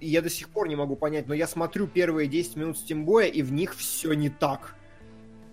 И 0.00 0.08
я 0.08 0.20
до 0.20 0.28
сих 0.28 0.50
пор 0.50 0.68
не 0.68 0.76
могу 0.76 0.94
понять, 0.94 1.26
но 1.26 1.32
я 1.32 1.46
смотрю 1.46 1.86
первые 1.86 2.28
10 2.28 2.56
минут 2.56 2.76
Steamboy, 2.76 3.30
и 3.30 3.40
в 3.40 3.52
них 3.52 3.74
все 3.74 4.12
не 4.12 4.28
так. 4.28 4.74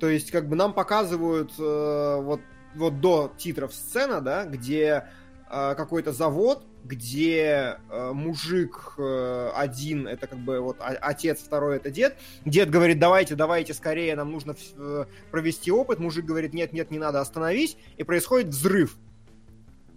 То 0.01 0.09
есть, 0.09 0.29
как 0.29 0.49
бы 0.49 0.57
нам 0.57 0.73
показывают 0.73 1.53
э, 1.57 2.21
вот, 2.21 2.41
вот 2.75 2.99
до 2.99 3.31
титров 3.37 3.73
сцена, 3.73 4.19
да, 4.19 4.43
где 4.43 5.05
э, 5.49 5.73
какой-то 5.75 6.11
завод, 6.11 6.65
где 6.87 7.77
э, 7.89 8.11
мужик 8.13 8.93
э, 8.97 9.51
один, 9.53 10.07
это 10.07 10.27
как 10.27 10.39
бы 10.39 10.59
вот 10.59 10.77
отец, 10.79 11.39
второй 11.39 11.77
это 11.77 11.91
дед. 11.91 12.17
Дед 12.45 12.69
говорит, 12.69 12.99
давайте, 12.99 13.35
давайте 13.35 13.73
скорее, 13.73 14.15
нам 14.15 14.31
нужно 14.31 14.55
э, 14.75 15.05
провести 15.31 15.71
опыт. 15.71 15.99
Мужик 15.99 16.25
говорит, 16.25 16.53
нет, 16.53 16.73
нет, 16.73 16.89
не 16.89 16.97
надо, 16.97 17.21
остановись. 17.21 17.77
И 17.97 18.03
происходит 18.03 18.47
взрыв. 18.47 18.97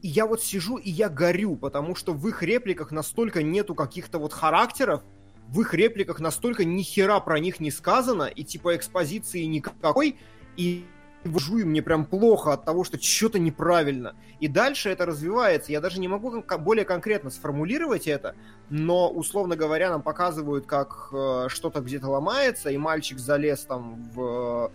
И 0.03 0.09
я 0.09 0.27
вот 0.27 0.43
сижу, 0.43 0.77
и 0.77 0.91
я 0.91 1.09
горю, 1.09 1.57
потому 1.57 1.95
что 1.95 2.13
в 2.13 2.27
их 2.27 2.43
репликах 2.43 2.91
настолько 2.91 3.43
нету 3.43 3.75
каких-то 3.75 4.19
вот 4.19 4.33
характеров, 4.33 5.03
в 5.49 5.61
их 5.61 5.75
репликах 5.75 6.21
настолько 6.21 6.65
ни 6.65 6.83
хера 6.83 7.21
про 7.21 7.39
них 7.39 7.61
не 7.61 7.71
сказано, 7.71 8.25
и 8.25 8.45
типа 8.45 8.77
экспозиции 8.77 9.43
никакой, 9.43 10.17
и 10.57 10.87
вжу, 11.25 11.59
и 11.59 11.65
мне 11.65 11.83
прям 11.83 12.07
плохо 12.07 12.53
от 12.53 12.65
того, 12.65 12.85
что 12.85 13.01
что-то 13.01 13.39
неправильно. 13.39 14.15
И 14.41 14.49
дальше 14.49 14.91
это 14.91 15.07
развивается. 15.07 15.73
Я 15.73 15.81
даже 15.81 16.01
не 16.01 16.09
могу 16.09 16.43
более 16.59 16.85
конкретно 16.85 17.31
сформулировать 17.31 18.07
это, 18.07 18.35
но, 18.71 19.11
условно 19.11 19.57
говоря, 19.57 19.91
нам 19.91 20.03
показывают, 20.03 20.67
как 20.67 21.11
э, 21.13 21.47
что-то 21.49 21.81
где-то 21.81 22.09
ломается, 22.09 22.71
и 22.71 22.77
мальчик 22.77 23.19
залез 23.19 23.61
там 23.61 24.11
в, 24.15 24.73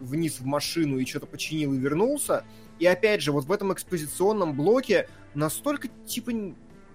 вниз 0.00 0.40
в 0.40 0.44
машину 0.44 0.98
и 0.98 1.06
что-то 1.06 1.26
починил 1.26 1.72
и 1.72 1.78
вернулся. 1.78 2.44
И 2.78 2.86
опять 2.86 3.22
же, 3.22 3.32
вот 3.32 3.44
в 3.44 3.52
этом 3.52 3.72
экспозиционном 3.72 4.54
блоке 4.54 5.08
настолько, 5.34 5.88
типа, 6.06 6.32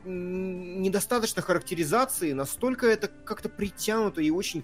недостаточно 0.06 1.41
характеризации, 1.41 2.34
настолько 2.34 2.88
это 2.88 3.08
как-то 3.08 3.49
притянуто 3.49 4.22
и 4.22 4.30
очень 4.30 4.64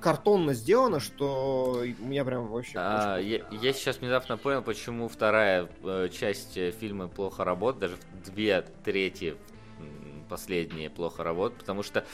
картонно 0.00 0.54
сделано, 0.54 1.00
что 1.00 1.84
у 2.00 2.04
меня 2.04 2.24
прям 2.24 2.48
вообще... 2.48 2.72
А, 2.76 3.18
я, 3.18 3.40
я 3.50 3.72
сейчас 3.72 3.98
внезапно 3.98 4.36
понял, 4.36 4.62
почему 4.62 5.08
вторая 5.08 5.68
э, 5.82 6.08
часть 6.08 6.56
э, 6.56 6.70
фильма 6.70 7.08
плохо 7.08 7.44
работает, 7.44 7.92
даже 7.92 7.96
две 8.24 8.64
трети 8.84 9.36
последние 10.28 10.90
плохо 10.90 11.24
работают, 11.24 11.60
потому 11.60 11.82
что 11.82 12.04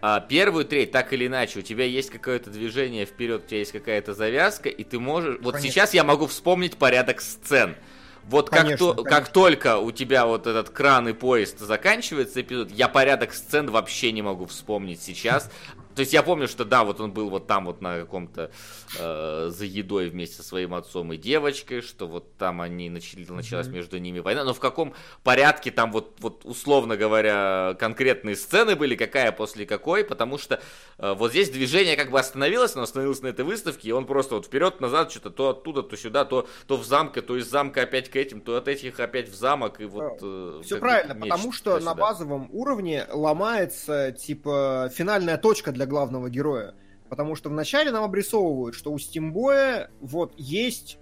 а, 0.00 0.20
первую 0.20 0.64
треть, 0.64 0.92
так 0.92 1.12
или 1.12 1.26
иначе, 1.26 1.60
у 1.60 1.62
тебя 1.62 1.84
есть 1.84 2.10
какое-то 2.10 2.50
движение 2.50 3.06
вперед, 3.06 3.44
у 3.44 3.48
тебя 3.48 3.58
есть 3.58 3.72
какая-то 3.72 4.14
завязка, 4.14 4.68
и 4.68 4.84
ты 4.84 4.98
можешь... 4.98 5.38
Вот 5.40 5.54
Конечно. 5.54 5.72
сейчас 5.72 5.94
я 5.94 6.04
могу 6.04 6.26
вспомнить 6.26 6.76
порядок 6.76 7.20
сцен. 7.20 7.76
Вот 8.24 8.50
как, 8.50 8.62
Конечно, 8.62 8.92
то- 8.92 9.02
как 9.04 9.12
конечно. 9.12 9.34
только 9.34 9.78
у 9.78 9.92
тебя 9.92 10.26
вот 10.26 10.46
этот 10.46 10.70
кран 10.70 11.08
и 11.08 11.12
поезд 11.12 11.60
заканчивается 11.60 12.40
эпизод, 12.40 12.70
я 12.72 12.88
порядок 12.88 13.32
сцен 13.32 13.70
вообще 13.70 14.12
не 14.12 14.22
могу 14.22 14.46
вспомнить 14.46 15.00
сейчас. 15.00 15.50
То 15.96 16.00
есть 16.00 16.12
я 16.12 16.22
помню, 16.22 16.46
что 16.46 16.66
да, 16.66 16.84
вот 16.84 17.00
он 17.00 17.12
был 17.12 17.30
вот 17.30 17.46
там 17.46 17.64
вот 17.64 17.80
на 17.80 17.98
каком-то 18.00 18.50
э, 18.98 19.50
за 19.50 19.64
едой 19.64 20.10
вместе 20.10 20.36
со 20.36 20.42
своим 20.42 20.74
отцом 20.74 21.10
и 21.14 21.16
девочкой, 21.16 21.80
что 21.80 22.06
вот 22.06 22.36
там 22.36 22.60
они 22.60 22.90
начали, 22.90 23.24
началась 23.30 23.68
между 23.68 23.96
ними 23.96 24.18
война, 24.18 24.44
но 24.44 24.52
в 24.52 24.60
каком 24.60 24.92
порядке 25.24 25.70
там 25.70 25.90
вот, 25.92 26.16
вот 26.20 26.42
условно 26.44 26.98
говоря 26.98 27.74
конкретные 27.80 28.36
сцены 28.36 28.76
были, 28.76 28.94
какая 28.94 29.32
после 29.32 29.64
какой, 29.64 30.04
потому 30.04 30.36
что 30.36 30.60
э, 30.98 31.14
вот 31.14 31.30
здесь 31.30 31.48
движение 31.48 31.96
как 31.96 32.10
бы 32.10 32.20
остановилось, 32.20 32.74
оно 32.74 32.82
остановилось 32.82 33.22
на 33.22 33.28
этой 33.28 33.46
выставке, 33.46 33.88
и 33.88 33.92
он 33.92 34.04
просто 34.04 34.34
вот 34.34 34.44
вперед-назад 34.44 35.10
что-то 35.10 35.30
то 35.30 35.48
оттуда, 35.48 35.82
то 35.82 35.96
сюда, 35.96 36.26
то, 36.26 36.46
то 36.66 36.76
в 36.76 36.84
замке, 36.84 37.22
то 37.22 37.38
из 37.38 37.48
замка 37.48 37.80
опять 37.82 38.10
к 38.10 38.16
этим, 38.16 38.42
то 38.42 38.58
от 38.58 38.68
этих 38.68 39.00
опять 39.00 39.30
в 39.30 39.34
замок, 39.34 39.80
и 39.80 39.86
вот... 39.86 40.18
э, 40.20 40.60
Все 40.62 40.76
правильно, 40.76 41.14
потому 41.14 41.52
что 41.52 41.80
на 41.80 41.94
базовом 41.94 42.50
уровне 42.52 43.06
ломается, 43.10 44.12
типа, 44.12 44.90
финальная 44.94 45.38
точка 45.38 45.72
для 45.72 45.85
главного 45.86 46.28
героя. 46.30 46.74
Потому 47.08 47.36
что 47.36 47.48
вначале 47.50 47.92
нам 47.92 48.04
обрисовывают, 48.04 48.74
что 48.74 48.92
у 48.92 48.98
Стимбоя 48.98 49.90
вот 50.00 50.32
есть 50.36 50.98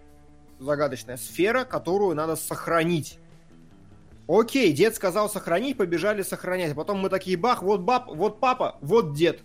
загадочная 0.59 1.17
сфера, 1.17 1.65
которую 1.65 2.15
надо 2.15 2.37
сохранить. 2.37 3.19
Окей, 4.27 4.73
дед 4.73 4.95
сказал 4.95 5.29
сохранить, 5.29 5.77
побежали 5.77 6.23
сохранять. 6.23 6.73
А 6.73 6.75
потом 6.75 6.99
мы 6.99 7.09
такие, 7.09 7.37
бах, 7.37 7.63
вот 7.63 7.81
баб, 7.81 8.09
вот 8.09 8.41
папа, 8.41 8.79
вот 8.81 9.15
дед. 9.15 9.41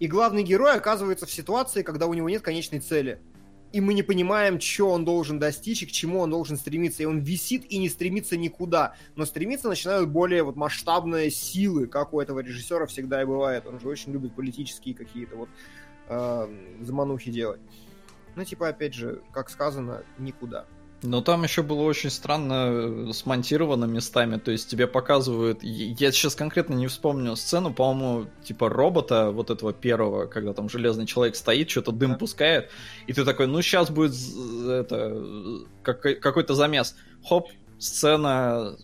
И 0.00 0.06
главный 0.06 0.42
герой 0.42 0.74
оказывается 0.74 1.26
в 1.26 1.32
ситуации, 1.32 1.82
когда 1.82 2.06
у 2.06 2.14
него 2.14 2.28
нет 2.28 2.42
конечной 2.42 2.80
цели. 2.80 3.20
И 3.72 3.80
мы 3.80 3.92
не 3.92 4.02
понимаем, 4.02 4.60
что 4.60 4.90
он 4.90 5.04
должен 5.04 5.38
достичь 5.38 5.82
и 5.82 5.86
к 5.86 5.92
чему 5.92 6.20
он 6.20 6.30
должен 6.30 6.56
стремиться. 6.56 7.02
И 7.02 7.06
он 7.06 7.18
висит 7.18 7.70
и 7.70 7.78
не 7.78 7.88
стремится 7.88 8.36
никуда. 8.36 8.94
Но 9.14 9.26
стремиться 9.26 9.68
начинают 9.68 10.08
более 10.08 10.42
вот 10.42 10.56
масштабные 10.56 11.30
силы, 11.30 11.86
как 11.86 12.14
у 12.14 12.20
этого 12.20 12.40
режиссера 12.40 12.86
всегда 12.86 13.22
и 13.22 13.26
бывает. 13.26 13.66
Он 13.66 13.78
же 13.78 13.88
очень 13.88 14.12
любит 14.12 14.34
политические 14.34 14.94
какие-то 14.94 15.36
вот 15.36 15.48
э, 16.08 16.48
заманухи 16.80 17.30
делать. 17.30 17.60
Ну, 18.36 18.44
типа, 18.44 18.68
опять 18.68 18.94
же, 18.94 19.20
как 19.32 19.50
сказано, 19.50 20.02
никуда. 20.18 20.64
Но 21.02 21.20
там 21.20 21.44
еще 21.44 21.62
было 21.62 21.82
очень 21.82 22.10
странно 22.10 23.08
э, 23.08 23.12
смонтировано 23.12 23.84
местами, 23.84 24.36
то 24.36 24.50
есть 24.50 24.68
тебе 24.68 24.88
показывают, 24.88 25.62
я 25.62 26.10
сейчас 26.10 26.34
конкретно 26.34 26.74
не 26.74 26.88
вспомню 26.88 27.36
сцену, 27.36 27.72
по-моему, 27.72 28.26
типа 28.42 28.68
робота 28.68 29.30
вот 29.30 29.50
этого 29.50 29.72
первого, 29.72 30.26
когда 30.26 30.54
там 30.54 30.68
железный 30.68 31.06
человек 31.06 31.36
стоит, 31.36 31.70
что-то 31.70 31.92
дым 31.92 32.12
Да. 32.12 32.16
пускает, 32.18 32.70
и 33.06 33.12
ты 33.12 33.24
такой, 33.24 33.46
ну 33.46 33.62
сейчас 33.62 33.90
будет 33.90 34.12
это 34.12 35.12
э, 35.14 35.58
какой- 35.84 36.16
какой-то 36.16 36.54
замес, 36.54 36.96
хоп, 37.28 37.48
сцена 37.78 38.76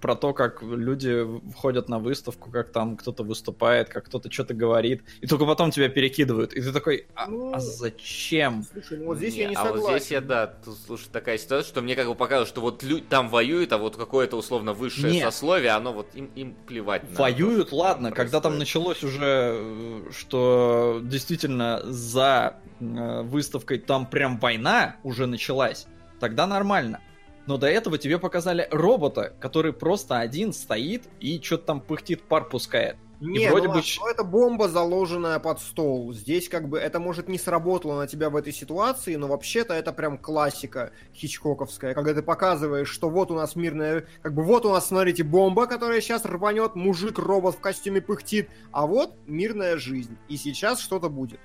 про 0.00 0.14
то, 0.16 0.32
как 0.34 0.62
люди 0.62 1.26
входят 1.52 1.88
на 1.88 1.98
выставку, 1.98 2.50
как 2.50 2.70
там 2.70 2.96
кто-то 2.96 3.22
выступает, 3.24 3.88
как 3.88 4.06
кто-то 4.06 4.30
что-то 4.30 4.54
говорит, 4.54 5.02
и 5.20 5.26
только 5.26 5.46
потом 5.46 5.70
тебя 5.70 5.88
перекидывают, 5.88 6.52
и 6.52 6.60
ты 6.60 6.72
такой, 6.72 7.06
а, 7.14 7.26
Ну, 7.28 7.54
а 7.54 7.60
зачем? 7.60 8.64
Слушай, 8.72 8.98
ну 8.98 9.06
вот 9.06 9.18
здесь 9.18 9.34
Не, 9.34 9.40
я 9.42 9.48
не 9.48 9.54
а 9.54 9.62
согласен. 9.64 9.82
вот 9.82 9.96
здесь 9.98 10.10
я, 10.10 10.20
да, 10.20 10.46
тут, 10.46 10.76
слушай, 10.86 11.08
такая 11.10 11.38
ситуация, 11.38 11.68
что 11.68 11.80
мне 11.82 11.94
как 11.96 12.06
бы 12.06 12.14
показывают, 12.14 12.48
что 12.48 12.60
вот 12.60 12.82
люди 12.82 13.04
там 13.08 13.28
воюют, 13.28 13.72
а 13.72 13.78
вот 13.78 13.96
какое-то 13.96 14.36
условно 14.36 14.72
высшее 14.72 15.14
Нет. 15.14 15.24
сословие, 15.24 15.70
оно 15.70 15.92
вот 15.92 16.08
им, 16.14 16.26
им 16.34 16.54
плевать 16.66 17.08
на 17.10 17.16
то, 17.16 17.22
Воюют, 17.22 17.68
что 17.68 17.76
ладно, 17.76 18.08
там 18.08 18.16
когда 18.16 18.40
там 18.40 18.52
происходит. 18.56 18.58
началось 18.92 19.04
уже, 19.04 19.54
э, 19.54 20.10
что 20.12 21.00
действительно 21.02 21.80
за 21.84 22.56
э, 22.80 23.22
выставкой 23.22 23.78
там 23.78 24.06
прям 24.06 24.38
война 24.38 24.96
уже 25.02 25.26
началась, 25.26 25.86
тогда 26.20 26.46
нормально. 26.46 27.00
Но 27.46 27.58
до 27.58 27.66
этого 27.66 27.98
тебе 27.98 28.18
показали 28.18 28.68
робота, 28.70 29.34
который 29.40 29.72
просто 29.72 30.18
один 30.18 30.52
стоит 30.52 31.08
и 31.20 31.40
что-то 31.42 31.66
там 31.66 31.80
пыхтит, 31.80 32.22
пар 32.22 32.48
пускает. 32.48 32.96
Не, 33.22 33.48
вроде 33.50 33.68
ну 33.68 33.74
бы 33.74 33.80
но 34.00 34.10
это 34.10 34.24
бомба, 34.24 34.68
заложенная 34.68 35.38
под 35.38 35.60
стол. 35.60 36.12
Здесь 36.12 36.48
как 36.48 36.68
бы 36.68 36.78
это 36.78 36.98
может 36.98 37.28
не 37.28 37.38
сработало 37.38 37.96
на 37.96 38.08
тебя 38.08 38.30
в 38.30 38.36
этой 38.36 38.52
ситуации, 38.52 39.14
но 39.14 39.28
вообще-то 39.28 39.74
это 39.74 39.92
прям 39.92 40.18
классика 40.18 40.90
хичкоковская, 41.14 41.94
когда 41.94 42.14
ты 42.14 42.22
показываешь, 42.22 42.88
что 42.88 43.08
вот 43.08 43.30
у 43.30 43.34
нас 43.34 43.54
мирная, 43.54 44.06
как 44.22 44.34
бы 44.34 44.42
вот 44.42 44.66
у 44.66 44.70
нас, 44.70 44.88
смотрите, 44.88 45.22
бомба, 45.22 45.68
которая 45.68 46.00
сейчас 46.00 46.24
рванет, 46.24 46.74
мужик-робот 46.74 47.54
в 47.54 47.60
костюме 47.60 48.00
пыхтит, 48.00 48.50
а 48.72 48.88
вот 48.88 49.14
мирная 49.26 49.76
жизнь. 49.76 50.16
И 50.28 50.36
сейчас 50.36 50.80
что-то 50.80 51.08
будет. 51.08 51.38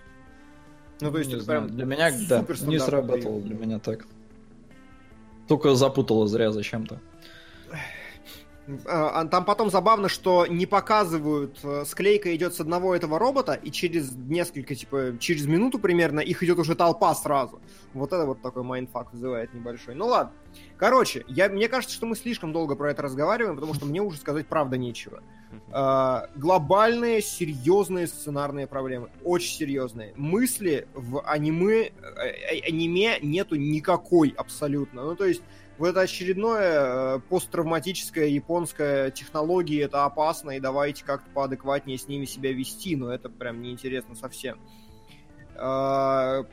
Ну, 1.00 1.12
то 1.12 1.20
есть 1.20 1.30
Не 1.30 1.36
это 1.36 1.44
знаю, 1.44 1.62
прям 1.66 1.76
для 1.76 1.86
меня, 1.86 2.12
да, 2.28 2.44
не 2.62 2.80
сработало 2.80 3.40
для 3.40 3.56
меня 3.56 3.78
так. 3.78 4.08
Только 5.48 5.76
запутало 5.76 6.28
зря 6.28 6.52
зачем-то. 6.52 7.00
А, 8.86 9.26
Там 9.26 9.46
потом 9.46 9.70
забавно, 9.70 10.10
что 10.10 10.46
не 10.46 10.66
показывают, 10.66 11.60
э, 11.64 11.86
склейка 11.86 12.36
идет 12.36 12.54
с 12.54 12.60
одного 12.60 12.96
этого 12.96 13.18
робота, 13.18 13.54
и 13.54 13.72
через 13.72 14.12
несколько, 14.12 14.76
типа, 14.76 15.14
через 15.20 15.46
минуту 15.46 15.80
примерно 15.80 16.20
их 16.20 16.44
идет 16.44 16.60
уже 16.60 16.76
толпа 16.76 17.16
сразу. 17.16 17.62
Вот 17.94 18.12
это 18.12 18.26
вот 18.26 18.42
такой 18.42 18.64
mindfuck 18.64 19.14
вызывает 19.14 19.54
небольшой. 19.54 19.96
Ну 19.96 20.08
ладно. 20.08 20.34
Короче, 20.76 21.24
я, 21.28 21.50
мне 21.50 21.70
кажется, 21.70 21.96
что 21.96 22.06
мы 22.06 22.16
слишком 22.16 22.52
долго 22.52 22.76
про 22.76 22.92
это 22.92 23.02
разговариваем, 23.02 23.56
потому 23.56 23.74
что 23.74 23.86
мне 23.86 24.02
уже 24.02 24.18
сказать 24.18 24.48
правда 24.48 24.78
нечего. 24.78 25.24
А, 25.72 26.30
глобальные, 26.36 27.22
серьезные 27.22 28.08
сценарные 28.08 28.68
проблемы. 28.68 29.10
Очень 29.24 29.58
серьезные. 29.58 30.14
Мысли 30.16 30.88
в 30.94 31.22
аниме, 31.22 31.88
э, 31.88 31.92
э, 31.92 32.60
аниме 32.68 33.18
нету 33.22 33.56
никакой 33.56 34.34
абсолютно. 34.38 35.04
Ну, 35.04 35.16
то 35.16 35.26
есть, 35.26 35.42
вот 35.78 35.90
это 35.90 36.02
очередное 36.02 37.18
э, 37.18 37.20
посттравматическая 37.30 38.28
японская 38.28 39.12
технология, 39.12 39.84
это 39.84 40.06
опасно, 40.06 40.52
и 40.52 40.60
давайте 40.60 41.04
как-то 41.06 41.30
поадекватнее 41.34 41.98
с 41.98 42.08
ними 42.08 42.26
себя 42.26 42.52
вести, 42.52 42.96
но 42.96 43.14
это 43.14 43.30
прям 43.30 43.62
неинтересно 43.62 44.16
совсем. 44.16 44.60
А, 45.56 46.46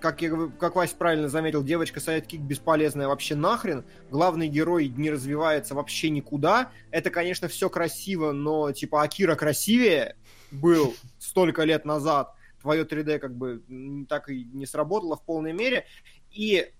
Как, 0.00 0.22
я, 0.22 0.30
как 0.58 0.76
Вася 0.76 0.96
правильно 0.96 1.28
заметил, 1.28 1.64
девочка 1.64 2.00
sidekick 2.00 2.40
бесполезная 2.40 3.08
вообще 3.08 3.34
нахрен. 3.34 3.84
Главный 4.10 4.48
герой 4.48 4.88
не 4.88 5.10
развивается 5.10 5.74
вообще 5.74 6.10
никуда. 6.10 6.70
Это, 6.90 7.10
конечно, 7.10 7.48
все 7.48 7.68
красиво, 7.68 8.32
но 8.32 8.70
типа 8.72 9.02
Акира 9.02 9.34
красивее 9.34 10.16
был 10.52 10.94
столько 11.18 11.64
лет 11.64 11.84
назад. 11.84 12.32
Твое 12.60 12.84
3D 12.84 13.18
как 13.18 13.36
бы 13.36 13.62
так 14.08 14.28
и 14.30 14.44
не 14.44 14.66
сработало 14.66 15.16
в 15.16 15.24
полной 15.24 15.52
мере. 15.52 15.84
И 16.30 16.70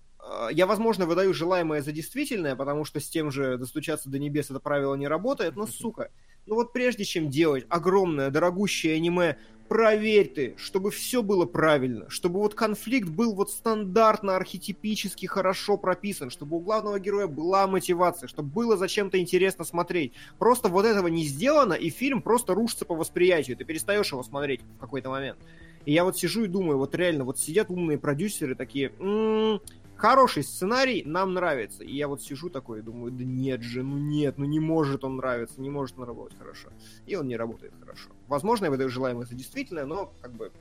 я, 0.51 0.65
возможно, 0.67 1.05
выдаю 1.05 1.33
желаемое 1.33 1.81
за 1.81 1.91
действительное, 1.91 2.55
потому 2.55 2.85
что 2.85 2.99
с 2.99 3.09
тем 3.09 3.31
же 3.31 3.57
достучаться 3.57 4.09
до 4.09 4.19
небес 4.19 4.49
это 4.49 4.59
правило 4.59 4.95
не 4.95 5.07
работает, 5.07 5.55
но, 5.55 5.65
сука, 5.65 6.11
ну 6.45 6.55
вот 6.55 6.73
прежде 6.73 7.05
чем 7.05 7.29
делать 7.29 7.65
огромное, 7.69 8.29
дорогущее 8.29 8.95
аниме, 8.95 9.37
проверь 9.69 10.27
ты, 10.33 10.55
чтобы 10.57 10.89
все 10.89 11.21
было 11.21 11.45
правильно, 11.45 12.09
чтобы 12.09 12.39
вот 12.39 12.55
конфликт 12.55 13.07
был 13.07 13.35
вот 13.35 13.51
стандартно, 13.51 14.35
архетипически 14.35 15.27
хорошо 15.27 15.77
прописан, 15.77 16.31
чтобы 16.31 16.57
у 16.57 16.59
главного 16.59 16.99
героя 16.99 17.27
была 17.27 17.67
мотивация, 17.67 18.27
чтобы 18.27 18.49
было 18.49 18.77
зачем-то 18.77 19.19
интересно 19.19 19.63
смотреть. 19.63 20.13
Просто 20.39 20.69
вот 20.69 20.85
этого 20.85 21.07
не 21.07 21.23
сделано, 21.23 21.73
и 21.73 21.91
фильм 21.91 22.21
просто 22.23 22.55
рушится 22.55 22.85
по 22.85 22.95
восприятию, 22.95 23.55
ты 23.55 23.63
перестаешь 23.63 24.11
его 24.11 24.23
смотреть 24.23 24.61
в 24.77 24.79
какой-то 24.79 25.09
момент. 25.11 25.37
И 25.85 25.93
я 25.93 26.03
вот 26.03 26.17
сижу 26.17 26.43
и 26.43 26.47
думаю, 26.47 26.77
вот 26.77 26.93
реально, 26.95 27.23
вот 27.23 27.39
сидят 27.39 27.69
умные 27.69 27.97
продюсеры 27.97 28.55
такие, 28.55 28.91
«М, 28.99 29.61
хороший 29.99 30.43
сценарий, 30.43 31.03
нам 31.05 31.33
нравится. 31.33 31.83
И 31.83 31.93
я 31.95 32.07
вот 32.07 32.21
сижу 32.23 32.49
такой 32.49 32.79
и 32.79 32.81
думаю, 32.81 33.11
да 33.11 33.23
нет 33.23 33.61
же, 33.61 33.83
ну 33.83 33.97
нет, 33.97 34.37
ну 34.37 34.45
не 34.45 34.59
может 34.59 35.03
он 35.03 35.17
нравиться, 35.17 35.61
не 35.61 35.69
может 35.69 35.99
он 35.99 36.05
работать 36.05 36.37
хорошо. 36.37 36.69
И 37.05 37.15
он 37.15 37.27
не 37.27 37.35
работает 37.37 37.73
хорошо. 37.79 38.09
Возможно, 38.27 38.65
я 38.65 38.71
выдаю 38.71 38.89
желаемое 38.89 39.25
за 39.25 39.35
действительное, 39.35 39.85
но 39.85 40.13
как 40.21 40.33
бы 40.33 40.51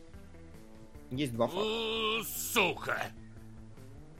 есть 1.10 1.32
два 1.35 1.47
факта. 1.47 2.28
Сука! 2.28 3.02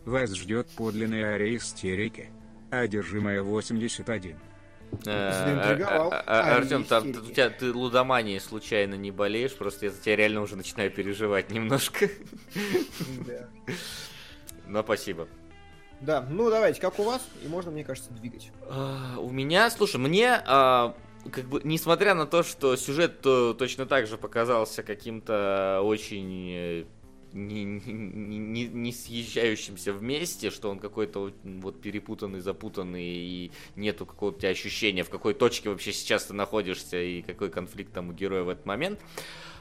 Вас 0.05 0.35
ждет 0.35 0.69
подлинная 0.71 1.35
ария 1.35 1.57
истерики. 1.57 2.31
Одержимая 2.71 3.43
81. 3.43 4.37
Заинтриговал. 5.03 6.11
А, 6.13 6.57
Артем, 6.57 6.85
там 6.85 7.13
ты- 7.13 7.21
у 7.21 7.27
тебя 7.27 7.51
ты 7.51 7.73
лудоманией 7.73 8.41
случайно 8.41 8.95
не 8.95 9.11
болеешь, 9.11 9.55
просто 9.55 9.87
я 9.87 9.91
за 9.93 10.01
тебя 10.01 10.17
реально 10.17 10.41
уже 10.41 10.57
начинаю 10.57 10.91
переживать 10.91 11.51
немножко. 11.51 12.09
Да. 13.27 13.49
Но 14.69 14.83
спасибо. 14.83 15.27
Да, 16.01 16.25
ну 16.31 16.49
давайте, 16.51 16.81
как 16.81 16.99
у 17.01 17.03
вас? 17.03 17.27
И 17.45 17.49
можно, 17.49 17.71
мне 17.73 17.83
кажется, 17.85 18.13
двигать. 18.13 18.53
А, 18.69 19.17
У 19.19 19.31
меня, 19.31 19.69
слушай, 19.71 19.97
мне, 19.97 20.41
а, 20.47 20.95
как 21.33 21.47
бы, 21.47 21.61
несмотря 21.65 22.15
на 22.15 22.27
то, 22.27 22.43
что 22.45 22.77
сюжет 22.77 23.21
то, 23.21 23.53
точно 23.55 23.85
так 23.87 24.07
же 24.07 24.17
показался 24.17 24.85
каким-то 24.85 25.81
очень 25.83 26.51
э, 26.53 26.85
не, 27.33 27.65
не- 27.65 28.39
не- 28.39 28.69
не 28.69 28.93
съезжающимся 28.93 29.93
вместе, 29.93 30.51
что 30.51 30.71
он 30.71 30.79
какой-то 30.79 31.33
вот- 31.43 31.81
перепутанный, 31.83 32.41
запутанный, 32.41 33.05
и 33.05 33.53
нету 33.75 34.07
какого-то 34.07 34.47
ощущения, 34.49 35.03
в 35.03 35.11
какой 35.11 35.35
точке 35.35 35.69
вообще 35.69 35.93
сейчас 35.93 36.27
ты 36.27 36.33
находишься, 36.33 36.97
и 37.03 37.23
какой 37.23 37.51
конфликт 37.51 37.93
там 37.93 38.11
у 38.11 38.13
героя 38.13 38.45
в 38.45 38.49
этот 38.51 38.67
момент. 38.67 39.01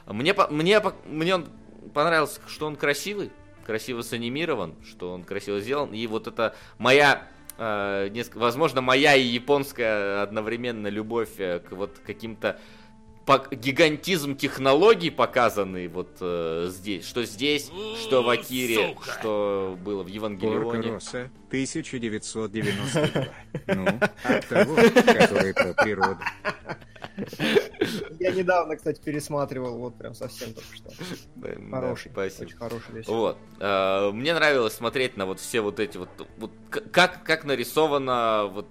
Мне, 0.06 0.34
мне, 0.50 0.80
мне 1.06 1.34
он 1.34 1.46
понравился, 1.92 2.40
что 2.46 2.66
он 2.66 2.76
красивый, 2.76 3.30
красиво 3.68 4.00
санимирован, 4.00 4.74
что 4.82 5.12
он 5.12 5.24
красиво 5.24 5.60
сделан, 5.60 5.92
и 5.92 6.06
вот 6.06 6.26
это 6.26 6.54
моя 6.78 7.28
э, 7.58 8.08
возможно, 8.34 8.80
моя 8.80 9.14
и 9.14 9.22
японская 9.22 10.22
одновременно 10.22 10.86
любовь 10.86 11.38
э, 11.38 11.58
к 11.58 11.72
вот 11.72 12.00
каким-то 12.06 12.58
гигантизм 13.52 14.36
технологий 14.36 15.10
показанный 15.10 15.88
вот 15.88 16.16
э, 16.20 16.68
здесь, 16.70 17.06
что 17.06 17.24
здесь, 17.24 17.70
что 18.00 18.22
в 18.22 18.28
Акире, 18.28 18.88
Сука. 18.88 19.18
что 19.20 19.78
было 19.84 20.02
в 20.02 20.06
Порка 20.06 20.14
Евангелионе. 20.14 20.92
Росса, 20.92 21.30
1992. 21.48 23.28
Ну, 23.66 23.86
от 24.24 24.48
того, 24.48 24.76
который 24.76 25.54
про 25.54 25.74
природу. 25.74 26.18
Я 28.18 28.30
недавно, 28.32 28.76
кстати, 28.76 29.00
пересматривал, 29.00 29.78
вот 29.78 29.96
прям 29.98 30.14
совсем 30.14 30.54
только 30.54 30.74
что. 30.74 30.90
Да, 31.36 31.48
да, 31.56 31.76
Хороший, 31.76 32.10
спасибо. 32.12 32.46
очень 32.46 32.56
хороший 32.56 32.92
весь. 32.92 33.06
Вот. 33.08 33.36
Э, 33.60 34.10
Мне 34.12 34.34
нравилось 34.34 34.74
смотреть 34.74 35.16
на 35.16 35.26
вот 35.26 35.40
все 35.40 35.60
вот 35.60 35.80
эти 35.80 35.98
вот, 35.98 36.08
как, 36.92 37.24
как 37.24 37.44
нарисовано, 37.44 38.46
вот 38.52 38.66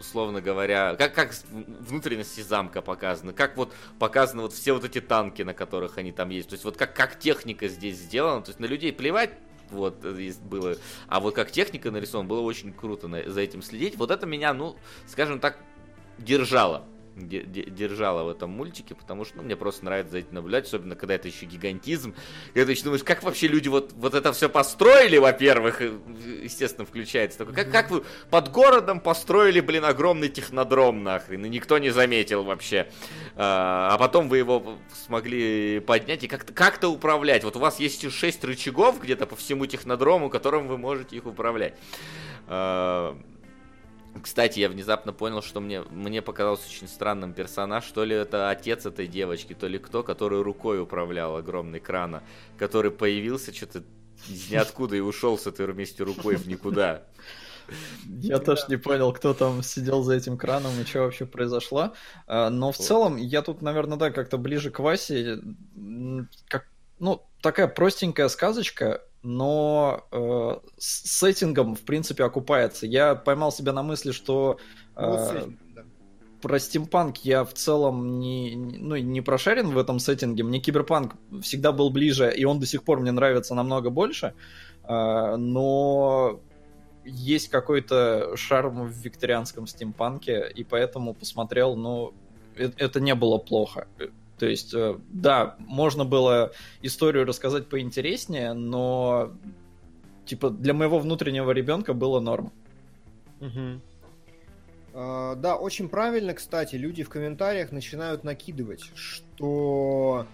условно 0.00 0.40
говоря, 0.40 0.94
как, 0.96 1.14
как 1.14 1.34
внутренности 1.50 2.40
замка 2.40 2.82
показаны, 2.82 3.32
как 3.32 3.56
вот 3.56 3.72
показаны 3.98 4.42
вот 4.42 4.52
все 4.52 4.72
вот 4.72 4.84
эти 4.84 5.00
танки, 5.00 5.42
на 5.42 5.54
которых 5.54 5.98
они 5.98 6.12
там 6.12 6.30
есть. 6.30 6.48
То 6.48 6.54
есть 6.54 6.64
вот 6.64 6.76
как, 6.76 6.94
как 6.94 7.18
техника 7.18 7.68
здесь 7.68 7.96
сделана. 7.96 8.42
То 8.42 8.50
есть 8.50 8.60
на 8.60 8.66
людей 8.66 8.92
плевать, 8.92 9.30
вот, 9.70 10.04
э, 10.04 10.32
было. 10.42 10.76
А 11.08 11.20
вот 11.20 11.34
как 11.34 11.50
техника 11.50 11.90
нарисована, 11.90 12.28
было 12.28 12.40
очень 12.40 12.72
круто 12.72 13.08
на- 13.08 13.28
за 13.28 13.40
этим 13.40 13.62
следить. 13.62 13.96
Вот 13.96 14.10
это 14.10 14.26
меня, 14.26 14.54
ну, 14.54 14.76
скажем 15.06 15.40
так, 15.40 15.58
держало. 16.18 16.84
Де- 17.18 17.42
де- 17.42 17.64
держала 17.64 18.22
в 18.22 18.28
этом 18.28 18.50
мультике, 18.50 18.94
потому 18.94 19.24
что 19.24 19.38
ну, 19.38 19.42
мне 19.42 19.56
просто 19.56 19.84
нравится 19.84 20.12
за 20.12 20.18
этим 20.18 20.34
наблюдать, 20.34 20.66
особенно 20.66 20.94
когда 20.94 21.14
это 21.14 21.28
еще 21.28 21.46
гигантизм. 21.46 22.14
И 22.54 22.64
ты 22.64 22.70
еще 22.70 22.84
думаешь, 22.84 23.02
как 23.02 23.22
вообще 23.22 23.48
люди 23.48 23.68
вот, 23.68 23.92
вот 23.94 24.14
это 24.14 24.32
все 24.32 24.48
построили, 24.48 25.18
во-первых, 25.18 25.82
и, 25.82 25.92
естественно, 26.42 26.86
включается 26.86 27.38
такой, 27.38 27.54
как, 27.54 27.70
как 27.70 27.90
вы 27.90 28.04
под 28.30 28.50
городом 28.50 29.00
построили, 29.00 29.60
блин, 29.60 29.84
огромный 29.84 30.28
технодром 30.28 31.02
нахрен, 31.02 31.44
и 31.44 31.48
никто 31.48 31.78
не 31.78 31.90
заметил 31.90 32.44
вообще. 32.44 32.88
А, 33.34 33.90
а 33.92 33.98
потом 33.98 34.28
вы 34.28 34.38
его 34.38 34.78
смогли 35.06 35.80
поднять 35.80 36.22
и 36.24 36.28
как-то 36.28 36.52
как 36.52 36.78
управлять. 36.84 37.44
Вот 37.44 37.56
у 37.56 37.58
вас 37.58 37.80
есть 37.80 38.10
6 38.10 38.44
рычагов 38.44 39.00
где-то 39.00 39.26
по 39.26 39.36
всему 39.36 39.66
технодрому, 39.66 40.30
которым 40.30 40.68
вы 40.68 40.78
можете 40.78 41.16
их 41.16 41.26
управлять. 41.26 41.74
Кстати, 44.22 44.60
я 44.60 44.68
внезапно 44.68 45.12
понял, 45.12 45.42
что 45.42 45.60
мне, 45.60 45.82
мне 45.82 46.22
показался 46.22 46.66
очень 46.68 46.88
странным 46.88 47.32
персонаж. 47.32 47.84
То 47.86 48.04
ли 48.04 48.14
это 48.14 48.50
отец 48.50 48.86
этой 48.86 49.06
девочки, 49.06 49.54
то 49.54 49.66
ли 49.66 49.78
кто, 49.78 50.02
который 50.02 50.42
рукой 50.42 50.80
управлял 50.80 51.36
огромный 51.36 51.80
крана, 51.80 52.22
который 52.56 52.90
появился 52.90 53.54
что-то 53.54 53.82
из 54.28 54.50
ниоткуда 54.50 54.96
и 54.96 55.00
ушел 55.00 55.38
с 55.38 55.46
этой 55.46 55.66
вместе 55.66 56.02
рукой 56.02 56.36
в 56.36 56.46
никуда. 56.46 57.02
Я 58.06 58.38
тоже 58.38 58.62
не 58.68 58.76
понял, 58.76 59.12
кто 59.12 59.34
там 59.34 59.62
сидел 59.62 60.02
за 60.02 60.14
этим 60.14 60.38
краном 60.38 60.72
и 60.80 60.84
что 60.84 61.00
вообще 61.00 61.26
произошло. 61.26 61.92
А, 62.26 62.50
Но 62.50 62.72
в 62.72 62.78
целом, 62.78 63.16
я 63.16 63.42
тут, 63.42 63.62
наверное, 63.62 63.98
да, 63.98 64.10
как-то 64.10 64.38
ближе 64.38 64.70
к 64.70 64.78
Васе. 64.78 65.40
Как, 66.48 66.66
ну, 66.98 67.22
такая 67.42 67.68
простенькая 67.68 68.28
сказочка, 68.28 69.02
но 69.28 70.06
э, 70.10 70.56
с 70.78 71.18
сеттингом, 71.18 71.74
в 71.74 71.80
принципе, 71.82 72.24
окупается. 72.24 72.86
Я 72.86 73.14
поймал 73.14 73.52
себя 73.52 73.72
на 73.74 73.82
мысли, 73.82 74.12
что 74.12 74.56
э, 74.96 75.06
Ну, 75.06 75.38
этим, 75.38 75.58
да. 75.74 75.82
про 76.40 76.58
стимпанк 76.58 77.18
я 77.18 77.44
в 77.44 77.52
целом 77.52 78.18
не, 78.20 78.56
ну, 78.56 78.96
не 78.96 79.20
прошарен 79.20 79.68
в 79.68 79.76
этом 79.76 79.98
сеттинге. 79.98 80.44
Мне 80.44 80.60
киберпанк 80.60 81.14
всегда 81.42 81.72
был 81.72 81.90
ближе, 81.90 82.32
и 82.34 82.44
он 82.46 82.58
до 82.58 82.64
сих 82.66 82.84
пор 82.84 83.00
мне 83.00 83.12
нравится 83.12 83.54
намного 83.54 83.90
больше. 83.90 84.32
А, 84.82 85.36
Но 85.36 86.40
есть 87.04 87.48
какой-то 87.48 88.34
шарм 88.36 88.86
в 88.86 88.92
викторианском 88.92 89.66
стимпанке, 89.66 90.50
и 90.56 90.64
поэтому 90.64 91.12
посмотрел, 91.14 91.76
ну, 91.76 92.14
э- 92.56 92.70
это 92.78 92.98
не 93.00 93.14
было 93.14 93.36
плохо. 93.36 93.86
То 94.38 94.46
есть, 94.46 94.72
э, 94.74 94.96
да, 95.08 95.56
можно 95.58 96.04
было 96.04 96.52
историю 96.82 97.24
рассказать 97.24 97.68
поинтереснее, 97.68 98.52
но 98.52 99.32
типа 100.26 100.50
для 100.50 100.74
моего 100.74 100.98
внутреннего 100.98 101.50
ребенка 101.50 101.92
было 101.94 102.20
норм. 102.20 102.52
Мгм. 103.40 103.80
А, 104.94 105.34
Да, 105.34 105.56
очень 105.56 105.88
правильно, 105.88 106.34
кстати, 106.34 106.76
люди 106.76 107.02
в 107.02 107.08
комментариях 107.08 107.72
начинают 107.72 108.24
накидывать, 108.24 108.90
что 108.94 110.26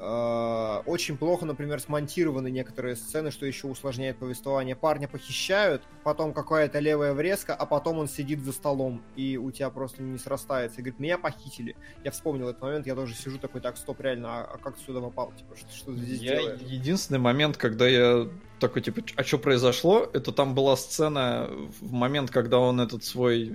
очень 0.00 1.18
плохо, 1.18 1.44
например, 1.44 1.78
смонтированы 1.80 2.50
некоторые 2.50 2.96
сцены, 2.96 3.30
что 3.30 3.44
еще 3.44 3.66
усложняет 3.66 4.16
повествование. 4.18 4.74
Парня 4.74 5.08
похищают, 5.08 5.82
потом 6.04 6.32
какая-то 6.32 6.78
левая 6.78 7.12
врезка, 7.12 7.54
а 7.54 7.66
потом 7.66 7.98
он 7.98 8.08
сидит 8.08 8.42
за 8.42 8.52
столом, 8.52 9.02
и 9.16 9.36
у 9.36 9.50
тебя 9.50 9.68
просто 9.70 10.02
не 10.02 10.18
срастается. 10.18 10.80
И 10.80 10.82
говорит, 10.82 11.00
меня 11.00 11.18
похитили. 11.18 11.76
Я 12.02 12.10
вспомнил 12.12 12.48
этот 12.48 12.62
момент, 12.62 12.86
я 12.86 12.94
тоже 12.94 13.14
сижу 13.14 13.38
такой, 13.38 13.60
так, 13.60 13.76
стоп, 13.76 14.00
реально, 14.00 14.40
а, 14.40 14.50
а 14.54 14.58
как 14.58 14.78
сюда 14.78 15.00
попал? 15.00 15.32
Типа, 15.36 15.54
что, 15.56 15.70
что 15.70 15.92
ты 15.92 15.98
здесь 15.98 16.20
Я 16.20 16.36
делаешь? 16.36 16.60
единственный 16.62 17.18
момент, 17.18 17.58
когда 17.58 17.86
я 17.86 18.26
такой, 18.58 18.82
типа, 18.82 19.02
а 19.16 19.24
что 19.24 19.38
произошло, 19.38 20.08
это 20.12 20.32
там 20.32 20.54
была 20.54 20.76
сцена 20.76 21.50
в 21.80 21.92
момент, 21.92 22.30
когда 22.30 22.58
он 22.58 22.80
этот 22.80 23.04
свой 23.04 23.52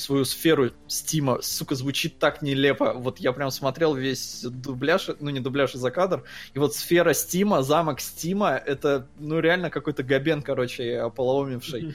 свою 0.00 0.24
сферу 0.24 0.70
Стима, 0.86 1.40
сука, 1.42 1.74
звучит 1.74 2.18
так 2.18 2.42
нелепо. 2.42 2.94
Вот 2.94 3.18
я 3.18 3.32
прям 3.32 3.50
смотрел 3.50 3.94
весь 3.94 4.42
дубляж, 4.42 5.10
ну 5.20 5.30
не 5.30 5.40
дубляж, 5.40 5.72
за 5.72 5.90
кадр, 5.90 6.24
и 6.54 6.58
вот 6.58 6.74
сфера 6.74 7.12
Стима, 7.12 7.62
замок 7.62 8.00
Стима, 8.00 8.50
это, 8.50 9.06
ну 9.18 9.40
реально 9.40 9.70
какой-то 9.70 10.02
габен, 10.02 10.42
короче, 10.42 10.98
ополоумевший. 10.98 11.94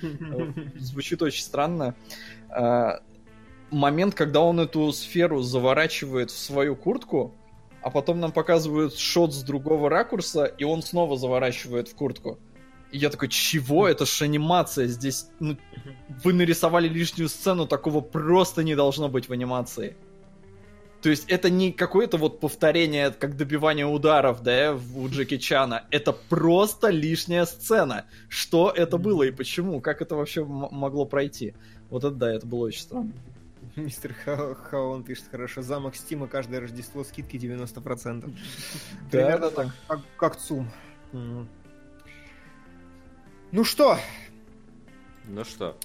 Звучит 0.77 1.21
очень 1.21 1.43
странно. 1.43 1.95
А, 2.49 3.01
Момент, 3.71 4.13
когда 4.13 4.41
он 4.41 4.59
эту 4.59 4.91
сферу 4.93 5.41
заворачивает 5.41 6.29
в 6.29 6.37
свою 6.37 6.75
куртку, 6.75 7.33
а 7.81 7.89
потом 7.89 8.19
нам 8.19 8.31
показывают 8.31 8.95
шот 8.95 9.33
с 9.33 9.43
другого 9.43 9.89
ракурса, 9.89 10.45
и 10.45 10.63
он 10.63 10.81
снова 10.81 11.17
заворачивает 11.17 11.87
в 11.87 11.95
куртку. 11.95 12.39
И 12.95 12.97
я 12.97 13.09
такой, 13.09 13.27
чего? 13.27 13.89
Это 13.89 14.05
ж 14.05 14.21
анимация. 14.21 14.87
Здесь, 14.87 15.27
ну, 15.41 15.57
вы 16.23 16.31
нарисовали 16.31 16.87
лишнюю 16.87 17.27
сцену, 17.27 17.67
такого 17.67 17.99
просто 17.99 18.63
не 18.63 18.73
должно 18.73 19.09
быть 19.09 19.27
в 19.27 19.33
анимации. 19.33 19.97
То 21.01 21.09
есть 21.09 21.25
это 21.27 21.49
не 21.49 21.73
какое-то 21.73 22.15
вот 22.17 22.39
повторение, 22.39 23.11
как 23.11 23.35
добивание 23.35 23.85
ударов, 23.85 24.41
да, 24.43 24.79
у 24.95 25.09
Джеки 25.09 25.37
Чана. 25.37 25.83
Это 25.91 26.13
просто 26.13 26.87
лишняя 26.87 27.43
сцена. 27.43 28.05
Что 28.29 28.71
это 28.71 28.97
было 28.97 29.23
и 29.23 29.31
почему? 29.31 29.81
Как 29.81 30.01
это 30.01 30.15
вообще 30.15 30.45
могло 30.45 31.05
пройти? 31.05 31.53
Вот 31.89 32.05
это 32.05 32.15
да, 32.15 32.33
это 32.33 32.47
было 32.47 32.67
очень 32.67 32.81
странно. 32.81 33.11
Мистер 33.75 34.15
Ха- 34.23 34.55
Хаон 34.55 35.03
пишет 35.03 35.25
хорошо. 35.29 35.61
Замок 35.61 35.97
Стима 35.97 36.27
каждое 36.27 36.61
Рождество 36.61 37.03
скидки 37.03 37.35
90%. 37.35 38.33
Примерно 39.11 39.51
так, 39.51 39.67
как, 39.89 39.99
как 40.17 40.39
ЦУМ. 40.39 40.69
Ну 43.55 43.63
что, 43.63 43.97
Ну 45.29 45.45
что, 45.45 45.77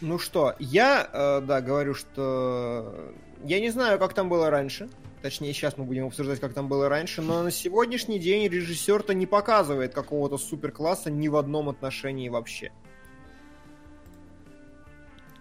ну 0.00 0.18
что, 0.18 0.56
я, 0.58 1.08
э, 1.12 1.40
да, 1.42 1.60
говорю, 1.60 1.94
что 1.94 3.12
я 3.44 3.60
не 3.60 3.70
знаю, 3.70 4.00
как 4.00 4.14
там 4.14 4.28
было 4.28 4.50
раньше. 4.50 4.88
Точнее, 5.22 5.52
сейчас 5.52 5.76
мы 5.76 5.84
будем 5.84 6.06
обсуждать, 6.08 6.40
как 6.40 6.54
там 6.54 6.66
было 6.66 6.88
раньше, 6.88 7.22
но 7.22 7.44
на 7.44 7.52
сегодняшний 7.52 8.18
день 8.18 8.48
режиссер-то 8.48 9.14
не 9.14 9.26
показывает 9.26 9.94
какого-то 9.94 10.38
супер-класса 10.38 11.08
ни 11.08 11.28
в 11.28 11.36
одном 11.36 11.68
отношении 11.68 12.28
вообще. 12.28 12.72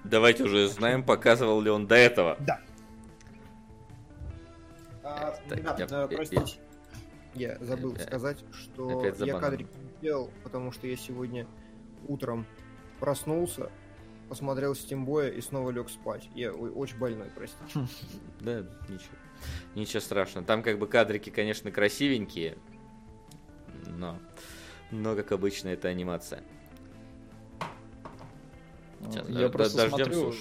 Давайте 0.03 0.43
уже 0.43 0.67
знаем, 0.67 1.01
показывал 1.03 1.59
ли 1.59 1.71
он 1.71 1.87
до 1.87 1.95
этого. 1.95 2.37
Да. 2.39 2.59
А, 5.03 5.33
я- 5.49 5.87
э, 5.89 6.07
я- 6.07 6.07
простите. 6.07 6.59
Я 7.33 7.57
забыл 7.61 7.97
сказать, 7.97 8.37
что 8.53 9.03
я 9.25 9.39
кадрик 9.39 9.67
сделал, 9.99 10.29
потому 10.43 10.71
что 10.71 10.87
я 10.87 10.95
сегодня 10.95 11.47
утром 12.07 12.45
проснулся, 12.99 13.69
посмотрел 14.29 14.75
Стимбоя 14.75 15.29
и 15.29 15.41
снова 15.41 15.71
лег 15.71 15.89
спать. 15.89 16.29
Я 16.35 16.53
очень 16.53 16.97
больной, 16.97 17.27
простите. 17.35 17.87
Да, 18.39 18.61
ничего. 18.89 19.15
Ничего 19.75 19.99
страшного. 19.99 20.45
Там 20.45 20.63
как 20.63 20.79
бы 20.79 20.87
кадрики, 20.87 21.29
конечно, 21.29 21.71
красивенькие, 21.71 22.57
но, 23.85 24.17
но 24.91 25.15
как 25.15 25.31
обычно, 25.31 25.69
это 25.69 25.87
анимация. 25.89 26.43
Сейчас, 29.11 29.29
Я 29.29 29.41
да- 29.41 29.49
просто 29.49 29.77
дождёмся 29.77 30.05
смотрю... 30.05 30.27
уж. 30.29 30.35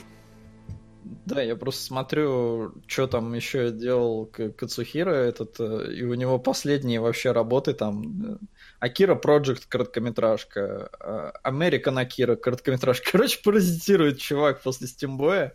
Да, 1.25 1.41
я 1.41 1.55
просто 1.55 1.83
смотрю, 1.85 2.75
что 2.89 3.07
там 3.07 3.33
еще 3.35 3.71
делал 3.71 4.27
Кацухира 4.27 5.13
этот, 5.13 5.61
э, 5.61 5.93
и 5.93 6.03
у 6.03 6.15
него 6.15 6.39
последние 6.41 7.01
вообще 7.01 7.31
работы 7.31 7.75
там 7.75 8.25
э, 8.35 8.39
Акира 8.87 9.15
Project 9.15 9.63
короткометражка, 9.69 10.91
э, 11.01 11.33
American 11.45 12.01
Акира 12.01 12.37
короткометражка. 12.37 13.09
Короче, 13.13 13.41
паразитирует 13.43 14.19
чувак 14.19 14.63
после 14.63 14.87
Стимбоя, 14.89 15.55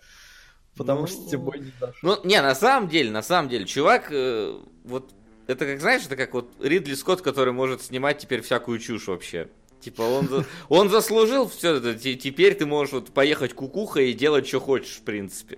потому 0.77 1.01
Ну, 1.01 1.07
что 1.07 1.17
Стимбой 1.27 1.59
не 1.59 1.71
дошел. 1.79 1.95
Ну, 2.01 2.17
не, 2.23 2.41
на 2.41 2.55
самом 2.55 2.89
деле, 2.89 3.11
на 3.11 3.21
самом 3.23 3.49
деле, 3.49 3.65
чувак, 3.65 4.07
э, 4.11 4.57
вот, 4.83 5.11
это 5.47 5.65
как, 5.65 5.79
знаешь, 5.81 6.03
это 6.05 6.15
как 6.15 6.33
вот 6.33 6.51
Ридли 6.61 6.93
Скотт, 6.93 7.21
который 7.21 7.53
может 7.53 7.81
снимать 7.81 8.19
теперь 8.19 8.41
всякую 8.41 8.79
чушь 8.79 9.07
вообще. 9.07 9.47
Типа, 9.81 10.03
он, 10.03 10.45
он 10.69 10.89
заслужил 10.89 11.49
все 11.49 11.75
это, 11.77 11.95
те- 11.95 12.13
теперь 12.15 12.53
ты 12.53 12.65
можешь 12.67 12.93
вот 12.93 13.11
поехать 13.11 13.53
кукухой 13.53 14.11
и 14.11 14.13
делать, 14.13 14.47
что 14.47 14.59
хочешь, 14.59 14.97
в 14.97 15.01
принципе. 15.01 15.57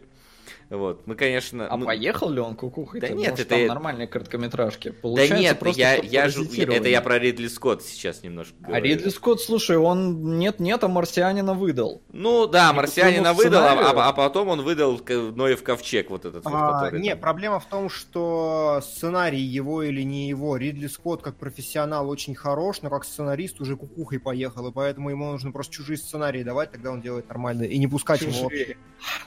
Вот, 0.74 1.06
мы, 1.06 1.14
конечно... 1.14 1.68
А 1.70 1.78
мы- 1.78 1.86
поехал 1.86 2.32
ли 2.32 2.40
он 2.40 2.56
кукухой? 2.56 3.00
Да 3.00 3.10
нет, 3.10 3.40
это- 3.40 3.46
там 3.46 3.68
нормальные 3.68 4.08
короткометражки. 4.08 4.90
Да 4.90 4.96
Получается, 5.04 5.38
нет, 5.38 5.60
просто 5.60 5.80
я, 5.82 5.96
я, 5.98 6.30
же, 6.30 6.46
это 6.46 6.90
я 6.90 7.00
про 7.02 7.20
Ридли 7.20 7.48
Скотт 7.48 7.84
сейчас 7.84 8.24
немножко 8.24 8.56
А 8.64 8.68
говорю. 8.68 8.84
Ридли 8.86 9.10
Скотт, 9.10 9.40
слушай, 9.42 9.78
он 9.78 10.40
нет-нет, 10.40 10.84
а 10.84 10.88
марсианина 10.88 11.54
выдал. 11.54 12.02
Ну 12.12 12.48
да, 12.48 12.70
по 12.70 12.78
марсианина 12.78 13.34
выдал, 13.34 13.64
а, 13.64 13.68
сценарию. 13.70 14.00
а- 14.00 14.10
а 14.10 14.14
потом 14.14 14.48
он 14.48 14.62
выдал 14.64 15.00
Ноев 15.08 15.62
ковчег, 15.62 16.10
вот 16.10 16.26
этот 16.26 16.44
вот, 16.44 16.54
А, 16.56 16.82
который 16.86 17.02
не, 17.02 17.12
там. 17.12 17.20
проблема 17.20 17.60
в 17.60 17.66
том, 17.68 17.88
что 17.90 18.82
сценарий 18.84 19.42
его 19.42 19.84
или 19.84 20.02
не 20.02 20.28
его. 20.28 20.58
Ридли 20.58 20.88
Скотт 20.88 21.22
как 21.22 21.36
профессионал 21.36 22.10
очень 22.10 22.34
хорош, 22.34 22.82
но 22.82 22.90
как 22.90 23.06
сценарист 23.06 23.62
уже 23.62 23.78
кукухой 23.78 24.20
поехал, 24.20 24.68
и 24.70 24.72
поэтому 24.72 25.12
ему 25.12 25.32
нужно 25.32 25.52
просто 25.52 25.72
чужие 25.72 25.98
сценарии 25.98 26.42
давать, 26.42 26.72
тогда 26.72 26.90
он 26.92 27.02
делает 27.02 27.28
нормально, 27.30 27.64
и 27.64 27.78
не 27.78 27.86
пускать 27.88 28.22
его 28.22 28.32
вообще. 28.44 28.76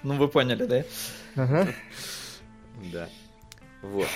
Ну, 0.02 0.14
вы 0.14 0.26
поняли, 0.28 0.64
да? 0.64 0.84
Ага. 1.36 1.68
Да. 2.92 3.08
Вот. 3.82 4.06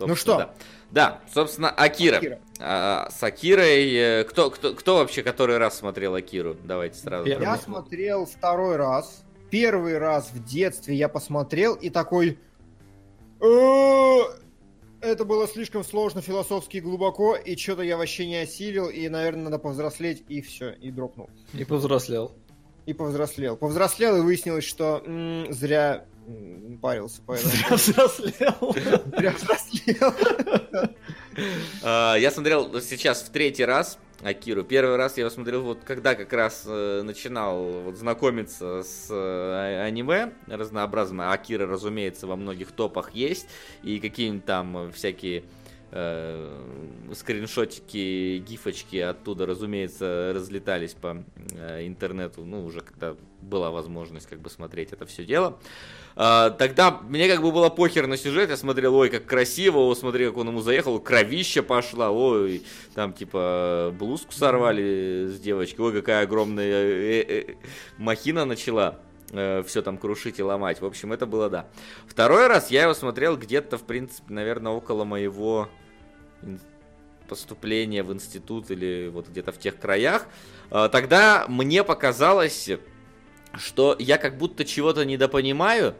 Ну 0.00 0.14
что? 0.14 0.36
Да. 0.38 0.54
Да, 0.90 1.20
собственно, 1.32 1.68
Акира. 1.70 2.16
Акира. 2.16 2.38
А, 2.60 3.08
с 3.10 3.22
Акирой... 3.22 3.92
э, 3.94 4.24
Кто, 4.24 4.50
кто, 4.50 4.74
кто 4.74 4.96
вообще 4.96 5.22
который 5.22 5.58
раз 5.58 5.78
смотрел 5.78 6.14
Акиру? 6.14 6.56
Давайте 6.64 6.98
сразу. 6.98 7.28
Я 7.28 7.36
промежем. 7.36 7.62
смотрел 7.64 8.24
второй 8.24 8.76
раз. 8.76 9.22
Первый 9.50 9.98
раз 9.98 10.30
в 10.32 10.42
детстве 10.44 10.94
я 10.94 11.08
посмотрел 11.08 11.74
и 11.74 11.90
такой... 11.90 12.38
«Э, 13.40 14.20
Это 15.00 15.24
было 15.24 15.46
слишком 15.46 15.84
сложно, 15.84 16.22
философски 16.22 16.78
и 16.78 16.80
глубоко, 16.80 17.36
и 17.36 17.54
что-то 17.56 17.82
я 17.82 17.96
вообще 17.96 18.26
не 18.26 18.36
осилил, 18.36 18.88
и, 18.88 19.08
наверное, 19.08 19.44
надо 19.44 19.58
повзрослеть, 19.58 20.24
и 20.28 20.40
все, 20.40 20.70
и 20.70 20.90
дропнул. 20.90 21.28
И 21.54 21.64
повзрослел. 21.64 22.32
И 22.88 22.94
повзрослел. 22.94 23.54
Повзрослел, 23.58 24.16
и 24.16 24.20
выяснилось, 24.22 24.64
что 24.64 25.02
м, 25.04 25.52
зря 25.52 26.06
м, 26.26 26.78
парился, 26.80 27.20
поэтому... 27.26 27.52
Повзрослел. 27.68 28.74
Зря 29.14 29.30
взрослел. 29.32 30.14
А, 31.82 32.14
Я 32.14 32.30
смотрел 32.30 32.80
сейчас 32.80 33.20
в 33.20 33.28
третий 33.28 33.66
раз 33.66 33.98
Акиру. 34.22 34.64
Первый 34.64 34.96
раз 34.96 35.16
я 35.16 35.24
его 35.24 35.30
смотрел 35.30 35.62
вот 35.62 35.80
когда 35.84 36.14
как 36.14 36.32
раз 36.32 36.64
э, 36.66 37.02
начинал 37.02 37.62
вот 37.82 37.96
знакомиться 37.96 38.82
с 38.82 39.08
э, 39.10 39.14
а- 39.14 39.84
аниме 39.84 40.32
разнообразным. 40.46 41.20
Акира, 41.30 41.66
разумеется, 41.66 42.26
во 42.26 42.36
многих 42.36 42.72
топах 42.72 43.14
есть. 43.14 43.46
И 43.82 44.00
какие-нибудь 44.00 44.44
там 44.44 44.92
всякие 44.92 45.44
э, 45.90 47.12
скриншотики, 47.14 48.38
гифочки 48.38 48.96
оттуда, 48.96 49.46
разумеется, 49.46 50.32
разлетались 50.34 50.94
по 50.94 51.24
э, 51.52 51.86
интернету, 51.86 52.44
ну, 52.44 52.64
уже 52.64 52.80
когда 52.80 53.14
была 53.40 53.70
возможность 53.70 54.28
как 54.28 54.40
бы 54.40 54.50
смотреть 54.50 54.92
это 54.92 55.06
все 55.06 55.24
дело. 55.24 55.58
А, 56.16 56.50
тогда 56.50 56.98
мне 57.08 57.28
как 57.28 57.42
бы 57.42 57.52
было 57.52 57.68
похер 57.68 58.06
на 58.06 58.16
сюжет, 58.16 58.50
я 58.50 58.56
смотрел, 58.56 58.94
ой, 58.96 59.08
как 59.08 59.24
красиво, 59.24 59.78
о, 59.78 59.94
смотри, 59.94 60.26
как 60.26 60.36
он 60.36 60.48
ему 60.48 60.60
заехал, 60.60 60.98
кровища 60.98 61.62
пошла, 61.62 62.10
ой, 62.10 62.62
там 62.94 63.12
типа 63.12 63.94
блузку 63.96 64.32
сорвали 64.32 65.28
с 65.28 65.38
девочки, 65.38 65.80
ой, 65.80 65.92
какая 65.92 66.24
огромная 66.24 66.64
э, 66.66 67.54
махина 67.98 68.44
начала 68.44 69.00
все 69.28 69.82
там 69.82 69.98
крушить 69.98 70.38
и 70.38 70.42
ломать. 70.42 70.80
В 70.80 70.86
общем, 70.86 71.12
это 71.12 71.26
было 71.26 71.50
да. 71.50 71.66
Второй 72.06 72.46
раз 72.46 72.70
я 72.70 72.84
его 72.84 72.94
смотрел 72.94 73.36
где-то, 73.36 73.76
в 73.76 73.82
принципе, 73.82 74.32
наверное, 74.32 74.72
около 74.72 75.04
моего 75.04 75.68
поступления 77.28 78.02
в 78.02 78.12
институт 78.12 78.70
или 78.70 79.08
вот 79.12 79.28
где-то 79.28 79.52
в 79.52 79.58
тех 79.58 79.78
краях. 79.78 80.26
А, 80.70 80.88
Тогда 80.88 81.44
мне 81.48 81.84
показалось, 81.84 82.70
что 83.54 83.96
я 83.98 84.18
как 84.18 84.38
будто 84.38 84.64
чего-то 84.64 85.04
недопонимаю, 85.04 85.94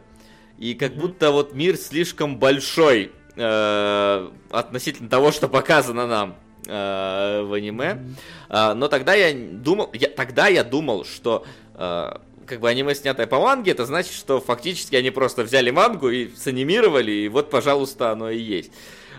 и 0.57 0.73
как 0.73 0.91
Мгм. 0.93 0.99
будто 1.01 1.31
вот 1.31 1.53
мир 1.53 1.77
слишком 1.77 2.37
большой 2.37 3.11
э, 3.35 4.29
относительно 4.49 5.07
того, 5.07 5.31
что 5.31 5.47
показано 5.47 6.05
нам 6.07 6.35
э, 6.67 7.41
в 7.43 7.53
аниме. 7.53 8.03
А, 8.49 8.73
но 8.73 8.87
тогда 8.89 9.13
я 9.13 9.33
думал, 9.33 9.89
я, 9.93 10.09
тогда 10.09 10.47
я 10.47 10.63
думал, 10.65 11.05
что 11.05 11.45
э, 11.75 12.11
как 12.49 12.59
бы 12.61 12.67
аниме, 12.67 12.95
снятое 12.95 13.27
по 13.27 13.39
манге, 13.39 13.71
это 13.71 13.85
значит, 13.85 14.13
что 14.13 14.41
фактически 14.41 14.95
они 14.95 15.11
просто 15.11 15.43
взяли 15.43 15.69
мангу 15.69 16.09
и 16.09 16.35
санимировали, 16.35 17.11
и 17.11 17.27
вот, 17.29 17.51
пожалуйста, 17.51 18.11
оно 18.11 18.31
и 18.31 18.39
есть. 18.39 18.71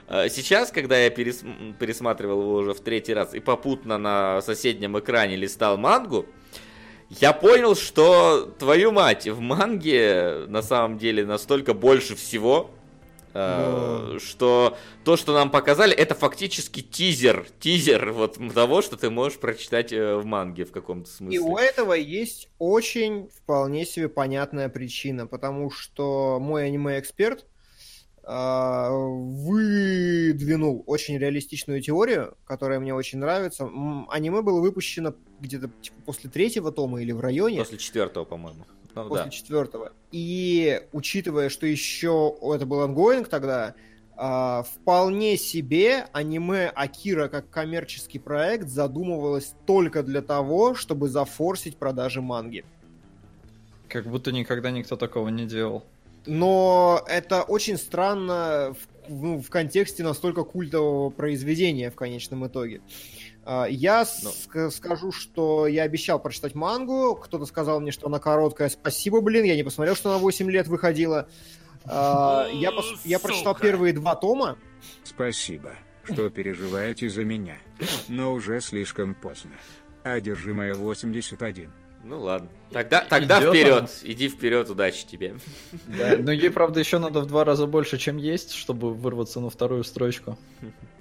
Э, 0.09 0.28
Сейчас, 0.28 0.73
когда 0.73 0.98
я 0.98 1.11
пересматривал 1.11 2.43
его 2.43 2.55
уже 2.55 2.74
в 2.74 2.81
третий 2.81 3.15
раз 3.15 3.32
и 3.32 3.39
попутно 3.39 3.98
на 3.98 4.43
соседнем 4.43 4.98
экране 4.98 5.36
листал 5.36 5.78
мангу, 5.78 6.27
я 7.09 7.32
понял, 7.32 7.77
что, 7.77 8.52
твою 8.59 8.90
мать, 8.90 9.28
в 9.28 9.39
манге 9.39 10.47
на 10.48 10.62
самом 10.62 10.98
деле 10.98 11.24
настолько 11.24 11.73
больше 11.73 12.16
всего, 12.16 12.73
э, 13.35 14.19
что 14.20 14.77
то, 15.05 15.16
что 15.16 15.32
нам 15.35 15.51
показали, 15.51 15.94
это 15.94 16.15
фактически 16.15 16.81
тизер, 16.81 17.47
тизер 17.61 18.12
вот 18.12 18.39
того, 18.55 18.82
что 18.82 18.97
ты 18.97 19.11
можешь 19.11 19.39
прочитать 19.39 19.93
э, 19.93 20.16
в 20.16 20.24
манге 20.24 20.65
в 20.65 20.73
каком-то 20.73 21.11
смысле. 21.11 21.36
И 21.36 21.39
у 21.39 21.57
этого 21.57 21.94
есть 21.94 22.48
очень 22.59 23.28
вполне 23.28 23.86
себе 23.86 24.09
понятная 24.09 24.69
причина, 24.69 25.27
потому 25.27 25.70
что 25.70 26.39
мой 26.40 26.66
аниме-эксперт 26.66 27.47
а, 28.32 28.90
выдвинул 28.93 30.85
очень 30.86 31.19
реалистичную 31.19 31.82
теорию, 31.82 32.36
которая 32.44 32.78
мне 32.78 32.94
очень 32.94 33.19
нравится. 33.19 33.69
Аниме 34.09 34.43
было 34.43 34.61
выпущено 34.61 35.15
где-то 35.40 35.70
типа, 35.81 35.97
после 36.05 36.31
третьего 36.31 36.70
тома 36.70 37.02
или 37.02 37.12
в 37.12 37.20
районе. 37.20 37.59
После 37.59 37.78
четвертого, 37.78 38.24
по-моему. 38.24 38.66
Ну, 38.95 39.09
после 39.09 39.25
да. 39.25 39.31
четвертого. 39.31 39.93
И 40.12 40.83
учитывая, 40.93 41.49
что 41.49 41.67
еще 41.67 42.37
это 42.43 42.67
был 42.67 42.81
ongoing 42.81 43.29
тогда, 43.29 43.75
а, 44.17 44.65
вполне 44.65 45.37
себе 45.39 46.07
аниме 46.12 46.69
Акира 46.69 47.29
как 47.29 47.49
коммерческий 47.49 48.19
проект 48.19 48.69
задумывалось 48.69 49.55
только 49.67 50.03
для 50.03 50.21
того, 50.21 50.75
чтобы 50.75 51.09
зафорсить 51.09 51.77
продажи 51.77 52.21
манги. 52.21 52.65
Как 53.89 54.07
будто 54.07 54.31
никогда 54.31 54.71
никто 54.71 54.97
такого 54.97 55.29
не 55.29 55.47
делал. 55.47 55.85
Но 56.27 57.03
это 57.09 57.43
очень 57.43 57.79
странно 57.79 58.75
в, 59.09 59.23
ну, 59.23 59.41
в 59.41 59.49
контексте 59.49 60.03
настолько 60.03 60.45
культового 60.45 61.11
произведения 61.11 61.91
в 61.91 61.95
конечном 61.95 62.47
итоге. 62.47 62.81
А, 62.81 62.83
Я 63.69 64.07
Ну. 64.23 64.31
ск- 64.31 64.71
скажу, 64.71 65.11
что 65.13 65.67
я 65.67 65.83
обещал 65.83 66.21
прочитать 66.21 66.55
мангу. 66.55 67.15
Кто-то 67.17 67.47
сказал 67.47 67.81
мне, 67.81 67.91
что 67.91 68.07
она 68.07 68.19
короткая. 68.19 68.69
Спасибо, 68.69 69.21
блин. 69.21 69.45
Я 69.45 69.57
не 69.57 69.63
посмотрел, 69.65 69.97
что 69.97 70.11
она 70.11 70.19
8 70.19 70.51
лет 70.51 70.69
выходила. 70.69 71.29
А, 71.85 72.47
Я, 72.53 72.71
пос- 72.71 72.99
я 73.05 73.19
прочитал 73.19 73.55
первые 73.55 73.93
два 73.95 74.15
тома. 74.15 74.57
Спасибо, 75.03 75.73
что 76.05 76.29
переживаете 76.31 77.09
за 77.09 77.25
меня. 77.25 77.57
Но 78.09 78.33
уже 78.33 78.61
слишком 78.61 79.15
поздно. 79.15 79.53
Одержимая 80.05 80.75
81. 80.75 81.71
Ну 82.05 82.21
ладно. 82.21 82.49
Тогда, 82.73 83.05
тогда 83.09 83.41
Идёт 83.41 83.55
вперед. 83.55 83.79
она. 83.79 83.89
Иди 84.05 84.29
вперед, 84.29 84.71
удачи 84.71 85.07
тебе. 85.07 85.37
Да, 85.87 86.17
но 86.19 86.33
ей, 86.33 86.51
правда, 86.51 86.81
еще 86.81 86.99
надо 86.99 87.21
в 87.21 87.27
два 87.27 87.45
раза 87.45 87.67
больше, 87.67 87.99
чем 87.99 88.17
есть, 88.17 88.53
чтобы 88.53 88.95
вырваться 88.95 89.41
на 89.41 89.51
вторую 89.51 89.85
строчку. 89.85 90.39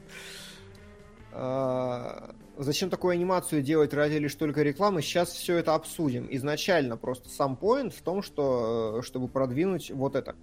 А, 1.32 2.32
Зачем 2.58 2.90
такую 2.90 3.14
анимацию 3.14 3.62
делать 3.62 3.94
ради 3.94 4.16
лишь 4.18 4.36
только 4.36 4.64
рекламы? 4.64 5.02
Сейчас 5.02 5.30
все 5.32 5.56
это 5.56 5.76
обсудим. 5.76 6.28
Изначально 6.30 6.98
просто 6.98 7.30
сам 7.30 7.56
поинт 7.56 7.94
в 7.94 8.02
том, 8.02 8.22
что 8.22 8.98
э, 9.00 9.06
чтобы 9.06 9.30
продвинуть 9.30 9.92
вот 9.92 10.16
это. 10.16 10.36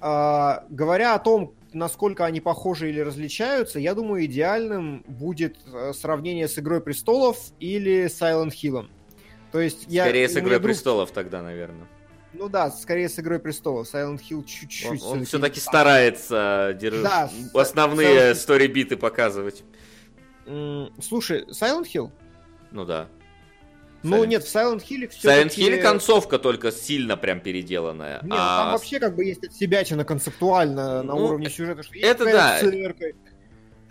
А, 0.00 0.64
Говоря 0.70 1.14
о 1.14 1.20
том, 1.20 1.54
насколько 1.72 2.24
они 2.24 2.40
похожи 2.40 2.88
или 2.90 2.98
различаются, 2.98 3.78
я 3.78 3.94
думаю, 3.94 4.24
идеальным 4.24 5.04
будет 5.06 5.56
э, 5.72 5.92
сравнение 5.92 6.48
с 6.48 6.58
Игрой 6.58 6.80
престолов 6.80 7.38
или 7.60 8.06
Silent 8.06 8.50
Hill. 8.50 8.88
То 9.52 9.60
есть 9.60 9.84
я 9.86 10.04
Скорее 10.04 10.28
с 10.28 10.32
у 10.32 10.34
меня 10.34 10.42
Игрой 10.46 10.58
друг- 10.58 10.64
престолов 10.72 11.10
тогда, 11.12 11.42
наверное. 11.42 11.86
Ну 12.32 12.48
да, 12.48 12.70
скорее 12.72 13.08
с 13.08 13.18
Игрой 13.20 13.38
престолов. 13.38 13.86
Silent 13.92 14.18
Hill 14.28 14.38
Он, 14.38 14.44
чуть-чуть. 14.44 14.88
он 14.90 14.96
всё-таки- 14.98 15.24
все-таки 15.26 15.60
старается 15.60 16.76
держ- 16.80 17.02
Да, 17.02 17.28
с- 17.28 17.54
основные 17.54 18.34
стори-биты 18.34 18.96
показывать. 18.96 19.62
Слушай, 21.00 21.44
Silent 21.50 21.84
Hill? 21.92 22.10
Ну 22.70 22.84
да. 22.84 23.08
Ну 24.02 24.16
Silent- 24.24 24.26
нет, 24.28 24.44
в 24.44 24.46
Silent 24.54 24.82
Hill 24.88 25.08
В 25.08 25.10
все 25.12 25.28
Silent 25.28 25.56
Hill 25.56 25.82
концовка 25.82 26.38
только 26.38 26.72
сильно 26.72 27.16
прям 27.16 27.40
переделанная. 27.40 28.20
Не, 28.22 28.28
ну 28.28 28.34
там 28.36 28.68
а 28.68 28.72
вообще 28.72 28.98
как 28.98 29.14
бы 29.14 29.24
есть 29.24 29.44
отсебятина 29.44 30.04
концептуально 30.04 31.02
на 31.02 31.14
Ну, 31.14 31.24
уровне 31.26 31.50
сюжета, 31.50 31.82
что 31.82 31.98
это 31.98 32.24
да. 32.24 32.58
церковь, 32.60 33.14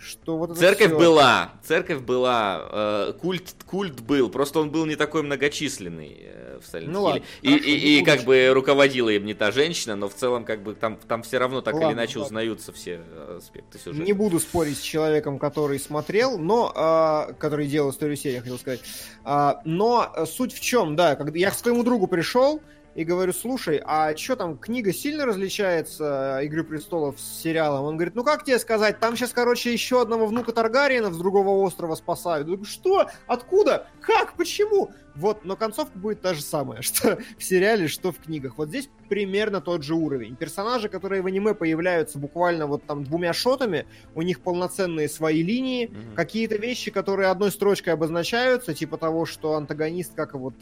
что 0.00 0.38
вот 0.38 0.56
Церковь 0.56 0.88
всё. 0.88 0.98
была, 0.98 1.52
церковь 1.62 2.00
была, 2.00 2.66
э, 2.72 3.12
культ, 3.20 3.54
культ 3.66 4.00
был, 4.00 4.30
просто 4.30 4.58
он 4.60 4.70
был 4.70 4.86
не 4.86 4.96
такой 4.96 5.22
многочисленный 5.22 6.16
э, 6.22 6.58
в 6.58 6.74
Silent 6.74 6.86
Ну 6.88 7.00
Hill. 7.00 7.02
ладно, 7.02 7.22
и, 7.42 7.48
хорошо, 7.50 7.64
и, 7.68 7.98
и 7.98 8.02
как 8.04 8.22
бы 8.24 8.50
руководила 8.54 9.10
им 9.10 9.26
не 9.26 9.34
та 9.34 9.50
женщина, 9.50 9.96
но 9.96 10.08
в 10.08 10.14
целом 10.14 10.44
как 10.46 10.62
бы 10.62 10.74
там, 10.74 10.96
там 11.06 11.22
все 11.22 11.36
равно 11.36 11.60
так 11.60 11.74
или 11.74 11.82
Ладно, 11.84 11.96
иначе 11.98 12.18
ладно. 12.18 12.26
узнаются 12.26 12.72
все 12.72 13.02
э, 13.06 13.36
аспекты 13.38 13.78
сюжета. 13.78 14.02
Не 14.02 14.14
буду 14.14 14.40
спорить 14.40 14.78
с 14.78 14.80
человеком, 14.80 15.38
который 15.38 15.78
смотрел, 15.78 16.38
но 16.38 16.72
а, 16.74 17.32
который 17.38 17.66
делал 17.66 17.90
историю 17.90 18.16
серии, 18.16 18.36
я 18.36 18.40
хотел 18.40 18.58
сказать. 18.58 18.80
А, 19.24 19.60
но 19.66 20.10
э, 20.16 20.24
суть 20.24 20.54
в 20.54 20.60
чем, 20.60 20.96
да, 20.96 21.14
когда 21.14 21.38
я 21.38 21.50
к 21.50 21.54
своему 21.54 21.82
другу 21.82 22.06
пришел 22.06 22.62
и 22.94 23.04
говорю, 23.04 23.32
слушай, 23.32 23.80
а 23.84 24.16
что 24.16 24.36
там, 24.36 24.58
книга 24.58 24.92
сильно 24.92 25.24
различается 25.26 26.38
э, 26.40 26.46
Игры 26.46 26.64
престолов 26.64 27.20
с 27.20 27.42
сериалом? 27.42 27.84
Он 27.84 27.96
говорит, 27.96 28.14
ну 28.14 28.24
как 28.24 28.44
тебе 28.44 28.58
сказать, 28.58 28.98
там 29.00 29.16
сейчас, 29.16 29.30
короче, 29.32 29.72
еще 29.72 30.02
одного 30.02 30.26
внука 30.26 30.52
Таргариена 30.52 31.12
с 31.12 31.16
другого 31.16 31.50
острова 31.64 31.94
спасают. 31.94 32.46
Я 32.48 32.54
говорю, 32.54 32.64
что? 32.64 33.08
Откуда? 33.26 33.86
Как? 34.00 34.34
Почему? 34.36 34.90
Вот, 35.16 35.44
но 35.44 35.56
концовка 35.56 35.98
будет 35.98 36.20
та 36.20 36.34
же 36.34 36.40
самая, 36.40 36.82
что 36.82 37.18
в 37.38 37.42
сериале, 37.44 37.88
что 37.88 38.12
в 38.12 38.18
книгах. 38.18 38.58
Вот 38.58 38.68
здесь 38.68 38.88
примерно 39.08 39.60
тот 39.60 39.82
же 39.82 39.94
уровень. 39.94 40.36
Персонажи, 40.36 40.88
которые 40.88 41.20
в 41.22 41.26
аниме 41.26 41.54
появляются 41.54 42.18
буквально 42.18 42.66
вот 42.66 42.84
там 42.86 43.04
двумя 43.04 43.32
шотами, 43.32 43.86
у 44.14 44.22
них 44.22 44.40
полноценные 44.40 45.08
свои 45.08 45.42
линии, 45.42 45.86
Мгм. 45.86 46.14
какие-то 46.14 46.56
вещи, 46.56 46.90
которые 46.90 47.28
одной 47.28 47.50
строчкой 47.50 47.92
обозначаются, 47.94 48.72
типа 48.74 48.96
того, 48.98 49.26
что 49.26 49.54
антагонист, 49.54 50.14
как 50.14 50.34
его 50.34 50.52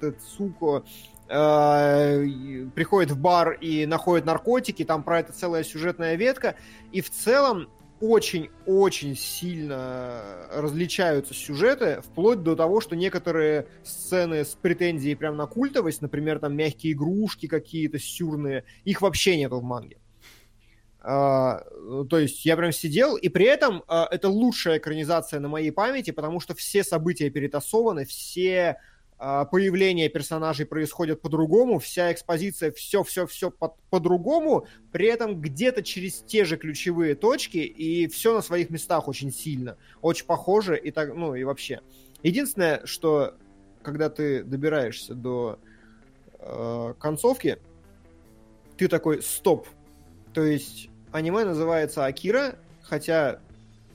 Тецуко, 0.00 0.84
приходит 1.32 3.10
в 3.10 3.18
бар 3.18 3.52
и 3.52 3.86
находит 3.86 4.26
наркотики, 4.26 4.84
там 4.84 5.02
про 5.02 5.20
это 5.20 5.32
целая 5.32 5.64
сюжетная 5.64 6.16
ветка, 6.16 6.56
и 6.92 7.00
в 7.00 7.10
целом 7.10 7.68
очень-очень 8.02 9.16
сильно 9.16 10.48
различаются 10.50 11.34
сюжеты, 11.34 12.02
вплоть 12.02 12.42
до 12.42 12.56
того, 12.56 12.80
что 12.80 12.96
некоторые 12.96 13.68
сцены 13.84 14.44
с 14.44 14.56
претензией 14.60 15.14
прям 15.14 15.36
на 15.36 15.46
культовость, 15.46 16.02
например, 16.02 16.40
там 16.40 16.54
мягкие 16.54 16.94
игрушки 16.94 17.46
какие-то 17.46 18.00
сюрные, 18.00 18.64
их 18.84 19.02
вообще 19.02 19.36
нету 19.36 19.60
в 19.60 19.62
манге. 19.62 19.98
А, 21.04 21.64
то 22.10 22.18
есть 22.18 22.44
я 22.44 22.56
прям 22.56 22.72
сидел, 22.72 23.16
и 23.16 23.28
при 23.28 23.46
этом 23.46 23.84
а, 23.88 24.08
это 24.10 24.28
лучшая 24.28 24.78
экранизация 24.78 25.38
на 25.40 25.48
моей 25.48 25.70
памяти, 25.70 26.10
потому 26.10 26.40
что 26.40 26.54
все 26.54 26.84
события 26.84 27.30
перетасованы, 27.30 28.04
все 28.04 28.78
а, 29.24 29.44
появления 29.44 30.08
персонажей 30.08 30.66
происходят 30.66 31.22
по-другому, 31.22 31.78
вся 31.78 32.12
экспозиция, 32.12 32.72
все-все-все 32.72 33.52
по-другому, 33.52 34.66
при 34.90 35.06
этом 35.06 35.40
где-то 35.40 35.84
через 35.84 36.22
те 36.22 36.44
же 36.44 36.56
ключевые 36.56 37.14
точки, 37.14 37.58
и 37.58 38.08
все 38.08 38.34
на 38.34 38.42
своих 38.42 38.68
местах 38.70 39.06
очень 39.06 39.32
сильно, 39.32 39.76
очень 40.00 40.26
похоже, 40.26 40.76
и 40.76 40.90
так, 40.90 41.14
ну 41.14 41.36
и 41.36 41.44
вообще. 41.44 41.82
Единственное, 42.24 42.84
что 42.84 43.36
когда 43.84 44.10
ты 44.10 44.42
добираешься 44.42 45.14
до 45.14 45.60
э, 46.40 46.94
концовки, 46.98 47.58
ты 48.76 48.88
такой, 48.88 49.22
стоп, 49.22 49.68
то 50.34 50.42
есть 50.42 50.90
аниме 51.12 51.44
называется 51.44 52.06
Акира, 52.06 52.56
хотя 52.82 53.38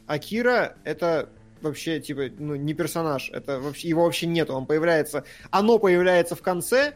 Акира 0.06 0.78
это 0.86 1.28
вообще 1.62 2.00
типа 2.00 2.24
ну, 2.38 2.56
не 2.56 2.74
персонаж, 2.74 3.30
это 3.32 3.60
вообще 3.60 3.88
его 3.90 4.04
вообще 4.06 4.28
нет, 4.28 4.50
он 4.50 4.66
появляется, 4.66 5.24
оно 5.52 5.80
появляется 5.80 6.36
в 6.36 6.42
конце 6.42 6.94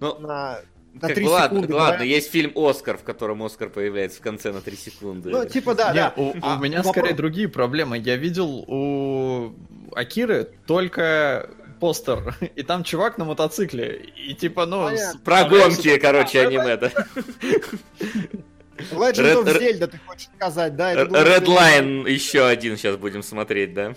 Ну, 0.00 0.18
на 0.18 0.60
на 0.92 1.00
как 1.02 1.14
три 1.14 1.24
бы 1.24 1.30
ладно, 1.30 1.58
секунды. 1.58 1.74
ладно, 1.74 1.96
говоря. 1.98 2.04
есть 2.10 2.30
фильм 2.32 2.52
Оскар, 2.56 2.98
в 2.98 3.04
котором 3.04 3.42
Оскар 3.44 3.70
появляется 3.70 4.18
в 4.18 4.22
конце 4.22 4.50
на 4.50 4.60
3 4.60 4.76
секунды. 4.76 5.30
Ну 5.30 5.44
типа 5.44 5.76
да, 5.76 5.92
да. 5.92 6.14
у, 6.16 6.30
у 6.30 6.34
А 6.42 6.58
меня 6.58 6.78
вопрос- 6.82 6.90
скорее 6.96 7.14
другие 7.14 7.48
проблемы. 7.48 7.96
Я 7.96 8.16
видел 8.16 8.64
у 8.66 9.54
Акиры 9.94 10.50
только 10.66 11.48
постер, 11.78 12.34
и 12.56 12.62
там 12.64 12.82
чувак 12.82 13.18
на 13.18 13.24
мотоцикле, 13.24 14.04
и 14.16 14.34
типа, 14.34 14.66
ну... 14.66 14.84
Понятно. 14.86 15.12
с- 15.20 15.22
Про 15.22 15.44
гонки, 15.44 15.96
короче, 15.98 16.40
аниме, 16.40 16.76
да. 16.76 16.90
Legend 18.92 19.14
Red- 19.16 19.44
of 19.44 19.60
Zelda, 19.60 19.86
ты 19.86 19.98
хочешь 20.06 20.28
сказать, 20.36 20.76
да? 20.76 20.92
это 20.92 21.02
Redline 21.12 22.08
еще 22.10 22.46
один 22.46 22.76
сейчас 22.76 22.96
будем 22.96 23.22
смотреть, 23.22 23.74
да? 23.74 23.94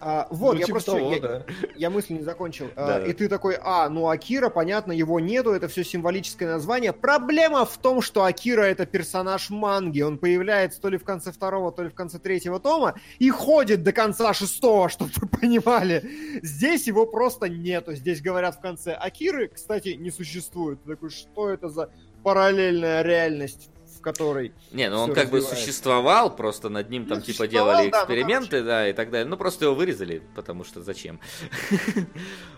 А, 0.00 0.26
вот, 0.30 0.54
Ну, 0.54 0.60
я 0.60 0.66
типа 0.66 0.74
просто... 0.76 0.92
того, 0.92 1.12
я, 1.14 1.20
да. 1.20 1.42
я 1.76 1.90
мысль 1.90 2.14
не 2.14 2.22
закончил. 2.22 2.68
А, 2.76 2.86
Да-да. 2.86 3.06
и 3.06 3.12
ты 3.12 3.28
такой, 3.28 3.56
а, 3.62 3.88
ну 3.88 4.08
Акира, 4.08 4.48
понятно, 4.50 4.92
его 4.92 5.20
нету, 5.20 5.52
это 5.52 5.68
все 5.68 5.84
символическое 5.84 6.48
название. 6.48 6.92
Проблема 6.92 7.64
в 7.64 7.76
том, 7.78 8.00
что 8.02 8.24
Акира 8.24 8.62
это 8.62 8.86
персонаж 8.86 9.50
манги. 9.50 10.00
Он 10.02 10.18
появляется 10.18 10.80
то 10.80 10.88
ли 10.88 10.98
в 10.98 11.04
конце 11.04 11.32
второго, 11.32 11.72
то 11.72 11.82
ли 11.82 11.88
в 11.90 11.94
конце 11.94 12.18
третьего 12.18 12.60
тома 12.60 12.94
и 13.18 13.30
ходит 13.30 13.82
до 13.82 13.92
конца 13.92 14.34
шестого, 14.34 14.88
чтобы 14.90 15.10
вы 15.16 15.28
понимали. 15.28 16.02
Здесь 16.42 16.86
его 16.86 17.06
просто 17.06 17.48
нету. 17.48 17.94
Здесь 17.94 18.20
говорят 18.20 18.56
в 18.56 18.60
конце 18.60 18.92
Акиры, 18.94 19.48
кстати, 19.48 19.90
не 19.90 20.10
существует. 20.10 20.82
Ты 20.84 20.90
такой, 20.90 21.10
что 21.10 21.48
это 21.50 21.68
за 21.68 21.90
параллельная 22.22 23.02
реальность, 23.02 23.68
которой... 24.04 24.52
Не, 24.70 24.88
ну 24.90 25.00
он 25.00 25.14
как 25.14 25.30
бы 25.30 25.40
существовал, 25.40 26.34
просто 26.36 26.68
над 26.68 26.90
ним 26.90 27.06
там 27.06 27.18
Ну, 27.18 27.24
типа 27.24 27.48
делали 27.48 27.90
да, 27.90 27.98
ну, 27.98 28.02
эксперименты, 28.04 28.62
да, 28.62 28.88
и 28.88 28.92
так 28.92 29.10
далее. 29.10 29.26
Ну 29.26 29.36
просто 29.36 29.64
его 29.64 29.74
вырезали, 29.74 30.22
потому 30.36 30.64
что 30.64 30.82
зачем? 30.82 31.18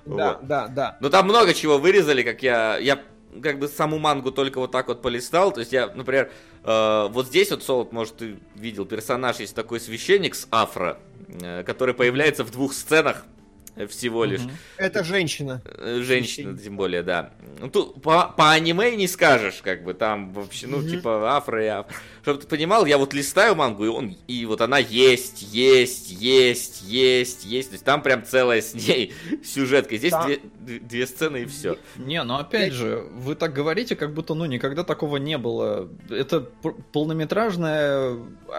Да, 0.04 0.38
да, 0.40 0.68
да. 0.68 0.96
Ну 1.00 1.10
там 1.10 1.24
много 1.24 1.52
чего 1.52 1.78
вырезали, 1.78 2.22
как 2.22 2.42
я, 2.42 2.78
я 2.78 3.02
как 3.42 3.58
бы 3.58 3.68
саму 3.68 3.98
мангу 3.98 4.30
только 4.30 4.58
вот 4.58 4.70
так 4.70 4.88
вот 4.88 5.02
полистал. 5.02 5.52
То 5.52 5.60
есть 5.60 5.72
я, 5.72 5.88
например, 5.88 6.30
э, 6.62 7.08
вот 7.10 7.26
здесь 7.26 7.50
вот 7.50 7.62
Солод, 7.62 7.92
может, 7.92 8.16
ты 8.16 8.38
видел 8.54 8.86
персонаж, 8.86 9.40
есть 9.40 9.54
такой 9.54 9.80
священник 9.80 10.34
с 10.34 10.46
афро, 10.50 10.98
э, 11.28 11.64
который 11.64 11.94
появляется 11.94 12.44
в 12.44 12.50
двух 12.50 12.72
сценах 12.72 13.24
всего 13.88 14.24
лишь. 14.24 14.40
Это 14.76 15.04
женщина. 15.04 15.62
Э, 15.64 16.00
Женщина, 16.02 16.50
Священник. 16.50 16.62
тем 16.62 16.76
более, 16.76 17.02
да. 17.02 17.30
Ну, 17.60 17.68
тут 17.70 18.02
по, 18.02 18.28
по 18.36 18.52
аниме 18.52 18.94
не 18.96 19.06
скажешь, 19.08 19.60
как 19.62 19.84
бы, 19.84 19.94
там 19.94 20.32
вообще, 20.32 20.66
ну, 20.66 20.82
типа, 20.82 21.36
афро 21.36 21.62
и 21.64 21.68
афро. 21.68 21.94
Чтобы 22.22 22.40
ты 22.40 22.46
понимал, 22.46 22.86
я 22.86 22.98
вот 22.98 23.14
листаю 23.14 23.54
мангу, 23.54 23.84
и, 23.84 23.88
он, 23.88 24.16
и 24.26 24.44
вот 24.46 24.60
она 24.60 24.78
есть, 24.78 25.42
есть, 25.52 26.10
есть, 26.10 26.82
есть, 26.82 27.44
есть. 27.44 27.68
То 27.70 27.74
есть 27.74 27.84
там 27.84 28.02
прям 28.02 28.24
целая 28.24 28.60
с 28.60 28.74
ней 28.74 29.14
сюжетка. 29.44 29.96
Здесь 29.96 30.10
Там- 30.12 30.26
две, 30.26 30.40
две- 30.66 31.06
сцены 31.06 31.42
и 31.42 31.46
все. 31.46 31.78
Не, 31.96 32.22
ну 32.24 32.34
опять 32.36 32.72
же, 32.72 33.04
вы 33.14 33.34
так 33.34 33.52
говорите, 33.52 33.96
как 33.96 34.12
будто, 34.12 34.34
ну, 34.34 34.44
никогда 34.46 34.84
такого 34.84 35.16
не 35.16 35.38
было. 35.38 35.88
Это 36.10 36.40
полнометражная 36.92 38.16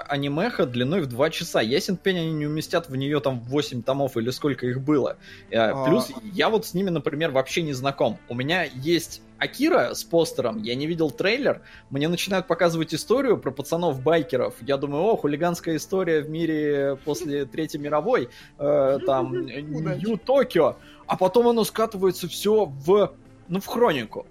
анимеха 0.08 0.66
длиной 0.66 1.02
в 1.02 1.08
2 1.08 1.30
часа. 1.30 1.62
Ясен 1.62 1.98
пень, 1.98 2.20
они 2.20 2.32
не 2.34 2.48
уместят 2.48 2.90
в 2.90 2.96
нее 2.96 3.20
там 3.20 3.40
8 3.42 3.84
томов 3.84 4.18
или 4.18 4.30
сколько 4.30 4.66
их 4.66 4.82
было. 4.82 5.18
А, 5.54 5.72
А. 5.72 5.86
Плюс 5.86 6.12
я 6.34 6.50
вот 6.50 6.66
с 6.66 6.74
ними, 6.74 6.90
например, 6.90 7.32
вообще 7.32 7.62
не 7.62 7.74
знаком. 7.74 8.18
У 8.30 8.36
меня 8.36 8.64
есть 8.64 9.22
Акира 9.40 9.94
с 9.94 10.04
постером, 10.04 10.62
я 10.64 10.76
не 10.76 10.88
видел 10.88 11.12
трейлер, 11.12 11.62
мне 11.90 12.08
начинают 12.08 12.48
показывать 12.48 12.94
историю 12.94 13.38
про 13.38 13.52
пацанов-байкеров. 13.52 14.56
Я 14.62 14.78
думаю, 14.78 15.04
о, 15.04 15.18
хулиганская 15.18 15.76
история 15.76 16.22
в 16.22 16.30
мире 16.30 16.98
после 17.06 17.46
Третьей 17.58 17.80
мировой, 17.80 18.30
э, 18.58 19.00
там. 19.06 19.46
Нью-Токио. 19.46 20.78
А 21.06 21.18
потом 21.18 21.48
оно 21.48 21.64
скатывается 21.64 22.28
все 22.28 22.66
в, 22.66 23.14
ну, 23.48 23.60
в 23.60 23.66
хронику. 23.66 24.26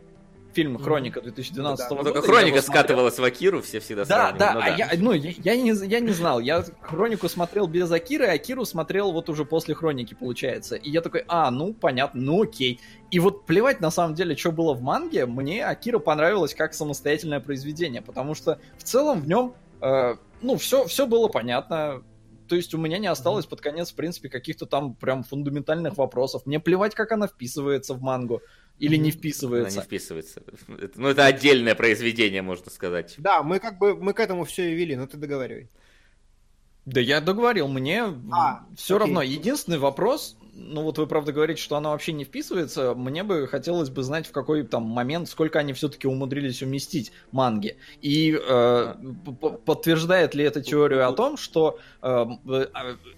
Фильм 0.56 0.78
«Хроника» 0.78 1.20
2012 1.20 1.78
Да, 1.78 1.94
года. 1.94 2.08
Ну, 2.08 2.14
только 2.14 2.26
хроника 2.26 2.62
скатывалась 2.62 3.18
в 3.18 3.24
Акиру, 3.24 3.60
все 3.60 3.78
всегда 3.78 4.06
Да, 4.06 4.32
да, 4.32 4.54
Ну 4.54 4.60
а 4.62 4.70
я, 4.70 4.90
ну, 4.96 5.12
я, 5.12 5.32
я 5.44 5.56
не, 5.56 5.72
я 5.86 6.00
не 6.00 6.12
знал. 6.12 6.40
Я 6.40 6.64
хронику 6.80 7.28
смотрел 7.28 7.66
без 7.66 7.92
Акиры, 7.92 8.26
а 8.26 8.32
Акиру 8.32 8.64
смотрел 8.64 9.12
вот 9.12 9.28
уже 9.28 9.44
после 9.44 9.74
хроники, 9.74 10.14
получается. 10.14 10.76
И 10.76 10.90
я 10.90 11.02
такой, 11.02 11.24
а, 11.28 11.50
ну, 11.50 11.74
понятно, 11.74 12.22
ну 12.22 12.42
окей. 12.42 12.80
И 13.10 13.18
вот 13.18 13.44
плевать 13.44 13.80
на 13.80 13.90
самом 13.90 14.14
деле, 14.14 14.34
что 14.34 14.50
было 14.50 14.72
в 14.72 14.80
манге, 14.80 15.26
мне 15.26 15.64
Акира 15.64 15.98
понравилось 15.98 16.54
как 16.54 16.72
самостоятельное 16.72 17.40
произведение, 17.40 18.00
потому 18.00 18.34
что 18.34 18.58
в 18.78 18.82
целом 18.82 19.20
в 19.20 19.28
нем, 19.28 19.54
э, 19.82 20.16
ну, 20.40 20.56
все, 20.56 20.86
все 20.86 21.06
было 21.06 21.28
понятно. 21.28 22.02
То 22.48 22.56
есть 22.56 22.74
у 22.74 22.78
меня 22.78 22.98
не 22.98 23.06
осталось 23.06 23.46
под 23.46 23.60
конец, 23.60 23.92
в 23.92 23.94
принципе, 23.94 24.28
каких-то 24.28 24.66
там 24.66 24.94
прям 24.94 25.22
фундаментальных 25.24 25.96
вопросов. 25.98 26.46
Мне 26.46 26.60
плевать, 26.60 26.94
как 26.94 27.12
она 27.12 27.26
вписывается 27.26 27.94
в 27.94 28.00
мангу 28.02 28.42
или 28.78 28.96
не 28.96 28.96
Она 28.96 29.04
не 29.06 29.10
вписывается. 29.10 29.80
вписывается. 29.82 30.42
Это- 30.68 31.00
ну, 31.00 31.08
это 31.08 31.24
отдельное 31.26 31.74
произведение, 31.74 32.42
можно 32.42 32.70
сказать. 32.70 33.14
Да, 33.18 33.42
мы 33.42 33.58
как 33.58 33.78
бы 33.78 33.96
мы 33.96 34.12
к 34.12 34.20
этому 34.20 34.44
все 34.44 34.70
и 34.70 34.74
вели, 34.74 34.96
но 34.96 35.06
ты 35.06 35.16
договаривай. 35.16 35.68
Да 36.84 37.00
я 37.00 37.20
договорил, 37.20 37.66
мне 37.68 38.04
А, 38.30 38.64
все 38.76 38.94
окей. 38.96 39.06
равно. 39.06 39.22
Единственный 39.22 39.78
вопрос, 39.78 40.36
ну 40.58 40.82
вот 40.82 40.98
вы 40.98 41.06
правда 41.06 41.32
говорите, 41.32 41.60
что 41.60 41.76
она 41.76 41.90
вообще 41.90 42.12
не 42.12 42.24
вписывается, 42.24 42.94
мне 42.94 43.22
бы 43.22 43.46
хотелось 43.46 43.90
бы 43.90 44.02
знать, 44.02 44.26
в 44.26 44.32
какой 44.32 44.62
там 44.62 44.84
момент, 44.84 45.28
сколько 45.28 45.58
они 45.58 45.74
все-таки 45.74 46.08
умудрились 46.08 46.62
уместить 46.62 47.12
манги. 47.30 47.76
И 48.00 48.38
э, 48.40 48.94
подтверждает 49.64 50.34
ли 50.34 50.44
это 50.44 50.62
теорию 50.62 51.08
о 51.08 51.12
том, 51.12 51.36
что 51.36 51.78
э, 52.02 52.26
э, 52.48 52.66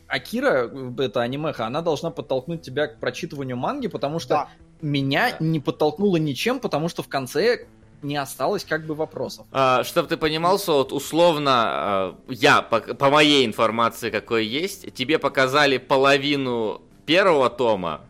Акира, 0.09 0.69
э, 0.69 0.93
это 0.99 1.23
анимеха, 1.23 1.67
она 1.67 1.81
должна 1.81 2.11
подтолкнуть 2.11 2.63
тебя 2.63 2.89
к 2.89 2.99
прочитыванию 2.99 3.57
манги, 3.57 3.87
потому 3.87 4.19
что 4.19 4.29
Да. 4.35 4.49
меня 4.81 5.37
не 5.39 5.61
подтолкнуло 5.61 6.17
ничем, 6.17 6.59
потому 6.59 6.89
что 6.89 7.03
в 7.03 7.09
конце 7.09 7.67
не 8.03 8.17
осталось 8.17 8.65
как 8.65 8.87
бы 8.87 8.95
вопросов. 8.95 9.47
А, 9.53 9.83
чтобы 9.85 10.09
ты 10.09 10.17
понимал, 10.17 10.59
Солод, 10.59 10.93
условно, 10.93 11.53
а, 11.55 12.19
я, 12.29 12.63
по, 12.63 12.81
по 12.81 13.11
моей 13.11 13.45
информации, 13.47 14.11
какой 14.11 14.47
есть, 14.47 14.93
тебе 14.95 15.19
показали 15.19 15.79
половину 15.79 16.83
первого 17.09 17.49
тома, 17.49 18.03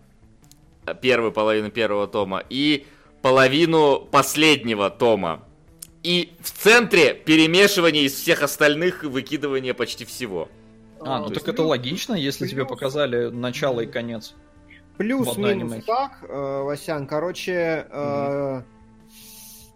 а, 0.85 0.93
первую 0.95 1.31
половину 1.33 1.71
первого 1.71 2.09
тома, 2.09 2.43
и 2.51 2.85
половину 3.23 4.01
последнего 4.01 4.91
тома. 4.91 5.45
И 6.03 6.33
в 6.41 6.51
центре 6.51 7.15
перемешивание 7.15 8.05
из 8.05 8.15
всех 8.15 8.43
остальных 8.43 9.05
и 9.05 9.07
выкидывание 9.07 9.73
почти 9.73 10.05
всего. 10.05 10.49
А, 11.01 11.19
ну 11.21 11.25
то 11.29 11.35
так 11.35 11.37
есть- 11.45 11.49
это 11.49 11.63
логично, 11.63 12.15
если 12.15 12.47
тебе 12.49 12.65
плюс- 12.65 12.71
показали 12.71 13.31
начало 13.31 13.81
и 13.83 13.87
конец. 13.87 14.35
Плюс-минус 14.97 15.85
так, 15.87 16.25
э, 16.29 16.63
Васян. 16.65 17.07
Короче, 17.07 17.87
э, 17.89 18.63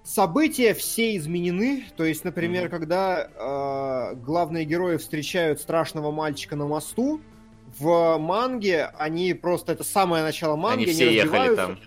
события 0.04 0.74
все 0.74 1.16
изменены. 1.16 1.84
То 1.96 2.02
есть, 2.04 2.24
например, 2.24 2.64
Мгм. 2.64 2.70
когда 2.72 3.28
э, 3.32 4.14
главные 4.16 4.64
герои 4.64 4.96
встречают 4.96 5.60
страшного 5.60 6.10
мальчика 6.10 6.56
на 6.56 6.66
мосту, 6.66 7.20
в 7.78 8.18
манге 8.18 8.86
они 8.98 9.34
просто 9.34 9.72
это 9.72 9.84
самое 9.84 10.22
начало 10.22 10.56
манги, 10.56 10.84
Они 10.84 10.92
все 10.92 11.14
ехали 11.14 11.38
разбиваются, 11.38 11.66
там. 11.66 11.78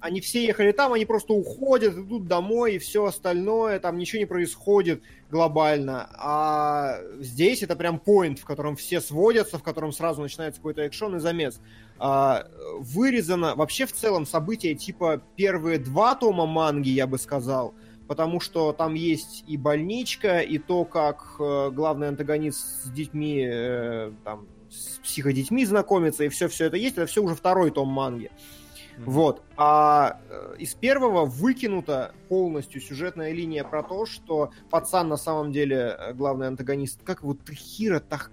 они 0.00 0.20
все 0.20 0.44
ехали 0.44 0.72
там, 0.72 0.92
они 0.92 1.04
просто 1.04 1.32
уходят, 1.32 1.96
идут 1.96 2.26
домой, 2.26 2.74
и 2.74 2.78
все 2.78 3.04
остальное, 3.04 3.78
там 3.80 3.98
ничего 3.98 4.20
не 4.20 4.26
происходит 4.26 5.02
глобально. 5.30 6.08
А 6.14 6.98
здесь 7.18 7.62
это 7.62 7.76
прям 7.76 7.98
поинт, 7.98 8.38
в 8.38 8.44
котором 8.44 8.76
все 8.76 9.00
сводятся, 9.00 9.58
в 9.58 9.62
котором 9.62 9.92
сразу 9.92 10.22
начинается 10.22 10.60
какой-то 10.60 10.82
экшон 10.82 11.16
и 11.16 11.20
замес. 11.20 11.60
А, 11.98 12.46
вырезано 12.78 13.54
вообще 13.54 13.86
в 13.86 13.92
целом 13.92 14.26
события 14.26 14.74
типа 14.74 15.22
первые 15.36 15.78
два 15.78 16.14
тома 16.14 16.46
манги, 16.46 16.88
я 16.88 17.06
бы 17.06 17.18
сказал, 17.18 17.74
потому 18.08 18.40
что 18.40 18.72
там 18.72 18.94
есть 18.94 19.44
и 19.46 19.56
больничка, 19.56 20.40
и 20.40 20.58
то, 20.58 20.84
как 20.84 21.36
э, 21.38 21.70
главный 21.70 22.08
антагонист 22.08 22.84
с 22.84 22.90
детьми, 22.90 23.46
э, 23.48 24.12
там, 24.24 24.48
с 24.70 24.98
психодетьми 25.02 25.64
знакомится, 25.66 26.24
и 26.24 26.28
все-все 26.28 26.66
это 26.66 26.76
есть, 26.76 26.96
это 26.96 27.06
все 27.06 27.22
уже 27.22 27.34
второй 27.34 27.70
том 27.70 27.88
манги. 27.88 28.30
Вот. 28.98 29.42
А 29.56 30.20
э, 30.28 30.56
из 30.58 30.74
первого 30.74 31.24
выкинута 31.24 32.12
полностью 32.28 32.80
сюжетная 32.80 33.32
линия 33.32 33.64
про 33.64 33.82
то, 33.82 34.04
что 34.04 34.50
пацан 34.70 35.08
на 35.08 35.16
самом 35.16 35.52
деле 35.52 35.96
э, 35.98 36.12
главный 36.12 36.48
антагонист, 36.48 37.02
как 37.02 37.22
его 37.22 37.34
Тахира 37.34 38.00
Тах... 38.00 38.30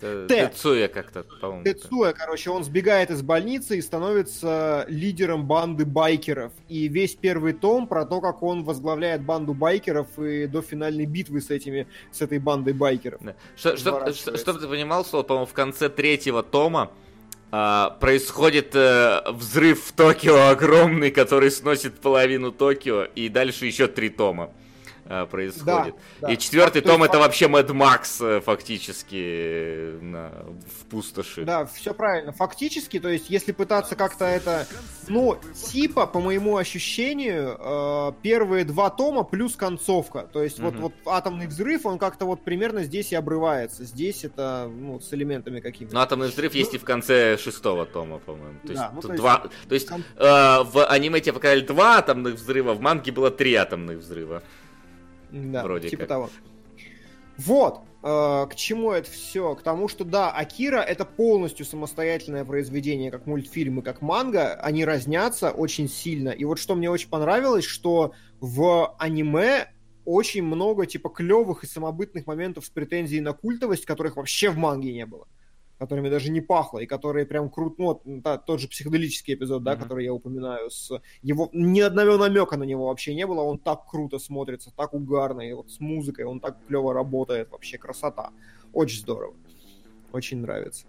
Т-. 0.00 0.26
Тецуя 0.28 0.88
как-то, 0.88 1.24
по-моему. 1.40 1.64
Тецуя, 1.64 2.12
короче, 2.12 2.50
он 2.50 2.64
сбегает 2.64 3.10
из 3.10 3.22
больницы 3.22 3.78
и 3.78 3.82
становится 3.82 4.84
лидером 4.88 5.46
банды 5.46 5.84
байкеров. 5.84 6.52
И 6.68 6.88
весь 6.88 7.14
первый 7.14 7.52
том 7.52 7.86
про 7.86 8.04
то, 8.06 8.20
как 8.20 8.42
он 8.42 8.64
возглавляет 8.64 9.22
банду 9.22 9.54
байкеров 9.54 10.18
и 10.18 10.46
до 10.46 10.62
финальной 10.62 11.06
битвы 11.06 11.40
с 11.40 11.50
этими, 11.50 11.86
с 12.12 12.20
этой 12.22 12.38
бандой 12.38 12.72
байкеров. 12.72 13.20
Да. 13.22 13.34
Что- 13.56 13.76
Чтоб 13.76 13.94
Разворачивается. 13.96 14.36
чтоб 14.38 14.60
ты 14.60 14.68
понимал, 14.68 15.04
Сол, 15.04 15.22
по-моему, 15.22 15.46
в 15.46 15.52
конце 15.52 15.88
третьего 15.88 16.42
тома 16.42 16.90
а, 17.52 17.90
происходит 18.00 18.74
э, 18.74 19.22
взрыв 19.32 19.82
в 19.84 19.92
Токио 19.92 20.48
огромный, 20.50 21.10
который 21.10 21.50
сносит 21.50 21.98
половину 21.98 22.52
Токио, 22.52 23.04
и 23.04 23.28
дальше 23.28 23.66
еще 23.66 23.88
три 23.88 24.08
тома 24.08 24.50
происходит. 25.26 25.94
Да, 26.20 26.28
и 26.28 26.34
да. 26.34 26.36
четвертый 26.36 26.82
То 26.82 26.88
том 26.90 27.00
есть, 27.02 27.10
это 27.10 27.18
вообще 27.18 27.48
Мэд 27.48 27.70
Макс 27.70 28.20
э, 28.20 28.40
фактически 28.40 29.16
э, 29.16 29.98
на- 30.00 30.30
в 30.80 30.84
пустоши. 30.90 31.44
Да, 31.44 31.66
все 31.66 31.92
правильно. 31.94 32.32
Фактически, 32.32 33.00
то 33.00 33.08
есть, 33.08 33.28
если 33.28 33.52
пытаться 33.52 33.96
как-то 33.96 34.24
это, 34.24 34.66
ну, 35.08 35.36
типа, 35.72 36.06
по 36.06 36.20
моему 36.20 36.56
ощущению, 36.56 37.56
э, 37.58 38.12
первые 38.22 38.64
два 38.64 38.90
тома 38.90 39.24
плюс 39.24 39.56
концовка. 39.56 40.28
То 40.32 40.42
есть, 40.42 40.60
вот, 40.60 40.74
Мгм. 40.74 40.82
вот 40.82 40.92
атомный 41.06 41.46
взрыв, 41.48 41.86
он 41.86 41.98
как-то 41.98 42.24
вот 42.24 42.44
примерно 42.44 42.84
здесь 42.84 43.12
и 43.12 43.16
обрывается. 43.16 43.84
Здесь 43.84 44.24
это, 44.24 44.70
ну, 44.72 45.00
с 45.00 45.12
элементами 45.12 45.60
какими-то. 45.60 45.94
Но 45.94 46.00
атомный 46.02 46.28
взрыв 46.28 46.54
есть 46.54 46.74
и 46.74 46.78
в 46.78 46.84
конце 46.84 47.36
шестого 47.36 47.84
тома, 47.84 48.18
по-моему. 48.18 48.58
То 48.62 48.68
есть, 48.68 48.80
Да, 48.80 48.90
ну, 48.94 49.00
тут 49.00 49.08
то 49.08 49.12
есть- 49.14 49.20
два, 49.22 49.46
то 49.68 49.74
есть 49.74 49.90
э, 49.90 49.94
в 50.18 50.86
аниме 50.86 51.20
тебе 51.20 51.32
показали 51.32 51.60
два 51.60 51.98
атомных 51.98 52.34
взрыва, 52.34 52.74
в 52.74 52.80
манге 52.80 53.10
было 53.12 53.30
три 53.30 53.54
атомных 53.54 53.98
взрыва. 53.98 54.42
Да, 55.32 55.62
Вроде 55.62 55.88
типа 55.88 56.02
как. 56.02 56.08
того. 56.08 56.30
Вот, 57.38 57.80
э, 58.02 58.46
к 58.50 58.54
чему 58.54 58.92
это 58.92 59.10
все? 59.10 59.54
К 59.54 59.62
тому, 59.62 59.88
что 59.88 60.04
да, 60.04 60.30
Акира 60.30 60.80
это 60.80 61.04
полностью 61.04 61.64
самостоятельное 61.64 62.44
произведение, 62.44 63.10
как 63.10 63.26
мультфильм 63.26 63.80
и 63.80 63.82
как 63.82 64.02
манга. 64.02 64.54
Они 64.54 64.84
разнятся 64.84 65.50
очень 65.50 65.88
сильно. 65.88 66.30
И 66.30 66.44
вот 66.44 66.58
что 66.58 66.74
мне 66.74 66.90
очень 66.90 67.08
понравилось, 67.08 67.64
что 67.64 68.12
в 68.40 68.94
аниме 68.98 69.72
очень 70.04 70.42
много 70.42 70.86
типа 70.86 71.08
клевых 71.08 71.64
и 71.64 71.66
самобытных 71.66 72.26
моментов 72.26 72.66
с 72.66 72.70
претензией 72.70 73.20
на 73.20 73.32
культовость, 73.32 73.86
которых 73.86 74.16
вообще 74.16 74.50
в 74.50 74.56
манге 74.56 74.92
не 74.92 75.06
было. 75.06 75.26
Которыми 75.80 76.10
даже 76.10 76.30
не 76.30 76.42
пахло, 76.42 76.78
и 76.80 76.86
которые 76.86 77.24
прям 77.24 77.48
крут, 77.48 77.78
ну, 77.78 77.86
вот, 77.86 78.02
та- 78.22 78.36
тот 78.36 78.60
же 78.60 78.68
психоделический 78.68 79.32
эпизод, 79.32 79.62
да, 79.62 79.72
Мгм. 79.72 79.82
который 79.82 80.04
я 80.04 80.12
упоминаю, 80.12 80.68
с 80.70 80.92
его 81.22 81.48
ни 81.54 81.80
одного 81.80 82.18
намека 82.18 82.58
на 82.58 82.64
него 82.64 82.86
вообще 82.88 83.14
не 83.14 83.26
было, 83.26 83.40
он 83.40 83.58
так 83.58 83.88
круто 83.90 84.18
смотрится, 84.18 84.70
так 84.76 84.92
угарно, 84.92 85.40
и 85.40 85.54
вот 85.54 85.70
с 85.70 85.80
музыкой 85.80 86.26
он 86.26 86.38
так 86.38 86.58
клево 86.68 86.92
работает, 86.92 87.50
вообще 87.50 87.78
красота. 87.78 88.30
Очень 88.74 89.00
здорово. 89.00 89.34
Очень 90.12 90.42
нравится. 90.42 90.84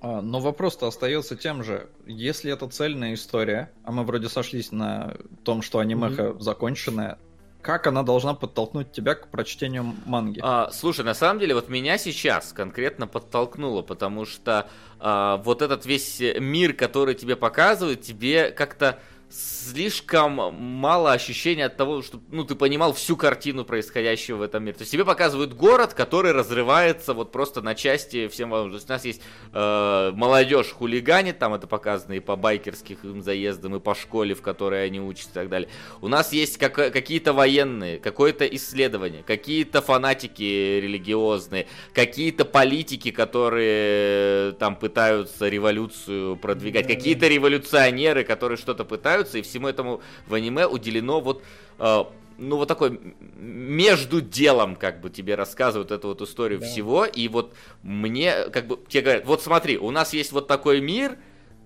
А, 0.00 0.22
Но 0.22 0.38
вопрос-то 0.38 0.86
остается 0.86 1.34
тем 1.34 1.64
же. 1.64 1.88
Если 2.06 2.52
это 2.52 2.68
цельная 2.68 3.14
история, 3.14 3.72
а 3.82 3.90
мы 3.90 4.04
вроде 4.04 4.28
сошлись 4.28 4.70
на 4.70 5.16
том, 5.42 5.60
что 5.60 5.80
анимеха 5.80 6.36
законченная, 6.38 7.18
как 7.66 7.88
она 7.88 8.04
должна 8.04 8.32
подтолкнуть 8.32 8.92
тебя 8.92 9.16
к 9.16 9.26
прочтению 9.26 9.92
манги? 10.06 10.38
А, 10.40 10.70
слушай, 10.70 11.04
на 11.04 11.14
самом 11.14 11.40
деле, 11.40 11.52
вот 11.52 11.68
меня 11.68 11.98
сейчас 11.98 12.52
конкретно 12.52 13.08
подтолкнуло, 13.08 13.82
потому 13.82 14.24
что 14.24 14.68
а, 15.00 15.38
вот 15.38 15.62
этот 15.62 15.84
весь 15.84 16.22
мир, 16.38 16.74
который 16.74 17.16
тебе 17.16 17.34
показывают, 17.34 18.02
тебе 18.02 18.52
как-то 18.52 19.00
слишком 19.28 20.54
мало 20.54 21.12
ощущения 21.12 21.66
от 21.66 21.76
того, 21.76 22.02
что 22.02 22.20
ну, 22.30 22.44
ты 22.44 22.54
понимал 22.54 22.92
всю 22.92 23.16
картину 23.16 23.64
происходящего 23.64 24.38
в 24.38 24.42
этом 24.42 24.62
мире. 24.64 24.74
То 24.76 24.82
есть 24.82 24.92
тебе 24.92 25.04
показывают 25.04 25.52
город, 25.52 25.94
который 25.94 26.32
разрывается 26.32 27.12
вот 27.12 27.32
просто 27.32 27.60
на 27.60 27.74
части 27.74 28.28
всем 28.28 28.50
возможным. 28.50 28.72
То 28.72 28.76
есть 28.76 28.88
у 28.88 28.92
нас 28.92 29.04
есть 29.04 29.22
э, 29.52 30.12
молодежь 30.14 30.72
хулиганит, 30.72 31.38
там 31.38 31.54
это 31.54 31.66
показано 31.66 32.14
и 32.14 32.20
по 32.20 32.36
байкерским 32.36 33.22
заездам, 33.22 33.76
и 33.76 33.80
по 33.80 33.94
школе, 33.94 34.34
в 34.34 34.42
которой 34.42 34.86
они 34.86 35.00
учатся 35.00 35.30
и 35.30 35.34
так 35.34 35.48
далее. 35.48 35.68
У 36.00 36.08
нас 36.08 36.32
есть 36.32 36.58
как- 36.58 36.74
какие-то 36.74 37.32
военные, 37.32 37.98
какое-то 37.98 38.46
исследование, 38.46 39.24
какие-то 39.24 39.82
фанатики 39.82 40.80
религиозные, 40.80 41.66
какие-то 41.92 42.44
политики, 42.44 43.10
которые 43.10 44.52
там 44.52 44.76
пытаются 44.76 45.48
революцию 45.48 46.36
продвигать, 46.36 46.86
какие-то 46.86 47.26
революционеры, 47.26 48.22
которые 48.22 48.56
что-то 48.56 48.84
пытаются, 48.84 49.15
и 49.38 49.42
всему 49.42 49.68
этому 49.68 50.00
в 50.26 50.34
аниме 50.34 50.66
уделено 50.66 51.20
вот 51.20 51.42
э, 51.78 52.04
ну, 52.38 52.56
вот 52.56 52.68
такой 52.68 53.00
между 53.36 54.20
делом, 54.20 54.76
как 54.76 55.00
бы, 55.00 55.08
тебе 55.10 55.34
рассказывают 55.36 55.90
эту 55.90 56.08
вот 56.08 56.20
историю 56.22 56.60
Да. 56.60 56.66
всего, 56.66 57.04
и 57.06 57.28
вот 57.28 57.54
мне, 57.82 58.50
как 58.50 58.66
бы, 58.66 58.78
тебе 58.88 59.02
говорят, 59.02 59.26
вот 59.26 59.42
смотри, 59.42 59.78
у 59.78 59.90
нас 59.90 60.12
есть 60.12 60.32
вот 60.32 60.46
такой 60.46 60.80
мир, 60.82 61.16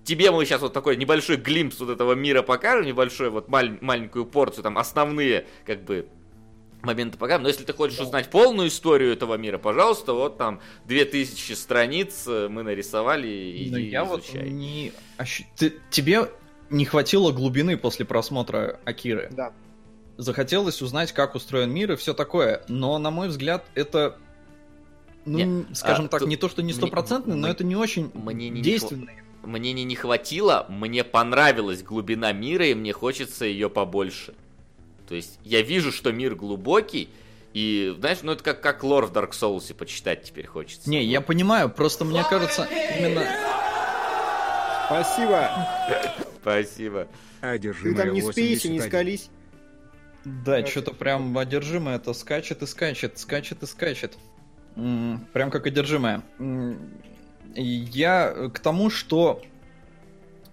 тебе 0.05 0.31
мы 0.31 0.45
сейчас 0.45 0.61
вот 0.61 0.71
такой 0.71 0.95
небольшой 0.95 1.35
глимпс 1.35 1.79
вот 1.81 1.89
этого 1.89 2.13
мира 2.13 2.41
покажем, 2.41 2.85
небольшой 2.85 3.29
вот 3.29 3.49
маль- 3.49 3.77
маленькую 3.81 4.25
порцию, 4.25 4.63
там 4.63 4.77
основные 4.77 5.45
как 5.65 5.83
бы 5.83 6.07
моменты 6.83 7.17
покажем. 7.17 7.43
Но 7.43 7.49
если 7.49 7.63
ты 7.65 7.73
хочешь 7.73 7.99
узнать 7.99 8.29
полную 8.31 8.69
историю 8.69 9.11
этого 9.13 9.35
мира, 9.35 9.57
пожалуйста, 9.57 10.13
вот 10.13 10.37
там 10.37 10.61
2000 10.85 11.51
страниц 11.53 12.23
э, 12.27 12.47
мы 12.49 12.63
нарисовали, 12.63 13.67
Но 13.69 13.77
иди 13.79 13.89
я 13.89 14.03
вот 14.05 14.23
изучай. 14.23 14.49
не... 14.49 14.91
ощу- 15.17 15.43
Ты- 15.57 15.73
тебе 15.91 16.29
не 16.71 16.85
хватило 16.85 17.31
глубины 17.31 17.77
после 17.77 18.05
просмотра 18.05 18.79
Акиры. 18.85 19.29
Да. 19.31 19.53
Захотелось 20.17 20.81
узнать, 20.81 21.11
как 21.11 21.35
устроен 21.35 21.71
мир 21.71 21.91
и 21.91 21.95
все 21.95 22.13
такое. 22.13 22.63
Но, 22.67 22.97
на 22.97 23.11
мой 23.11 23.27
взгляд, 23.27 23.65
это... 23.75 24.17
Ну, 25.25 25.37
Не, 25.37 25.75
скажем 25.75 26.05
а, 26.05 26.07
так, 26.07 26.21
тут 26.21 26.29
не 26.29 26.37
то, 26.37 26.49
что 26.49 26.63
не 26.63 26.73
стопроцентный, 26.73 27.35
но 27.35 27.47
это 27.47 27.63
не 27.63 27.75
очень 27.75 28.09
мне 28.15 28.49
не- 28.49 28.57
не 28.57 28.61
действенный. 28.61 29.13
Мне 29.43 29.73
не, 29.73 29.83
не 29.83 29.95
хватило, 29.95 30.65
мне 30.69 31.03
понравилась 31.03 31.83
глубина 31.83 32.31
мира, 32.31 32.65
и 32.65 32.73
мне 32.73 32.91
хочется 32.93 33.45
ее 33.45 33.69
побольше. 33.69 34.33
То 35.07 35.15
есть 35.15 35.39
я 35.43 35.61
вижу, 35.61 35.91
что 35.91 36.11
мир 36.11 36.35
глубокий, 36.35 37.09
и, 37.53 37.93
знаешь, 37.99 38.19
ну 38.23 38.31
это 38.31 38.43
как, 38.43 38.61
как 38.61 38.83
лор 38.83 39.07
в 39.07 39.11
Dark 39.11 39.31
Souls 39.31 39.73
почитать 39.73 40.23
теперь 40.23 40.47
хочется. 40.47 40.89
Не, 40.89 41.03
я 41.03 41.21
понимаю, 41.21 41.69
просто 41.69 42.05
мне 42.05 42.23
кажется, 42.27 42.67
именно... 42.97 43.25
Спасибо. 44.87 45.49
Спасибо. 46.41 47.07
Ты 47.41 47.47
Одержимая 47.47 48.05
там 48.05 48.13
не 48.13 48.21
спейся, 48.21 48.69
не 48.69 48.79
81. 48.79 48.81
скались. 48.81 49.29
Да, 50.25 50.65
что-то 50.65 50.93
прям 50.93 51.37
одержимое, 51.37 51.95
это 51.95 52.13
скачет 52.13 52.61
и 52.61 52.67
скачет, 52.67 53.17
скачет 53.17 53.63
и 53.63 53.65
скачет. 53.65 54.17
Прям 54.75 55.51
как 55.51 55.65
одержимое. 55.67 56.23
Я 57.55 58.49
к 58.53 58.59
тому, 58.59 58.89
что 58.89 59.41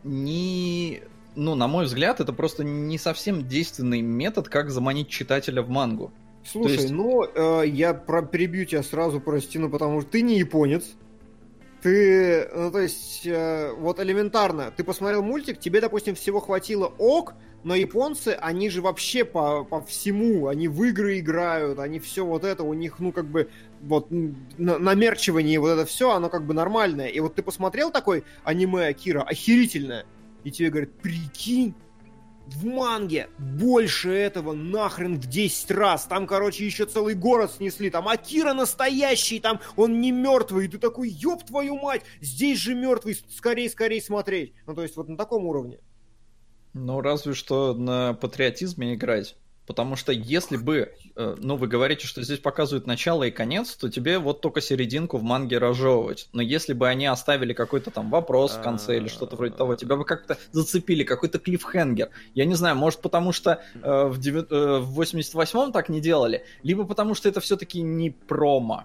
не... 0.04 1.02
Ну, 1.36 1.54
на 1.54 1.68
мой 1.68 1.84
взгляд, 1.84 2.20
это 2.20 2.32
просто 2.32 2.64
не 2.64 2.98
совсем 2.98 3.46
действенный 3.46 4.00
метод, 4.00 4.48
как 4.48 4.70
заманить 4.70 5.08
читателя 5.08 5.62
в 5.62 5.68
мангу. 5.68 6.12
Слушай, 6.44 6.72
есть- 6.72 6.90
ну, 6.90 7.24
э, 7.24 7.66
я 7.68 7.94
про 7.94 8.22
перебью 8.22 8.64
тебя 8.64 8.82
сразу, 8.82 9.20
прости, 9.20 9.58
ну, 9.58 9.68
потому 9.70 10.00
что 10.00 10.10
ты 10.10 10.22
не 10.22 10.38
японец. 10.38 10.96
Ты, 11.82 12.48
ну, 12.52 12.72
то 12.72 12.80
есть, 12.80 13.22
э, 13.24 13.72
вот 13.72 14.00
элементарно, 14.00 14.72
ты 14.76 14.82
посмотрел 14.82 15.22
мультик, 15.22 15.60
тебе, 15.60 15.80
допустим, 15.80 16.16
всего 16.16 16.40
хватило 16.40 16.92
ок, 16.98 17.34
но 17.62 17.76
японцы, 17.76 18.36
они 18.40 18.68
же 18.68 18.82
вообще 18.82 19.24
по, 19.24 19.64
по 19.64 19.80
всему, 19.80 20.48
они 20.48 20.66
в 20.66 20.82
игры 20.84 21.20
играют, 21.20 21.78
они 21.78 22.00
все 22.00 22.24
вот 22.24 22.44
это, 22.44 22.64
у 22.64 22.74
них, 22.74 22.98
ну, 22.98 23.12
как 23.12 23.26
бы, 23.26 23.48
вот, 23.80 24.08
на, 24.10 24.78
намерчивание, 24.78 25.60
вот 25.60 25.70
это 25.70 25.86
все, 25.86 26.10
оно 26.10 26.28
как 26.28 26.44
бы 26.44 26.52
нормальное. 26.52 27.08
И 27.08 27.20
вот 27.20 27.36
ты 27.36 27.42
посмотрел 27.42 27.92
такой 27.92 28.24
аниме 28.42 28.86
Акира, 28.86 29.22
охерительное, 29.22 30.04
и 30.42 30.50
тебе 30.50 30.70
говорят, 30.70 30.90
прикинь, 31.00 31.74
в 32.54 32.64
манге 32.64 33.28
больше 33.38 34.10
этого 34.10 34.52
нахрен 34.52 35.20
в 35.20 35.26
10 35.26 35.70
раз. 35.70 36.04
Там, 36.04 36.26
короче, 36.26 36.64
еще 36.64 36.86
целый 36.86 37.14
город 37.14 37.52
снесли. 37.52 37.90
Там 37.90 38.08
Акира 38.08 38.54
настоящий, 38.54 39.40
там 39.40 39.60
он 39.76 40.00
не 40.00 40.12
мертвый. 40.12 40.66
И 40.66 40.68
ты 40.68 40.78
такой, 40.78 41.08
ёб 41.08 41.44
твою 41.44 41.78
мать, 41.78 42.02
здесь 42.20 42.58
же 42.58 42.74
мертвый, 42.74 43.18
скорей, 43.36 43.68
скорей 43.68 44.00
смотреть. 44.00 44.54
Ну, 44.66 44.74
то 44.74 44.82
есть 44.82 44.96
вот 44.96 45.08
на 45.08 45.16
таком 45.16 45.46
уровне. 45.46 45.78
Ну, 46.74 47.00
разве 47.00 47.34
что 47.34 47.74
на 47.74 48.14
патриотизме 48.14 48.94
играть. 48.94 49.36
Потому 49.66 49.96
что 49.96 50.12
если 50.12 50.56
бы, 50.56 50.94
ну, 51.18 51.56
вы 51.56 51.66
говорите, 51.66 52.06
что 52.06 52.22
здесь 52.22 52.38
показывают 52.38 52.86
начало 52.86 53.24
и 53.24 53.30
конец, 53.30 53.74
то 53.74 53.88
тебе 53.88 54.18
вот 54.18 54.40
только 54.40 54.60
серединку 54.60 55.18
в 55.18 55.22
манге 55.22 55.58
разжевывать. 55.58 56.28
Но 56.32 56.42
если 56.42 56.72
бы 56.74 56.88
они 56.88 57.06
оставили 57.06 57.52
какой-то 57.52 57.90
там 57.90 58.10
вопрос 58.10 58.52
в 58.52 58.62
конце 58.62 58.96
или 58.96 59.08
что-то 59.08 59.36
вроде 59.36 59.54
того, 59.54 59.74
тебя 59.74 59.96
бы 59.96 60.04
как-то 60.04 60.38
зацепили, 60.52 61.02
какой-то 61.02 61.38
клиффхенгер. 61.38 62.10
Я 62.34 62.44
не 62.44 62.54
знаю, 62.54 62.76
может 62.76 63.00
потому 63.00 63.32
что 63.32 63.62
э, 63.74 64.06
в, 64.06 64.18
девя- 64.18 64.46
э, 64.48 64.78
в 64.78 65.00
88-м 65.00 65.72
так 65.72 65.88
не 65.88 66.00
делали, 66.00 66.44
либо 66.62 66.84
потому 66.84 67.14
что 67.14 67.28
это 67.28 67.40
все-таки 67.40 67.82
не 67.82 68.10
промо. 68.10 68.84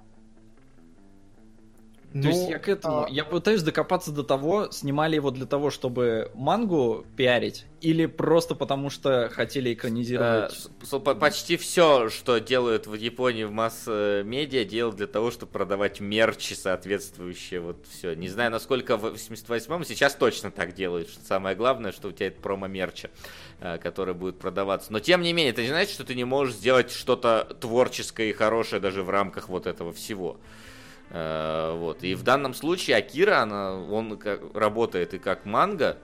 То 2.13 2.27
есть 2.27 2.47
я 2.47 2.59
к 2.59 2.69
этому, 2.69 3.05
а, 3.05 3.09
я 3.09 3.25
пытаюсь 3.25 3.63
докопаться 3.63 4.11
до 4.11 4.23
того, 4.23 4.69
снимали 4.71 5.15
его 5.15 5.31
для 5.31 5.47
того, 5.47 5.71
чтобы 5.71 6.29
мангу 6.35 7.05
пиарить, 7.17 7.65
или 7.81 8.05
просто 8.05 8.53
потому 8.53 8.91
что 8.91 9.29
хотели 9.33 9.71
Э, 9.71 9.73
экранизировать. 9.73 10.69
по- 11.03 11.15
почти 11.15 11.57
все, 11.57 12.09
что 12.09 12.39
делают 12.39 12.85
в 12.85 12.93
Японии 12.93 13.45
в 13.45 13.51
масс-медиа, 13.51 14.63
делают 14.63 14.97
для 14.97 15.07
того, 15.07 15.31
чтобы 15.31 15.51
продавать 15.51 15.99
мерчи 15.99 16.53
соответствующие. 16.53 17.59
Вот 17.61 17.85
все. 17.89 18.13
Не 18.13 18.29
знаю, 18.29 18.51
насколько 18.51 18.95
в 18.95 19.05
88-м 19.05 19.83
сейчас 19.83 20.13
точно 20.15 20.51
так 20.51 20.73
делают. 20.75 21.09
Что 21.09 21.25
самое 21.25 21.55
главное, 21.55 21.91
что 21.91 22.09
у 22.09 22.11
тебя 22.11 22.27
это 22.27 22.39
промо-мерча, 22.41 23.09
э, 23.59 23.79
который 23.79 24.13
будет 24.13 24.37
продаваться. 24.37 24.91
Но 24.93 24.99
тем 24.99 25.21
не 25.21 25.33
менее, 25.33 25.51
это 25.51 25.63
не 25.63 25.69
значит, 25.69 25.93
что 25.93 26.03
ты 26.03 26.13
не 26.13 26.25
можешь 26.25 26.55
сделать 26.55 26.91
что-то 26.91 27.57
творческое 27.59 28.29
и 28.29 28.33
хорошее 28.33 28.79
даже 28.79 29.01
в 29.01 29.09
рамках 29.09 29.49
вот 29.49 29.65
этого 29.65 29.91
всего. 29.93 30.37
Э, 31.13 31.77
Вот. 31.77 32.03
И 32.03 32.15
в 32.15 32.23
данном 32.23 32.53
случае 32.53 32.97
Акира, 32.97 33.39
она, 33.41 33.73
он 33.75 34.17
как- 34.17 34.41
работает 34.55 35.13
и 35.13 35.19
как 35.19 35.45
манга, 35.45 35.97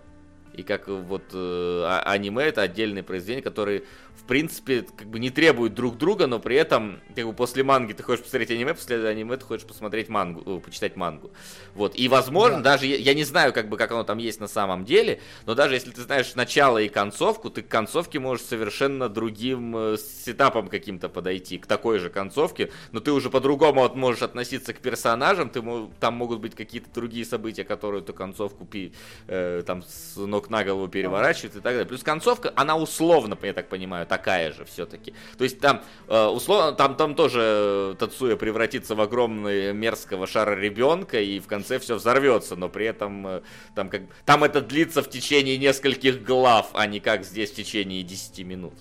и 0.60 0.64
как 0.64 0.88
э, 0.90 0.94
вот 0.94 1.23
э, 1.34 1.84
а- 1.86 2.03
аниме 2.06 2.44
это 2.44 2.61
отдельные 2.61 3.03
произведения, 3.03 3.41
которые 3.41 3.84
в 4.15 4.23
принципе 4.30 4.86
как 4.95 5.07
бы 5.07 5.18
не 5.19 5.30
требуют 5.31 5.73
друг 5.73 5.98
друга, 5.98 6.27
но 6.27 6.40
при 6.40 6.56
этом 6.56 6.99
как 7.15 7.26
бы 7.26 7.34
после 7.34 7.64
манги 7.64 7.94
ты 7.94 8.03
хочешь 8.03 8.23
посмотреть 8.23 8.52
аниме, 8.52 8.73
после 8.76 9.07
аниме 9.07 9.38
ты 9.38 9.45
хочешь 9.45 9.65
посмотреть 9.65 10.10
мангу, 10.10 10.57
э, 10.57 10.60
почитать 10.60 10.95
мангу. 10.95 11.31
Вот. 11.73 11.98
И 11.98 12.07
возможно, 12.07 12.61
даже 12.61 12.86
я, 12.86 12.98
я 12.98 13.14
не 13.14 13.23
знаю, 13.23 13.53
как 13.53 13.69
бы 13.69 13.77
как 13.77 13.91
оно 13.91 14.03
там 14.03 14.18
есть 14.19 14.40
на 14.40 14.48
самом 14.48 14.86
деле, 14.86 15.19
но 15.45 15.56
даже 15.56 15.73
если 15.76 15.91
ты 15.91 16.02
знаешь 16.02 16.36
начало 16.36 16.77
и 16.80 16.90
концовку, 16.90 17.49
ты 17.49 17.61
к 17.64 17.68
концовке 17.69 18.19
можешь 18.19 18.45
совершенно 18.45 19.10
другим 19.10 19.76
э, 19.76 19.98
сетапом 19.98 20.68
каким-то 20.68 21.10
подойти, 21.10 21.57
к 21.57 21.65
такой 21.65 21.98
же 21.99 22.10
концовке, 22.10 22.72
но 22.91 22.99
ты 22.99 23.11
уже 23.11 23.30
по-другому 23.31 23.84
от- 23.84 23.95
можешь 23.95 24.22
относиться 24.22 24.73
к 24.73 24.80
персонажам, 24.80 25.49
ты, 25.49 25.64
там 25.99 26.14
могут 26.14 26.40
быть 26.40 26.53
какие-то 26.56 26.90
другие 26.94 27.26
события, 27.26 27.64
которые 27.64 28.02
эту 28.03 28.14
концовку 28.14 28.65
пи- 28.65 28.94
э, 29.27 29.64
там 29.65 29.81
с 29.84 30.18
ног 30.18 30.48
на 30.49 30.63
голову 30.63 30.88
переворачивают 30.88 31.53
и 31.53 31.59
так 31.59 31.73
далее. 31.73 31.85
Плюс 31.85 32.03
концовка, 32.03 32.51
она 32.55 32.76
условно, 32.77 33.38
я 33.41 33.53
так 33.53 33.69
понимаю, 33.69 34.05
такая 34.05 34.51
же 34.51 34.65
все-таки. 34.65 35.13
То 35.38 35.43
есть 35.43 35.59
там 35.59 35.81
э, 36.07 36.26
условно, 36.27 36.73
там, 36.73 36.95
там 36.95 37.15
тоже 37.15 37.39
э, 37.41 37.95
Тацуя 37.97 38.35
превратится 38.35 38.95
в 38.95 39.01
огромного 39.01 39.71
мерзкого 39.73 40.27
шара 40.27 40.55
ребенка 40.55 41.19
и 41.19 41.39
в 41.39 41.47
конце 41.47 41.80
все 41.80 41.95
взорвется, 41.95 42.55
но 42.55 42.69
при 42.69 42.85
этом 42.85 43.27
э, 43.27 43.41
там, 43.76 43.89
как, 43.89 44.01
там 44.26 44.43
это 44.43 44.61
длится 44.61 45.01
в 45.01 45.09
течение 45.09 45.57
нескольких 45.57 46.23
глав, 46.23 46.69
а 46.73 46.85
не 46.88 46.99
как 46.99 47.23
здесь 47.23 47.51
в 47.51 47.55
течение 47.55 48.03
10 48.03 48.45
минут. 48.45 48.73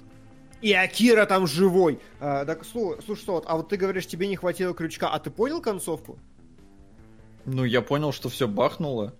И 0.60 0.72
Акира 0.72 1.24
там 1.26 1.46
живой. 1.46 2.00
А, 2.20 2.44
так, 2.44 2.62
слу- 2.62 3.00
слушай, 3.04 3.22
что 3.22 3.32
вот, 3.34 3.44
а 3.46 3.56
вот 3.56 3.68
ты 3.68 3.76
говоришь, 3.76 4.06
тебе 4.06 4.26
не 4.26 4.36
хватило 4.36 4.74
крючка, 4.74 5.08
а 5.08 5.18
ты 5.18 5.30
понял 5.30 5.60
концовку? 5.60 6.18
Ну, 7.44 7.64
я 7.64 7.80
понял, 7.80 8.12
что 8.12 8.28
все 8.28 8.48
бахнуло. 8.48 9.14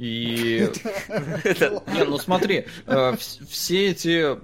И... 0.00 0.66
Не, 1.08 2.04
ну 2.04 2.16
смотри, 2.16 2.64
э, 2.86 3.12
вс- 3.12 3.46
все 3.46 3.90
эти, 3.90 4.34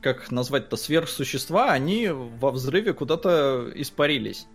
как 0.00 0.24
их 0.24 0.32
назвать-то, 0.32 0.76
сверхсущества, 0.76 1.70
они 1.70 2.08
во 2.08 2.50
взрыве 2.50 2.94
куда-то 2.94 3.70
испарились. 3.76 4.48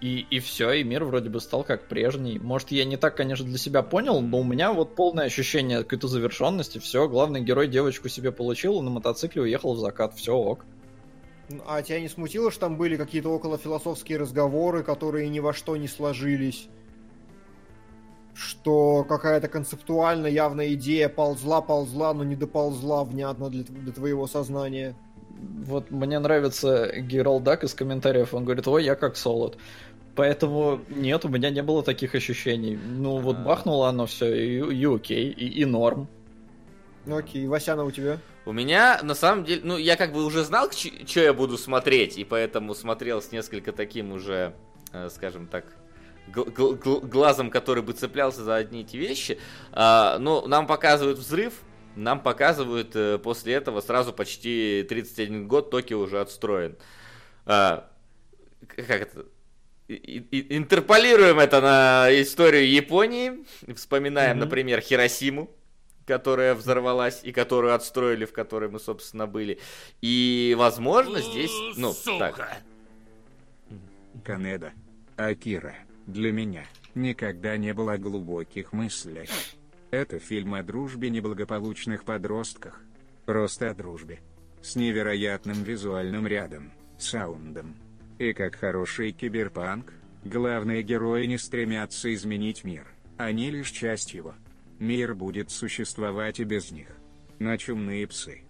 И, 0.00 0.26
и 0.30 0.40
все, 0.40 0.72
и 0.72 0.82
мир 0.82 1.04
вроде 1.04 1.30
бы 1.30 1.40
стал 1.40 1.62
как 1.62 1.86
прежний. 1.86 2.40
Может, 2.40 2.72
я 2.72 2.84
не 2.84 2.96
так, 2.96 3.16
конечно, 3.16 3.46
для 3.46 3.58
себя 3.58 3.82
понял, 3.82 4.20
но 4.20 4.40
у 4.40 4.44
меня 4.44 4.72
вот 4.72 4.96
полное 4.96 5.26
ощущение 5.26 5.84
какой-то 5.84 6.08
завершенности. 6.08 6.78
Все, 6.78 7.08
главный 7.08 7.40
герой 7.40 7.68
девочку 7.68 8.08
себе 8.08 8.32
получил, 8.32 8.80
на 8.82 8.90
мотоцикле 8.90 9.42
уехал 9.42 9.74
в 9.74 9.78
закат. 9.78 10.14
Все, 10.14 10.34
ок. 10.34 10.64
А 11.66 11.82
тебя 11.82 12.00
не 12.00 12.08
смутило, 12.08 12.50
что 12.50 12.62
там 12.62 12.76
были 12.76 12.96
какие-то 12.96 13.28
околофилософские 13.28 14.18
разговоры, 14.18 14.82
которые 14.82 15.28
ни 15.28 15.38
во 15.38 15.52
что 15.52 15.76
не 15.76 15.86
сложились? 15.86 16.68
Что 18.38 19.04
какая-то 19.08 19.48
концептуально 19.48 20.28
явная 20.28 20.74
идея 20.74 21.08
ползла-ползла, 21.08 22.14
но 22.14 22.22
не 22.22 22.36
доползла 22.36 23.02
внятно 23.02 23.50
для, 23.50 23.64
для 23.64 23.92
твоего 23.92 24.28
сознания. 24.28 24.94
Вот 25.64 25.90
мне 25.90 26.20
нравится 26.20 26.92
Гералдак 27.00 27.64
из 27.64 27.74
комментариев, 27.74 28.34
он 28.34 28.44
говорит, 28.44 28.68
ой, 28.68 28.84
я 28.84 28.94
как 28.94 29.16
солод. 29.16 29.58
Поэтому 30.14 30.80
нет, 30.88 31.24
у 31.24 31.28
меня 31.28 31.50
не 31.50 31.64
было 31.64 31.82
таких 31.82 32.14
ощущений. 32.14 32.76
Ну 32.76 33.18
вот 33.18 33.38
А. 33.38 33.42
бахнуло 33.42 33.88
оно 33.88 34.06
все, 34.06 34.32
и, 34.32 34.74
и 34.76 34.84
окей, 34.84 35.30
и, 35.30 35.60
и 35.60 35.64
норм. 35.64 36.06
Ну 37.06 37.16
окей, 37.16 37.46
Васяна 37.48 37.84
у 37.84 37.90
тебя? 37.90 38.18
У 38.46 38.52
меня, 38.52 39.00
на 39.02 39.14
самом 39.14 39.44
деле, 39.44 39.62
ну, 39.64 39.76
я 39.76 39.96
как 39.96 40.12
бы 40.12 40.24
уже 40.24 40.44
знал, 40.44 40.70
что 40.70 41.20
я 41.20 41.34
буду 41.34 41.58
смотреть, 41.58 42.18
и 42.18 42.24
поэтому 42.24 42.74
смотрел 42.74 43.20
с 43.20 43.32
несколько 43.32 43.72
таким 43.72 44.12
уже, 44.12 44.54
э, 44.92 45.08
скажем 45.10 45.48
так, 45.48 45.64
глазом, 46.32 47.50
который 47.50 47.82
бы 47.82 47.92
цеплялся 47.92 48.42
за 48.44 48.56
одни 48.56 48.82
и 48.82 48.84
те 48.84 48.98
вещи. 48.98 49.38
А, 49.72 50.18
ну, 50.18 50.46
нам 50.46 50.66
показывают 50.66 51.18
взрыв, 51.18 51.54
нам 51.96 52.20
показывают 52.22 52.94
э, 52.94 53.18
после 53.18 53.54
этого 53.54 53.80
сразу 53.80 54.12
почти 54.12 54.86
31 54.88 55.48
год 55.48 55.70
Токио 55.70 55.98
уже 56.00 56.20
отстроен. 56.20 56.76
А, 57.46 57.90
как 58.76 58.88
это? 58.90 59.26
и- 59.88 59.94
и- 59.94 60.56
интерполируем 60.56 61.38
это 61.38 61.62
на 61.62 62.08
историю 62.20 62.70
Японии. 62.70 63.44
Вспоминаем, 63.74 64.32
Мгм. 64.36 64.40
например, 64.44 64.80
Хиросиму, 64.82 65.50
которая 66.06 66.54
взорвалась 66.54 67.20
и 67.22 67.32
которую 67.32 67.74
отстроили, 67.74 68.26
в 68.26 68.32
которой 68.34 68.68
мы, 68.68 68.80
собственно, 68.80 69.26
были. 69.26 69.58
И, 70.02 70.54
возможно, 70.58 71.20
здесь... 71.22 71.50
Ну, 71.78 71.94
так. 72.18 72.60
Канеда. 74.24 74.72
Акира. 75.16 75.74
Для 76.08 76.32
меня 76.32 76.64
никогда 76.94 77.58
не 77.58 77.74
было 77.74 77.98
глубоких 77.98 78.72
мыслей. 78.72 79.28
Это 79.90 80.18
фильм 80.18 80.54
о 80.54 80.62
дружбе 80.62 81.10
неблагополучных 81.10 82.04
подростках. 82.04 82.80
Просто 83.26 83.70
о 83.70 83.74
дружбе. 83.74 84.20
С 84.62 84.74
невероятным 84.74 85.62
визуальным 85.62 86.26
рядом, 86.26 86.72
саундом. 86.96 87.76
И 88.18 88.32
как 88.32 88.54
хороший 88.54 89.12
киберпанк, 89.12 89.92
главные 90.24 90.82
герои 90.82 91.26
не 91.26 91.36
стремятся 91.36 92.12
изменить 92.14 92.64
мир. 92.64 92.86
Они 93.18 93.50
лишь 93.50 93.70
часть 93.70 94.14
его. 94.14 94.34
Мир 94.78 95.14
будет 95.14 95.50
существовать 95.50 96.40
и 96.40 96.44
без 96.44 96.70
них. 96.70 96.88
На 97.38 97.58
чумные 97.58 98.06
псы. 98.06 98.40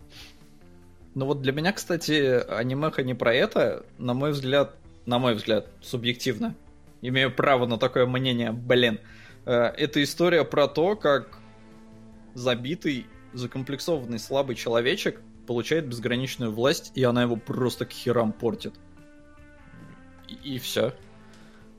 Ну 1.16 1.26
вот 1.26 1.43
для 1.43 1.51
меня, 1.51 1.72
кстати, 1.72 2.40
анимеха 2.48 3.02
не 3.02 3.14
про 3.14 3.35
это, 3.35 3.85
на 3.98 4.14
мой 4.14 4.30
взгляд, 4.30 4.76
на 5.06 5.18
мой 5.18 5.35
взгляд, 5.35 5.66
субъективно. 5.80 6.55
Имею 7.03 7.35
право 7.35 7.66
на 7.66 7.79
такое 7.79 8.07
мнение, 8.07 8.53
блин. 8.53 9.01
Э, 9.47 9.73
Это 9.77 10.03
история 10.03 10.45
про 10.45 10.69
то, 10.69 10.97
как 10.97 11.39
забитый, 12.35 13.07
закомплексованный, 13.33 14.19
слабый 14.19 14.57
человечек 14.57 15.20
получает 15.47 15.87
безграничную 15.87 16.53
власть, 16.53 16.93
и 16.95 17.05
она 17.05 17.23
его 17.23 17.37
просто 17.37 17.87
к 17.87 17.91
херам 17.91 18.33
портит. 18.33 18.75
И, 20.45 20.59
все. 20.59 20.93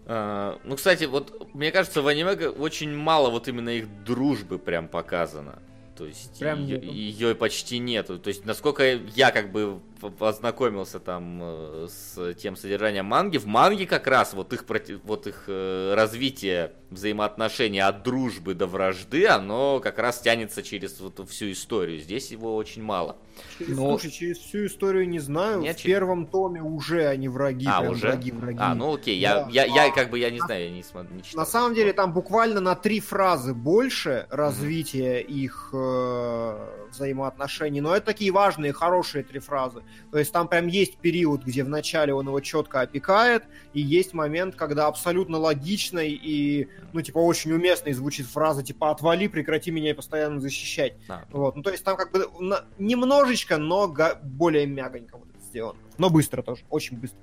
А, 0.05 0.59
ну, 0.63 0.75
кстати, 0.75 1.03
вот 1.03 1.53
мне 1.53 1.71
кажется, 1.71 2.01
в 2.01 2.07
аниме 2.07 2.31
очень 2.49 2.91
мало 2.95 3.29
вот 3.29 3.47
именно 3.47 3.69
их 3.69 4.03
дружбы 4.03 4.57
прям 4.57 4.87
показано. 4.87 5.59
То 5.99 6.05
есть 6.05 6.39
Прям 6.39 6.63
ее, 6.63 6.77
нету. 6.79 6.93
ее 6.93 7.35
почти 7.35 7.77
нету. 7.77 8.19
То 8.19 8.29
есть, 8.29 8.45
насколько 8.45 8.83
я 9.15 9.31
как 9.31 9.51
бы 9.51 9.81
познакомился 10.17 11.01
там 11.01 11.39
э, 11.41 11.87
с 11.89 12.33
тем 12.35 12.55
содержанием 12.55 13.05
манги, 13.05 13.37
в 13.37 13.45
манге 13.47 13.85
как 13.85 14.07
раз 14.07 14.33
вот 14.33 14.53
их, 14.53 14.63
вот 15.03 15.27
их 15.27 15.43
э, 15.47 15.93
развитие 15.95 16.71
взаимоотношений 16.89 17.79
от 17.79 18.03
дружбы 18.03 18.53
до 18.55 18.65
вражды, 18.67 19.27
оно 19.27 19.79
как 19.79 19.99
раз 19.99 20.19
тянется 20.19 20.63
через 20.63 20.99
вот 20.99 21.19
всю 21.29 21.51
историю. 21.51 21.99
Здесь 21.99 22.31
его 22.31 22.55
очень 22.55 22.83
мало. 22.83 23.15
Через- 23.57 23.77
Но- 23.77 23.89
Слушай, 23.97 24.11
через 24.11 24.37
всю 24.39 24.65
историю 24.65 25.07
не 25.07 25.19
знаю. 25.19 25.59
Нет, 25.61 25.77
в 25.77 25.81
через- 25.81 25.95
первом 25.95 26.25
томе 26.27 26.61
уже 26.61 27.05
они 27.07 27.29
враги, 27.29 27.67
а, 27.69 27.81
уже? 27.81 28.07
враги, 28.07 28.31
враги. 28.31 28.57
А, 28.59 28.75
ну 28.75 28.95
окей, 28.95 29.17
я, 29.17 29.35
Да. 29.45 29.47
я, 29.51 29.65
я 29.65 29.85
А, 29.87 29.91
как 29.91 30.09
бы, 30.09 30.19
я 30.19 30.29
не 30.29 30.39
знаю, 30.39 30.65
я 30.65 30.71
не, 30.71 30.81
смо- 30.81 31.07
не 31.13 31.21
читал. 31.23 31.39
На 31.41 31.45
самом 31.45 31.73
деле 31.75 31.93
там 31.93 32.11
буквально 32.11 32.59
на 32.59 32.75
три 32.75 32.99
фразы 32.99 33.53
больше 33.53 34.27
развития 34.29 35.19
их 35.21 35.69
э, 35.73 36.88
взаимоотношений, 36.91 37.81
но 37.81 37.95
это 37.95 38.05
такие 38.07 38.31
важные, 38.31 38.73
хорошие 38.73 39.23
три 39.23 39.39
фразы. 39.39 39.83
То 40.11 40.17
есть 40.17 40.31
там 40.31 40.47
прям 40.47 40.67
есть 40.67 40.97
период, 40.97 41.43
где 41.43 41.63
вначале 41.63 42.13
он 42.13 42.27
его 42.27 42.39
четко 42.39 42.81
опекает, 42.81 43.43
и 43.73 43.81
есть 43.81 44.13
момент, 44.13 44.55
когда 44.55 44.87
абсолютно 44.87 45.37
логичной 45.37 46.11
и, 46.11 46.67
ну, 46.93 47.01
типа, 47.01 47.17
очень 47.19 47.51
уместной 47.51 47.93
звучит 47.93 48.25
фраза, 48.25 48.63
типа, 48.63 48.91
отвали, 48.91 49.27
прекрати 49.27 49.71
меня 49.71 49.93
постоянно 49.95 50.39
защищать. 50.39 50.93
А, 51.07 51.25
Вот, 51.31 51.55
ну, 51.55 51.61
то 51.63 51.71
есть 51.71 51.83
там 51.83 51.97
как 51.97 52.11
бы 52.11 52.27
на- 52.39 52.65
немножечко, 52.77 53.57
но 53.57 53.87
га- 53.87 54.19
более 54.23 54.65
мягонько 54.65 55.17
вот 55.17 55.29
это 55.29 55.43
сделано. 55.45 55.79
Но 55.97 56.09
быстро 56.09 56.41
тоже, 56.41 56.63
очень 56.69 56.97
быстро. 56.97 57.19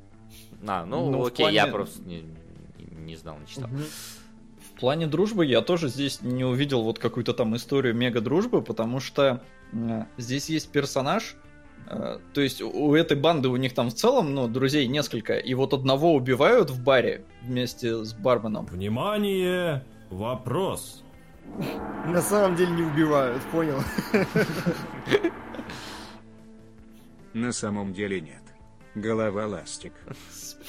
а, 0.66 0.84
ну, 0.84 1.10
Ну, 1.10 1.26
окей, 1.26 1.50
я 1.52 1.62
плане- 1.66 1.72
просто 1.72 2.02
не, 2.02 2.24
не- 3.04 3.16
знал, 3.16 3.38
не 3.38 3.46
читал. 3.46 3.68
В 4.74 4.78
плане 4.80 5.06
дружбы 5.06 5.46
я 5.46 5.62
тоже 5.62 5.88
здесь 5.88 6.20
не 6.20 6.44
увидел 6.44 6.82
вот 6.82 6.98
какую-то 6.98 7.32
там 7.32 7.56
историю 7.56 7.94
мега 7.94 8.20
дружбы, 8.20 8.60
потому 8.60 9.00
что 9.00 9.42
здесь 10.16 10.48
есть 10.48 10.70
персонаж, 10.70 11.36
э, 11.88 12.18
то 12.34 12.40
есть 12.40 12.62
у- 12.62 12.94
этой 12.94 13.16
банды 13.16 13.48
у 13.48 13.56
них 13.56 13.74
там 13.74 13.88
в 13.90 13.94
целом, 13.94 14.34
ну, 14.34 14.48
друзей 14.48 14.86
несколько, 14.88 15.36
и 15.38 15.54
вот 15.54 15.72
одного 15.74 16.14
убивают 16.14 16.70
в 16.70 16.82
баре 16.82 17.24
вместе 17.42 18.04
с 18.04 18.12
барменом. 18.14 18.66
Внимание! 18.66 19.84
Вопрос. 20.10 21.02
На 22.06 22.22
самом 22.22 22.56
деле 22.56 22.72
не 22.72 22.82
убивают, 22.82 23.42
понял? 23.52 23.78
На 27.34 27.52
самом 27.52 27.92
деле 27.92 28.20
нет. 28.20 28.42
Голова 28.94 29.46
ластик. 29.46 29.92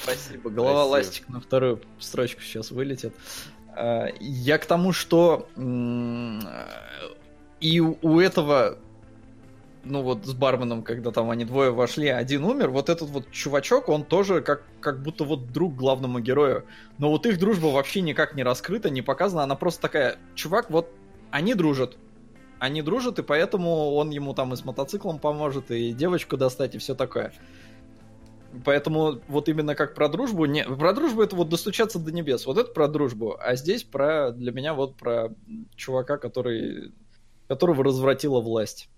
Спасибо. 0.02 0.50
Голова 0.50 0.84
Спасибо. 0.84 0.90
ластик 0.92 1.28
на 1.30 1.40
вторую 1.40 1.80
строчку 1.98 2.42
сейчас 2.42 2.70
вылетит. 2.70 3.14
А, 3.74 4.08
Я 4.20 4.58
к 4.58 4.66
тому, 4.66 4.92
что 4.92 5.48
м, 5.56 6.42
и 7.60 7.80
у 7.80 8.20
этого, 8.20 8.78
ну 9.88 10.02
вот 10.02 10.26
с 10.26 10.34
барменом, 10.34 10.82
когда 10.82 11.10
там 11.10 11.30
они 11.30 11.44
двое 11.44 11.70
вошли, 11.70 12.08
один 12.08 12.44
умер, 12.44 12.70
вот 12.70 12.88
этот 12.88 13.08
вот 13.08 13.30
чувачок, 13.30 13.88
он 13.88 14.04
тоже 14.04 14.42
как, 14.42 14.62
как 14.80 15.02
будто 15.02 15.24
вот 15.24 15.52
друг 15.52 15.74
главному 15.74 16.20
герою. 16.20 16.64
Но 16.98 17.10
вот 17.10 17.26
их 17.26 17.38
дружба 17.38 17.66
вообще 17.66 18.00
никак 18.00 18.34
не 18.34 18.42
раскрыта, 18.42 18.90
не 18.90 19.02
показана, 19.02 19.42
она 19.42 19.56
просто 19.56 19.82
такая, 19.82 20.18
чувак, 20.34 20.70
вот 20.70 20.90
они 21.30 21.54
дружат. 21.54 21.96
Они 22.58 22.82
дружат, 22.82 23.18
и 23.18 23.22
поэтому 23.22 23.94
он 23.94 24.10
ему 24.10 24.34
там 24.34 24.52
и 24.52 24.56
с 24.56 24.64
мотоциклом 24.64 25.18
поможет, 25.18 25.70
и 25.70 25.92
девочку 25.92 26.36
достать, 26.36 26.74
и 26.74 26.78
все 26.78 26.94
такое. 26.94 27.32
Поэтому 28.64 29.20
вот 29.28 29.48
именно 29.48 29.74
как 29.74 29.94
про 29.94 30.08
дружбу, 30.08 30.46
не, 30.46 30.64
про 30.64 30.92
дружбу 30.92 31.22
это 31.22 31.36
вот 31.36 31.48
достучаться 31.48 31.98
до 31.98 32.12
небес, 32.12 32.46
вот 32.46 32.58
это 32.58 32.72
про 32.72 32.88
дружбу, 32.88 33.36
а 33.38 33.54
здесь 33.56 33.84
про, 33.84 34.32
для 34.32 34.52
меня 34.52 34.74
вот 34.74 34.96
про 34.96 35.34
чувака, 35.76 36.16
который, 36.16 36.92
которого 37.46 37.84
развратила 37.84 38.40
власть. 38.40 38.88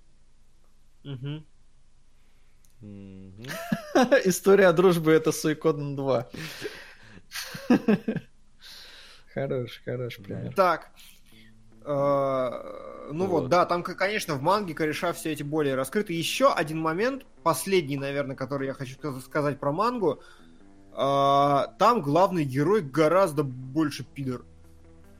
История 4.25 4.73
дружбы 4.73 5.13
это 5.13 5.33
Суикоден 5.33 5.97
2. 5.97 6.29
Хорош, 9.35 9.81
хорош, 9.85 10.17
пример. 10.17 10.53
Так. 10.55 10.91
Э, 11.85 12.51
Ну 13.13 13.27
вот, 13.27 13.49
да, 13.49 13.65
там, 13.65 13.83
конечно, 13.85 14.35
в 14.35 14.43
манге 14.43 14.75
кореша 14.75 15.13
все 15.13 15.31
эти 15.33 15.45
более 15.45 15.77
раскрыты. 15.77 16.13
Еще 16.15 16.53
один 16.53 16.81
момент, 16.81 17.25
последний, 17.45 17.97
наверное, 17.97 18.35
который 18.35 18.67
я 18.67 18.75
хочу 18.75 18.95
сказ- 18.95 19.23
сказать 19.25 19.61
про 19.61 19.71
мангу. 19.73 20.21
Э, 20.93 21.67
Там 21.79 22.03
главный 22.03 22.45
герой 22.45 22.81
гораздо 22.83 23.45
больше 23.45 24.03
пидор. 24.05 24.45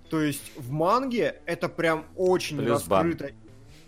То 0.09 0.21
есть 0.21 0.57
в 0.57 0.71
манге 0.73 1.41
это 1.47 1.69
прям 1.69 2.05
очень 2.17 2.59
Плюс 2.59 2.83
бан. 2.85 3.13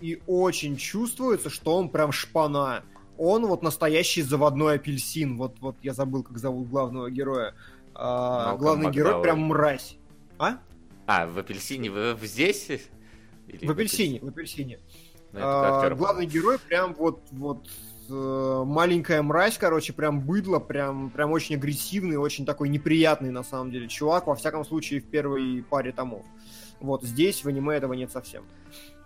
И 0.03 0.21
очень 0.27 0.77
чувствуется, 0.77 1.49
что 1.49 1.77
он 1.77 1.89
прям 1.89 2.11
шпана. 2.11 2.83
Он 3.17 3.47
вот 3.47 3.63
настоящий 3.63 4.23
заводной 4.23 4.75
апельсин. 4.75 5.37
Вот, 5.39 5.61
вот 5.61 5.77
я 5.83 5.95
забыл, 5.95 6.25
как 6.25 6.39
зовут 6.39 6.69
главного 6.69 7.09
героя. 7.09 7.55
А, 7.95 8.57
главный 8.57 8.91
герой 8.91 9.13
Макдауэлл. 9.13 9.23
прям 9.23 9.41
мразь. 9.47 9.97
А? 10.39 10.59
А, 11.07 11.27
в 11.29 11.39
апельсине, 11.39 11.89
в, 11.91 12.15
в 12.17 12.25
здесь? 12.27 12.69
Или 13.47 13.65
В 13.67 13.71
апельсине, 13.71 14.19
в 14.21 14.29
апельсине. 14.29 14.81
Ну, 15.31 15.39
это 15.39 15.87
А, 15.87 15.95
главный 15.95 16.27
герой 16.27 16.59
прям 16.59 16.95
вот, 16.95 17.21
вот 17.31 17.69
э, 18.11 18.63
маленькая 18.67 19.23
мразь, 19.23 19.57
короче, 19.57 19.93
прям 19.93 20.21
быдло, 20.21 20.59
прям, 20.59 21.11
прям 21.11 21.31
очень 21.31 21.55
агрессивный, 21.55 22.17
очень 22.17 22.45
такой 22.45 22.69
неприятный 22.69 23.31
на 23.31 23.45
самом 23.45 23.71
деле 23.71 23.87
чувак, 23.87 24.27
во 24.27 24.35
всяком 24.35 24.65
случае 24.65 25.01
в 25.01 25.05
первой 25.05 25.63
паре 25.63 25.93
томов. 25.93 26.25
Вот 26.81 27.05
здесь 27.05 27.45
в 27.45 27.49
аниме 27.49 27.77
этого 27.77 27.93
нет 27.93 28.11
совсем. 28.11 28.45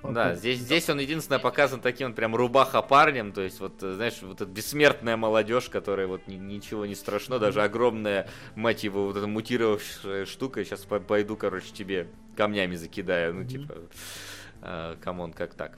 Да, 0.03 0.35
здесь, 0.35 0.61
здесь 0.61 0.89
он 0.89 1.01
единственное 1.01 1.39
показан 1.41 1.81
таким 1.81 2.15
прям 2.15 2.37
рубаха 2.37 2.81
парнем, 2.83 3.33
то 3.33 3.41
есть 3.41 3.61
вот, 3.61 3.75
знаешь, 3.81 4.19
вот 4.23 4.41
эта 4.41 4.51
бессмертная 4.51 5.17
молодежь, 5.17 5.69
которая 5.69 6.07
вот 6.07 6.29
ни- 6.29 6.37
ничего 6.37 6.87
не 6.87 6.95
страшно, 6.95 7.39
даже 7.39 7.63
огромная, 7.63 8.29
мать 8.55 8.85
его, 8.85 9.07
вот 9.07 9.17
эта 9.17 9.27
мутировавшая 9.27 10.27
штука, 10.27 10.65
сейчас 10.65 10.85
пойду, 10.85 11.37
короче, 11.37 11.73
тебе 11.73 12.09
камнями 12.37 12.77
закидаю, 12.77 13.35
ну, 13.35 13.45
типа, 13.45 13.75
э, 14.63 14.97
come 15.03 15.20
on, 15.20 15.33
как 15.33 15.55
так? 15.55 15.77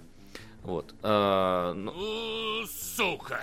Вот. 0.62 0.94
э, 1.02 1.72
ну, 1.74 1.94
Сука! 2.66 3.40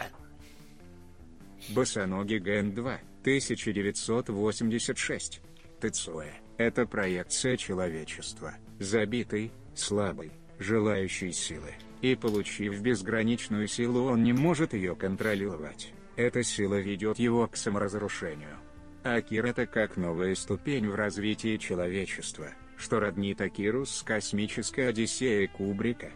Босоногий 1.70 2.38
Ген 2.40 2.74
2, 2.76 3.00
1986. 3.24 5.42
Тецуэ. 5.82 6.32
Это 6.58 6.86
проекция 6.86 7.58
человечества. 7.58 8.54
Забитый, 8.80 9.52
слабый, 9.74 10.32
желающий 10.60 11.32
силы. 11.32 11.74
И 12.02 12.16
получив 12.16 12.82
безграничную 12.82 13.68
силу, 13.68 14.12
он 14.12 14.24
не 14.24 14.34
может 14.34 14.74
ее 14.74 14.96
контролировать. 14.96 15.94
Эта 16.16 16.44
сила 16.44 16.80
ведет 16.80 17.20
его 17.20 17.48
к 17.48 17.58
саморазрушению. 17.58 18.58
Акир 19.04 19.46
это 19.46 19.66
как 19.66 19.98
новая 19.98 20.34
ступень 20.36 20.88
в 20.88 20.96
развитии 20.96 21.58
человечества, 21.58 22.50
что 22.78 23.00
роднит 23.00 23.42
Акиру 23.42 23.86
с 23.86 24.02
космической 24.02 24.90
Одиссеей 24.90 25.48
Кубрика. 25.48 26.10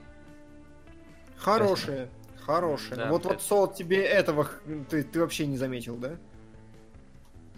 Хорошие, 1.38 2.10
хорошие. 2.46 2.96
Да, 2.98 3.10
вот 3.10 3.22
это- 3.22 3.30
вот 3.30 3.42
Сол 3.42 3.68
тебе 3.72 4.04
этого 4.04 4.48
ты, 4.90 5.04
ты 5.04 5.20
вообще 5.20 5.46
не 5.46 5.58
заметил, 5.58 5.98
да? 5.98 6.18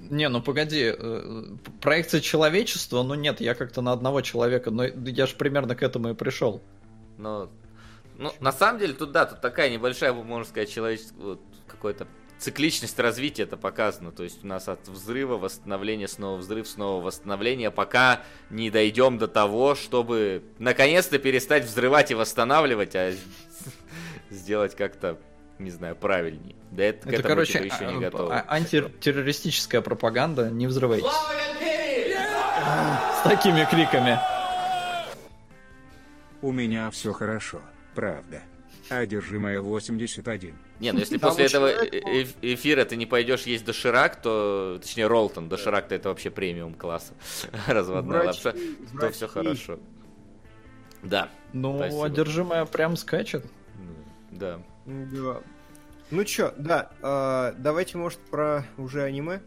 Не, 0.09 0.29
ну 0.29 0.41
погоди, 0.41 0.93
э, 0.97 1.43
проекция 1.79 2.21
человечества, 2.21 3.03
ну 3.03 3.13
нет, 3.13 3.39
я 3.39 3.53
как-то 3.53 3.81
на 3.81 3.91
одного 3.91 4.21
человека, 4.21 4.71
но 4.71 4.85
я 4.85 5.27
же 5.27 5.35
примерно 5.35 5.75
к 5.75 5.83
этому 5.83 6.09
и 6.09 6.13
пришел. 6.13 6.61
Но, 7.21 7.51
ну, 8.17 8.33
на 8.39 8.51
самом 8.51 8.79
деле, 8.79 8.93
тут 8.93 9.11
да, 9.11 9.25
тут 9.25 9.41
такая 9.41 9.69
небольшая, 9.69 10.11
можно 10.13 10.45
сказать, 10.45 10.71
человеческая, 10.71 11.19
вот, 11.19 11.41
какой-то 11.67 12.07
цикличность 12.39 12.97
развития 12.99 13.43
это 13.43 13.55
показано. 13.57 14.11
То 14.11 14.23
есть 14.23 14.43
у 14.43 14.47
нас 14.47 14.67
от 14.67 14.87
взрыва, 14.87 15.37
восстановления, 15.37 16.07
снова 16.07 16.37
взрыв, 16.37 16.67
снова 16.67 17.03
восстановление, 17.05 17.69
пока 17.69 18.21
не 18.49 18.71
дойдем 18.71 19.19
до 19.19 19.27
того, 19.27 19.75
чтобы 19.75 20.43
наконец-то 20.57 21.19
перестать 21.19 21.65
взрывать 21.65 22.09
и 22.09 22.15
восстанавливать, 22.15 22.95
а 22.95 23.13
сделать 24.31 24.75
как-то, 24.75 25.19
не 25.59 25.69
знаю, 25.69 25.95
правильнее. 25.95 26.55
Да 26.71 26.83
это, 26.85 27.03
к 27.03 27.07
Это, 27.07 27.15
этому 27.17 27.29
короче, 27.35 27.53
типа, 27.61 27.73
еще 27.75 27.85
не 27.85 27.97
а- 27.97 28.09
готово. 28.09 28.35
а- 28.39 28.45
антитеррористическая 28.55 29.81
пропаганда, 29.81 30.49
не 30.49 30.65
взрывайтесь. 30.65 31.05
С 33.19 33.23
такими 33.23 33.63
криками. 33.69 34.19
У 36.41 36.51
меня 36.51 36.89
все 36.91 37.13
хорошо, 37.13 37.61
правда. 37.95 38.41
Одержимая 38.89 39.61
81. 39.61 40.55
Не, 40.79 40.91
ну 40.91 40.99
если 40.99 41.17
Там 41.17 41.29
после 41.29 41.45
этого 41.45 41.67
э- 41.67 42.25
эфира 42.41 42.83
ты 42.83 42.95
не 42.97 43.05
пойдешь 43.05 43.43
есть 43.43 43.63
доширак, 43.63 44.21
то, 44.21 44.79
точнее, 44.81 45.07
Ролтон, 45.07 45.47
доширак-то 45.47 45.95
это 45.95 46.09
вообще 46.09 46.29
премиум 46.29 46.73
класса 46.73 47.13
разводная 47.67 48.23
лапша, 48.25 48.53
то 48.99 49.09
все 49.11 49.27
хорошо. 49.27 49.79
Да, 51.03 51.29
Ну, 51.53 51.77
Спасибо. 51.77 52.05
одержимая 52.05 52.65
прям 52.65 52.95
скачет. 52.97 53.45
да. 54.31 54.59
Да. 54.85 55.41
Ну 56.09 56.23
чё, 56.25 56.53
да, 56.57 56.91
э, 57.01 57.53
давайте, 57.57 57.97
может, 57.97 58.19
про 58.19 58.65
уже 58.77 59.03
аниме? 59.03 59.41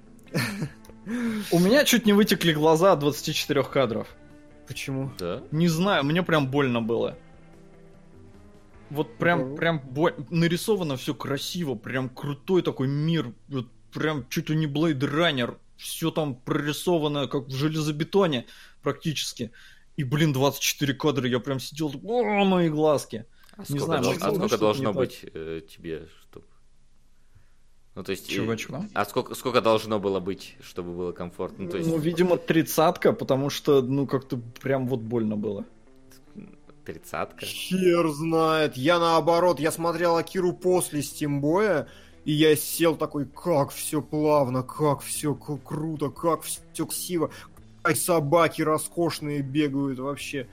У 1.51 1.59
меня 1.59 1.85
чуть 1.85 2.07
не 2.07 2.12
вытекли 2.15 2.53
глаза 2.55 2.93
от 2.93 3.01
24 3.01 3.62
кадров. 3.65 4.09
Почему? 4.66 5.11
Да? 5.19 5.43
Не 5.51 5.69
знаю, 5.69 6.05
мне 6.05 6.23
прям 6.23 6.49
больно 6.51 6.81
было. 6.81 7.16
Вот 8.91 9.16
прям, 9.19 9.41
Мгм. 9.41 9.57
прям 9.57 9.81
боль... 9.81 10.15
нарисовано 10.31 10.97
все 10.97 11.15
красиво, 11.15 11.74
прям 11.74 12.09
крутой 12.09 12.62
такой 12.62 12.86
мир, 12.86 13.32
вот 13.49 13.66
прям 13.93 14.27
чуть 14.28 14.51
ли 14.51 14.57
не 14.57 14.66
Blade 14.66 14.99
Runner, 14.99 15.57
все 15.77 16.11
там 16.11 16.35
прорисовано 16.36 17.27
как 17.27 17.47
в 17.47 17.55
железобетоне 17.55 18.47
практически. 18.82 19.51
И, 19.97 20.05
блин, 20.05 20.32
24 20.32 20.95
кадра, 20.95 21.28
я 21.28 21.41
прям 21.41 21.61
сидел, 21.61 21.93
о, 22.05 22.45
мои 22.45 22.69
глазки. 22.69 23.27
А 23.57 23.61
Не 23.61 23.78
сколько, 23.78 23.85
знаю, 23.85 24.03
дол- 24.03 24.12
может, 24.12 24.23
а 24.24 24.35
сколько 24.35 24.59
должно 24.59 24.93
быть 24.93 25.20
э, 25.32 25.61
тебе. 25.69 26.09
Ну, 27.95 28.03
то 28.03 28.11
есть... 28.11 28.29
э, 28.29 28.35
Чувачка. 28.35 28.89
А 28.93 29.05
сколько, 29.05 29.35
сколько 29.35 29.61
должно 29.61 30.01
было 30.01 30.19
быть, 30.21 30.57
чтобы 30.61 30.93
было 30.93 31.12
комфортно? 31.12 31.65
Ну, 31.65 31.71
то 31.71 31.77
есть, 31.79 31.89
Ну, 31.89 31.99
видимо, 31.99 32.37
тридцатка, 32.37 33.12
потому 33.12 33.51
что, 33.51 33.83
ну, 33.83 34.07
как-то 34.07 34.37
прям 34.61 34.89
вот 34.89 35.01
больно 35.01 35.37
было. 35.37 35.65
тридцатка? 36.85 37.47
Хер 37.47 38.09
знает. 38.11 38.77
Я 38.77 38.99
наоборот, 38.99 39.61
я 39.61 39.71
смотрел 39.71 40.16
Акиру 40.16 40.53
после 40.53 41.03
Стимбоя, 41.03 41.87
и 42.25 42.33
я 42.33 42.57
сел 42.57 42.97
такой, 42.97 43.27
как 43.27 43.71
все 43.71 44.03
плавно, 44.03 44.62
как 44.62 45.01
все 45.01 45.35
круто, 45.35 46.11
как 46.11 46.43
все 46.43 46.62
красиво. 46.87 47.31
Как 47.83 47.97
собаки 47.97 48.62
роскошные 48.62 49.43
бегают 49.43 49.99
вообще. 49.99 50.49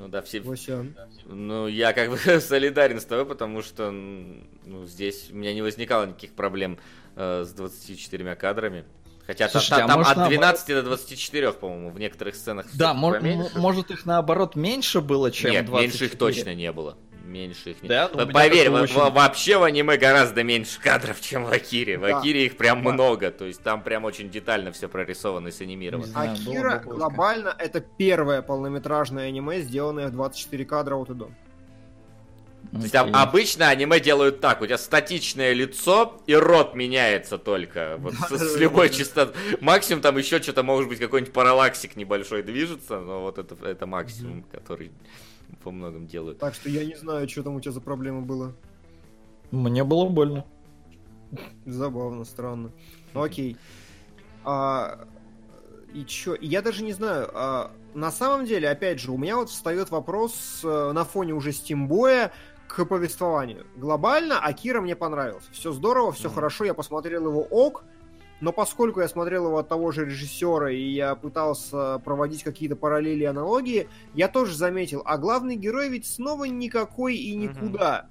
Ну 0.00 0.08
да, 0.08 0.22
все... 0.22 0.40
Вася. 0.40 0.86
Ну, 1.26 1.66
я 1.66 1.92
как 1.92 2.08
бы 2.10 2.16
солидарен 2.40 3.00
с 3.00 3.04
тобой, 3.04 3.26
потому 3.26 3.60
что 3.60 3.90
ну, 3.90 4.86
здесь 4.86 5.28
у 5.30 5.36
меня 5.36 5.52
не 5.52 5.60
возникало 5.60 6.06
никаких 6.06 6.32
проблем 6.32 6.78
э, 7.16 7.44
с 7.44 7.52
24 7.52 8.34
кадрами. 8.34 8.86
Хотя 9.26 9.48
Слушайте, 9.50 9.76
та- 9.76 9.84
а 9.84 9.86
там 9.88 9.98
может, 9.98 10.12
от 10.12 10.16
наоборот? 10.16 10.38
12 10.40 10.68
до 10.68 10.82
24, 10.82 11.52
по-моему, 11.52 11.90
в 11.90 11.98
некоторых 12.00 12.34
сценах. 12.34 12.66
Да, 12.74 12.94
всё-таки 12.94 12.98
мо- 12.98 13.12
поменьше. 13.12 13.54
м- 13.56 13.60
может 13.60 13.90
их 13.90 14.06
наоборот 14.06 14.56
меньше 14.56 15.02
было, 15.02 15.30
чем 15.30 15.50
Нет, 15.52 15.66
24? 15.66 15.86
меньше 15.90 16.04
их 16.06 16.18
точно 16.18 16.54
не 16.54 16.72
было. 16.72 16.96
Меньше 17.30 17.70
их 17.70 17.76
Да? 17.82 18.08
Поверь, 18.08 18.70
во- 18.70 18.80
очень- 18.82 18.96
во- 18.96 19.10
вообще 19.10 19.56
в 19.56 19.62
аниме 19.62 19.96
гораздо 19.96 20.42
меньше 20.42 20.80
кадров, 20.80 21.20
чем 21.20 21.44
в 21.44 21.52
Акире. 21.52 21.96
В 21.96 22.00
Да. 22.02 22.18
Акире 22.18 22.46
их 22.46 22.56
прям 22.56 22.82
Да. 22.82 22.90
много. 22.92 23.30
То 23.30 23.44
есть 23.44 23.62
там 23.62 23.82
прям 23.82 24.04
очень 24.04 24.30
детально 24.30 24.72
все 24.72 24.88
прорисовано 24.88 25.48
и 25.48 25.52
санимировано. 25.52 26.06
Знаю, 26.06 26.30
было 26.30 26.50
Акира 26.52 26.78
бы 26.84 26.94
глобально 26.96 27.54
это 27.56 27.80
первое 27.80 28.42
полнометражное 28.42 29.28
аниме, 29.28 29.60
сделанное 29.60 30.08
в 30.08 30.12
24 30.12 30.64
кадра 30.64 30.96
от 30.96 31.10
и 31.10 31.14
до. 31.14 31.30
То 32.72 32.76
есть 32.78 32.94
Окей. 32.94 33.12
обычно 33.14 33.68
аниме 33.68 34.00
делают 34.00 34.40
так, 34.40 34.60
у 34.60 34.66
тебя 34.66 34.76
статичное 34.76 35.52
лицо 35.54 36.20
и 36.26 36.34
рот 36.34 36.74
меняется 36.74 37.38
только. 37.38 37.96
Вот 37.98 38.14
с, 38.14 38.38
с 38.38 38.56
любой 38.58 38.90
частотой. 38.90 39.34
Максимум 39.60 40.02
там 40.02 40.18
еще 40.18 40.42
что-то 40.42 40.62
может 40.62 40.88
быть 40.88 40.98
какой-нибудь 40.98 41.32
параллаксик 41.32 41.96
небольшой 41.96 42.42
движется, 42.42 42.98
но 43.00 43.22
вот 43.22 43.38
это, 43.38 43.56
это 43.66 43.86
максимум, 43.86 44.44
который 44.52 44.90
по 45.62 45.70
многом 45.70 46.06
делают. 46.06 46.38
Так 46.38 46.54
что 46.54 46.68
я 46.68 46.84
не 46.84 46.94
знаю, 46.94 47.28
что 47.28 47.42
там 47.42 47.56
у 47.56 47.60
тебя 47.60 47.72
за 47.72 47.80
проблема 47.80 48.22
была. 48.22 48.52
Мне 49.50 49.84
было 49.84 50.08
больно. 50.08 50.44
Забавно, 51.66 52.24
странно. 52.24 52.70
Ну 53.14 53.22
окей. 53.22 53.56
А, 54.44 55.06
и 55.92 56.04
чё? 56.04 56.36
Я 56.40 56.62
даже 56.62 56.82
не 56.82 56.92
знаю. 56.92 57.30
а, 57.34 57.70
на 57.94 58.10
самом 58.10 58.46
деле, 58.46 58.68
опять 58.70 59.00
же, 59.00 59.10
у 59.12 59.18
меня 59.18 59.36
вот 59.36 59.50
встает 59.50 59.90
вопрос 59.90 60.60
э, 60.64 60.92
на 60.92 61.04
фоне 61.04 61.34
уже 61.34 61.52
Стимбоя 61.52 62.32
к 62.68 62.84
повествованию. 62.84 63.66
Глобально 63.76 64.38
Акира 64.40 64.80
мне 64.80 64.94
понравился. 64.94 65.50
Все 65.52 65.72
здорово, 65.72 66.12
все 66.12 66.28
Мгм. 66.28 66.34
хорошо, 66.36 66.64
я 66.64 66.74
посмотрел 66.74 67.26
его 67.28 67.42
ок, 67.42 67.84
но 68.40 68.52
поскольку 68.52 69.00
я 69.00 69.08
смотрел 69.08 69.46
его 69.46 69.58
от 69.58 69.68
того 69.68 69.92
же 69.92 70.06
режиссера, 70.06 70.70
и 70.70 70.82
я 70.82 71.14
пытался 71.14 71.98
проводить 71.98 72.42
какие-то 72.42 72.76
параллели 72.76 73.22
и 73.22 73.26
аналогии, 73.26 73.88
я 74.14 74.28
тоже 74.28 74.56
заметил, 74.56 75.02
а 75.04 75.18
главный 75.18 75.56
герой 75.56 75.88
ведь 75.88 76.06
снова 76.06 76.44
никакой 76.44 77.16
и 77.16 77.34
никуда. 77.34 78.08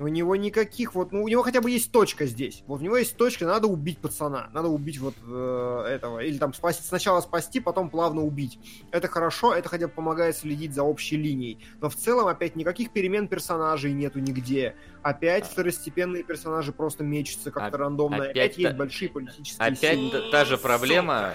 У 0.00 0.08
него 0.08 0.34
никаких 0.34 0.94
вот, 0.94 1.12
ну 1.12 1.22
у 1.24 1.28
него 1.28 1.42
хотя 1.42 1.60
бы 1.60 1.70
есть 1.70 1.92
точка 1.92 2.24
здесь. 2.24 2.62
Вот 2.66 2.80
у 2.80 2.84
него 2.84 2.96
есть 2.96 3.18
точка, 3.18 3.44
надо 3.44 3.66
убить 3.66 3.98
пацана, 3.98 4.48
надо 4.54 4.68
убить 4.68 4.96
вот 4.98 5.14
э, 5.28 5.84
этого, 5.90 6.20
или 6.20 6.38
там 6.38 6.54
спасти, 6.54 6.82
сначала 6.82 7.20
спасти, 7.20 7.60
потом 7.60 7.90
плавно 7.90 8.22
убить. 8.22 8.58
Это 8.92 9.08
хорошо, 9.08 9.52
это 9.54 9.68
хотя 9.68 9.88
бы 9.88 9.92
помогает 9.92 10.34
следить 10.38 10.72
за 10.72 10.84
общей 10.84 11.18
линией. 11.18 11.58
Но 11.82 11.90
в 11.90 11.96
целом 11.96 12.28
опять 12.28 12.56
никаких 12.56 12.92
перемен 12.94 13.28
персонажей 13.28 13.92
нету 13.92 14.20
нигде. 14.20 14.74
Опять 15.02 15.44
А. 15.44 15.46
второстепенные 15.48 16.22
персонажи 16.22 16.72
просто 16.72 17.04
мечутся 17.04 17.50
как-то 17.50 17.76
Оп- 17.76 17.80
рандомно. 17.82 18.16
опять 18.24 18.30
Опять, 18.30 18.58
есть 18.58 18.70
та- 18.70 18.76
большие 18.78 19.10
политические 19.10 19.66
Опять 19.68 19.98
силы. 19.98 20.10
та, 20.12 20.30
та 20.30 20.44
же 20.46 20.56
проблема. 20.56 21.34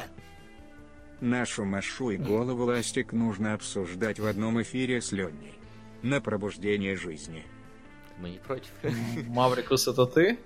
Нашу 1.21 1.65
Машу 1.65 2.09
и 2.09 2.17
голову 2.17 2.65
ластик 2.65 3.13
нужно 3.13 3.53
обсуждать 3.53 4.19
в 4.19 4.25
одном 4.25 4.59
эфире 4.63 5.01
с 5.01 5.11
Леней. 5.11 5.53
На 6.01 6.19
пробуждение 6.19 6.95
жизни. 6.95 7.43
Мы 8.19 8.29
не 8.31 8.37
против. 8.37 8.69
Маврикус, 9.27 9.87
это 9.87 10.05
ты? 10.05 10.39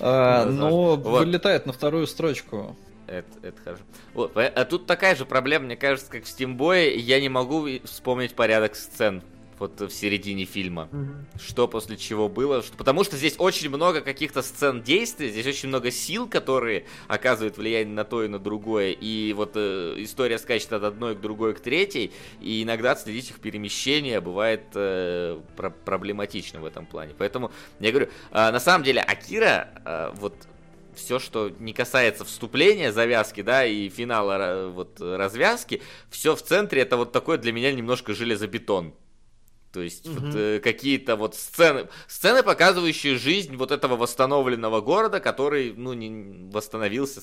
А, 0.00 0.44
Да, 0.44 0.50
Ну, 0.50 0.96
вот. 0.96 1.20
вылетает 1.20 1.66
на 1.66 1.72
вторую 1.72 2.06
строчку. 2.06 2.76
Это, 3.06 3.28
это 3.42 3.60
хорошо. 3.60 3.82
Вот, 4.14 4.36
а 4.36 4.64
тут 4.64 4.86
такая 4.86 5.16
же 5.16 5.24
проблема, 5.24 5.66
мне 5.66 5.76
кажется, 5.76 6.10
как 6.10 6.24
в 6.24 6.28
Стимбое, 6.28 6.90
я 6.90 7.20
не 7.20 7.28
могу 7.28 7.66
вспомнить 7.84 8.34
порядок 8.34 8.76
сцен 8.76 9.22
вот 9.60 9.80
в 9.80 9.90
середине 9.90 10.44
фильма. 10.46 10.88
Мгм. 10.90 11.26
что 11.38 11.68
после 11.68 11.96
чего 11.96 12.28
было, 12.28 12.62
что... 12.62 12.76
потому 12.76 13.04
что 13.04 13.16
здесь 13.16 13.34
очень 13.38 13.68
много 13.68 14.00
каких-то 14.00 14.42
сцен 14.42 14.82
действий, 14.82 15.28
здесь 15.28 15.46
очень 15.46 15.68
много 15.68 15.90
сил, 15.90 16.28
которые 16.28 16.86
оказывают 17.08 17.58
влияние 17.58 17.94
на 17.94 18.04
то 18.04 18.24
и 18.24 18.28
на 18.28 18.38
другое, 18.38 18.90
и 18.92 19.32
вот 19.34 19.52
э, 19.54 19.94
история 19.98 20.38
скачет 20.38 20.72
от 20.72 20.82
одной 20.82 21.14
к 21.14 21.20
другой 21.20 21.54
к 21.54 21.60
третьей, 21.60 22.10
и 22.40 22.62
иногда 22.62 22.92
отследить 22.92 23.30
их 23.30 23.40
перемещение 23.40 24.20
бывает 24.20 24.62
э, 24.74 25.40
про- 25.56 25.70
проблематично 25.70 26.60
в 26.60 26.64
этом 26.64 26.86
плане. 26.86 27.14
Поэтому 27.16 27.52
я 27.78 27.90
говорю, 27.90 28.08
э, 28.32 28.50
на 28.50 28.60
самом 28.60 28.82
деле 28.84 29.00
Акира 29.00 29.68
э, 29.84 30.10
вот 30.16 30.34
все, 30.94 31.18
что 31.18 31.50
не 31.58 31.72
касается 31.72 32.24
вступления, 32.24 32.92
завязки, 32.92 33.42
да, 33.42 33.64
и 33.64 33.88
финала 33.88 34.32
ра- 34.38 34.70
вот 34.70 35.00
развязки, 35.00 35.82
все 36.10 36.34
в 36.34 36.42
центре 36.42 36.82
это 36.82 36.96
вот 36.96 37.12
такой 37.12 37.38
для 37.38 37.52
меня 37.52 37.72
немножко 37.72 38.14
железобетон. 38.14 38.94
То 39.72 39.80
есть 39.82 40.06
Мгм. 40.06 40.26
вот, 40.26 40.34
э, 40.34 40.60
какие-то 40.60 41.16
вот 41.16 41.36
сцены, 41.36 41.88
сцены, 42.08 42.42
показывающие 42.42 43.16
жизнь 43.16 43.56
вот 43.56 43.70
этого 43.70 43.96
восстановленного 43.96 44.80
города, 44.80 45.20
который, 45.20 45.72
ну, 45.76 45.92
не 45.92 46.50
восстановился, 46.50 47.22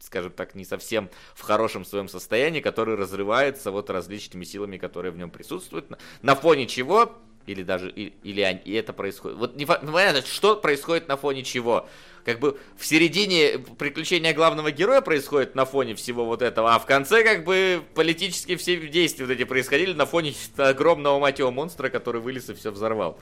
скажем 0.00 0.32
так, 0.32 0.54
не 0.54 0.64
совсем 0.64 1.10
в 1.34 1.42
хорошем 1.42 1.84
своем 1.84 2.08
состоянии, 2.08 2.60
который 2.60 2.94
разрывается 2.96 3.70
вот 3.70 3.90
различными 3.90 4.44
силами, 4.44 4.78
которые 4.78 5.12
в 5.12 5.18
нем 5.18 5.30
присутствуют. 5.30 5.90
На, 5.90 5.98
на 6.22 6.34
фоне 6.34 6.66
чего, 6.66 7.12
или 7.46 7.62
даже, 7.62 7.90
или 7.90 8.40
они- 8.40 8.60
и 8.64 8.72
это 8.72 8.92
происходит. 8.92 9.36
Вот 9.38 9.56
не 9.56 9.66
понятно, 9.66 10.22
что 10.22 10.56
происходит 10.56 11.08
на 11.08 11.16
фоне 11.16 11.42
чего. 11.42 11.88
Как 12.28 12.40
бы 12.40 12.58
в 12.76 12.84
середине 12.84 13.58
приключения 13.78 14.34
главного 14.34 14.70
героя 14.70 15.00
происходит 15.00 15.54
на 15.54 15.64
фоне 15.64 15.94
всего 15.94 16.26
вот 16.26 16.42
этого, 16.42 16.74
а 16.74 16.78
в 16.78 16.84
конце 16.84 17.24
как 17.24 17.42
бы 17.42 17.82
политические 17.94 18.58
все 18.58 18.86
действия 18.86 19.24
вот 19.24 19.32
эти 19.32 19.44
происходили 19.44 19.94
на 19.94 20.04
фоне 20.04 20.34
огромного 20.58 21.18
мать 21.18 21.38
его 21.38 21.50
монстра, 21.50 21.88
который 21.88 22.20
вылез 22.20 22.50
и 22.50 22.52
все 22.54 22.70
взорвал. 22.70 23.18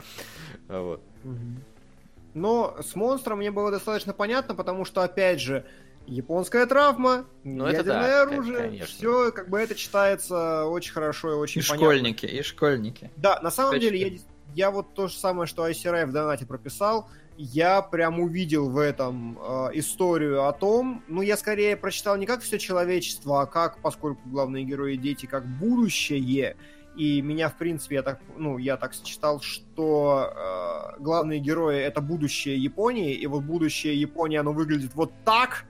А 0.67 0.81
Вот. 0.81 1.01
Но 2.33 2.75
с 2.81 2.95
монстром 2.95 3.37
мне 3.37 3.49
было 3.49 3.71
достаточно 3.71 4.11
понятно, 4.11 4.55
потому 4.55 4.83
что, 4.83 5.01
опять 5.01 5.39
же, 5.39 5.65
японская 6.05 6.65
травма, 6.65 7.25
Ну, 7.45 7.65
это 7.65 7.77
ядерное 7.77 8.07
да, 8.09 8.21
оружие, 8.23 8.57
конечно. 8.57 8.87
все 8.87 9.31
как 9.31 9.47
бы 9.49 9.57
это 9.57 9.73
читается 9.73 10.65
очень 10.65 10.91
хорошо 10.91 11.31
и 11.31 11.35
очень 11.35 11.61
И 11.61 11.63
понятно. 11.63 11.85
школьники, 11.85 12.25
и 12.25 12.41
школьники. 12.43 13.09
Да, 13.15 13.39
на 13.41 13.51
самом 13.51 13.75
Точно. 13.75 13.89
деле 13.89 14.07
я, 14.07 14.19
я 14.67 14.71
вот 14.71 14.93
то 14.93 15.07
же 15.07 15.15
самое, 15.15 15.47
что 15.47 15.65
ICRI 15.65 16.05
в 16.07 16.11
донате 16.11 16.45
прописал, 16.45 17.09
я 17.37 17.81
прям 17.83 18.19
увидел 18.19 18.69
в 18.69 18.77
этом 18.77 19.37
э, 19.39 19.69
историю 19.73 20.47
о 20.47 20.53
том, 20.53 21.03
ну 21.07 21.21
я 21.21 21.37
скорее 21.37 21.77
прочитал 21.77 22.17
не 22.17 22.25
как 22.25 22.41
все 22.41 22.57
человечество, 22.57 23.41
а 23.41 23.45
как, 23.45 23.79
поскольку 23.81 24.21
главные 24.25 24.63
герои 24.63 24.95
дети, 24.95 25.27
как 25.27 25.45
будущее, 25.45 26.55
и 26.97 27.21
меня, 27.21 27.49
в 27.49 27.57
принципе, 27.57 27.95
я 27.95 28.01
так, 28.01 28.19
ну, 28.37 28.57
я 28.57 28.75
так 28.75 28.95
считал, 28.95 29.39
что 29.39 30.33
э, 30.97 30.99
главные 30.99 31.39
герои 31.39 31.77
это 31.77 32.01
будущее 32.01 32.57
Японии, 32.57 33.13
и 33.13 33.27
вот 33.27 33.43
будущее 33.43 34.01
Японии, 34.01 34.37
оно 34.37 34.51
выглядит 34.51 34.95
вот 34.95 35.11
так, 35.23 35.65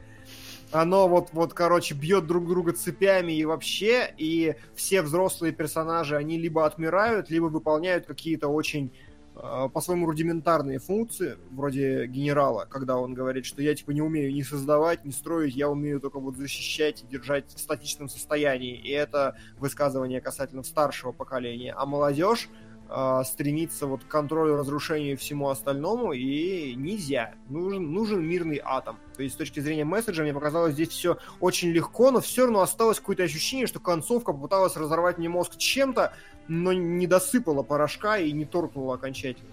оно 0.71 1.09
вот, 1.09 1.29
вот, 1.33 1.53
короче, 1.53 1.95
бьет 1.95 2.27
друг 2.27 2.47
друга 2.47 2.71
цепями 2.71 3.33
и 3.33 3.43
вообще, 3.43 4.13
и 4.17 4.55
все 4.73 5.01
взрослые 5.01 5.51
персонажи, 5.51 6.15
они 6.15 6.37
либо 6.37 6.65
отмирают, 6.65 7.29
либо 7.29 7.45
выполняют 7.45 8.05
какие-то 8.05 8.47
очень 8.47 8.93
э, 9.41 9.69
по-своему 9.69 10.05
рудиментарные 10.05 10.79
функции, 10.79 11.37
вроде 11.51 12.07
генерала, 12.07 12.65
когда 12.69 12.97
он 12.97 13.13
говорит, 13.13 13.45
что 13.45 13.61
я 13.61 13.75
типа 13.75 13.91
не 13.91 14.01
умею 14.01 14.33
ни 14.33 14.41
создавать, 14.41 15.05
ни 15.05 15.11
строить, 15.11 15.55
я 15.55 15.69
умею 15.69 15.99
только 15.99 16.19
вот 16.19 16.35
защищать 16.37 17.03
и 17.03 17.07
держать 17.07 17.53
в 17.53 17.59
статичном 17.59 18.09
состоянии. 18.09 18.75
И 18.75 18.89
это 18.89 19.37
высказывание 19.59 20.21
касательно 20.21 20.63
старшего 20.63 21.11
поколения. 21.11 21.73
А 21.73 21.85
молодежь 21.85 22.49
э, 22.89 23.21
стремится 23.25 23.87
вот 23.87 24.03
к 24.03 24.07
контролю, 24.07 24.55
разрушению 24.55 25.13
и 25.13 25.15
всему 25.15 25.49
остальному, 25.49 26.13
и 26.13 26.75
нельзя. 26.75 27.35
Нужен, 27.49 27.91
нужен 27.91 28.23
мирный 28.23 28.61
атом. 28.63 28.97
То 29.15 29.23
есть 29.23 29.35
с 29.35 29.37
точки 29.37 29.59
зрения 29.59 29.85
месседжа 29.85 30.23
мне 30.23 30.33
показалось 30.33 30.73
здесь 30.73 30.89
все 30.89 31.17
очень 31.39 31.69
легко, 31.69 32.11
но 32.11 32.21
все 32.21 32.43
равно 32.43 32.61
осталось 32.61 32.99
какое-то 32.99 33.23
ощущение, 33.23 33.67
что 33.67 33.79
концовка 33.79 34.33
попыталась 34.33 34.75
разорвать 34.75 35.17
мне 35.17 35.29
мозг 35.29 35.57
чем-то, 35.57 36.13
но 36.47 36.73
не 36.73 37.07
досыпала 37.07 37.63
порошка 37.63 38.17
и 38.17 38.31
не 38.31 38.45
торкнула 38.45 38.95
окончательно. 38.95 39.51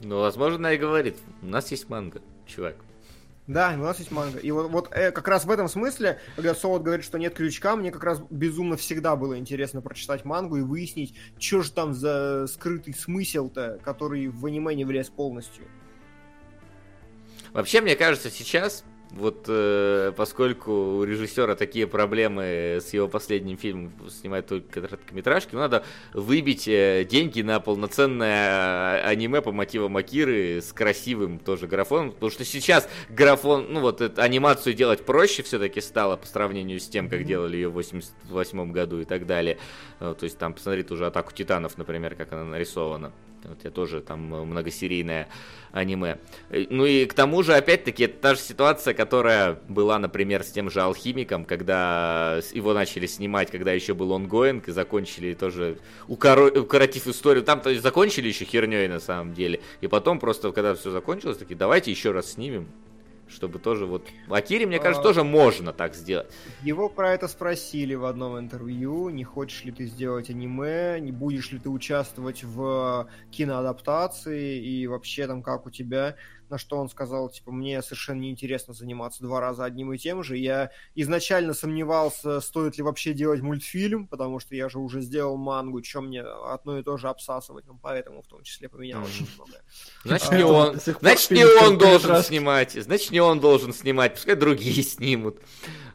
Ну, 0.00 0.20
возможно, 0.20 0.58
она 0.58 0.72
и 0.72 0.78
говорит, 0.78 1.16
у 1.42 1.46
нас 1.46 1.70
есть 1.70 1.88
манга, 1.88 2.20
чувак. 2.46 2.76
Да, 3.46 3.74
у 3.76 3.82
нас 3.82 3.98
есть 3.98 4.10
манга. 4.10 4.38
И 4.38 4.50
вот, 4.50 4.70
вот 4.70 4.88
э, 4.90 5.12
как 5.12 5.28
раз 5.28 5.44
в 5.44 5.50
этом 5.50 5.68
смысле, 5.68 6.18
когда 6.34 6.54
Солод 6.54 6.82
говорит, 6.82 7.04
что 7.04 7.16
нет 7.18 7.34
крючка, 7.34 7.76
мне 7.76 7.92
как 7.92 8.02
раз 8.02 8.20
безумно 8.28 8.76
всегда 8.76 9.14
было 9.14 9.38
интересно 9.38 9.80
прочитать 9.80 10.24
мангу 10.24 10.56
и 10.56 10.62
выяснить, 10.62 11.14
что 11.38 11.62
же 11.62 11.70
там 11.70 11.94
за 11.94 12.46
скрытый 12.48 12.92
смысл-то, 12.92 13.78
который 13.84 14.26
в 14.28 14.44
аниме 14.44 14.74
не 14.74 14.84
влез 14.84 15.08
полностью. 15.08 15.64
Вообще, 17.52 17.80
мне 17.80 17.94
кажется, 17.94 18.30
сейчас, 18.30 18.84
вот 19.12 19.44
э, 19.48 20.12
поскольку 20.16 20.72
у 20.98 21.04
режиссера 21.04 21.54
такие 21.54 21.86
проблемы 21.86 22.78
с 22.80 22.92
его 22.92 23.08
последним 23.08 23.56
фильмом, 23.56 23.92
снимать 24.10 24.46
только 24.46 24.80
короткометражки, 24.80 25.54
надо 25.54 25.84
выбить 26.12 26.66
э, 26.66 27.06
деньги 27.08 27.40
на 27.42 27.60
полноценное 27.60 28.98
э, 28.98 29.06
аниме 29.06 29.42
по 29.42 29.52
мотивам 29.52 29.96
Акиры 29.96 30.60
с 30.60 30.72
красивым 30.72 31.38
тоже 31.38 31.66
графоном, 31.66 32.12
потому 32.12 32.30
что 32.30 32.44
сейчас 32.44 32.88
графон, 33.08 33.66
ну 33.70 33.80
вот 33.80 34.00
эту 34.00 34.20
анимацию 34.20 34.74
делать 34.74 35.04
проще 35.04 35.42
все-таки 35.42 35.80
стало 35.80 36.16
по 36.16 36.26
сравнению 36.26 36.80
с 36.80 36.88
тем, 36.88 37.08
как 37.08 37.24
делали 37.24 37.56
ее 37.56 37.68
в 37.68 37.74
88 37.74 38.72
году 38.72 39.00
и 39.00 39.04
так 39.04 39.26
далее. 39.26 39.58
Э, 40.00 40.14
То 40.18 40.24
есть 40.24 40.36
там, 40.38 40.52
посмотри, 40.52 40.84
уже 40.90 41.06
«Атаку 41.06 41.32
Титанов», 41.32 41.78
например, 41.78 42.16
как 42.16 42.32
она 42.32 42.44
нарисована. 42.44 43.12
Вот 43.48 43.58
я 43.64 43.70
тоже 43.70 44.00
там 44.00 44.34
э, 44.34 44.44
многосерийное 44.44 45.28
аниме. 45.72 46.18
Э, 46.50 46.66
Ну 46.70 46.84
и 46.86 47.06
к 47.06 47.14
тому 47.14 47.42
же, 47.42 47.54
опять-таки, 47.54 48.04
это 48.04 48.18
та 48.20 48.34
же 48.34 48.40
ситуация, 48.40 48.94
которая 48.94 49.58
была, 49.68 49.98
например, 49.98 50.42
с 50.42 50.50
тем 50.50 50.70
же 50.70 50.80
Алхимиком, 50.80 51.44
когда 51.44 52.40
его 52.52 52.74
начали 52.74 53.06
снимать, 53.06 53.50
когда 53.50 53.72
еще 53.72 53.94
был 53.94 54.12
онгоинг, 54.12 54.68
и 54.68 54.72
закончили 54.72 55.34
тоже, 55.34 55.78
укоро- 56.08 56.58
укоротив 56.58 57.06
историю. 57.06 57.44
Там 57.44 57.60
то 57.60 57.70
есть 57.70 57.82
закончили 57.82 58.28
еще 58.28 58.44
херней 58.44 58.88
на 58.88 59.00
самом 59.00 59.34
деле. 59.34 59.60
И 59.80 59.86
потом 59.86 60.18
просто, 60.18 60.52
когда 60.52 60.74
все 60.74 60.90
закончилось, 60.90 61.38
такие, 61.38 61.56
давайте 61.56 61.90
еще 61.90 62.10
раз 62.12 62.32
снимем. 62.32 62.68
Чтобы 63.28 63.58
тоже 63.58 63.86
вот... 63.86 64.06
Акире, 64.28 64.66
мне 64.66 64.78
кажется, 64.78 65.00
А. 65.00 65.04
тоже 65.04 65.24
можно 65.24 65.72
так 65.72 65.94
сделать. 65.94 66.32
Его 66.62 66.88
про 66.88 67.12
это 67.12 67.26
спросили 67.26 67.94
в 67.94 68.04
одном 68.04 68.38
интервью, 68.38 69.08
не 69.10 69.24
хочешь 69.24 69.64
ли 69.64 69.72
ты 69.72 69.86
сделать 69.86 70.30
аниме, 70.30 70.98
не 71.00 71.10
будешь 71.10 71.50
ли 71.50 71.58
ты 71.58 71.68
участвовать 71.68 72.44
в 72.44 73.08
киноадаптации 73.32 74.64
и 74.64 74.86
вообще 74.86 75.26
там 75.26 75.42
как 75.42 75.66
у 75.66 75.70
тебя, 75.70 76.16
на 76.50 76.58
что 76.58 76.78
он 76.78 76.88
сказал, 76.88 77.28
типа, 77.28 77.52
мне 77.52 77.82
совершенно 77.82 78.20
неинтересно 78.20 78.74
заниматься 78.74 79.22
два 79.22 79.40
раза 79.40 79.64
одним 79.64 79.92
и 79.92 79.98
тем 79.98 80.22
же. 80.22 80.36
Я 80.36 80.70
изначально 80.94 81.54
сомневался, 81.54 82.40
стоит 82.40 82.76
ли 82.76 82.82
вообще 82.82 83.12
делать 83.12 83.40
мультфильм, 83.40 84.06
потому 84.06 84.40
что 84.40 84.54
я 84.54 84.68
же 84.68 84.78
уже 84.78 85.00
сделал 85.00 85.36
мангу, 85.36 85.80
чем 85.80 86.06
мне 86.06 86.22
одно 86.22 86.78
и 86.78 86.82
то 86.82 86.96
же 86.96 87.08
обсасывать, 87.08 87.66
ну, 87.66 87.78
поэтому 87.80 88.22
в 88.22 88.26
том 88.26 88.42
числе 88.42 88.68
поменял 88.68 89.02
очень 89.02 89.28
многое. 89.34 89.62
Значит, 90.04 90.30
А, 90.30 90.36
не 90.36 90.44
он. 90.44 90.80
Значит, 91.00 91.30
не 91.30 91.44
он 91.44 91.78
должен 91.78 92.22
снимать. 92.22 92.72
Значит, 92.72 93.10
не 93.10 93.20
он 93.20 93.40
должен 93.40 93.72
снимать. 93.72 94.14
Пускай 94.14 94.36
другие 94.36 94.82
снимут. 94.82 95.40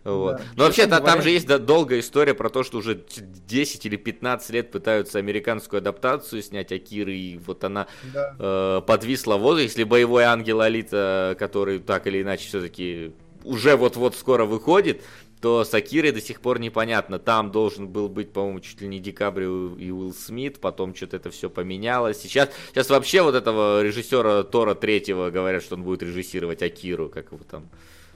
Вот. 0.04 0.38
Да. 0.38 0.44
Но 0.56 0.64
вообще, 0.64 0.82
Честно 0.84 0.98
да, 1.00 1.06
там 1.06 1.06
говоря- 1.16 1.22
же 1.22 1.30
есть 1.30 1.48
да, 1.48 1.58
долгая 1.60 2.00
история 2.00 2.34
про 2.34 2.50
то, 2.50 2.64
что 2.64 2.80
уже 2.80 2.96
т- 2.96 3.22
10 3.48 3.86
или 3.86 3.98
15 3.98 4.50
лет 4.50 4.72
пытаются 4.72 5.20
американскую 5.20 5.78
адаптацию 5.80 6.42
снять 6.42 6.72
Акиры, 6.72 7.14
и 7.16 7.38
вот 7.38 7.64
она 7.64 7.88
Да. 8.14 8.36
э, 8.40 8.82
подвисла 8.88 9.38
в 9.38 9.42
воздухе. 9.42 9.66
Если 9.66 9.84
боевой 9.84 10.24
ангел 10.24 10.62
Алита, 10.62 11.36
который 11.38 11.80
так 11.80 12.08
или 12.08 12.22
иначе 12.22 12.48
все-таки 12.48 13.14
уже 13.44 13.76
вот-вот 13.76 14.16
скоро 14.16 14.46
выходит, 14.46 15.04
то 15.40 15.64
с 15.64 15.74
Акирой 15.74 16.12
до 16.12 16.22
сих 16.22 16.40
пор 16.42 16.60
непонятно. 16.60 17.18
Там 17.18 17.52
должен 17.52 17.88
был 17.88 18.10
быть, 18.10 18.32
по-моему, 18.32 18.60
чуть 18.60 18.80
ли 18.82 18.88
не 18.88 19.00
Ди 19.00 19.12
Каприо 19.12 19.76
и 19.76 19.90
Уилл 19.90 20.14
Смит, 20.14 20.60
потом 20.60 20.94
что-то 20.94 21.18
это 21.18 21.32
все 21.32 21.50
поменялось. 21.50 22.22
Сейчас, 22.22 22.50
сейчас 22.72 22.90
вообще 22.92 23.24
вот 23.24 23.34
этого 23.34 23.82
режиссера 23.82 24.44
Тора 24.44 24.76
третьего 24.76 25.32
говорят, 25.32 25.64
что 25.64 25.76
он 25.76 25.84
будет 25.84 26.04
режиссировать 26.04 26.62
Акиру, 26.62 27.10
как 27.10 27.32
его 27.32 27.42
там, 27.50 27.68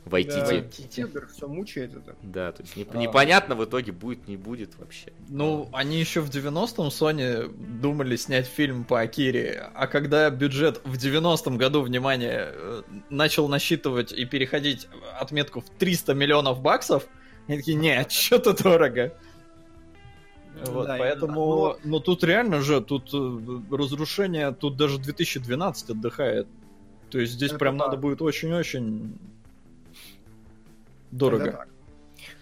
Вайтити. 0.06 0.64
Кибер 0.95 1.27
все 1.27 1.48
мучает 1.48 1.95
это. 1.95 2.15
Да, 2.22 2.52
то 2.52 2.61
есть 2.61 2.76
не- 2.76 2.86
А. 2.94 2.98
непонятно 2.98 3.56
в 3.56 3.65
итоге 3.65 3.91
будет, 3.91 4.27
не 4.27 4.38
будет 4.38 4.77
вообще. 4.77 5.11
Ну, 5.30 5.68
они 5.73 5.99
еще 5.99 6.22
в 6.22 6.30
90-м 6.30 6.88
Sony 6.90 7.48
думали 7.82 8.15
снять 8.15 8.45
фильм 8.45 8.84
по 8.84 9.02
Акире, 9.02 9.69
а 9.73 9.88
когда 9.88 10.30
бюджет 10.30 10.80
в 10.84 10.95
90-м 10.95 11.57
году, 11.57 11.82
внимание, 11.82 12.49
э, 12.52 12.82
начал 13.10 13.48
насчитывать 13.48 14.11
и 14.14 14.26
переходить 14.26 14.88
отметку 15.19 15.61
в 15.61 15.69
300 15.72 16.14
миллионов 16.14 16.61
баксов, 16.61 17.07
они 17.48 17.57
такие, 17.57 17.76
нет, 17.77 18.11
что-то 18.11 18.53
дорого. 18.61 19.11
Вот, 20.68 20.88
Да, 20.88 20.95
поэтому, 20.98 21.77
ну 21.84 21.99
тут 21.99 22.23
реально 22.23 22.61
же, 22.61 22.80
тут 22.80 23.10
э, 23.14 23.76
разрушение, 23.76 24.52
тут 24.53 24.77
даже 24.77 24.99
2012 24.99 25.90
отдыхает. 25.90 26.48
То 27.10 27.19
есть 27.19 27.34
здесь 27.34 27.49
Это 27.49 27.60
прям 27.60 27.77
так. 27.77 27.88
надо 27.88 27.98
будет 27.99 28.22
очень-очень 28.22 29.18
дорого. 31.18 31.66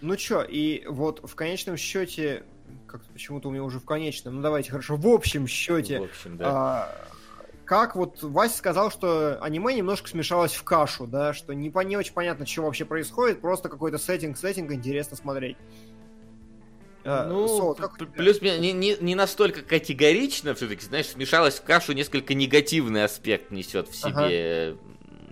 Ну 0.02 0.16
чё, 0.16 0.42
и 0.44 0.86
вот 0.88 1.22
в 1.28 1.36
конечном 1.36 1.78
счете, 1.78 2.44
как 2.88 3.04
почему-то 3.06 3.50
у 3.50 3.52
меня 3.52 3.64
уже 3.64 3.80
в 3.80 3.86
конечном, 3.86 4.36
ну 4.38 4.42
давайте, 4.42 4.72
хорошо, 4.72 4.96
в 4.96 5.08
общем 5.08 5.48
счете, 5.48 6.00
В 6.00 6.04
общем, 6.04 6.38
да. 6.38 6.46
а, 6.48 6.96
как 7.66 7.96
вот 7.96 8.22
Вася 8.22 8.58
сказал, 8.58 8.92
что 8.92 9.38
аниме 9.42 9.74
немножко 9.74 10.08
смешалось 10.10 10.54
в 10.54 10.64
кашу, 10.64 11.08
да, 11.08 11.34
что 11.34 11.54
не, 11.54 11.70
по- 11.70 11.80
не 11.82 11.98
очень 11.98 12.14
понятно, 12.14 12.46
что 12.46 12.64
вообще 12.64 12.86
происходит, 12.86 13.42
просто 13.42 13.70
какой-то 13.70 13.98
сеттинг-сеттинг, 13.98 14.72
интересно 14.72 15.18
смотреть. 15.18 15.58
А, 17.06 17.28
Ну, 17.28 17.48
Солод, 17.48 17.82
плюс 18.16 18.42
не, 18.42 18.72
не, 18.72 18.96
не 19.00 19.16
настолько 19.16 19.62
категорично 19.62 20.54
все-таки, 20.56 20.86
знаешь, 20.86 21.08
смешалось 21.08 21.56
в 21.56 21.64
кашу 21.64 21.92
несколько 21.92 22.34
негативный 22.34 23.04
аспект 23.04 23.52
несет 23.52 23.90
в 23.90 24.06
Ага. 24.06 24.30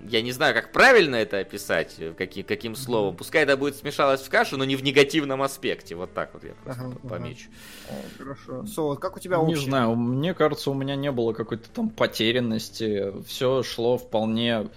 Я 0.10 0.22
не 0.22 0.32
знаю, 0.32 0.54
как 0.54 0.72
правильно 0.72 1.16
это 1.16 1.40
описать, 1.40 1.96
э, 2.00 2.14
каким, 2.18 2.44
каким 2.44 2.76
словом. 2.76 3.16
Пускай 3.16 3.44
это 3.44 3.56
будет 3.58 3.76
смешалось 3.76 4.22
в 4.22 4.30
кашу, 4.30 4.58
но 4.58 4.66
не 4.66 4.76
в 4.76 4.84
негативном 4.84 5.42
аспекте. 5.42 5.96
Вот 5.96 6.14
так 6.14 6.34
вот 6.34 6.44
я 6.44 6.52
просто 6.64 6.82
Ага, 6.84 6.92
по- 6.96 7.08
ага. 7.08 7.24
помечу. 7.24 7.50
Хорошо. 8.18 8.66
Солод, 8.66 9.00
как 9.00 9.18
у 9.18 9.20
тебя 9.20 9.38
Не 9.38 9.44
общее? 9.44 9.60
знаю, 9.66 9.96
мне 9.96 10.34
кажется, 10.34 10.72
у 10.72 10.74
меня 10.74 10.96
не 10.96 11.12
было 11.12 11.34
какой-то 11.34 11.70
там 11.70 11.90
потерянности. 11.90 13.14
Все 13.28 13.64
шло 13.64 13.98
вполне. 13.98 14.70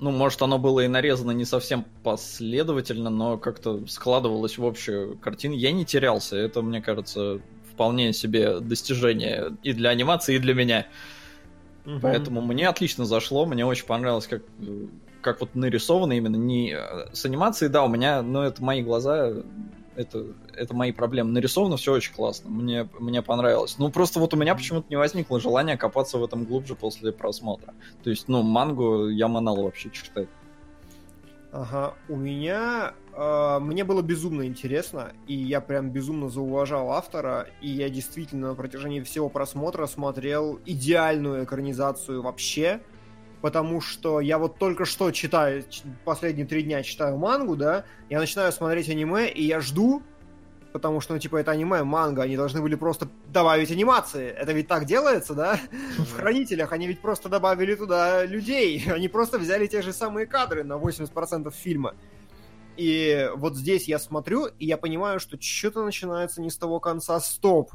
Ну, 0.00 0.10
может, 0.10 0.42
оно 0.42 0.58
было 0.58 0.80
и 0.80 0.88
нарезано 0.88 1.30
не 1.30 1.44
совсем 1.44 1.84
последовательно, 2.02 3.08
но 3.10 3.38
как-то 3.38 3.86
складывалось 3.86 4.58
в 4.58 4.64
общую 4.66 5.16
картину. 5.18 5.54
Я 5.54 5.70
не 5.72 5.84
терялся. 5.84 6.36
Это, 6.36 6.60
мне 6.62 6.80
кажется, 6.82 7.40
вполне 7.72 8.12
себе 8.12 8.58
достижение 8.60 9.56
и 9.62 9.72
для 9.72 9.90
анимации, 9.90 10.34
и 10.36 10.38
для 10.38 10.54
меня. 10.54 10.86
Мгм. 11.84 12.00
Поэтому 12.00 12.40
мне 12.40 12.68
отлично 12.68 13.04
зашло, 13.04 13.46
мне 13.46 13.66
очень 13.66 13.86
понравилось, 13.86 14.26
как, 14.26 14.42
как 15.20 15.40
вот 15.40 15.54
нарисовано 15.54 16.12
именно. 16.12 16.36
Не 16.36 16.72
э, 16.72 17.12
с 17.12 17.24
анимацией, 17.24 17.70
да, 17.70 17.84
у 17.84 17.88
меня, 17.88 18.22
ну, 18.22 18.42
это 18.42 18.62
мои 18.62 18.82
глаза, 18.82 19.32
это, 19.96 20.26
это 20.54 20.74
мои 20.74 20.92
проблемы. 20.92 21.32
Нарисовано 21.32 21.76
все 21.76 21.92
очень 21.92 22.14
классно, 22.14 22.50
мне, 22.50 22.88
мне 22.98 23.22
понравилось. 23.22 23.76
Ну, 23.78 23.90
просто 23.90 24.20
вот 24.20 24.32
у 24.34 24.36
меня 24.36 24.54
почему-то 24.54 24.86
не 24.90 24.96
возникло 24.96 25.40
желания 25.40 25.76
копаться 25.76 26.18
в 26.18 26.24
этом 26.24 26.44
глубже 26.44 26.74
после 26.74 27.12
просмотра. 27.12 27.74
То 28.04 28.10
есть, 28.10 28.28
ну, 28.28 28.42
мангу 28.42 29.08
я 29.08 29.28
манал 29.28 29.62
вообще 29.62 29.90
читать. 29.90 30.28
Ага, 31.52 31.94
у 32.08 32.16
меня... 32.16 32.94
э, 33.12 33.58
мне 33.60 33.84
было 33.84 34.00
безумно 34.00 34.46
интересно, 34.46 35.12
и 35.26 35.34
я 35.34 35.60
прям 35.60 35.90
безумно 35.90 36.30
зауважал 36.30 36.92
автора, 36.92 37.46
и 37.60 37.68
я 37.68 37.90
действительно 37.90 38.48
на 38.48 38.54
протяжении 38.54 39.02
всего 39.02 39.28
просмотра 39.28 39.86
смотрел 39.86 40.58
идеальную 40.64 41.44
экранизацию 41.44 42.22
вообще, 42.22 42.80
потому 43.42 43.82
что 43.82 44.20
я 44.20 44.38
вот 44.38 44.56
только 44.58 44.86
что 44.86 45.10
читаю, 45.10 45.62
последние 46.06 46.46
три 46.46 46.62
дня 46.62 46.82
читаю 46.82 47.18
мангу, 47.18 47.54
да, 47.54 47.84
я 48.08 48.18
начинаю 48.18 48.50
смотреть 48.50 48.88
аниме, 48.88 49.28
и 49.28 49.44
я 49.44 49.60
жду, 49.60 50.02
потому 50.72 51.00
что, 51.00 51.14
ну, 51.14 51.18
типа, 51.18 51.36
это 51.36 51.50
аниме, 51.50 51.84
манга, 51.84 52.22
они 52.22 52.36
должны 52.36 52.60
были 52.60 52.74
просто 52.74 53.08
добавить 53.28 53.70
анимации. 53.70 54.28
Это 54.28 54.52
ведь 54.52 54.68
так 54.68 54.84
делается, 54.84 55.34
да? 55.34 55.60
В 55.98 56.16
Хранителях 56.16 56.72
они 56.72 56.86
ведь 56.86 57.00
просто 57.00 57.28
добавили 57.28 57.74
туда 57.74 58.24
людей. 58.24 58.82
Они 58.92 59.08
просто 59.08 59.38
взяли 59.38 59.66
те 59.66 59.82
же 59.82 59.92
самые 59.92 60.26
кадры 60.26 60.64
на 60.64 60.74
80% 60.74 61.52
фильма. 61.52 61.94
И 62.76 63.30
вот 63.36 63.56
здесь 63.56 63.86
я 63.86 63.98
смотрю, 63.98 64.46
и 64.46 64.66
я 64.66 64.76
понимаю, 64.76 65.20
что 65.20 65.40
что-то 65.40 65.84
начинается 65.84 66.40
не 66.40 66.50
с 66.50 66.56
того 66.56 66.80
конца, 66.80 67.20
стоп. 67.20 67.70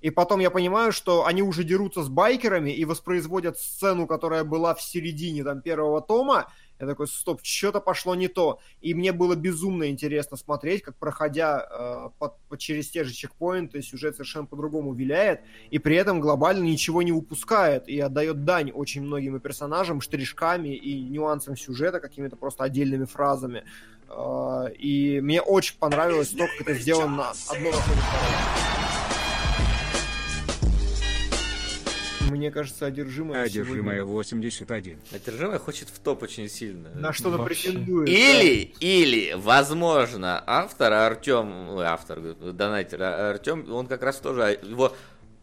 И 0.00 0.10
потом 0.10 0.40
я 0.40 0.50
понимаю, 0.50 0.92
что 0.92 1.26
они 1.26 1.42
уже 1.42 1.64
дерутся 1.64 2.02
с 2.02 2.08
байкерами 2.08 2.70
и 2.70 2.84
воспроизводят 2.84 3.58
сцену, 3.58 4.06
которая 4.06 4.44
была 4.44 4.74
в 4.74 4.82
середине 4.82 5.42
там 5.42 5.62
первого 5.62 6.00
тома. 6.00 6.52
Я 6.78 6.86
такой, 6.86 7.08
стоп, 7.08 7.40
что-то 7.42 7.80
пошло 7.80 8.14
не 8.14 8.28
то. 8.28 8.58
И 8.82 8.92
мне 8.94 9.12
было 9.12 9.34
безумно 9.34 9.88
интересно 9.88 10.36
смотреть, 10.36 10.82
как 10.82 10.96
проходя 10.96 11.66
э, 11.70 12.10
под- 12.18 12.38
по- 12.48 12.58
через 12.58 12.90
те 12.90 13.04
же 13.04 13.12
чекпоинты, 13.14 13.80
сюжет 13.82 14.14
совершенно 14.16 14.44
по-другому 14.46 14.92
виляет, 14.92 15.40
и 15.70 15.78
при 15.78 15.96
этом 15.96 16.20
глобально 16.20 16.64
ничего 16.64 17.02
не 17.02 17.12
упускает, 17.12 17.88
и 17.88 17.98
отдает 17.98 18.44
дань 18.44 18.70
очень 18.72 19.02
многим 19.02 19.36
и 19.36 19.40
персонажам, 19.40 20.00
штришками 20.00 20.74
и 20.76 21.02
нюансам 21.02 21.56
сюжета, 21.56 22.00
какими-то 22.00 22.36
просто 22.36 22.64
отдельными 22.64 23.06
фразами. 23.06 23.64
Э, 24.08 24.66
и 24.78 25.20
мне 25.20 25.40
очень 25.40 25.78
понравилось 25.78 26.28
то, 26.30 26.46
как 26.46 26.60
это 26.68 26.74
сделано 26.74 27.32
одно 27.48 27.70
на 27.70 27.76
фоне. 27.78 29.05
Мне 32.30 32.50
кажется, 32.50 32.86
одержимое 32.86 33.42
Одержимая 33.42 34.04
81. 34.04 34.98
Одержимая 35.12 35.58
хочет 35.58 35.88
в 35.88 35.98
топ 35.98 36.22
очень 36.22 36.48
сильно. 36.48 36.90
на 36.90 37.12
что-то 37.12 37.42
претендует. 37.42 38.08
Или, 38.08 38.74
или, 38.80 39.34
возможно, 39.36 40.42
автор 40.46 40.92
Артем, 40.92 41.78
автор, 41.78 42.20
донатер 42.20 43.02
Артем, 43.02 43.72
он 43.72 43.86
как 43.86 44.02
раз 44.02 44.16
тоже, 44.18 44.44
а, 44.44 44.50
его, 44.50 44.94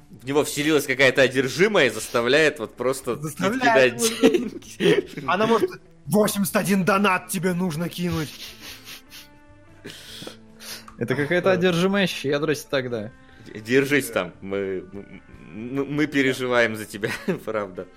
в 0.09 0.25
него 0.25 0.43
вселилась 0.43 0.85
какая-то 0.85 1.21
одержимая 1.21 1.87
и 1.87 1.89
заставляет 1.89 2.59
вот 2.59 2.75
просто 2.75 3.15
Заставляет 3.15 4.01
кидать 4.01 4.21
деньги. 4.21 5.09
да. 5.21 5.33
Она 5.33 5.47
может... 5.47 5.69
81 6.05 6.83
донат 6.83 7.29
тебе 7.29 7.53
нужно 7.53 7.87
кинуть. 7.87 8.29
Это 10.97 11.15
какая-то 11.15 11.51
одержимая 11.51 12.07
щедрость 12.07 12.69
тогда. 12.69 13.11
Держись 13.53 14.07
там, 14.07 14.33
мы, 14.41 14.85
мы, 15.53 15.85
мы 15.85 16.07
переживаем 16.07 16.75
за 16.75 16.85
тебя, 16.85 17.11
правда, 17.45 17.87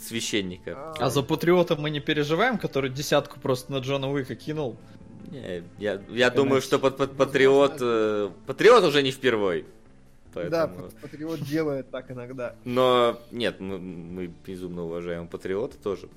священника. 0.00 0.92
А 0.98 1.10
за 1.10 1.22
Патриота 1.22 1.76
мы 1.76 1.90
не 1.90 2.00
переживаем, 2.00 2.58
который 2.58 2.90
десятку 2.90 3.40
просто 3.40 3.72
на 3.72 3.78
Джона 3.78 4.10
Уика 4.10 4.34
кинул. 4.34 4.76
Не, 5.30 5.62
я, 5.78 6.02
я 6.08 6.30
думаю, 6.30 6.60
что 6.60 6.78
под, 6.78 6.96
под 6.96 7.16
Патриот, 7.16 7.78
э, 7.80 8.30
Патриот 8.46 8.84
уже 8.84 9.02
не 9.02 9.12
впервой. 9.12 9.64
Да, 10.34 10.66
Поэтому... 10.66 10.76
Пат- 10.90 10.96
Патриот 11.02 11.40
делает 11.42 11.90
так 11.90 12.10
иногда. 12.10 12.54
Но 12.64 13.20
нет, 13.30 13.60
мы, 13.60 13.78
мы 13.78 14.30
безумно 14.46 14.84
уважаем 14.84 15.28
Патриота 15.28 15.76
тоже. 15.78 16.08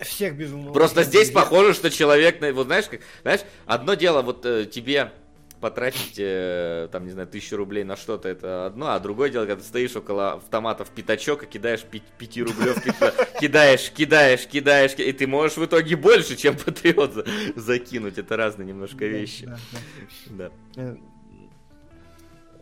Всех 0.00 0.36
безумно. 0.36 0.72
Просто 0.72 1.02
здесь 1.02 1.28
Я- 1.28 1.34
похоже, 1.34 1.74
что 1.74 1.90
человек, 1.90 2.40
вот 2.54 2.66
знаешь, 2.66 2.86
как, 2.86 3.00
знаешь, 3.22 3.40
одно 3.66 3.94
дело 3.94 4.22
вот 4.22 4.46
э, 4.46 4.64
тебе 4.64 5.12
потратить, 5.60 6.14
э, 6.18 6.88
там, 6.90 7.04
не 7.04 7.10
знаю, 7.10 7.28
тысячу 7.28 7.56
рублей 7.56 7.84
на 7.84 7.96
что-то, 7.96 8.28
это 8.28 8.66
одно, 8.66 8.90
а 8.92 8.98
другое 9.00 9.30
дело, 9.30 9.46
когда 9.46 9.60
ты 9.62 9.68
стоишь 9.68 9.94
около 9.96 10.32
автомата 10.34 10.84
в 10.84 10.90
пятачок 10.90 11.42
и 11.42 11.46
кидаешь 11.46 11.82
пи- 11.82 12.02
пятирублевки, 12.18 12.92
кидаешь, 13.40 13.90
кидаешь, 13.90 14.46
кидаешь, 14.46 14.94
ки- 14.94 15.02
и 15.02 15.12
ты 15.12 15.26
можешь 15.26 15.56
в 15.56 15.64
итоге 15.64 15.96
больше, 15.96 16.36
чем 16.36 16.56
патриот 16.56 17.12
за- 17.14 17.24
закинуть. 17.56 18.18
Это 18.18 18.36
разные 18.36 18.66
немножко 18.66 19.04
вещи. 19.04 19.48
Да. 20.30 20.50
Э, 20.76 20.96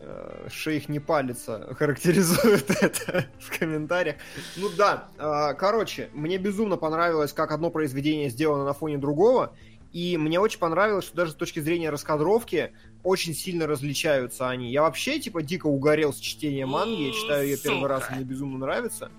э, 0.01 0.47
Шейх 0.51 0.89
не 0.89 0.99
палится 0.99 1.73
характеризует 1.75 2.69
это 2.81 3.25
в 3.39 3.57
комментариях. 3.57 4.17
Ну 4.57 4.69
да, 4.77 5.09
э, 5.17 5.53
короче, 5.55 6.09
мне 6.13 6.37
безумно 6.37 6.77
понравилось, 6.77 7.33
как 7.33 7.51
одно 7.51 7.69
произведение 7.69 8.29
сделано 8.29 8.65
на 8.65 8.73
фоне 8.73 8.97
другого, 8.97 9.55
и 9.91 10.17
мне 10.17 10.39
очень 10.39 10.59
понравилось, 10.59 11.05
что 11.05 11.15
даже 11.17 11.31
с 11.31 11.35
точки 11.35 11.59
зрения 11.59 11.89
раскадровки 11.89 12.73
очень 13.03 13.33
сильно 13.33 13.67
различаются 13.67 14.49
они. 14.49 14.71
Я 14.71 14.83
вообще, 14.83 15.19
типа, 15.19 15.41
дико 15.41 15.67
угорел 15.67 16.13
с 16.13 16.19
чтения 16.19 16.65
манги, 16.65 17.07
я 17.07 17.13
читаю 17.13 17.47
ее 17.47 17.57
первый 17.57 17.87
раз, 17.87 18.09
мне 18.11 18.23
безумно 18.23 18.59
нравится. 18.59 19.11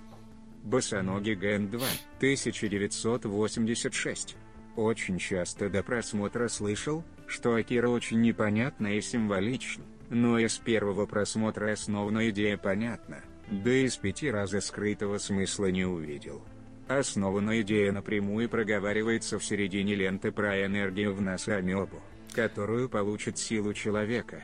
Босоногий 0.63 1.35
Ген 1.35 1.71
2, 1.71 1.81
1986. 2.19 4.37
Очень 4.77 5.19
часто 5.19 5.71
до 5.71 5.83
просмотра 5.83 6.49
слышал, 6.49 7.03
что 7.27 7.55
Акира 7.55 7.89
очень 7.89 8.21
непонятна 8.21 8.97
и 8.97 9.01
символична, 9.01 9.85
но 10.11 10.39
из 10.39 10.59
первого 10.59 11.07
просмотра 11.07 11.73
основная 11.73 12.31
идея 12.31 12.57
понятна, 12.57 13.23
да 13.51 13.73
и 13.73 13.89
с 13.89 13.97
пяти 13.97 14.31
раза 14.31 14.61
скрытого 14.61 15.19
смысла 15.19 15.71
не 15.71 15.85
увидел. 15.85 16.43
Основная 16.89 17.63
идея 17.63 17.93
напрямую 17.93 18.49
проговаривается 18.49 19.39
в 19.39 19.45
середине 19.45 19.95
ленты 19.95 20.33
про 20.33 20.65
энергию 20.65 21.15
в 21.15 21.21
нас 21.21 21.47
амебу, 21.49 22.01
которую 22.33 22.89
получит 22.89 23.39
силу 23.39 23.75
человека. 23.75 24.43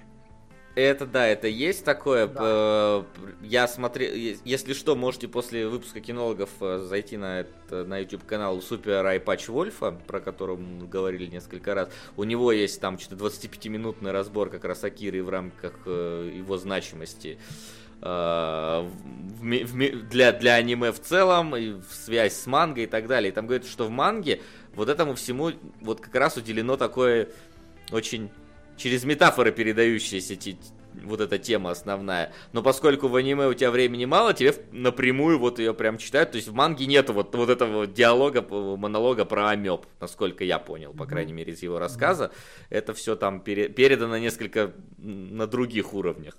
Это 0.77 1.07
да, 1.07 1.27
это 1.27 1.49
есть 1.49 1.87
такое. 1.87 2.27
Да. 2.27 2.39
э, 2.39 3.03
Я 3.41 3.67
смотрел, 3.67 4.13
если 4.13 4.75
что, 4.75 4.95
можете 4.95 5.27
после 5.27 5.67
выпуска 5.67 6.01
кинологов 6.01 6.51
э, 6.61 6.85
зайти 6.87 7.17
на, 7.17 7.41
это, 7.41 7.87
на 7.87 7.97
YouTube 7.99 8.27
канал 8.27 8.61
Супер 8.61 9.05
Айпач 9.07 9.49
Вольфа, 9.49 9.93
про 10.07 10.21
которого 10.21 10.59
мы 10.59 10.87
говорили 10.87 11.25
несколько 11.29 11.75
раз. 11.75 11.89
У 12.19 12.25
него 12.25 12.53
есть 12.53 12.79
там 12.79 12.99
что-то 12.99 13.25
25-минутный 13.25 14.13
разбор 14.13 14.51
как 14.51 14.67
раз 14.67 14.85
Акиры 14.85 15.25
в 15.25 15.31
рамках 15.31 15.73
э, 15.87 16.31
его 16.37 16.59
значимости 16.59 17.39
э, 18.03 18.91
для, 19.41 20.33
для 20.33 20.55
аниме 20.57 20.93
в 20.93 21.01
целом, 21.01 21.57
и 21.57 21.73
в 21.73 21.91
связь 21.91 22.35
с 22.35 22.47
мангой 22.47 22.85
и 22.85 22.87
так 22.87 23.07
далее. 23.07 23.31
И 23.31 23.35
там 23.35 23.47
говорится, 23.47 23.73
что 23.73 23.87
в 23.87 23.91
манге 23.91 24.43
вот 24.75 24.91
этому 24.91 25.15
всему 25.15 25.53
вот 25.81 26.03
как 26.03 26.15
раз 26.15 26.37
уделено 26.37 26.77
такое 26.77 27.31
очень 27.93 28.31
через 28.77 29.05
метафоры 29.05 29.53
передающиеся 29.53 30.37
те- 30.37 30.57
вот 31.05 31.21
эта 31.21 31.39
тема 31.39 31.71
основная. 31.71 32.33
Но 32.53 32.63
поскольку 32.63 33.09
в 33.09 33.17
аниме 33.17 33.47
у 33.49 33.55
тебя 33.55 33.71
времени 33.71 34.07
мало, 34.07 34.33
тебе 34.33 34.55
напрямую 34.73 35.39
вот 35.39 35.59
ее 35.59 35.75
прям 35.75 35.99
читают. 35.99 36.31
То 36.31 36.37
есть 36.37 36.49
в 36.49 36.55
манге 36.55 36.87
нету 36.87 37.13
вот, 37.13 37.35
вот 37.35 37.51
этого 37.51 37.87
диалога, 37.87 38.43
монолога 38.43 39.25
про 39.25 39.51
амеб, 39.51 39.87
насколько 40.01 40.45
я 40.45 40.59
понял, 40.59 40.93
по 40.93 41.07
крайней 41.07 41.33
мере, 41.33 41.53
из 41.53 41.63
его 41.63 41.79
рассказа. 41.79 42.33
Это 42.71 42.95
все 42.95 43.15
там 43.15 43.41
пере- 43.41 43.69
передано 43.69 44.17
несколько 44.19 44.73
на 44.99 45.47
других 45.47 45.93
уровнях. 45.93 46.39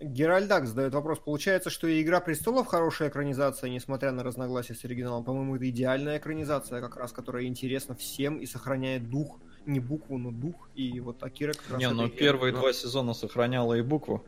Геральдак 0.00 0.66
задает 0.66 0.92
вопрос. 0.92 1.18
Получается, 1.20 1.70
что 1.70 1.88
и 1.88 2.02
«Игра 2.02 2.20
престолов» 2.20 2.66
хорошая 2.66 3.08
экранизация, 3.08 3.70
несмотря 3.70 4.12
на 4.12 4.22
разногласия 4.22 4.74
с 4.74 4.84
оригиналом. 4.84 5.24
По-моему, 5.24 5.56
это 5.56 5.70
идеальная 5.70 6.18
экранизация, 6.18 6.82
как 6.82 6.96
раз, 6.96 7.12
которая 7.12 7.44
интересна 7.44 7.94
всем 7.94 8.36
и 8.36 8.44
сохраняет 8.46 9.08
дух. 9.08 9.40
Не 9.66 9.80
букву, 9.80 10.16
но 10.16 10.30
дух. 10.30 10.68
И 10.74 11.00
вот 11.00 11.22
Акира 11.22 11.52
как 11.52 11.70
раз 11.70 11.78
Не, 11.80 11.86
это 11.86 11.94
ну 11.94 12.08
первые 12.08 12.52
ну. 12.52 12.60
два 12.60 12.72
сезона 12.72 13.14
сохраняла 13.14 13.74
и 13.74 13.82
букву. 13.82 14.24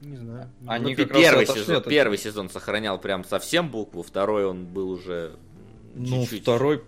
Не 0.00 0.16
знаю. 0.16 0.50
Они 0.66 0.92
Ну, 0.92 0.96
как 0.96 1.12
раз 1.12 1.22
первый, 1.22 1.44
отошли 1.44 1.62
сезон, 1.62 1.82
первый 1.82 2.18
сезон 2.18 2.50
сохранял 2.50 2.98
прям 2.98 3.22
совсем 3.24 3.68
букву, 3.68 4.02
второй 4.02 4.46
он 4.46 4.64
был 4.66 4.90
уже 4.90 5.36
Ну, 5.94 6.22
чуть-чуть. 6.22 6.42
второй... 6.42 6.82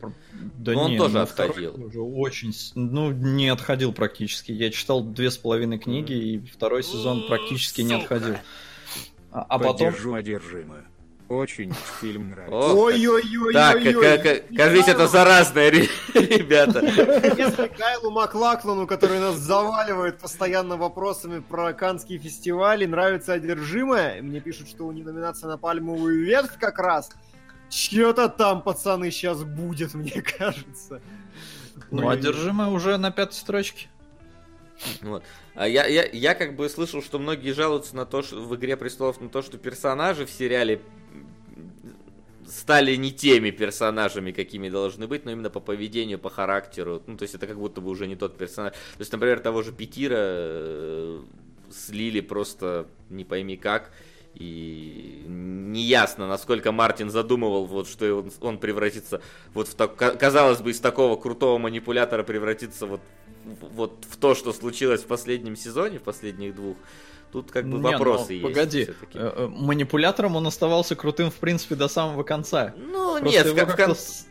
Да 0.59 0.73
Но 0.73 0.85
он 0.85 0.91
не, 0.93 0.99
тоже 0.99 1.15
ну, 1.15 1.21
отходил. 1.21 1.73
тоже 1.75 2.01
очень... 2.01 2.53
Ну, 2.75 3.13
не 3.13 3.49
отходил 3.49 3.93
практически. 3.93 4.53
Я 4.53 4.71
читал 4.71 5.03
две 5.05 5.31
с 5.31 5.37
половиной 5.37 5.79
книги, 5.79 6.13
и 6.13 6.39
второй 6.39 6.83
сезон 6.83 7.27
практически 7.29 7.83
не 7.83 7.95
отходил. 7.95 8.37
А, 9.31 9.43
а 9.43 9.59
потом... 9.59 9.89
Поддержу 9.93 10.15
одержимую. 10.15 10.85
Очень 11.33 11.73
фильм 12.01 12.31
нравится. 12.31 12.55
Ой-ой-ой. 12.75 13.55
Так, 13.55 13.83
как- 13.83 14.23
как- 14.23 14.43
кажись, 14.55 14.87
это 14.87 15.07
заразное, 15.07 15.71
ре- 15.71 15.89
ребята. 16.15 16.81
Если 16.85 17.69
Кайлу 17.69 18.11
Маклаклану, 18.11 18.87
который 18.87 19.19
нас 19.19 19.37
заваливает 19.37 20.19
постоянно 20.19 20.77
вопросами 20.77 21.41
про 21.41 21.73
канские 21.73 22.19
фестивали, 22.19 22.85
нравится 22.85 23.33
одержимое, 23.33 24.21
мне 24.21 24.41
пишут, 24.41 24.69
что 24.69 24.85
у 24.87 24.93
них 24.93 25.07
номинация 25.07 25.49
на 25.49 25.57
пальмовую 25.57 26.23
ветвь 26.23 26.59
как 26.61 26.79
раз. 26.79 27.09
Чё-то 27.71 28.29
там, 28.29 28.61
пацаны, 28.61 29.11
сейчас 29.11 29.43
будет, 29.43 29.95
мне 29.95 30.21
кажется. 30.39 31.01
Ну, 31.91 32.11
одержимая 32.11 32.69
уже 32.69 32.99
на 32.99 33.11
пятой 33.11 33.33
строчке. 33.33 33.89
Вот. 35.01 35.23
А 35.55 35.67
я, 35.67 35.87
я, 35.87 36.05
я 36.13 36.35
как 36.35 36.57
бы 36.57 36.69
слышал, 36.69 37.03
что 37.03 37.19
многие 37.19 37.53
жалуются 37.53 37.97
на 37.97 38.05
то, 38.05 38.21
что 38.23 38.43
в 38.43 38.55
Игре 38.57 38.77
престолов 38.77 39.21
на 39.21 39.31
то, 39.31 39.41
что 39.41 39.57
персонажи 39.57 40.27
в 40.27 40.31
сериале 40.31 40.83
стали 42.49 42.97
не 42.97 43.13
теми 43.13 43.51
персонажами, 43.51 44.33
какими 44.33 44.69
должны 44.69 45.07
быть, 45.07 45.25
но 45.25 45.33
именно 45.33 45.51
по 45.51 45.61
поведению, 45.61 46.19
по 46.19 46.31
характеру. 46.31 47.03
Ну, 47.07 47.17
то 47.17 47.23
есть 47.23 47.35
это 47.35 47.47
как 47.47 47.59
будто 47.59 47.81
бы 47.81 47.91
уже 47.91 48.07
не 48.07 48.17
тот 48.17 48.37
персонаж. 48.37 48.73
То 48.73 49.01
есть, 49.01 49.13
например, 49.13 49.41
того 49.41 49.63
же 49.63 49.73
Петира 49.73 50.17
э, 50.19 51.23
слили 51.71 52.21
просто 52.21 52.87
не 53.11 53.25
пойми 53.25 53.57
как. 53.57 53.91
И 54.35 55.25
неясно, 55.29 56.27
насколько 56.27 56.73
Мартин 56.73 57.11
задумывал, 57.11 57.67
вот, 57.67 57.87
что 57.87 58.15
он, 58.15 58.33
он 58.41 58.59
превратится, 58.59 59.21
вот 59.53 59.69
в 59.69 59.75
так, 59.75 59.95
казалось 59.97 60.61
бы, 60.61 60.71
из 60.71 60.81
такого 60.81 61.17
крутого 61.21 61.59
манипулятора 61.59 62.23
превратится 62.23 62.87
вот, 62.87 63.03
вот 63.45 64.07
в 64.09 64.17
то, 64.17 64.35
что 64.35 64.55
случилось 64.55 65.03
в 65.03 65.07
последнем 65.07 65.55
сезоне, 65.55 65.99
в 65.99 66.03
последних 66.03 66.55
двух. 66.55 66.79
Тут 67.33 67.51
как 67.51 67.67
бы 67.67 67.79
Не, 67.79 67.83
вопросы 67.83 68.27
ну, 68.29 68.33
есть. 68.35 68.43
Погоди, 68.43 68.89
э, 69.15 69.33
э, 69.37 69.47
манипулятором 69.49 70.37
он 70.37 70.47
оставался 70.47 70.95
крутым, 70.95 71.31
в 71.31 71.37
принципе, 71.37 71.75
до 71.77 71.89
самого 71.89 72.25
конца. 72.25 72.75
Ну, 72.77 73.13
Просто 73.19 73.29
нет, 73.31 73.47
в, 73.47 73.55
как-то 73.55 73.87
кон- 73.87 73.97
с- 73.97 74.27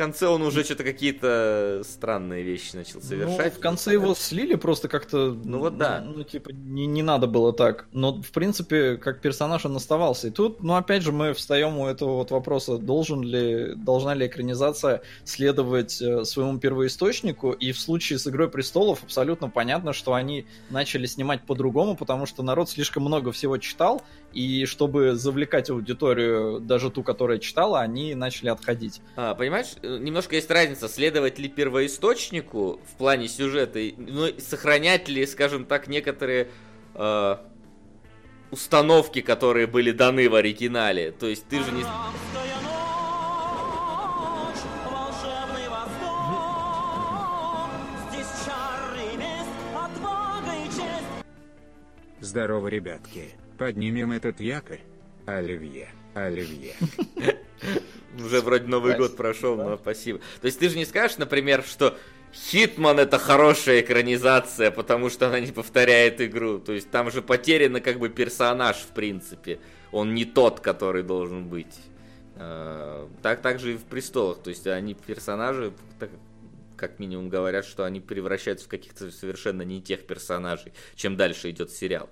конце 0.00 0.28
он 0.28 0.40
уже 0.40 0.64
что-то 0.64 0.82
какие-то 0.82 1.82
странные 1.84 2.42
вещи 2.42 2.74
начал 2.74 3.02
совершать. 3.02 3.52
Ну, 3.52 3.58
в 3.58 3.62
конце 3.62 3.92
его 3.92 4.14
слили 4.14 4.54
просто 4.54 4.88
как-то... 4.88 5.36
Ну 5.44 5.58
вот 5.58 5.76
да. 5.76 6.00
Ну, 6.00 6.24
типа, 6.24 6.52
не, 6.52 6.86
не 6.86 7.02
надо 7.02 7.26
было 7.26 7.52
так. 7.52 7.86
Но, 7.92 8.22
в 8.22 8.30
принципе, 8.30 8.96
как 8.96 9.20
персонаж 9.20 9.66
он 9.66 9.76
оставался. 9.76 10.28
И 10.28 10.30
тут, 10.30 10.62
ну, 10.62 10.76
опять 10.76 11.02
же, 11.02 11.12
мы 11.12 11.34
встаем 11.34 11.76
у 11.76 11.86
этого 11.86 12.14
вот 12.14 12.30
вопроса, 12.30 12.78
должен 12.78 13.22
ли, 13.22 13.74
должна 13.74 14.14
ли 14.14 14.26
экранизация 14.26 15.02
следовать 15.24 16.00
э, 16.00 16.24
своему 16.24 16.58
первоисточнику. 16.58 17.52
И 17.52 17.72
в 17.72 17.78
случае 17.78 18.18
с 18.18 18.26
«Игрой 18.26 18.48
престолов» 18.48 19.04
абсолютно 19.04 19.50
понятно, 19.50 19.92
что 19.92 20.14
они 20.14 20.46
начали 20.70 21.04
снимать 21.04 21.42
по-другому, 21.42 21.94
потому 21.94 22.24
что 22.24 22.42
народ 22.42 22.70
слишком 22.70 23.02
много 23.02 23.32
всего 23.32 23.58
читал, 23.58 24.02
и 24.32 24.64
чтобы 24.64 25.14
завлекать 25.14 25.68
аудиторию, 25.68 26.58
даже 26.60 26.90
ту, 26.90 27.02
которая 27.02 27.38
читала, 27.38 27.80
они 27.80 28.14
начали 28.14 28.48
отходить. 28.48 29.02
А, 29.16 29.34
понимаешь, 29.34 29.74
немножко 29.98 30.36
есть 30.36 30.50
разница, 30.50 30.88
следовать 30.88 31.38
ли 31.38 31.48
первоисточнику 31.48 32.80
в 32.92 32.96
плане 32.98 33.28
сюжета, 33.28 33.78
и- 33.78 33.94
ну, 33.96 34.28
сохранять 34.38 35.08
ли, 35.08 35.26
скажем 35.26 35.64
так, 35.64 35.88
некоторые 35.88 36.48
э, 36.94 37.36
установки, 38.50 39.20
которые 39.20 39.66
были 39.66 39.92
даны 39.92 40.28
в 40.28 40.34
оригинале. 40.34 41.12
То 41.12 41.26
есть 41.26 41.46
ты 41.48 41.62
же 41.62 41.70
не... 41.72 41.84
Здорово, 52.20 52.68
ребятки. 52.68 53.30
Поднимем 53.58 54.12
этот 54.12 54.40
якорь. 54.40 54.80
Оливье, 55.26 55.88
Оливье. 56.14 56.74
Уже 58.18 58.40
вроде 58.40 58.66
Новый 58.66 58.92
Спасибо. 58.92 59.08
год 59.08 59.16
прошел, 59.16 59.56
но 59.56 59.76
спасибо. 59.76 60.18
То 60.40 60.46
есть 60.46 60.58
ты 60.58 60.68
же 60.68 60.76
не 60.76 60.84
скажешь, 60.84 61.18
например, 61.18 61.62
что 61.62 61.96
Хитман 62.32 62.98
это 62.98 63.18
хорошая 63.18 63.80
экранизация, 63.80 64.70
потому 64.70 65.10
что 65.10 65.28
она 65.28 65.40
не 65.40 65.52
повторяет 65.52 66.20
игру. 66.20 66.58
То 66.58 66.72
есть 66.72 66.90
там 66.90 67.10
же 67.10 67.22
потерян 67.22 67.80
как 67.80 67.98
бы 67.98 68.08
персонаж, 68.08 68.76
в 68.76 68.88
принципе. 68.88 69.58
Он 69.92 70.14
не 70.14 70.24
тот, 70.24 70.60
который 70.60 71.02
должен 71.02 71.48
быть. 71.48 71.74
Э, 72.36 73.08
Так, 73.22 73.42
так 73.42 73.58
же 73.58 73.74
и 73.74 73.76
в 73.76 73.84
престолах. 73.84 74.38
То 74.38 74.50
есть 74.50 74.66
они 74.66 74.94
персонажи, 74.94 75.72
так, 75.98 76.10
как 76.76 76.98
минимум 76.98 77.28
говорят, 77.28 77.66
что 77.66 77.84
они 77.84 78.00
превращаются 78.00 78.66
в 78.66 78.68
каких-то 78.68 79.10
совершенно 79.10 79.62
не 79.62 79.82
тех 79.82 80.06
персонажей, 80.06 80.72
чем 80.94 81.16
дальше 81.16 81.50
идет 81.50 81.70
сериал. 81.70 82.08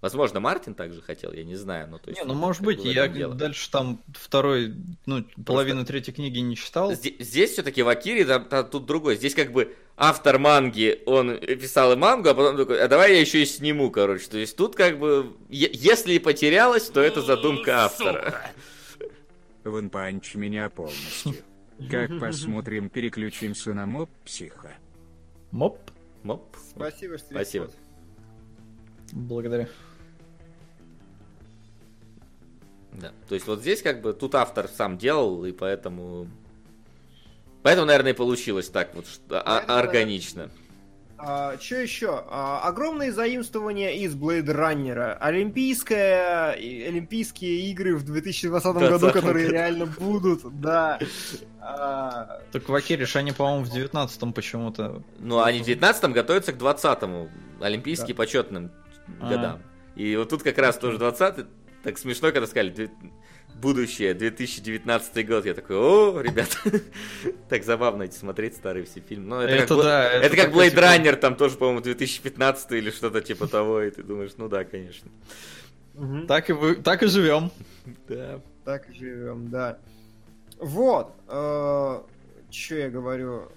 Возможно, 0.00 0.40
Мартин 0.40 0.74
также 0.74 1.02
хотел, 1.02 1.32
я 1.32 1.44
не 1.44 1.56
знаю. 1.56 1.88
Но, 1.90 1.98
то 1.98 2.08
есть, 2.08 2.20
Не, 2.20 2.26
ну 2.26 2.32
вот 2.32 2.40
может 2.40 2.62
быть, 2.62 2.82
я 2.84 3.06
дело. 3.06 3.34
дальше 3.34 3.70
там 3.70 4.00
второй, 4.14 4.74
ну, 5.04 5.24
половину 5.44 5.84
третьей 5.84 6.14
книги 6.14 6.38
не 6.38 6.56
читал. 6.56 6.92
Здесь, 6.92 7.16
здесь 7.18 7.50
все-таки 7.52 7.82
в 7.82 7.88
Акире 7.88 8.24
там, 8.24 8.46
там 8.46 8.66
тут 8.68 8.86
другой. 8.86 9.16
Здесь 9.16 9.34
как 9.34 9.52
бы 9.52 9.76
автор 9.96 10.38
манги, 10.38 11.02
он 11.04 11.38
писал 11.38 11.92
и 11.92 11.96
мангу, 11.96 12.30
а 12.30 12.34
потом 12.34 12.56
такой, 12.56 12.80
а 12.82 12.88
давай 12.88 13.12
я 13.12 13.20
еще 13.20 13.42
и 13.42 13.46
сниму, 13.46 13.90
короче. 13.90 14.26
То 14.30 14.38
есть 14.38 14.56
тут 14.56 14.74
как 14.74 14.98
бы, 14.98 15.36
если 15.50 16.14
и 16.14 16.18
потерялось, 16.18 16.88
то 16.88 17.02
это 17.02 17.20
задумка 17.20 17.84
автора. 17.84 18.52
Ван 19.64 19.90
Панч 19.90 20.34
меня 20.34 20.70
полностью. 20.70 21.34
Как 21.90 22.18
посмотрим, 22.18 22.88
переключимся 22.88 23.74
на 23.74 23.84
моб 23.84 24.08
психа. 24.24 24.72
Моп, 25.50 25.78
Моп. 26.22 26.56
Спасибо, 26.74 27.18
что 27.18 27.26
Спасибо. 27.28 27.70
благодарю. 29.12 29.66
Да. 32.92 33.12
То 33.28 33.34
есть 33.34 33.46
вот 33.46 33.60
здесь 33.60 33.82
как 33.82 34.02
бы 34.02 34.12
тут 34.12 34.34
автор 34.34 34.68
сам 34.68 34.98
делал, 34.98 35.44
и 35.44 35.52
поэтому... 35.52 36.28
Поэтому, 37.62 37.86
наверное, 37.86 38.12
и 38.12 38.16
получилось 38.16 38.68
так 38.68 38.94
вот 38.94 39.06
что- 39.06 39.40
а- 39.40 39.78
органично. 39.78 40.50
А, 41.22 41.58
что 41.60 41.76
еще? 41.76 42.24
А, 42.30 42.62
огромные 42.66 43.12
заимствования 43.12 43.90
из 43.90 44.14
Blade 44.14 44.46
Runner. 44.46 45.18
Олимпийская, 45.20 46.52
и- 46.52 46.82
Олимпийские 46.84 47.70
игры 47.70 47.94
в 47.94 48.04
2020 48.04 48.64
году, 48.74 48.98
2020 48.98 49.12
которые 49.20 49.48
реально 49.48 49.84
будут, 49.86 50.40
да. 50.60 50.98
А, 51.60 52.40
Так 52.52 52.66
в 52.68 52.74
Акириш 52.74 53.16
они, 53.16 53.32
по-моему, 53.32 53.64
в 53.66 53.68
19-м 53.70 54.32
почему-то. 54.32 55.02
Ну, 55.18 55.42
они 55.42 55.60
в 55.62 55.66
19-м 55.66 56.12
готовятся 56.14 56.54
к 56.54 56.56
20-му, 56.56 57.28
олимпийским 57.60 58.16
почетным 58.16 58.70
А. 59.20 59.28
годам. 59.28 59.62
И 59.96 60.16
вот 60.16 60.30
тут 60.30 60.42
как 60.42 60.56
раз 60.56 60.78
тоже 60.78 60.96
20-й, 60.96 61.44
так 61.82 61.98
смешно, 61.98 62.30
когда 62.32 62.46
сказали, 62.46 62.70
«Две- 62.70 62.90
будущее, 63.54 64.14
2019 64.14 65.26
год. 65.26 65.44
Я 65.44 65.54
такой, 65.54 65.76
о, 65.76 66.20
ребят, 66.20 66.48
так 67.48 67.62
забавно 67.64 68.04
эти 68.04 68.14
смотреть 68.14 68.56
старые 68.56 68.84
все 68.86 69.00
фильмы. 69.00 69.26
Ну, 69.28 69.40
это, 69.40 69.52
Это 69.52 69.66
как, 69.66 69.82
да, 69.84 70.10
это 70.12 70.26
это 70.26 70.36
как 70.36 70.54
Blade 70.54 70.70
типа- 70.70 70.80
Runner, 70.80 71.16
там 71.16 71.36
тоже, 71.36 71.56
по-моему, 71.56 71.80
2015 71.82 72.72
или 72.72 72.90
что-то 72.90 73.20
типа 73.20 73.46
того, 73.46 73.82
и 73.82 73.90
ты 73.90 74.02
думаешь, 74.02 74.32
ну 74.38 74.48
да, 74.48 74.64
конечно. 74.64 75.10
Так 76.26 76.48
и, 76.48 76.52
вы, 76.54 76.76
так 76.76 77.02
и 77.02 77.06
живем. 77.06 77.50
Да. 78.08 78.40
Так 78.64 78.88
и 78.90 78.94
живем, 78.94 79.50
да. 79.50 79.78
Вот. 80.58 81.12
Что 81.26 82.74
я 82.74 82.88
говорю? 82.88 83.50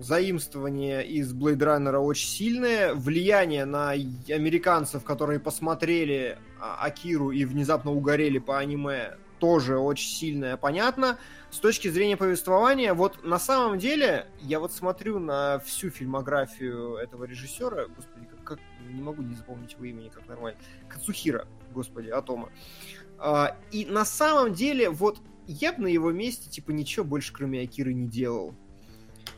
Заимствование 0.00 1.06
из 1.06 1.34
Blade 1.34 1.58
Runner 1.58 1.98
очень 1.98 2.26
сильное. 2.26 2.94
Влияние 2.94 3.66
на 3.66 3.90
американцев, 3.90 5.04
которые 5.04 5.40
посмотрели 5.40 6.38
а, 6.58 6.86
Акиру 6.86 7.32
и 7.32 7.44
внезапно 7.44 7.92
угорели 7.92 8.38
по 8.38 8.58
аниме, 8.58 9.18
тоже 9.40 9.76
очень 9.76 10.08
сильное, 10.08 10.56
понятно. 10.56 11.18
С 11.50 11.58
точки 11.58 11.88
зрения 11.88 12.16
повествования, 12.16 12.94
вот 12.94 13.24
на 13.24 13.38
самом 13.38 13.78
деле, 13.78 14.26
я 14.40 14.58
вот 14.58 14.72
смотрю 14.72 15.18
на 15.18 15.58
всю 15.58 15.90
фильмографию 15.90 16.94
этого 16.94 17.24
режиссера, 17.24 17.86
господи, 17.88 18.24
как, 18.24 18.42
как- 18.42 18.60
не 18.88 19.02
могу 19.02 19.20
не 19.20 19.34
запомнить 19.34 19.74
его 19.74 19.84
имени, 19.84 20.08
как 20.08 20.26
нормально, 20.26 20.58
Кацухира, 20.88 21.46
господи, 21.74 22.08
Атома. 22.08 22.48
А, 23.18 23.54
и 23.70 23.84
на 23.84 24.06
самом 24.06 24.54
деле, 24.54 24.88
вот 24.88 25.18
я 25.46 25.74
бы 25.74 25.82
на 25.82 25.88
его 25.88 26.10
месте, 26.10 26.48
типа, 26.48 26.70
ничего 26.70 27.04
больше, 27.04 27.34
кроме 27.34 27.60
Акиры, 27.60 27.92
не 27.92 28.08
делал. 28.08 28.54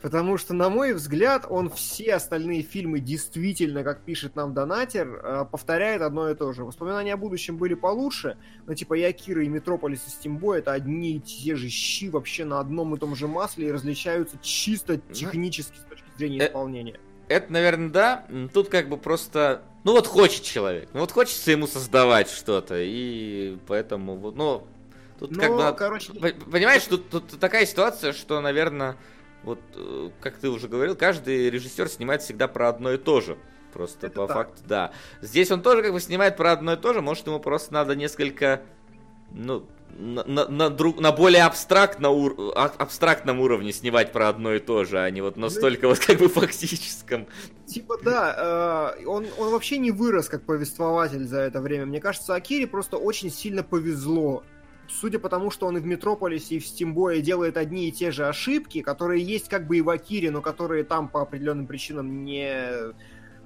Потому 0.03 0.37
что, 0.37 0.53
на 0.53 0.69
мой 0.69 0.93
взгляд, 0.93 1.47
он 1.49 1.71
все 1.71 2.15
остальные 2.15 2.63
фильмы 2.63 2.99
действительно, 2.99 3.85
как 3.85 4.01
пишет 4.01 4.35
нам 4.35 4.53
донатер, 4.53 5.21
э, 5.23 5.45
повторяет 5.51 6.03
одно 6.03 6.29
и 6.29 6.35
то 6.35 6.53
же. 6.53 6.65
Воспоминания 6.65 7.15
о 7.15 7.17
будущем 7.17 7.57
были 7.57 7.75
получше, 7.75 8.37
но 8.67 8.75
типа 8.75 8.95
и 8.95 9.03
Акира, 9.03 9.45
и 9.45 9.49
Метрополис, 9.49 10.01
и 10.07 10.11
Стимбой 10.11 10.59
это 10.59 10.73
одни 10.73 11.17
и 11.17 11.21
те 11.21 11.55
же 11.55 11.69
щи 11.69 12.11
вообще 12.11 12.45
на 12.45 12.59
одном 12.59 12.95
и 12.95 12.99
том 12.99 13.15
же 13.15 13.29
масле 13.29 13.69
и 13.69 13.73
различаются 13.73 14.37
чисто 14.43 14.97
технически 14.97 15.77
с 15.77 15.89
точки 15.89 16.05
зрения 16.17 16.41
Э, 16.41 16.47
исполнения. 16.49 16.99
Это, 17.29 17.53
наверное, 17.53 17.91
да. 17.91 18.27
Тут 18.53 18.69
как 18.69 18.89
бы 18.89 18.97
просто... 18.97 19.63
Ну 19.85 19.93
вот 19.93 20.07
хочет 20.07 20.43
человек. 20.43 20.89
Ну 20.93 21.01
вот 21.01 21.13
хочется 21.13 21.51
ему 21.51 21.67
создавать 21.67 22.29
что-то. 22.29 22.77
И 22.79 23.57
поэтому... 23.67 24.17
вот, 24.17 24.37
Ну, 24.37 24.67
тут 25.19 25.31
Ну, 25.31 25.41
как 25.41 25.51
бы... 25.57 25.79
короче, 25.79 26.13
Понимаешь, 26.13 26.83
тут, 26.85 27.09
тут 27.09 27.39
такая 27.39 27.67
ситуация, 27.67 28.13
что, 28.13 28.41
наверное, 28.41 28.97
вот, 29.43 29.61
э, 29.75 30.11
как 30.21 30.37
ты 30.37 30.49
уже 30.51 30.69
говорил, 30.69 30.97
каждый 30.97 31.51
режиссер 31.51 31.89
снимает 31.89 32.23
всегда 32.23 32.49
про 32.49 32.69
одно 32.69 32.93
и 32.93 32.99
то 32.99 33.21
же. 33.21 33.39
Просто 33.73 34.09
Это 34.09 34.17
по 34.21 34.27
так. 34.27 34.37
факту, 34.37 34.63
да. 34.67 34.93
Здесь 35.23 35.51
он 35.51 35.63
тоже 35.63 35.83
как 35.83 35.93
бы 35.93 36.01
снимает 36.01 36.37
про 36.37 36.53
одно 36.53 36.75
и 36.75 36.77
то 36.77 36.93
же, 36.93 37.01
может 37.01 37.27
ему 37.27 37.41
просто 37.41 37.73
надо 37.73 37.97
несколько, 37.97 38.63
ну, 39.31 39.67
на, 39.99 40.25
на, 40.25 40.49
на 40.49 40.71
друг- 40.71 41.01
на 41.01 41.11
более 41.13 41.45
абстрактно 41.45 42.11
ур- 42.11 42.53
а- 42.55 42.73
абстрактном 42.79 43.41
уровне 43.41 43.73
снимать 43.73 44.13
про 44.13 44.29
одно 44.29 44.53
и 44.55 44.59
то 44.59 44.85
же, 44.85 44.99
а 45.01 45.09
не 45.11 45.21
вот 45.23 45.37
настолько 45.37 45.89
вот 45.89 45.99
как 45.99 46.19
бы 46.19 46.29
фактическом. 46.29 47.27
Типа, 47.67 47.97
да, 48.03 48.95
э, 49.01 49.07
он, 49.07 49.27
он 49.39 49.51
вообще 49.51 49.79
не 49.79 49.91
вырос 49.91 50.29
как 50.29 50.45
повествователь 50.45 51.25
за 51.27 51.41
это 51.41 51.61
время. 51.61 51.87
Мне 51.87 52.01
кажется, 52.01 52.35
Акире 52.35 52.67
просто 52.67 52.97
очень 52.99 53.31
сильно 53.31 53.63
повезло. 53.63 54.45
Судя 54.89 55.19
по 55.19 55.29
тому, 55.29 55.51
что 55.51 55.67
он 55.67 55.77
и 55.77 55.81
в 55.81 55.87
Метрополисе, 55.87 56.57
и 56.57 56.59
в 56.59 56.67
Стимбое 56.67 57.21
делает 57.21 57.57
одни 57.57 57.89
и 57.89 57.93
те 57.93 58.11
же 58.11 58.27
ошибки, 58.27 58.83
которые 58.83 59.23
есть 59.23 59.49
как 59.49 59.67
бы 59.67 59.79
и 59.79 59.81
в 59.81 59.91
Акире, 59.91 60.31
но 60.31 60.41
которые 60.41 60.85
там 60.85 61.09
по 61.09 61.23
определенным 61.23 61.67
причинам 61.67 62.25
не, 62.25 62.95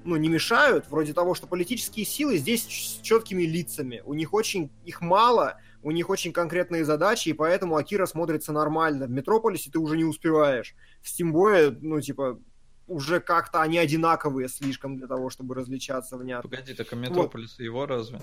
ну, 0.04 0.16
не 0.16 0.28
мешают, 0.28 0.88
вроде 0.88 1.12
того, 1.12 1.34
что 1.34 1.46
политические 1.46 2.06
силы 2.06 2.36
здесь 2.36 2.64
с 2.64 3.00
четкими 3.00 3.44
лицами. 3.44 4.02
У 4.04 4.14
них 4.14 4.34
очень, 4.34 4.70
их 4.84 5.00
мало, 5.00 5.58
у 5.82 5.90
них 5.90 6.10
очень 6.10 6.32
конкретные 6.32 6.84
задачи, 6.84 7.28
и 7.28 7.32
поэтому 7.32 7.76
Акира 7.76 8.06
смотрится 8.06 8.52
нормально. 8.52 9.06
В 9.06 9.10
Метрополисе 9.10 9.70
ты 9.70 9.78
уже 9.78 9.96
не 9.96 10.04
успеваешь. 10.04 10.74
В 11.00 11.08
Стимбое, 11.08 11.76
ну, 11.80 12.00
типа, 12.00 12.40
уже 12.86 13.20
как-то 13.20 13.62
они 13.62 13.78
одинаковые 13.78 14.48
слишком 14.48 14.96
для 14.96 15.06
того, 15.06 15.30
чтобы 15.30 15.54
различаться 15.54 16.16
внятно. 16.16 16.48
Погоди, 16.48 16.74
так 16.74 16.92
а 16.92 16.96
Метрополис 16.96 17.58
его 17.58 17.86
разве? 17.86 18.20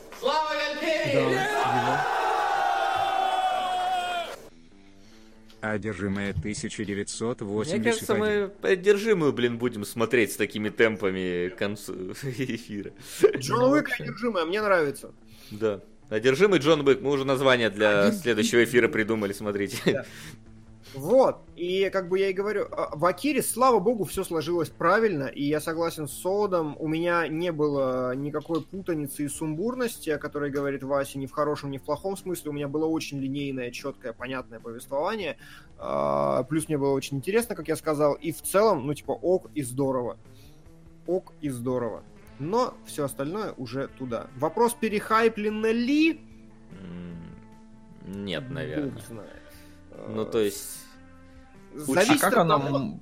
Одержимая 5.64 6.34
Мне 6.34 6.40
1981. 6.40 7.84
кажется, 7.84 8.16
мы 8.16 8.52
одержимую, 8.62 9.32
блин, 9.32 9.58
будем 9.58 9.86
смотреть 9.86 10.34
с 10.34 10.36
такими 10.36 10.68
темпами 10.68 11.48
к 11.48 11.56
концу 11.56 12.12
эфира. 12.24 12.92
Джон 13.38 13.72
Уик 13.72 13.90
одержимая, 13.98 14.44
мне 14.44 14.62
нравится. 14.62 15.14
Да. 15.52 15.80
Одержимый 16.10 16.60
Джон 16.60 16.86
Уик. 16.86 17.00
Мы 17.00 17.12
уже 17.12 17.24
название 17.24 17.70
для 17.70 18.12
следующего 18.12 18.66
эфира 18.66 18.90
придумали, 18.90 19.32
смотрите. 19.32 19.78
Да. 19.86 20.06
Вот, 20.94 21.40
и 21.56 21.90
как 21.92 22.08
бы 22.08 22.20
я 22.20 22.30
и 22.30 22.34
говорю, 22.34 22.68
а, 22.72 22.96
в 22.96 23.06
Акире, 23.06 23.42
слава 23.42 23.80
богу, 23.80 24.04
все 24.04 24.24
сложилось 24.24 24.70
правильно, 24.70 25.24
и 25.24 25.44
я 25.44 25.60
согласен 25.60 26.08
с 26.08 26.14
Солодом, 26.14 26.76
у 26.80 26.88
меня 26.88 27.28
не 27.28 27.52
было 27.52 28.16
никакой 28.16 28.62
путаницы 28.62 29.24
и 29.24 29.28
сумбурности, 29.28 30.12
о 30.12 30.20
которой 30.20 30.52
говорит 30.52 30.84
Вася, 30.84 31.18
ни 31.18 31.26
в 31.26 31.32
хорошем, 31.32 31.72
ни 31.72 31.78
в 31.78 31.84
плохом 31.84 32.16
смысле, 32.16 32.52
у 32.52 32.54
меня 32.54 32.68
было 32.68 32.86
очень 32.86 33.20
линейное, 33.20 33.72
четкое, 33.72 34.14
понятное 34.14 34.60
повествование, 34.60 35.38
А, 35.78 36.44
плюс 36.44 36.68
мне 36.68 36.78
было 36.78 36.92
очень 36.92 37.18
интересно, 37.18 37.56
как 37.56 37.68
я 37.68 37.76
сказал, 37.76 38.14
и 38.14 38.32
в 38.32 38.42
целом, 38.42 38.86
ну 38.86 38.94
типа, 38.94 39.12
ок 39.12 39.50
и 39.56 39.64
здорово. 39.64 40.18
Ок 41.08 41.34
и 41.42 41.50
здорово. 41.50 42.04
Но 42.40 42.74
все 42.86 43.06
остальное 43.06 43.54
уже 43.58 43.88
туда. 43.88 44.28
Вопрос, 44.38 44.74
перехайплено 44.74 45.72
ли? 45.72 46.22
Нет, 48.06 48.50
наверное. 48.50 49.02
Ну, 50.08 50.26
то 50.26 50.40
есть... 50.40 50.83
Зависит 51.76 52.24
а 52.24 52.30
как 52.30 52.34
от 52.34 52.40
она... 52.40 52.60
того- 52.60 53.00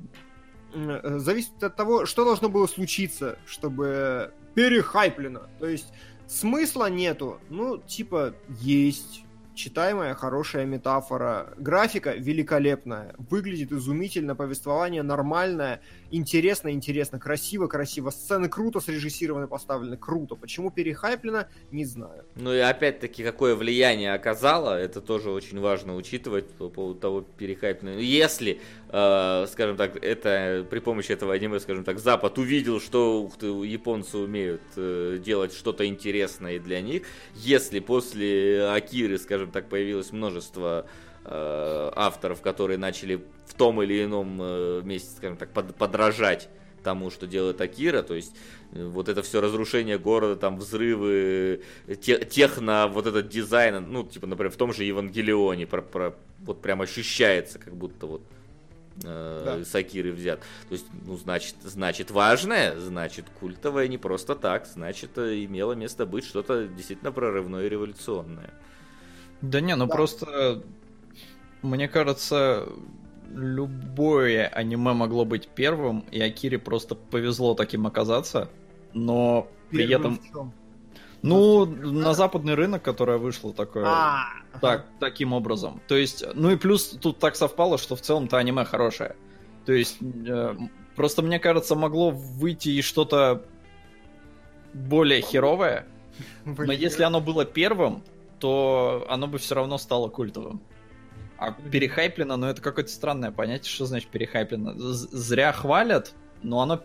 М, 0.74 1.20
зависит 1.20 1.62
от 1.64 1.76
того, 1.76 2.06
что 2.06 2.24
должно 2.24 2.48
было 2.50 2.66
случиться, 2.68 3.38
чтобы 3.46 4.34
перехайплено. 4.56 5.42
То 5.60 5.68
есть 5.68 5.92
смысла 6.28 6.90
нету. 6.90 7.40
Ну, 7.50 7.78
типа, 7.78 8.34
есть 8.62 9.26
читаемая, 9.54 10.14
хорошая 10.14 10.66
метафора. 10.66 11.54
Графика 11.58 12.14
великолепная. 12.14 13.14
Выглядит 13.18 13.72
изумительно, 13.72 14.36
повествование 14.36 15.04
нормальное. 15.04 15.82
Интересно, 16.12 16.72
интересно, 16.74 17.20
красиво, 17.20 17.68
красиво. 17.68 18.10
Сцены 18.10 18.50
круто 18.50 18.82
срежиссированы, 18.82 19.48
поставлены. 19.48 19.96
Круто. 19.96 20.36
Почему 20.36 20.70
перехайплено, 20.70 21.48
не 21.72 21.86
знаю. 21.86 22.26
Ну 22.36 22.54
и 22.54 22.60
опять-таки, 22.60 23.24
какое 23.24 23.56
влияние 23.56 24.14
оказало, 24.14 24.78
это 24.78 25.00
тоже 25.00 25.32
очень 25.32 25.60
важно 25.60 25.96
учитывать 25.96 26.50
по 26.50 26.68
поводу 26.68 27.00
того 27.00 27.22
перехайпного. 27.22 27.98
Если, 27.98 28.60
э, 28.90 29.46
скажем 29.50 29.78
так, 29.78 30.04
это 30.04 30.68
при 30.70 30.80
помощи 30.80 31.14
этого 31.14 31.34
аниме, 31.34 31.62
скажем 31.62 31.86
так, 31.86 31.98
Запад 32.00 32.38
увидел, 32.38 32.82
что 32.82 33.24
ух 33.24 33.38
ты, 33.38 33.48
японцы 33.48 34.18
умеют 34.18 34.62
э, 34.76 35.18
делать 35.24 35.54
что-то 35.54 35.86
интересное 35.86 36.60
для 36.60 36.82
них, 36.82 37.04
если 37.36 37.80
после 37.80 38.66
Акиры, 38.68 39.18
скажем 39.18 39.52
так, 39.52 39.70
появилось 39.70 40.12
множество 40.12 40.86
авторов, 41.26 42.42
которые 42.42 42.78
начали 42.78 43.24
в 43.46 43.54
том 43.54 43.82
или 43.82 44.04
ином 44.04 44.38
э, 44.42 44.82
месте, 44.84 45.10
скажем 45.16 45.38
так, 45.38 45.50
под- 45.50 45.76
подражать 45.76 46.50
тому, 46.84 47.12
что 47.12 47.28
делает 47.28 47.62
Акира, 47.62 48.02
то 48.02 48.16
есть 48.16 48.34
э, 48.74 48.84
вот 48.84 49.08
это 49.08 49.22
все 49.22 49.40
разрушение 49.40 50.00
города, 50.00 50.36
там 50.36 50.58
взрывы, 50.58 51.62
э, 51.88 51.96
те- 51.96 52.26
техно, 52.26 52.88
вот 52.92 53.06
этот 53.06 53.30
дизайн, 53.30 53.86
ну, 53.92 54.04
типа, 54.04 54.26
например, 54.26 54.52
в 54.52 54.56
том 54.58 54.74
же 54.74 54.84
Евангелионе, 54.84 55.68
про, 55.68 55.82
про- 55.84 56.16
вот 56.40 56.62
прям 56.62 56.82
ощущается, 56.82 57.60
как 57.60 57.76
будто 57.76 58.08
вот 58.08 58.22
э, 59.04 59.42
Да. 59.60 59.64
с 59.64 59.76
Акиры 59.76 60.12
взят. 60.12 60.40
То 60.70 60.74
есть, 60.74 60.86
ну, 61.06 61.18
значит, 61.18 61.56
значит 61.64 62.10
важное, 62.12 62.80
значит 62.80 63.26
культовое 63.40 63.88
не 63.88 63.98
просто 64.00 64.36
так, 64.36 64.66
значит 64.66 65.12
э, 65.18 65.46
имело 65.46 65.74
место 65.74 66.06
быть 66.08 66.26
что-то 66.26 66.68
действительно 66.68 67.12
прорывное 67.12 67.66
и 67.66 67.70
революционное. 67.70 68.50
Да 69.42 69.62
не, 69.62 69.76
ну 69.76 69.86
Да. 69.88 69.94
просто... 69.96 70.64
Мне 71.62 71.88
кажется, 71.88 72.68
любое 73.30 74.48
аниме 74.48 74.94
могло 74.94 75.26
быть 75.26 75.48
первым, 75.48 76.02
и 76.12 76.22
Акире 76.22 76.58
просто 76.58 76.96
повезло 76.96 77.54
таким 77.54 77.88
оказаться, 77.88 78.50
но 78.94 79.48
при 79.70 79.88
Первым 79.88 80.14
этом... 80.14 80.24
в 80.24 80.32
чём? 80.32 80.54
Ну, 81.24 81.66
на 81.66 82.14
западный 82.16 82.56
рынок, 82.56 82.82
которое 82.82 83.20
вышло 83.20 83.54
такое... 83.54 83.86
А, 83.86 84.26
Так, 84.60 84.88
таким 85.00 85.34
образом. 85.34 85.80
То 85.88 85.96
есть, 85.96 86.24
ну 86.34 86.50
и 86.50 86.56
плюс 86.56 86.98
тут 87.00 87.20
так 87.20 87.36
совпало, 87.36 87.78
что 87.78 87.96
в 87.96 88.02
целом-то 88.02 88.38
аниме 88.38 88.66
хорошее. 88.66 89.16
То 89.66 89.74
есть, 89.74 89.98
э, 90.02 90.56
просто 90.96 91.22
мне 91.22 91.40
кажется, 91.40 91.76
могло 91.76 92.10
выйти 92.10 92.70
и 92.70 92.82
что-то 92.82 93.46
более 94.74 95.22
херовое, 95.22 95.86
но 96.46 96.74
если 96.74 97.04
оно 97.04 97.22
было 97.22 97.46
первым, 97.46 98.04
то 98.40 99.06
оно 99.08 99.28
бы 99.28 99.38
все 99.38 99.54
равно 99.54 99.78
стало 99.78 100.10
культовым. 100.10 100.62
А 101.42 101.54
перехайплено, 101.54 102.38
ну 102.38 102.46
это 102.46 102.62
какое-то 102.62 102.92
странное 102.92 103.32
понятие, 103.32 103.68
что 103.68 103.88
значит 103.88 104.12
перехайплено. 104.12 104.74
Зря 104.76 105.52
хвалят, 105.52 106.14
но 106.44 106.62
оно, 106.62 106.84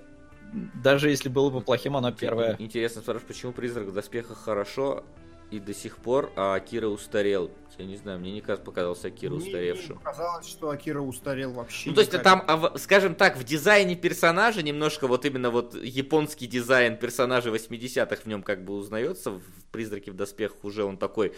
даже 0.83 1.11
если 1.11 1.29
было 1.29 1.51
бы 1.51 1.61
плохим, 1.61 1.95
оно 1.95 2.11
первое. 2.11 2.57
Интересно 2.59 3.03
спрашиваешь, 3.03 3.29
почему 3.29 3.53
призрак 3.53 3.89
в 3.89 3.93
доспехах 3.93 4.39
хорошо 4.39 5.05
и 5.51 5.61
до 5.61 5.73
сих 5.75 5.99
пор, 5.99 6.33
а 6.37 6.55
Акира 6.55 6.89
устарел? 6.89 7.51
Я 7.79 7.85
не 7.85 7.97
знаю, 7.97 8.19
мне 8.19 8.33
не 8.33 8.41
каз- 8.41 8.59
показался 8.65 9.09
Акира 9.09 9.35
Мне- 9.35 9.45
устаревшим. 9.47 9.97
Мне 9.97 9.99
показалось, 10.05 10.47
что 10.49 10.71
Акира 10.71 11.01
устарел 11.01 11.53
вообще. 11.53 11.91
Ну, 11.91 11.95
то 11.95 12.01
есть, 12.01 12.13
никак. 12.13 12.25
там, 12.25 12.45
а 12.49 12.79
скажем 12.79 13.15
так, 13.15 13.37
в 13.37 13.45
дизайне 13.45 13.95
персонажа 13.97 14.63
немножко 14.63 15.07
вот 15.07 15.25
именно 15.25 15.51
вот 15.51 15.75
японский 15.75 16.47
дизайн 16.47 16.97
персонажа 16.97 17.51
80-х 17.51 18.23
в 18.23 18.27
нем 18.27 18.43
как 18.43 18.65
бы 18.65 18.75
узнается. 18.75 19.31
В 19.33 19.43
«Призраке 19.73 20.11
в 20.11 20.15
доспехах» 20.15 20.65
уже 20.65 20.85
он 20.85 20.97
такой 20.97 21.35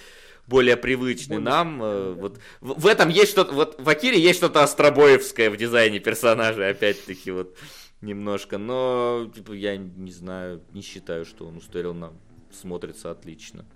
более 0.47 0.77
привычный 0.77 1.37
Более 1.39 1.51
нам. 1.51 1.83
э, 1.83 2.13
Вот 2.15 2.39
в, 2.61 2.81
в 2.81 2.87
этом 2.87 3.09
есть 3.09 3.33
что-то, 3.33 3.53
вот 3.53 3.81
в 3.81 3.89
Акире 3.89 4.19
есть 4.21 4.39
что-то 4.39 4.63
астробоевское 4.63 5.51
в 5.51 5.57
дизайне 5.57 5.99
персонажа, 5.99 6.69
опять-таки 6.69 7.31
вот 7.33 7.57
немножко. 8.01 8.59
Но, 8.59 9.29
типа, 9.35 9.53
я 9.53 9.77
не 9.77 10.13
знаю, 10.13 10.63
не 10.73 10.83
считаю, 10.83 11.25
что 11.27 11.47
он 11.47 11.57
устарел 11.57 11.95
нам. 11.95 12.17
Смотрится 12.53 13.11
отлично. 13.11 13.67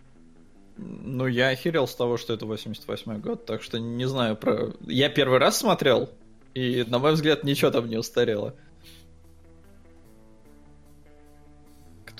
Ну, 0.77 1.27
я 1.27 1.49
охерел 1.49 1.87
с 1.87 1.95
того, 1.95 2.17
что 2.17 2.33
это 2.33 2.47
88 2.47 3.21
год, 3.21 3.45
так 3.47 3.63
что 3.63 3.79
не 3.79 4.07
знаю 4.07 4.37
про... 4.37 4.73
Я 4.87 5.09
первый 5.09 5.39
раз 5.39 5.59
смотрел, 5.59 6.11
и, 6.55 6.85
на 6.87 6.99
мой 6.99 7.13
взгляд, 7.13 7.45
ничего 7.45 7.71
там 7.71 7.89
не 7.89 7.97
устарело. 7.97 8.55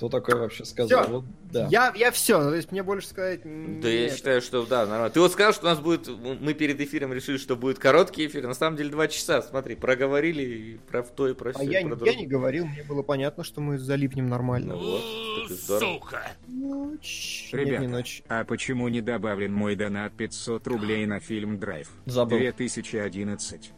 Кто 0.03 0.09
такой 0.09 0.35
вообще 0.35 0.65
сказал? 0.65 1.03
Всё. 1.03 1.11
Вот, 1.13 1.25
да. 1.49 1.67
Я, 1.71 1.93
я 1.95 2.11
все, 2.11 2.37
то 2.37 2.53
есть 2.53 2.73
мне 2.73 2.83
больше 2.83 3.07
сказать... 3.07 3.39
Да 3.79 3.87
я 3.87 4.07
нет. 4.07 4.13
считаю, 4.13 4.41
что 4.41 4.65
да, 4.65 4.81
нормально. 4.85 5.11
Ты 5.11 5.21
вот 5.21 5.31
сказал, 5.31 5.53
что 5.53 5.65
у 5.65 5.69
нас 5.69 5.79
будет, 5.79 6.09
мы 6.09 6.53
перед 6.53 6.81
эфиром 6.81 7.13
решили, 7.13 7.37
что 7.37 7.55
будет 7.55 7.79
короткий 7.79 8.27
эфир, 8.27 8.45
на 8.45 8.53
самом 8.53 8.75
деле 8.75 8.89
два 8.89 9.07
часа, 9.07 9.41
смотри, 9.41 9.75
проговорили 9.75 10.43
и 10.43 10.77
про 10.77 11.03
то, 11.03 11.29
и 11.29 11.33
про 11.33 11.51
А 11.51 11.53
все, 11.53 11.63
я, 11.71 11.87
про 11.87 12.05
я 12.05 12.15
не 12.15 12.27
говорил, 12.27 12.65
мне 12.65 12.83
было 12.83 13.01
понятно, 13.01 13.45
что 13.45 13.61
мы 13.61 13.77
залипнем 13.77 14.25
Ну 14.25 14.31
нормально. 14.31 14.75
вот, 14.75 15.01
так 15.41 15.51
и 15.51 15.53
здорово. 15.53 15.93
Сука! 15.93 16.31
Ночь. 16.47 17.49
Нет, 17.53 17.61
Ребята, 17.61 17.81
не 17.83 17.87
ночь. 17.87 18.23
а 18.27 18.43
почему 18.43 18.89
не 18.89 18.99
добавлен 18.99 19.53
мой 19.53 19.77
донат 19.77 20.11
500 20.17 20.67
рублей 20.67 21.05
на 21.05 21.21
фильм 21.21 21.59
«Драйв»? 21.59 21.89
Забыл. 22.07 22.39
2011. 22.39 23.71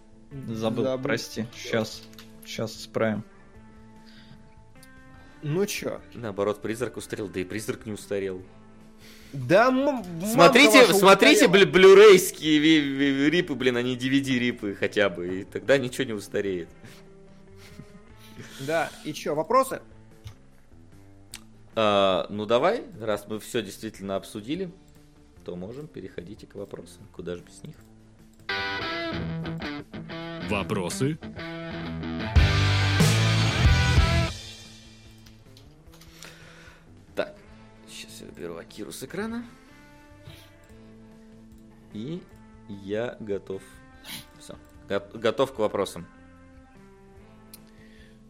Забыл, 0.47 0.97
прости. 0.97 1.45
Сейчас. 1.55 2.01
Сейчас 2.43 2.75
исправим. 2.75 3.23
Ну 5.47 5.63
чё? 5.67 6.01
Наоборот, 6.15 6.59
призрак 6.63 6.97
устарел, 6.97 7.27
да 7.27 7.39
и 7.39 7.43
призрак 7.43 7.85
не 7.85 7.91
устарел. 7.91 8.41
Да, 9.31 9.67
м- 9.67 10.03
Смотрите, 10.25 10.77
мамка 10.77 10.87
ваша 10.87 10.93
смотрите 10.99 11.47
блю- 11.47 11.67
блюрейские 11.71 12.57
ви- 12.57 12.79
ви- 12.79 13.29
рипы, 13.29 13.53
блин, 13.53 13.77
а 13.77 13.83
не 13.83 13.95
DVD 13.95 14.39
рипы 14.39 14.73
хотя 14.73 15.07
бы, 15.09 15.41
и 15.41 15.43
тогда 15.43 15.77
ничего 15.77 16.05
не 16.05 16.13
устареет. 16.13 16.67
Да, 18.61 18.89
и 19.03 19.13
чё, 19.13 19.35
вопросы? 19.35 19.81
А, 21.75 22.25
ну 22.31 22.47
давай, 22.47 22.83
раз 22.99 23.25
мы 23.27 23.39
все 23.39 23.61
действительно 23.61 24.15
обсудили, 24.15 24.71
то 25.43 25.55
можем 25.55 25.85
переходить 25.87 26.41
и 26.41 26.45
к 26.47 26.55
вопросам. 26.55 27.03
Куда 27.11 27.35
же 27.35 27.43
без 27.43 27.61
них? 27.63 27.75
Вопросы? 30.49 31.19
Я 38.21 38.27
беру 38.27 38.57
Акиру 38.57 38.91
с 38.91 39.03
экрана. 39.03 39.43
И 41.93 42.21
я 42.67 43.17
готов. 43.19 43.61
Все. 44.39 44.55
Готов 45.13 45.53
к 45.53 45.59
вопросам. 45.59 46.05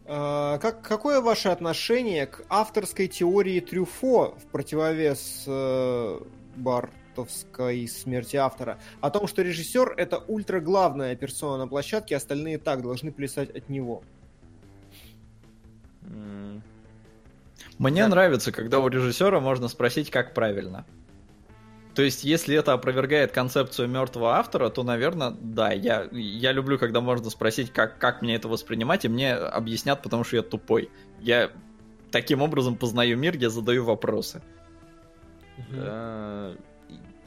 А, 0.04 0.58
как, 0.58 0.82
какое 0.82 1.20
ваше 1.20 1.48
отношение 1.48 2.26
к 2.26 2.44
авторской 2.48 3.08
теории 3.08 3.60
Трюфо 3.60 4.36
в 4.38 4.46
противовес 4.52 5.44
э, 5.46 6.20
Бартовской 6.56 7.88
смерти 7.88 8.36
автора? 8.36 8.78
О 9.00 9.10
том, 9.10 9.26
что 9.26 9.42
режиссер 9.42 9.94
это 9.96 10.18
ультраглавная 10.18 11.16
персона 11.16 11.58
на 11.58 11.68
площадке, 11.68 12.16
остальные 12.16 12.58
так 12.58 12.82
должны 12.82 13.10
плясать 13.10 13.50
от 13.50 13.68
него. 13.68 14.04
Мне 17.78 18.02
Да. 18.04 18.08
нравится, 18.08 18.52
когда 18.52 18.78
у 18.80 18.88
режиссера 18.88 19.40
можно 19.40 19.68
спросить, 19.68 20.10
как 20.10 20.32
правильно. 20.34 20.86
То 21.94 22.02
есть, 22.02 22.24
если 22.24 22.54
это 22.56 22.74
опровергает 22.74 23.32
концепцию 23.32 23.88
мертвого 23.88 24.36
автора, 24.36 24.68
то, 24.68 24.82
наверное, 24.82 25.30
да, 25.30 25.72
я, 25.72 26.08
я 26.12 26.52
люблю, 26.52 26.78
когда 26.78 27.00
можно 27.00 27.30
спросить, 27.30 27.72
как, 27.72 27.98
как 27.98 28.20
мне 28.22 28.34
это 28.34 28.48
воспринимать, 28.48 29.04
и 29.06 29.08
мне 29.08 29.32
объяснят, 29.34 30.02
потому 30.02 30.22
что 30.24 30.36
я 30.36 30.42
тупой. 30.42 30.90
Я 31.20 31.50
таким 32.10 32.42
образом 32.42 32.76
познаю 32.76 33.16
мир, 33.16 33.36
я 33.36 33.48
задаю 33.48 33.84
вопросы. 33.84 34.42
А, 35.72 36.54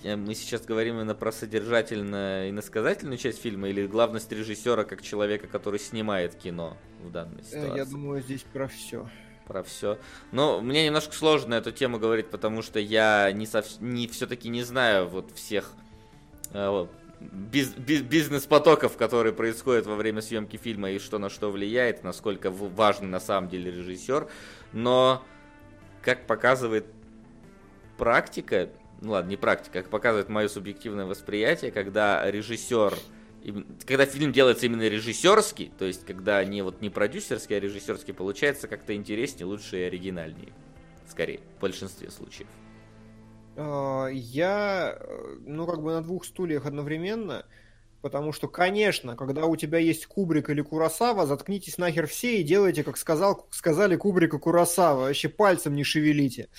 я- 0.04 0.18
Мы 0.18 0.36
сейчас 0.36 0.62
говорим 0.66 0.98
именно 1.00 1.16
про 1.16 1.32
содержательно-иносказательную 1.32 3.18
часть 3.18 3.42
фильма 3.42 3.70
или 3.70 3.88
главность 3.88 4.32
режиссера 4.32 4.84
как 4.84 5.02
человека, 5.02 5.48
который 5.48 5.80
снимает 5.80 6.36
кино 6.36 6.78
в 7.04 7.12
данной 7.12 7.42
Э, 7.42 7.44
ситуации? 7.46 7.76
Я 7.76 7.86
думаю, 7.86 8.22
здесь 8.22 8.44
про 8.54 8.68
все. 8.68 9.10
Про 9.50 9.64
все. 9.64 9.98
Но 10.32 10.62
мне 10.62 10.86
немножко 10.86 11.14
сложно 11.14 11.56
эту 11.56 11.72
тему 11.72 11.98
говорить, 11.98 12.30
потому 12.30 12.62
что 12.62 12.80
я 12.80 13.32
не, 13.32 13.48
сов- 13.48 13.82
не 13.82 14.08
все-таки 14.08 14.48
не 14.48 14.62
знаю 14.62 15.10
вот 15.10 15.32
всех 15.32 15.72
э, 16.54 16.88
биз- 17.20 17.78
би- 17.78 18.04
бизнес-потоков, 18.04 18.96
которые 18.96 19.34
происходят 19.34 19.88
во 19.88 19.96
время 19.96 20.22
съемки 20.22 20.56
фильма 20.56 20.92
и 20.92 21.00
что 21.00 21.18
на 21.18 21.30
что 21.30 21.50
влияет, 21.50 22.04
насколько 22.04 22.52
в- 22.52 22.74
важный 22.76 23.08
на 23.08 23.20
самом 23.20 23.50
деле 23.50 23.72
режиссер. 23.72 24.30
Но, 24.72 25.24
как 26.04 26.28
показывает 26.28 26.86
практика, 27.98 28.70
ну 29.02 29.14
ладно, 29.14 29.30
не 29.32 29.38
практика, 29.38 29.82
как 29.82 29.90
показывает 29.90 30.30
мое 30.30 30.48
субъективное 30.48 31.06
восприятие, 31.06 31.72
когда 31.72 32.30
режиссер 32.30 32.94
когда 33.86 34.06
фильм 34.06 34.32
делается 34.32 34.66
именно 34.66 34.88
режиссерский, 34.88 35.72
то 35.78 35.86
есть 35.86 36.06
когда 36.06 36.44
не 36.44 36.62
вот 36.62 36.82
не 36.82 36.90
продюсерский, 36.90 37.58
а 37.58 37.60
режиссерский, 37.60 38.14
получается 38.14 38.68
как-то 38.68 38.96
интереснее, 38.96 39.46
лучше 39.46 39.80
и 39.80 39.84
оригинальнее. 39.84 40.54
Скорее, 41.08 41.42
в 41.58 41.62
большинстве 41.62 42.10
случаев. 42.12 42.48
А, 43.56 44.08
Я, 44.08 44.98
э, 45.00 45.38
ну, 45.46 45.66
как 45.68 45.82
бы 45.82 45.92
на 45.92 46.02
двух 46.02 46.26
стульях 46.26 46.66
одновременно, 46.66 47.46
потому 48.02 48.32
что, 48.32 48.48
конечно, 48.48 49.16
когда 49.16 49.46
у 49.46 49.56
тебя 49.56 49.80
есть 49.80 50.06
Кубрик 50.06 50.50
или 50.50 50.62
Курасава, 50.62 51.26
заткнитесь 51.26 51.78
нахер 51.78 52.08
все 52.08 52.40
и 52.40 52.44
делайте, 52.44 52.84
как 52.84 52.98
сказал, 52.98 53.48
сказали 53.52 53.96
Кубрик 53.96 54.34
и 54.34 54.40
Курасава, 54.40 55.02
вообще 55.02 55.30
пальцем 55.30 55.76
не 55.76 55.84
шевелите. 55.84 56.50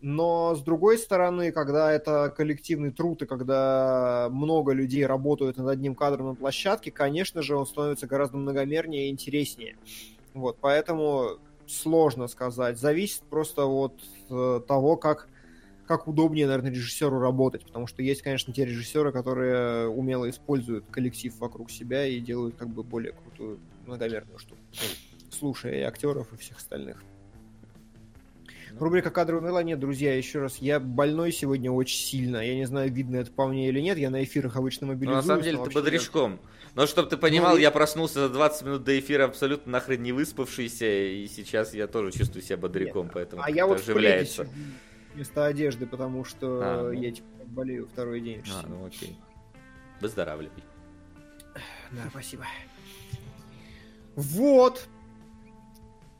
Но, 0.00 0.54
с 0.54 0.62
другой 0.62 0.96
стороны, 0.96 1.50
когда 1.50 1.90
это 1.92 2.32
коллективный 2.36 2.92
труд, 2.92 3.22
и 3.22 3.26
когда 3.26 4.28
много 4.30 4.72
людей 4.72 5.04
работают 5.04 5.56
над 5.56 5.68
одним 5.68 5.96
кадром 5.96 6.28
на 6.28 6.34
площадке, 6.36 6.92
конечно 6.92 7.42
же, 7.42 7.56
он 7.56 7.66
становится 7.66 8.06
гораздо 8.06 8.36
многомернее 8.36 9.08
и 9.08 9.10
интереснее. 9.10 9.76
Вот, 10.34 10.58
поэтому 10.60 11.38
сложно 11.66 12.28
сказать. 12.28 12.78
Зависит 12.78 13.22
просто 13.22 13.66
от 13.66 14.00
э, 14.30 14.60
того, 14.66 14.96
как 14.96 15.28
как 15.88 16.06
удобнее, 16.06 16.46
наверное, 16.46 16.70
режиссеру 16.70 17.18
работать, 17.18 17.64
потому 17.64 17.86
что 17.86 18.02
есть, 18.02 18.20
конечно, 18.20 18.52
те 18.52 18.66
режиссеры, 18.66 19.10
которые 19.10 19.88
умело 19.88 20.28
используют 20.28 20.84
коллектив 20.90 21.34
вокруг 21.38 21.70
себя 21.70 22.04
и 22.04 22.20
делают 22.20 22.56
как 22.56 22.68
бы 22.68 22.82
более 22.82 23.14
крутую 23.14 23.58
многомерную 23.86 24.38
штуку, 24.38 24.60
слушая 25.30 25.78
и 25.78 25.80
актеров, 25.80 26.30
и 26.34 26.36
всех 26.36 26.58
остальных. 26.58 27.02
Рубрика 28.80 29.10
«Кадровые 29.10 29.48
дела» 29.50 29.62
нет, 29.62 29.78
друзья, 29.78 30.14
еще 30.16 30.40
раз, 30.40 30.58
я 30.58 30.78
больной 30.80 31.32
сегодня 31.32 31.70
очень 31.70 31.98
сильно, 31.98 32.38
я 32.38 32.54
не 32.54 32.64
знаю, 32.66 32.92
видно 32.92 33.16
это 33.16 33.30
по 33.32 33.46
мне 33.46 33.68
или 33.68 33.80
нет, 33.80 33.98
я 33.98 34.10
на 34.10 34.22
эфирах 34.24 34.56
обычно 34.56 34.86
Но 34.86 34.92
мобилизуюсь. 34.94 35.24
на 35.24 35.28
самом 35.28 35.42
деле 35.42 35.58
ты 35.64 35.70
бодрячком. 35.70 36.40
Но 36.74 36.86
чтобы 36.86 37.08
ты 37.08 37.16
понимал, 37.16 37.54
Ну, 37.54 37.58
я 37.60 37.70
проснулся 37.70 38.20
за 38.20 38.28
20 38.28 38.62
минут 38.66 38.84
до 38.84 38.98
эфира 38.98 39.24
абсолютно 39.24 39.72
нахрен 39.72 40.02
не 40.02 40.12
выспавшийся, 40.12 40.86
и 40.86 41.26
сейчас 41.26 41.74
я 41.74 41.86
тоже 41.86 42.12
чувствую 42.12 42.42
себя 42.42 42.56
бодряком, 42.56 43.04
Нет, 43.04 43.12
поэтому 43.14 43.42
А 43.44 43.50
я 43.50 43.66
вот 43.66 43.80
оживляется. 43.80 44.46
вместо 45.14 45.46
одежды, 45.46 45.86
потому 45.86 46.24
что 46.24 46.60
А, 46.62 46.82
ну. 46.84 46.92
я 46.92 47.10
типа 47.10 47.26
болею 47.46 47.88
второй 47.92 48.20
день. 48.20 48.42
А, 48.52 48.64
ну 48.68 48.86
окей. 48.86 49.16
Выздоравливай. 50.00 50.62
Да, 51.90 52.02
спасибо. 52.10 52.44
Вот. 54.14 54.86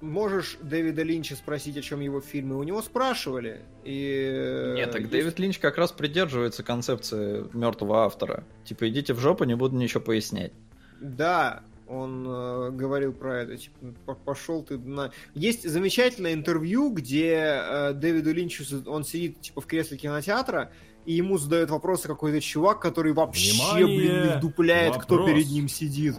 Можешь 0.01 0.59
Дэвида 0.63 1.03
Линча 1.03 1.35
спросить, 1.35 1.77
о 1.77 1.83
чем 1.83 2.01
его 2.01 2.21
фильмы. 2.21 2.57
У 2.57 2.63
него 2.63 2.81
спрашивали. 2.83 3.63
И... 3.85 4.73
Нет, 4.77 4.93
так 4.93 5.01
есть- 5.01 5.11
Дэвид 5.13 5.39
Линч 5.41 5.59
как 5.59 5.77
раз 5.77 5.91
придерживается 5.91 6.63
концепции 6.63 7.45
мертвого 7.53 8.05
автора. 8.05 8.45
Типа, 8.65 8.89
идите 8.89 9.13
в 9.13 9.19
жопу, 9.19 9.43
не 9.45 9.57
буду 9.57 9.77
ничего 9.77 10.01
пояснять. 10.01 10.53
Да, 11.01 11.63
он 11.89 12.25
э, 12.29 12.71
говорил 12.71 13.13
про 13.13 13.41
это. 13.43 13.57
Типа, 13.57 13.75
«П- 14.07 14.15
пошел 14.25 14.63
ты 14.63 14.79
на... 14.79 15.11
Есть 15.35 15.69
замечательное 15.69 16.33
интервью, 16.35 16.91
где 16.91 17.61
э, 17.61 17.93
Дэвиду 17.95 18.33
Линчу, 18.33 18.63
он 18.87 19.03
сидит 19.05 19.41
типа 19.41 19.61
в 19.63 19.67
кресле 19.67 19.97
кинотеатра, 19.97 20.71
и 21.07 21.15
ему 21.15 21.39
задает 21.39 21.71
вопросы 21.71 22.07
какой-то 22.07 22.41
чувак, 22.41 22.81
который 22.81 23.13
вообще, 23.15 23.53
блин, 23.75 23.89
не 23.89 23.97
Внимание! 23.97 24.37
вдупляет, 24.37 24.97
кто 24.99 25.17
Вопрос. 25.17 25.31
перед 25.35 25.49
ним 25.51 25.67
сидит. 25.69 26.15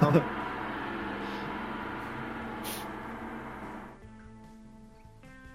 Там 0.00 0.22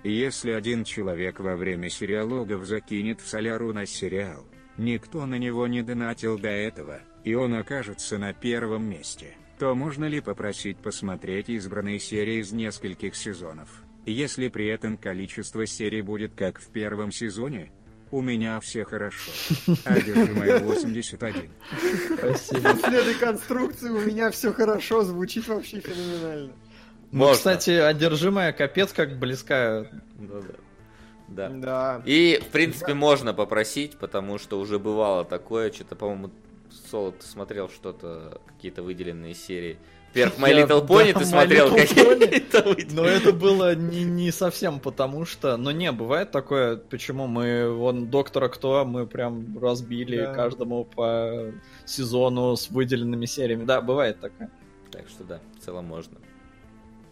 Если 0.05 0.51
один 0.51 0.83
человек 0.83 1.39
во 1.39 1.55
время 1.55 1.89
сериалогов 1.89 2.63
закинет 2.63 3.21
в 3.21 3.27
соляру 3.27 3.73
на 3.73 3.87
сериал, 3.87 4.45
никто 4.77 5.25
на 5.25 5.39
него 5.39 5.65
не 5.65 5.81
донатил 5.81 6.37
до 6.37 6.49
этого, 6.49 6.99
и 7.23 7.33
он 7.33 7.55
окажется 7.55 8.19
на 8.19 8.31
первом 8.31 8.87
месте, 8.87 9.35
то 9.57 9.73
можно 9.73 10.05
ли 10.05 10.21
попросить 10.21 10.77
посмотреть 10.77 11.49
избранные 11.49 11.99
серии 11.99 12.35
из 12.35 12.51
нескольких 12.51 13.15
сезонов, 13.15 13.67
если 14.05 14.47
при 14.49 14.67
этом 14.67 14.95
количество 14.95 15.65
серий 15.65 16.03
будет 16.03 16.35
как 16.35 16.59
в 16.59 16.67
первом 16.67 17.11
сезоне? 17.11 17.71
У 18.11 18.21
меня 18.21 18.59
все 18.59 18.83
хорошо. 18.85 19.31
Одержимая 19.85 20.59
81. 20.59 21.49
Спасибо. 22.15 22.69
После 22.73 22.99
этой 22.99 23.15
конструкции 23.15 23.89
у 23.89 24.01
меня 24.01 24.29
все 24.29 24.53
хорошо, 24.53 25.01
звучит 25.01 25.47
вообще 25.47 25.79
феноменально. 25.79 26.53
Ну, 27.15 27.19
Можно. 27.27 27.35
кстати, 27.37 27.69
одержимая 27.71 28.51
капец 28.51 28.91
как 28.91 29.17
близка. 29.17 29.85
Ну 30.19 30.41
да. 30.41 30.53
Да. 31.29 31.49
Да. 31.49 32.01
И, 32.05 32.41
в 32.45 32.47
принципе, 32.51 32.93
можно 32.93 33.33
попросить, 33.33 33.97
потому 33.97 34.37
что 34.37 34.59
уже 34.59 34.79
бывало 34.79 35.23
такое, 35.23 35.71
что-то, 35.71 35.95
по-моему, 35.95 36.31
Соло, 36.91 37.13
ты 37.13 37.25
смотрел 37.25 37.69
что-то, 37.69 38.41
какие-то 38.47 38.83
выделенные 38.83 39.33
серии. 39.33 39.77
Вверх 40.13 40.33
My 40.37 40.49
Я- 40.49 40.63
Little 40.65 40.85
Pony 40.85 41.13
да, 41.13 41.19
ты 41.19 41.25
смотрел 41.25 41.73
какие-то 41.73 42.75
Но 42.93 43.05
это 43.05 43.31
было 43.31 43.75
не, 43.75 44.03
не 44.03 44.31
совсем 44.31 44.81
потому 44.81 45.23
что... 45.23 45.55
Но 45.55 45.71
не, 45.71 45.93
бывает 45.93 46.31
такое, 46.31 46.75
почему 46.75 47.27
мы... 47.27 47.73
Вон 47.73 48.07
Доктора 48.07 48.49
Кто 48.49 48.83
мы 48.83 49.07
прям 49.07 49.57
разбили 49.57 50.17
Да. 50.17 50.33
каждому 50.33 50.83
по 50.83 51.53
сезону 51.85 52.57
с 52.57 52.69
выделенными 52.69 53.25
сериями. 53.25 53.63
Да, 53.63 53.79
бывает 53.79 54.19
такое. 54.19 54.51
Так 54.91 55.07
что 55.07 55.23
да, 55.23 55.39
в 55.57 55.63
целом 55.63 55.85
можно. 55.85 56.17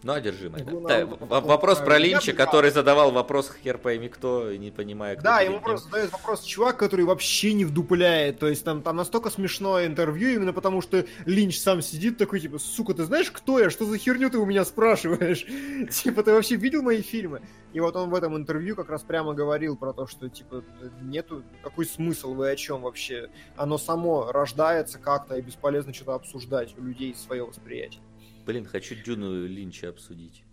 Ну, 0.04 0.12
одержимый. 0.12 0.62
да. 0.62 1.06
Ну, 1.06 1.16
в- 1.18 1.46
вопрос 1.46 1.78
про 1.78 1.98
Линча, 1.98 2.32
бы- 2.32 2.36
который 2.36 2.70
задавал 2.70 3.10
вопрос 3.10 3.50
хер 3.62 3.78
пойми 3.78 4.08
кто, 4.10 4.52
не 4.52 4.70
понимая, 4.70 5.14
кто 5.14 5.24
Да, 5.24 5.40
ему 5.40 5.60
просто 5.60 5.86
задает 5.88 6.12
вопрос 6.12 6.42
чувак, 6.42 6.76
который 6.76 7.06
вообще 7.06 7.54
не 7.54 7.64
вдупляет. 7.64 8.38
То 8.38 8.46
есть 8.48 8.64
там, 8.64 8.82
там 8.82 8.96
настолько 8.96 9.30
смешное 9.30 9.86
интервью, 9.86 10.34
именно 10.34 10.52
потому 10.52 10.82
что 10.82 11.06
Линч 11.24 11.58
сам 11.58 11.80
сидит 11.80 12.18
такой, 12.18 12.40
типа, 12.40 12.58
сука, 12.58 12.92
ты 12.92 13.04
знаешь, 13.04 13.30
кто 13.30 13.58
я? 13.58 13.70
Что 13.70 13.86
за 13.86 13.96
херню 13.96 14.28
ты 14.28 14.36
у 14.38 14.44
меня 14.44 14.64
спрашиваешь? 14.64 15.44
Типа, 15.90 16.22
ты 16.22 16.32
вообще 16.32 16.56
видел 16.56 16.82
мои 16.82 17.00
фильмы? 17.00 17.40
И 17.72 17.80
вот 17.80 17.96
он 17.96 18.10
в 18.10 18.14
этом 18.14 18.36
интервью 18.36 18.76
как 18.76 18.90
раз 18.90 19.02
прямо 19.02 19.32
говорил 19.34 19.76
про 19.76 19.92
то, 19.92 20.06
что, 20.06 20.28
типа, 20.28 20.62
нету... 21.00 21.42
Какой 21.62 21.86
смысл 21.86 22.34
вы 22.34 22.50
о 22.50 22.56
чем 22.56 22.82
вообще? 22.82 23.30
Оно 23.56 23.78
само 23.78 24.30
рождается 24.30 24.98
как-то, 24.98 25.36
и 25.36 25.40
бесполезно 25.40 25.92
что-то 25.94 26.14
обсуждать 26.14 26.74
у 26.78 26.82
людей 26.82 27.14
свое 27.14 27.44
восприятие. 27.44 28.02
Блин, 28.44 28.66
хочу 28.66 28.94
Дюну 28.94 29.46
Линча 29.46 29.88
обсудить. 29.88 30.44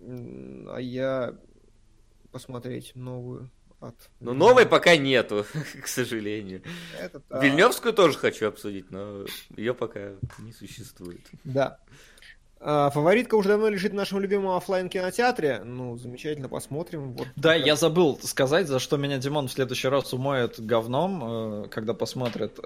А 0.00 0.78
я 0.78 1.36
посмотреть 2.32 2.92
новую 2.94 3.50
от... 3.80 3.94
Ну, 4.20 4.32
новой 4.32 4.66
пока 4.66 4.96
нету, 4.96 5.44
к 5.82 5.86
сожалению. 5.86 6.62
Это 6.98 7.20
так. 7.20 7.42
Вильневскую 7.42 7.92
тоже 7.92 8.16
хочу 8.16 8.48
обсудить, 8.48 8.90
но 8.90 9.24
ее 9.56 9.74
пока 9.74 10.14
не 10.38 10.52
существует. 10.52 11.20
Да. 11.44 11.78
А, 12.62 12.90
фаворитка 12.90 13.34
уже 13.36 13.48
давно 13.48 13.68
лежит 13.68 13.92
в 13.92 13.94
нашем 13.94 14.20
любимом 14.20 14.56
оффлайн 14.56 14.88
кинотеатре. 14.88 15.62
Ну, 15.64 15.96
замечательно, 15.96 16.48
посмотрим. 16.48 17.12
Вот. 17.12 17.28
Да, 17.36 17.54
я 17.54 17.74
забыл 17.74 18.18
сказать, 18.22 18.68
за 18.68 18.78
что 18.78 18.98
меня 18.98 19.18
Димон 19.18 19.48
в 19.48 19.52
следующий 19.52 19.88
раз 19.88 20.12
умоет 20.12 20.60
говном, 20.60 21.64
э, 21.64 21.68
когда 21.68 21.94
посмотрит. 21.94 22.58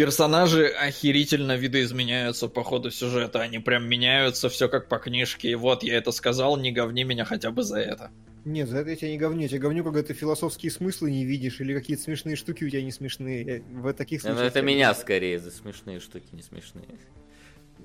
Персонажи 0.00 0.66
охерительно 0.66 1.56
видоизменяются 1.58 2.48
по 2.48 2.64
ходу 2.64 2.90
сюжета, 2.90 3.42
они 3.42 3.58
прям 3.58 3.86
меняются, 3.86 4.48
все 4.48 4.66
как 4.70 4.88
по 4.88 4.96
книжке. 4.96 5.50
И 5.50 5.54
вот 5.54 5.82
я 5.82 5.98
это 5.98 6.10
сказал, 6.10 6.56
не 6.56 6.72
говни 6.72 7.04
меня 7.04 7.26
хотя 7.26 7.50
бы 7.50 7.62
за 7.62 7.80
это. 7.80 8.10
Нет, 8.46 8.70
за 8.70 8.78
это 8.78 8.88
я 8.88 8.96
тебя 8.96 9.10
не 9.10 9.18
говню. 9.18 9.42
Я 9.42 9.48
тебя 9.48 9.58
говню, 9.58 9.84
когда 9.84 10.02
ты 10.02 10.14
философские 10.14 10.72
смыслы 10.72 11.10
не 11.10 11.26
видишь, 11.26 11.60
или 11.60 11.74
какие-то 11.74 12.02
смешные 12.02 12.34
штуки 12.36 12.64
у 12.64 12.70
тебя 12.70 12.82
не 12.82 12.92
смешные. 12.92 13.42
Я 13.44 13.62
В 13.82 13.92
таких 13.92 14.22
Ну, 14.24 14.30
случаях... 14.30 14.48
это 14.48 14.60
я 14.60 14.64
меня 14.64 14.88
не- 14.88 14.94
скорее 14.94 15.38
за 15.38 15.50
смешные 15.50 16.00
штуки, 16.00 16.28
не 16.32 16.40
смешные. 16.42 16.86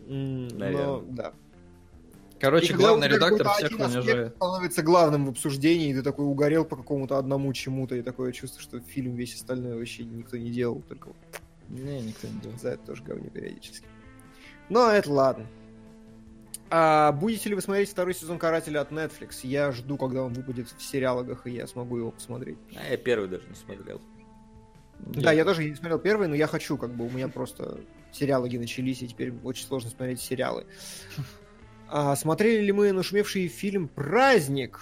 М, 0.08 0.48
наверное. 0.58 0.86
но, 0.86 1.04
да. 1.10 1.34
Короче, 2.40 2.72
И 2.72 2.76
главный 2.78 3.10
редактор 3.10 3.50
всех 3.50 3.72
унижает. 3.72 4.36
становится 4.38 4.84
главным 4.84 5.26
в 5.26 5.30
обсуждении, 5.32 5.90
и 5.90 5.94
ты 5.94 6.02
такой 6.02 6.24
угорел 6.26 6.64
по 6.64 6.78
какому-то 6.78 7.18
одному 7.18 7.52
чему-то, 7.52 7.96
и 7.96 8.02
такое 8.02 8.32
чувство, 8.32 8.62
что 8.62 8.80
фильм 8.80 9.16
весь 9.16 9.36
остальной 9.36 9.76
вообще 9.78 10.06
никто 10.06 10.38
не 10.38 10.50
делал, 10.52 10.82
только 10.88 11.08
вот 11.10 11.18
Не, 11.70 12.02
никто 12.02 12.28
не 12.28 12.40
делает. 12.40 12.62
за 12.62 12.70
это 12.70 12.86
тоже 12.86 13.04
говню 13.04 13.30
периодически. 13.30 13.88
Но 14.70 14.90
это 14.90 15.12
ладно. 15.12 15.48
А 16.70 17.12
будете 17.12 17.50
ли 17.50 17.56
вы 17.56 17.62
смотреть 17.62 17.90
второй 17.90 18.14
сезон 18.14 18.40
Карателя 18.40 18.82
от 18.82 18.92
Netflix? 18.92 19.40
Я 19.44 19.72
жду, 19.72 19.98
когда 19.98 20.24
он 20.24 20.34
выпадет 20.34 20.68
в 20.70 20.82
сериалогах, 20.82 21.46
и 21.46 21.52
я 21.52 21.68
смогу 21.68 21.98
его 21.98 22.12
посмотреть. 22.12 22.58
А 22.76 22.90
я 22.90 22.98
первый 22.98 23.30
даже 23.30 23.48
не 23.48 23.56
смотрел. 23.56 24.02
Да, 25.00 25.32
я 25.32 25.46
тоже 25.46 25.64
не 25.64 25.76
смотрел 25.76 26.00
первый, 26.00 26.28
но 26.28 26.36
я 26.36 26.48
хочу, 26.48 26.78
как 26.78 26.92
бы 26.92 27.06
у 27.06 27.10
меня 27.10 27.28
просто 27.28 27.82
сериалоги 28.12 28.58
начались, 28.58 29.02
и 29.02 29.08
теперь 29.08 29.34
очень 29.44 29.66
сложно 29.66 29.90
смотреть 29.90 30.22
сериалы. 30.22 30.66
А, 31.88 32.16
смотрели 32.16 32.64
ли 32.64 32.72
мы 32.72 32.92
нашумевший 32.92 33.48
фильм 33.48 33.88
«Праздник»? 33.88 34.82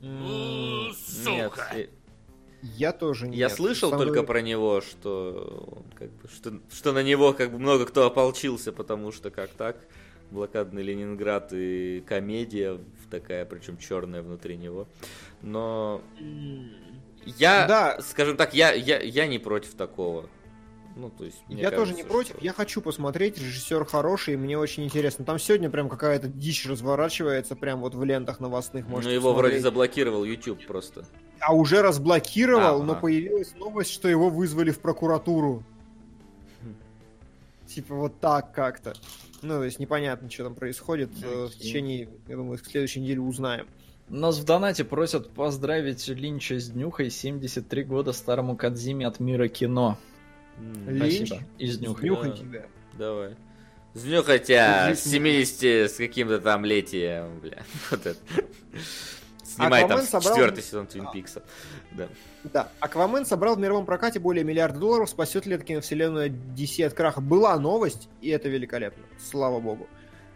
Нет, 0.00 0.94
Сука! 0.96 1.66
э, 1.74 1.88
Я 2.74 2.92
тоже 2.92 3.28
не. 3.28 3.36
я 3.36 3.48
слышал 3.48 3.90
только 3.90 4.22
про 4.22 4.40
него, 4.42 4.80
что, 4.80 5.82
как 5.94 6.10
бы, 6.10 6.28
что 6.28 6.52
что 6.70 6.92
на 6.92 7.02
него 7.02 7.32
как 7.32 7.52
бы 7.52 7.58
много 7.58 7.86
кто 7.86 8.06
ополчился, 8.06 8.72
потому 8.72 9.12
что 9.12 9.30
как 9.30 9.50
так 9.50 9.76
блокадный 10.30 10.82
Ленинград 10.82 11.52
и 11.52 12.02
комедия 12.06 12.78
такая, 13.10 13.44
причем 13.44 13.78
черная 13.78 14.22
внутри 14.22 14.56
него. 14.56 14.88
Но 15.42 16.02
я, 17.24 17.66
Да. 17.66 18.00
скажем 18.00 18.36
так, 18.36 18.54
я, 18.54 18.72
я, 18.72 19.00
я 19.00 19.26
не 19.26 19.38
против 19.38 19.74
такого. 19.74 20.28
Ну, 20.98 21.10
то 21.10 21.24
есть, 21.24 21.36
Я 21.48 21.70
тоже 21.70 21.92
кажется, 21.92 21.94
не 21.94 22.02
против, 22.08 22.34
что- 22.36 22.44
я 22.44 22.52
хочу 22.54 22.80
посмотреть, 22.80 23.36
режиссер 23.38 23.84
хороший, 23.84 24.32
и 24.34 24.36
мне 24.38 24.58
очень 24.58 24.82
интересно. 24.84 25.26
Там 25.26 25.38
сегодня 25.38 25.68
прям 25.68 25.90
какая-то 25.90 26.26
дичь 26.26 26.66
разворачивается, 26.66 27.54
прям 27.54 27.80
вот 27.80 27.94
в 27.94 28.02
лентах 28.02 28.40
новостных. 28.40 28.86
Ну, 28.86 28.92
можете 28.92 29.12
его 29.14 29.32
вроде 29.34 29.56
посмотреть. 29.56 29.62
заблокировал 29.62 30.24
YouTube 30.24 30.66
просто. 30.66 31.04
А 31.38 31.54
уже 31.54 31.82
разблокировал, 31.82 32.76
Ага. 32.76 32.82
но 32.84 32.94
появилась 32.96 33.54
новость, 33.56 33.90
что 33.90 34.08
его 34.08 34.30
вызвали 34.30 34.70
в 34.70 34.78
прокуратуру. 34.80 35.62
Хм. 36.62 36.74
Типа 37.68 37.94
вот 37.94 38.18
так 38.18 38.52
как-то. 38.52 38.94
Ну, 39.42 39.50
то 39.54 39.64
есть 39.64 39.78
непонятно, 39.78 40.30
что 40.30 40.44
там 40.44 40.54
происходит. 40.54 41.10
Э, 41.22 41.48
В 41.48 41.58
течение, 41.58 42.08
я 42.26 42.36
думаю, 42.36 42.56
следующей 42.58 43.00
недели 43.00 43.18
узнаем. 43.18 43.66
Нас 44.08 44.38
в 44.38 44.44
донате 44.44 44.82
просят 44.84 45.30
поздравить 45.30 46.08
Линча 46.08 46.58
с 46.58 46.70
днюхой 46.70 47.10
73 47.10 47.84
года 47.84 48.12
старому 48.12 48.56
Кадзиме 48.56 49.06
от 49.06 49.20
мира 49.20 49.48
кино. 49.48 49.98
Линч? 50.86 51.28
Спасибо. 51.28 51.42
И 51.58 51.66
с 51.70 51.78
днюхой. 51.78 52.08
Нюхай 52.08 52.30
Да. 52.30 52.36
тебя. 52.36 52.66
Давай. 52.98 53.36
Знюхай 53.94 54.38
тебя 54.38 54.92
Иди 54.92 54.98
с 55.00 55.04
70 55.04 55.90
с 55.90 55.96
каким-то 55.96 56.38
там 56.40 56.64
летием, 56.64 57.38
бля. 57.40 57.62
Вот 57.90 58.06
это. 58.06 58.18
Снимай 59.42 59.82
там 59.82 59.92
Аквамен 59.92 60.06
собрал- 60.06 60.34
четвертый 60.34 60.62
сезон 60.62 60.86
Твин 60.86 61.06
Пикса. 61.12 61.42
Да. 61.92 62.08
Да, 62.52 62.68
Аквамен 62.80 63.24
собрал 63.24 63.56
в 63.56 63.58
мировом 63.58 63.86
прокате 63.86 64.18
более 64.20 64.44
миллиарда 64.44 64.78
долларов, 64.78 65.08
спасет 65.08 65.46
ли 65.46 65.54
это 65.54 65.64
киновселенную 65.64 66.30
DC 66.30 66.84
от 66.84 66.92
краха. 66.94 67.20
Была 67.20 67.58
новость, 67.58 68.08
и 68.20 68.28
это 68.28 68.48
великолепно, 68.48 69.02
слава 69.18 69.60
богу. 69.60 69.88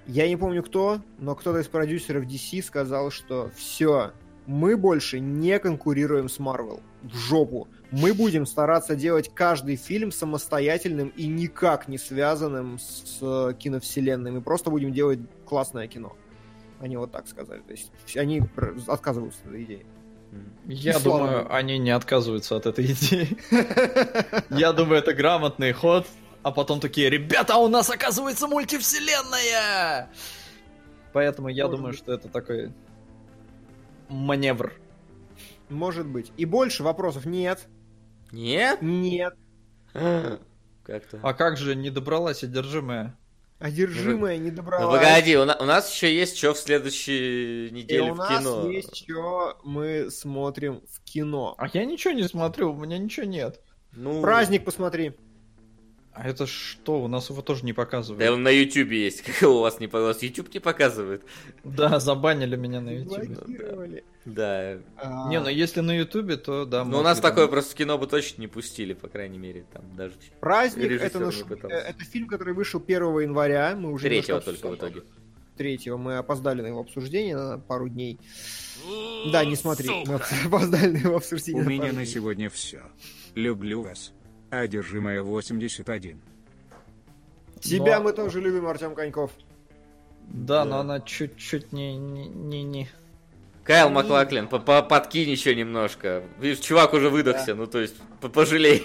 Я 0.06 0.26
не 0.26 0.36
помню 0.36 0.62
кто, 0.62 1.02
но 1.18 1.34
кто-то 1.34 1.58
из 1.58 1.66
продюсеров 1.68 2.24
DC 2.24 2.62
сказал, 2.62 3.10
что 3.10 3.50
все, 3.54 4.12
мы 4.46 4.76
больше 4.76 5.20
не 5.20 5.58
конкурируем 5.58 6.28
с 6.28 6.38
Marvel. 6.40 6.80
В 7.02 7.14
жопу. 7.14 7.68
Мы 7.90 8.14
будем 8.14 8.46
стараться 8.46 8.94
делать 8.94 9.30
каждый 9.34 9.76
фильм 9.76 10.12
самостоятельным 10.12 11.08
и 11.08 11.26
никак 11.26 11.88
не 11.88 11.98
связанным 11.98 12.78
с 12.78 13.18
э, 13.20 13.54
киновселенной. 13.58 14.30
Мы 14.30 14.42
просто 14.42 14.70
будем 14.70 14.92
делать 14.92 15.18
классное 15.44 15.88
кино. 15.88 16.16
Они 16.80 16.96
вот 16.96 17.10
так 17.10 17.26
сказали. 17.26 17.60
То 17.60 17.72
есть 17.72 17.90
они 18.16 18.42
отказываются 18.86 19.40
от 19.42 19.48
этой 19.48 19.64
идеи. 19.64 19.86
Я 20.66 20.98
Слава 21.00 21.18
думаю, 21.18 21.42
богу. 21.42 21.54
они 21.54 21.78
не 21.78 21.90
отказываются 21.90 22.56
от 22.56 22.66
этой 22.66 22.86
идеи. 22.86 23.36
Я 24.50 24.72
думаю, 24.72 25.00
это 25.00 25.12
грамотный 25.12 25.72
ход. 25.72 26.06
А 26.42 26.52
потом 26.52 26.80
такие, 26.80 27.10
ребята, 27.10 27.56
у 27.56 27.68
нас 27.68 27.90
оказывается 27.90 28.46
мультивселенная! 28.48 30.08
Поэтому 31.12 31.48
я 31.48 31.68
думаю, 31.68 31.92
что 31.92 32.14
это 32.14 32.28
такой 32.28 32.72
маневр. 34.08 34.72
Может 35.68 36.06
быть. 36.06 36.32
И 36.38 36.46
больше 36.46 36.82
вопросов 36.82 37.26
нет. 37.26 37.68
Нет? 38.32 38.80
Нет. 38.82 39.34
Как-то. 39.94 41.20
А 41.22 41.34
как 41.34 41.56
же 41.56 41.74
не 41.74 41.90
добралась 41.90 42.42
одержимая? 42.42 43.16
Одержимая 43.58 44.38
не 44.38 44.50
Ну 44.50 44.56
добралась. 44.56 44.98
погоди, 45.04 45.36
у, 45.36 45.44
на- 45.44 45.56
у 45.56 45.64
нас 45.64 45.92
еще 45.92 46.14
есть 46.14 46.38
что 46.38 46.54
в 46.54 46.58
следующей 46.58 47.68
И 47.68 47.70
неделе 47.70 48.10
у 48.10 48.14
в 48.14 48.18
нас 48.18 48.38
кино. 48.40 48.70
есть 48.70 48.96
что 48.96 49.58
мы 49.64 50.10
смотрим 50.10 50.82
в 50.90 51.02
кино. 51.04 51.54
А 51.58 51.68
я 51.72 51.84
ничего 51.84 52.14
не 52.14 52.22
смотрю, 52.26 52.72
у 52.72 52.76
меня 52.76 52.96
ничего 52.96 53.26
нет. 53.26 53.60
Ну, 53.92 54.22
Праздник 54.22 54.64
посмотри. 54.64 55.12
А 56.12 56.28
это 56.28 56.46
что? 56.46 57.00
У 57.00 57.08
нас 57.08 57.30
его 57.30 57.40
тоже 57.40 57.64
не 57.64 57.72
Да 57.72 57.76
показывают. 57.76 58.30
он 58.30 58.42
на 58.42 58.50
Ютубе 58.50 59.04
есть. 59.04 59.22
Как 59.40 59.48
у 59.48 59.60
вас 59.60 59.78
не 59.78 59.86
у 59.86 59.90
вас 59.90 60.22
YouTube 60.22 60.52
не 60.52 60.60
показывает? 60.60 61.22
Да, 61.62 62.00
забанили 62.00 62.56
меня 62.56 62.80
на 62.80 62.90
YouTube. 62.90 63.26
Блокировали. 63.28 64.04
Да. 64.24 64.78
А, 64.96 65.28
Не, 65.28 65.40
ну 65.40 65.48
если 65.48 65.80
на 65.80 65.96
Ютубе, 65.96 66.36
то 66.36 66.64
да. 66.64 66.84
Ну, 66.84 66.98
у 66.98 67.02
нас 67.02 67.20
такое 67.20 67.46
да. 67.46 67.52
просто 67.52 67.76
кино 67.76 67.96
бы 67.96 68.06
точно 68.06 68.40
не 68.42 68.48
пустили, 68.48 68.92
по 68.92 69.08
крайней 69.08 69.38
мере, 69.38 69.64
там 69.72 69.84
даже 69.96 70.14
Праздник 70.40 70.90
это, 71.00 71.20
наш- 71.20 71.40
это 71.40 72.04
фильм, 72.04 72.26
который 72.26 72.54
вышел 72.54 72.82
1 72.84 73.20
января. 73.20 73.76
Мы 73.76 73.92
уже 73.92 74.08
третьего 74.08 74.40
только 74.40 74.68
в 74.68 74.74
итоге. 74.74 75.02
Третьего. 75.56 75.96
Мы 75.96 76.16
опоздали 76.16 76.62
на 76.62 76.66
его 76.68 76.80
обсуждение 76.80 77.36
на 77.36 77.58
пару 77.58 77.88
дней. 77.88 78.18
Да, 79.32 79.44
не 79.44 79.56
смотри. 79.56 79.88
Мы 80.06 80.14
опоздали 80.46 80.90
на 80.90 80.96
его 80.98 81.16
обсуждение. 81.16 81.62
У 81.62 81.66
меня 81.68 81.92
на 81.92 82.04
сегодня 82.04 82.50
все. 82.50 82.82
Люблю 83.34 83.82
вас. 83.82 84.12
Одержимая 84.50 85.22
81. 85.22 86.20
Тебя 87.60 87.98
Но- 87.98 88.04
мы 88.04 88.12
тоже 88.12 88.40
любим, 88.40 88.66
Артем 88.66 88.94
Коньков. 88.94 89.30
Да, 90.28 90.64
Да. 90.64 90.70
но 90.70 90.78
она 90.80 91.00
чуть-чуть 91.00 91.72
не... 91.72 91.96
не, 91.96 92.28
не, 92.28 92.62
не. 92.62 92.88
Кайл 93.64 93.90
Маклаклин, 93.90 94.48
по- 94.48 94.58
по- 94.58 94.82
подкинь 94.82 95.28
еще 95.30 95.54
немножко. 95.54 96.24
Видишь, 96.40 96.60
чувак 96.60 96.94
уже 96.94 97.10
выдохся, 97.10 97.54
ну 97.54 97.66
то 97.66 97.80
есть 97.80 97.94
по- 98.20 98.28
пожалей. 98.28 98.82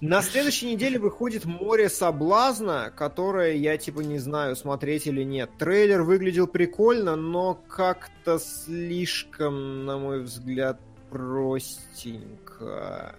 На 0.00 0.22
следующей 0.22 0.72
неделе 0.72 0.98
выходит 0.98 1.44
«Море 1.44 1.88
соблазна», 1.88 2.90
которое 2.96 3.54
я 3.56 3.76
типа 3.76 4.00
не 4.00 4.18
знаю, 4.18 4.56
смотреть 4.56 5.06
или 5.06 5.22
нет. 5.22 5.50
Трейлер 5.58 6.02
выглядел 6.02 6.46
прикольно, 6.48 7.14
но 7.14 7.54
как-то 7.68 8.38
слишком, 8.38 9.84
на 9.84 9.98
мой 9.98 10.22
взгляд, 10.22 10.80
простенько. 11.10 13.14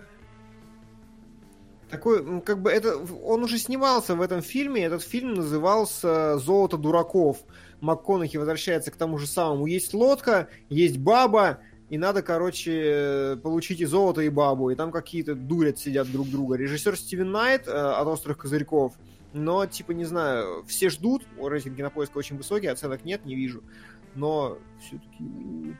Такой, 1.89 2.41
как 2.41 2.61
бы 2.61 2.69
это, 2.69 2.97
он 2.97 3.43
уже 3.43 3.57
снимался 3.57 4.15
в 4.15 4.21
этом 4.21 4.41
фильме, 4.41 4.83
этот 4.83 5.01
фильм 5.01 5.33
назывался 5.33 6.37
«Золото 6.37 6.77
дураков». 6.77 7.37
МакКонахи 7.81 8.37
возвращается 8.37 8.91
к 8.91 8.95
тому 8.95 9.17
же 9.17 9.25
самому. 9.25 9.65
Есть 9.65 9.93
лодка, 9.93 10.49
есть 10.69 10.97
баба, 10.97 11.59
и 11.89 11.97
надо, 11.97 12.21
короче, 12.21 13.39
получить 13.41 13.81
и 13.81 13.85
золото, 13.85 14.21
и 14.21 14.29
бабу. 14.29 14.69
И 14.69 14.75
там 14.75 14.91
какие-то 14.91 15.33
дурят 15.33 15.79
сидят 15.79 16.11
друг 16.11 16.29
друга. 16.29 16.55
Режиссер 16.55 16.95
Стивен 16.95 17.31
Найт 17.31 17.67
э, 17.67 17.71
от 17.71 18.07
«Острых 18.07 18.37
козырьков». 18.37 18.93
Но, 19.33 19.65
типа, 19.65 19.91
не 19.91 20.05
знаю, 20.05 20.63
все 20.67 20.89
ждут. 20.89 21.23
Рейтинг 21.41 21.77
кинопоиска 21.77 22.17
очень 22.17 22.37
высокий, 22.37 22.67
оценок 22.67 23.05
нет, 23.05 23.25
не 23.25 23.35
вижу. 23.35 23.63
Но 24.15 24.57
все-таки... 24.79 25.75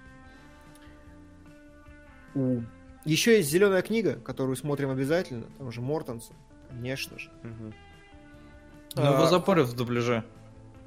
Еще 3.10 3.38
есть 3.38 3.50
зеленая 3.50 3.82
книга, 3.82 4.20
которую 4.20 4.56
смотрим 4.56 4.92
обязательно. 4.92 5.46
Там 5.58 5.72
же 5.72 5.82
Мортенсон, 5.82 6.36
конечно 6.70 7.18
же. 7.18 7.32
Ну, 7.42 9.04
его 9.04 9.24
А, 9.24 9.28
запорят 9.28 9.68
в 9.68 9.76
дубляже. 9.76 10.24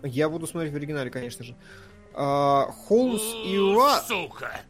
Я 0.05 0.29
буду 0.29 0.47
смотреть 0.47 0.73
в 0.73 0.77
оригинале, 0.77 1.11
конечно 1.11 1.45
же. 1.45 1.57
А, 2.15 2.67
Холмс 2.87 3.23
и 3.45 3.59
Уа... 3.59 4.01
Сука! 4.03 4.61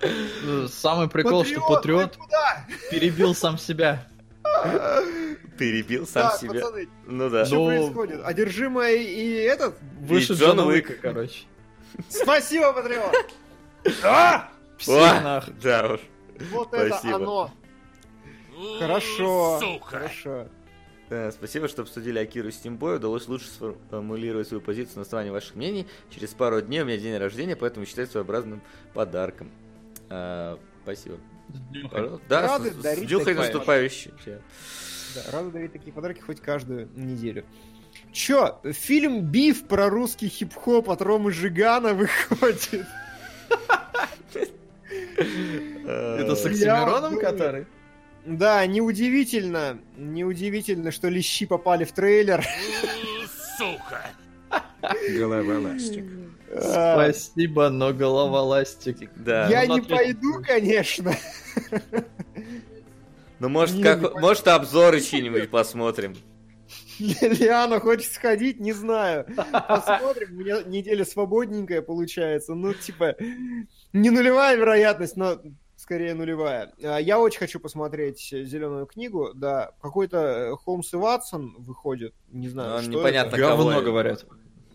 Э, 0.00 0.66
Самый 0.68 1.08
прикол, 1.08 1.44
что 1.46 1.66
Патриот, 1.66 2.18
перебил 2.90 3.34
сам 3.34 3.56
себя. 3.56 4.06
Перебил 5.58 6.06
сам 6.06 6.30
Так, 6.30 6.40
себя. 6.40 6.52
пацаны, 6.60 6.88
Ну 7.06 7.30
да. 7.30 7.46
что 7.46 7.54
Ну- 7.54 7.66
происходит? 7.68 8.20
Одержимая 8.24 8.96
и 8.96 9.32
этот? 9.36 9.76
Выше 10.00 10.34
Джона. 10.34 10.66
Уика, 10.66 10.92
короче. 11.00 11.44
Спасибо, 12.10 12.72
Патриот! 12.72 13.32
А! 14.04 14.48
Нахуй. 14.86 15.54
Да 15.62 15.94
уж. 15.94 16.00
Вот 16.50 16.68
Спасибо. 16.68 16.94
это 17.08 17.16
оно! 17.16 17.50
Хорошо, 18.78 19.58
Сука. 19.60 19.84
хорошо. 19.86 20.48
Спасибо, 21.32 21.68
что 21.68 21.82
обсудили 21.82 22.18
Акиру 22.18 22.50
с 22.50 22.56
Тимбой. 22.56 22.96
Удалось 22.96 23.28
лучше 23.28 23.46
сформулировать 23.48 24.48
свою 24.48 24.62
позицию 24.62 24.96
на 24.96 25.02
основании 25.02 25.30
ваших 25.30 25.56
мнений. 25.56 25.86
Через 26.10 26.30
пару 26.30 26.60
дней 26.62 26.80
у 26.82 26.84
меня 26.86 26.96
день 26.96 27.16
рождения, 27.18 27.54
поэтому 27.54 27.84
считаю 27.84 28.06
своеобразным 28.06 28.62
подарком. 28.94 29.50
А, 30.08 30.58
спасибо. 30.82 31.16
Пожалуйста. 31.90 32.26
Да, 32.28 32.40
Рады 32.42 32.70
с, 32.70 32.74
с 32.74 32.76
дарить 32.76 33.06
Дюхой 33.08 33.34
такое. 33.34 33.52
наступающий. 33.52 34.12
Да, 35.14 35.22
рада 35.32 35.50
дарить 35.50 35.72
такие 35.72 35.92
подарки 35.92 36.20
хоть 36.20 36.40
каждую 36.40 36.88
неделю. 36.96 37.44
Чё, 38.12 38.60
фильм 38.72 39.20
«Биф» 39.22 39.66
про 39.66 39.90
русский 39.90 40.28
хип-хоп 40.28 40.88
от 40.88 41.02
Ромы 41.02 41.30
Жигана 41.30 41.92
выходит. 41.92 42.86
Это 45.84 46.36
с 46.36 46.44
Оксимироном, 46.44 47.18
который? 47.18 47.66
Да, 48.24 48.64
неудивительно, 48.66 49.78
неудивительно, 49.96 50.92
что 50.92 51.08
лещи 51.08 51.44
попали 51.44 51.84
в 51.84 51.92
трейлер. 51.92 52.44
Сука. 53.58 54.10
Голова 55.16 55.58
ластик. 55.58 56.04
Спасибо, 56.56 57.68
но 57.70 57.92
голова 57.92 58.42
ластик. 58.42 59.10
Да. 59.16 59.48
Я 59.48 59.64
ну, 59.66 59.76
не 59.76 59.80
пойду, 59.80 60.42
конечно. 60.46 61.14
Ну, 63.38 63.48
может, 63.48 63.82
как, 63.82 64.20
может, 64.20 64.46
обзоры 64.46 65.00
чьи-нибудь 65.00 65.50
посмотрим. 65.50 66.14
Лиана 67.22 67.80
хочет 67.80 68.12
сходить, 68.12 68.60
не 68.60 68.72
знаю. 68.72 69.26
Посмотрим, 69.68 70.30
у 70.32 70.40
меня 70.40 70.62
неделя 70.62 71.04
свободненькая 71.04 71.82
получается. 71.82 72.54
Ну, 72.54 72.74
типа, 72.74 73.16
не 73.92 74.10
нулевая 74.10 74.56
вероятность, 74.56 75.16
но 75.16 75.40
скорее 75.76 76.14
нулевая. 76.14 76.72
А, 76.82 76.98
Я 76.98 77.18
очень 77.18 77.40
хочу 77.40 77.58
посмотреть 77.60 78.20
зеленую 78.30 78.86
книгу. 78.86 79.30
Да, 79.34 79.72
какой-то 79.80 80.18
э, 80.18 80.50
Холмс 80.56 80.92
и 80.94 80.96
Ватсон 80.96 81.54
выходит. 81.58 82.14
Не 82.30 82.48
знаю, 82.48 82.76
Ну, 82.76 82.82
что 82.82 82.90
непонятно, 82.92 83.36
это. 83.36 83.48
кого 83.48 83.64
Говно 83.64 83.82
говорят. 83.82 84.24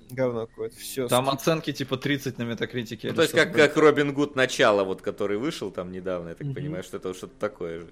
Говно 0.10 0.48
какое-то. 0.48 0.76
Все. 0.78 1.08
Там 1.08 1.30
оценки 1.30 1.72
типа 1.74 1.98
30 1.98 2.38
на 2.38 2.44
метакритике. 2.44 3.10
Ну, 3.10 3.16
то 3.16 3.22
есть, 3.24 3.34
как, 3.34 3.54
как 3.54 3.76
Робин 3.78 4.14
Гуд 4.14 4.36
начало, 4.36 4.84
вот, 4.84 5.02
который 5.02 5.38
вышел 5.38 5.70
там 5.72 5.92
недавно, 5.92 6.30
я 6.30 6.36
так 6.36 6.48
Мгм. 6.48 6.56
понимаю, 6.56 6.84
что 6.84 6.98
это 6.98 7.14
что-то 7.14 7.34
такое 7.40 7.80
же. 7.82 7.88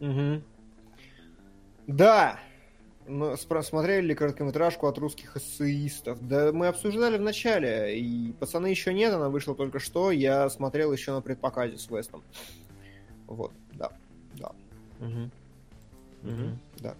Мгм. 0.00 0.42
Да. 1.86 2.38
Ну, 3.10 3.32
спра- 3.34 3.62
смотрели 3.62 4.06
ли 4.06 4.14
короткометражку 4.14 4.86
от 4.86 4.96
русских 4.98 5.36
эссеистов? 5.36 6.18
Да 6.26 6.52
мы 6.52 6.68
обсуждали 6.68 7.18
в 7.18 7.22
начале, 7.22 7.98
и 7.98 8.32
пацаны 8.32 8.68
еще 8.68 8.94
нет, 8.94 9.12
она 9.12 9.28
вышла 9.28 9.54
только 9.54 9.80
что. 9.80 10.10
Я 10.12 10.48
смотрел 10.48 10.92
еще 10.92 11.12
на 11.12 11.20
предпоказе 11.20 11.76
с 11.76 11.90
Вестом. 11.90 12.22
Вот, 13.26 13.52
да, 13.72 13.90
да. 14.38 14.52
Мгм. 15.00 15.30
Мгм, 16.22 16.58
Да. 16.78 16.94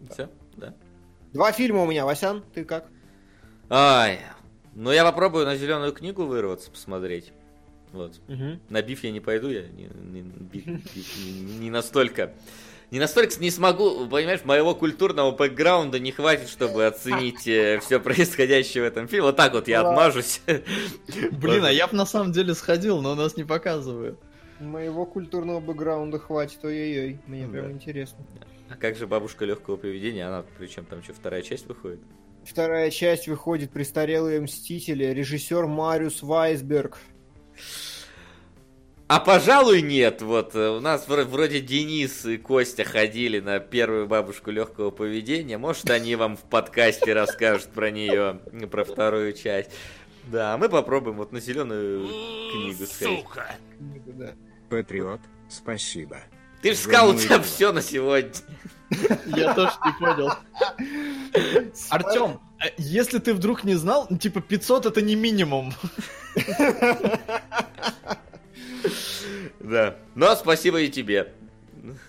Да. 0.00 0.14
Все? 0.14 0.28
Да. 0.56 0.74
Два 1.32 1.52
фильма 1.52 1.82
у 1.82 1.86
меня, 1.86 2.04
Васян, 2.06 2.42
ты 2.54 2.64
как? 2.64 2.88
Ай, 3.68 4.20
ну 4.74 4.90
я 4.92 5.04
попробую 5.04 5.44
на 5.44 5.56
зеленую 5.56 5.92
книгу 5.92 6.24
вырваться, 6.24 6.70
посмотреть. 6.70 7.32
Вот. 7.92 8.20
На 8.70 8.80
биф 8.82 9.04
я 9.04 9.10
не 9.12 9.20
пойду, 9.20 9.48
я 9.48 9.62
не, 9.68 9.84
не- 9.84 10.22
биф- 10.22 10.94
биф 10.94 11.16
не- 11.18 11.58
не 11.58 11.70
настолько... 11.70 12.32
Не 12.90 13.00
настолько 13.00 13.40
не 13.40 13.50
смогу, 13.50 14.06
понимаешь, 14.08 14.44
моего 14.44 14.74
культурного 14.74 15.32
бэкграунда 15.32 15.98
не 15.98 16.12
хватит, 16.12 16.48
чтобы 16.48 16.86
оценить 16.86 17.40
все 17.40 18.00
происходящее 18.00 18.84
в 18.84 18.86
этом 18.86 19.08
фильме. 19.08 19.24
Вот 19.24 19.36
так 19.36 19.52
вот 19.54 19.66
я 19.66 19.80
отмажусь. 19.80 20.40
Блин, 21.32 21.64
а 21.64 21.72
я 21.72 21.88
бы 21.88 21.96
на 21.96 22.06
самом 22.06 22.32
деле 22.32 22.54
сходил, 22.54 23.00
но 23.02 23.14
нас 23.14 23.36
не 23.36 23.44
показывают. 23.44 24.20
Моего 24.60 25.04
культурного 25.04 25.60
бэкграунда 25.60 26.18
хватит, 26.18 26.60
ой-ой-ой, 26.62 27.20
мне 27.26 27.46
Ну 27.46 27.52
прям 27.52 27.72
интересно. 27.72 28.24
А 28.70 28.76
как 28.76 28.96
же 28.96 29.06
бабушка 29.06 29.44
легкого 29.44 29.76
поведения? 29.76 30.26
Она, 30.26 30.44
причем 30.56 30.84
там 30.86 31.02
что, 31.02 31.12
вторая 31.12 31.42
часть 31.42 31.66
выходит? 31.66 32.00
Вторая 32.44 32.90
часть 32.90 33.26
выходит 33.26 33.72
«Престарелые 33.72 34.40
мстители», 34.40 35.04
режиссер 35.04 35.66
Мариус 35.66 36.22
Вайсберг. 36.22 36.98
А 39.08 39.20
пожалуй 39.20 39.82
нет, 39.82 40.20
вот 40.20 40.56
э, 40.56 40.68
у 40.68 40.80
нас 40.80 41.06
вро- 41.06 41.24
вроде 41.24 41.60
Денис 41.60 42.24
и 42.24 42.38
Костя 42.38 42.82
ходили 42.82 43.38
на 43.38 43.60
первую 43.60 44.08
бабушку 44.08 44.50
легкого 44.50 44.90
поведения, 44.90 45.58
может 45.58 45.88
они 45.90 46.16
вам 46.16 46.36
в 46.36 46.40
подкасте 46.40 47.12
расскажут 47.12 47.68
про 47.68 47.92
нее, 47.92 48.40
про 48.68 48.84
вторую 48.84 49.32
часть. 49.32 49.70
Да, 50.24 50.54
а 50.54 50.58
мы 50.58 50.68
попробуем 50.68 51.18
вот 51.18 51.30
на 51.30 51.38
зеленую 51.38 52.08
книгу 52.50 52.84
сходить. 52.84 53.20
Сука. 53.20 53.54
Патриот, 54.68 55.20
спасибо. 55.48 56.16
Ты 56.60 56.72
же 56.72 56.78
сказал, 56.78 57.10
у 57.10 57.14
тебя 57.14 57.40
все 57.40 57.70
на 57.70 57.82
сегодня. 57.82 58.32
Я 59.26 59.54
тоже 59.54 59.70
не 59.84 59.92
понял. 60.00 60.32
Артем, 61.90 62.40
а 62.58 62.64
если 62.76 63.18
ты 63.20 63.34
вдруг 63.34 63.62
не 63.62 63.76
знал, 63.76 64.08
типа 64.08 64.40
500 64.40 64.86
это 64.86 65.00
не 65.00 65.14
минимум. 65.14 65.72
Да. 69.60 69.96
Но 70.14 70.34
спасибо 70.36 70.80
и 70.80 70.88
тебе. 70.88 71.32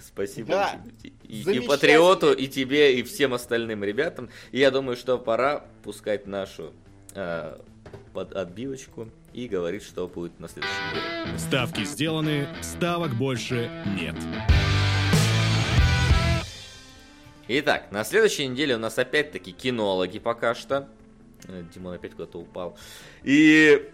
Спасибо 0.06 0.50
Да. 0.50 0.82
и, 1.24 1.42
и-. 1.42 1.60
Патриоту, 1.60 2.34
и 2.34 2.48
тебе, 2.48 3.00
и 3.00 3.04
всем 3.04 3.34
остальным 3.34 3.84
ребятам. 3.84 4.30
И 4.52 4.60
я 4.60 4.72
думаю, 4.72 4.96
что 4.98 5.18
пора 5.18 5.66
пускать 5.84 6.26
нашу 6.26 6.74
э, 7.14 7.58
под 8.14 8.34
отбивочку 8.34 9.10
и 9.34 9.48
говорить, 9.48 9.84
что 9.84 10.08
будет 10.08 10.40
на 10.40 10.48
следующей 10.48 10.74
неделе. 10.90 11.38
Ставки 11.38 11.84
сделаны, 11.84 12.48
ставок 12.62 13.14
больше 13.14 13.70
нет. 14.00 14.16
Итак, 17.50 17.92
на 17.92 18.04
следующей 18.04 18.48
неделе 18.48 18.76
у 18.76 18.80
нас 18.80 18.98
опять-таки 18.98 19.52
кинологи 19.54 20.20
пока 20.20 20.54
что. 20.56 20.90
Э, 21.48 21.64
Димон 21.74 21.94
опять 21.94 22.12
куда-то 22.12 22.40
упал. 22.40 22.78
И 23.24 23.90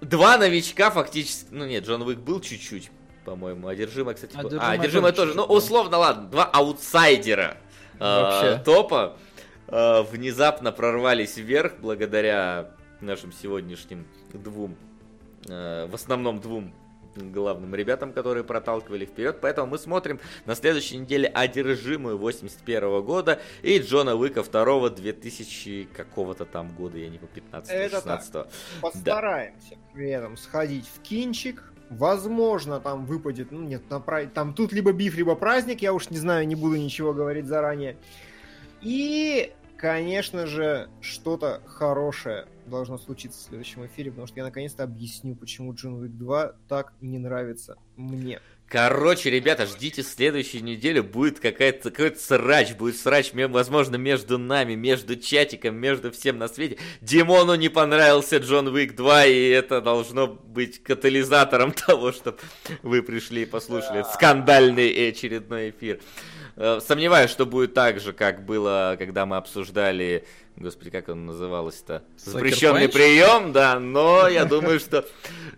два 0.00 0.36
новичка 0.38 0.90
фактически... 0.90 1.46
Ну 1.50 1.66
нет, 1.66 1.84
Джон 1.86 2.02
Уик 2.02 2.18
был 2.18 2.40
чуть-чуть, 2.40 2.90
по-моему. 3.24 3.68
Одержимая, 3.68 4.14
кстати... 4.14 4.34
был- 4.34 4.46
Одержимая 4.46 4.68
А, 4.70 4.72
Одержимая 4.72 5.12
тоже. 5.12 5.34
Ну, 5.34 5.44
условно, 5.44 5.98
ладно. 5.98 6.28
Два 6.28 6.44
аутсайдера 6.44 7.56
э, 7.98 8.58
топа 8.64 9.16
э, 9.68 10.02
внезапно 10.02 10.72
прорвались 10.72 11.36
вверх 11.36 11.74
благодаря 11.80 12.70
нашим 13.00 13.32
сегодняшним 13.32 14.06
двум, 14.32 14.76
э, 15.48 15.86
в 15.86 15.94
основном 15.94 16.40
двум 16.40 16.74
главным 17.16 17.74
ребятам, 17.74 18.12
которые 18.12 18.44
проталкивали 18.44 19.04
вперед. 19.04 19.38
Поэтому 19.40 19.68
мы 19.68 19.78
смотрим 19.78 20.20
на 20.46 20.54
следующей 20.54 20.98
неделе 20.98 21.28
«Одержимую» 21.28 22.18
81 22.18 23.02
года 23.02 23.40
и 23.62 23.78
Джона 23.78 24.14
Уика 24.14 24.42
2 24.42 24.90
2000 24.90 25.88
какого-то 25.94 26.44
там 26.44 26.74
года, 26.74 26.98
я 26.98 27.08
не 27.08 27.18
по 27.18 27.26
15 27.26 27.70
Это 27.70 27.96
16 27.96 28.46
Постараемся 28.80 29.76
при 29.92 30.10
этом 30.10 30.36
сходить 30.36 30.86
в 30.86 31.00
кинчик. 31.02 31.62
Возможно, 31.90 32.78
там 32.78 33.04
выпадет, 33.04 33.50
ну 33.50 33.62
нет, 33.62 33.82
на 33.90 33.98
пра- 33.98 34.26
там 34.26 34.54
тут 34.54 34.72
либо 34.72 34.92
биф, 34.92 35.16
либо 35.16 35.34
праздник, 35.34 35.82
я 35.82 35.92
уж 35.92 36.08
не 36.10 36.18
знаю, 36.18 36.46
не 36.46 36.54
буду 36.54 36.76
ничего 36.76 37.12
говорить 37.12 37.46
заранее. 37.46 37.96
И, 38.80 39.52
конечно 39.76 40.46
же, 40.46 40.88
что-то 41.00 41.62
хорошее 41.66 42.46
должно 42.70 42.96
случиться 42.98 43.38
в 43.38 43.42
следующем 43.42 43.84
эфире, 43.86 44.10
потому 44.10 44.26
что 44.26 44.38
я 44.38 44.44
наконец-то 44.44 44.84
объясню, 44.84 45.34
почему 45.34 45.74
Джон 45.74 45.94
Уик 45.94 46.12
2 46.12 46.52
так 46.68 46.94
не 47.00 47.18
нравится 47.18 47.76
мне. 47.96 48.40
Короче, 48.70 49.30
ребята, 49.30 49.66
ждите 49.66 50.04
следующую 50.04 50.62
неделю, 50.62 51.02
будет 51.02 51.40
какая-то 51.40 51.90
какой-то 51.90 52.20
срач, 52.20 52.72
будет 52.74 52.96
срач, 52.96 53.32
возможно, 53.34 53.96
между 53.96 54.38
нами, 54.38 54.76
между 54.76 55.16
чатиком, 55.16 55.74
между 55.74 56.12
всем 56.12 56.38
на 56.38 56.46
свете. 56.46 56.78
Димону 57.00 57.56
не 57.56 57.68
понравился 57.68 58.36
Джон 58.36 58.68
Уик 58.68 58.94
2, 58.94 59.26
и 59.26 59.48
это 59.48 59.80
должно 59.80 60.28
быть 60.28 60.80
катализатором 60.84 61.72
того, 61.86 62.12
чтобы 62.12 62.38
вы 62.82 63.02
пришли 63.02 63.42
и 63.42 63.46
послушали 63.46 64.00
этот 64.00 64.12
скандальный 64.12 65.08
очередной 65.08 65.70
эфир. 65.70 65.98
Э, 66.54 66.78
Сомневаюсь, 66.80 67.30
что 67.32 67.46
будет 67.46 67.74
так 67.74 67.98
же, 67.98 68.12
как 68.12 68.44
было, 68.44 68.94
когда 69.00 69.26
мы 69.26 69.36
обсуждали, 69.36 70.24
господи, 70.60 70.90
как 70.90 71.08
он 71.08 71.26
называлось-то? 71.26 72.04
Запрещенный 72.16 72.88
прием, 72.88 73.52
да, 73.52 73.80
но 73.80 74.28
я 74.28 74.44
думаю, 74.44 74.78
что, 74.78 75.06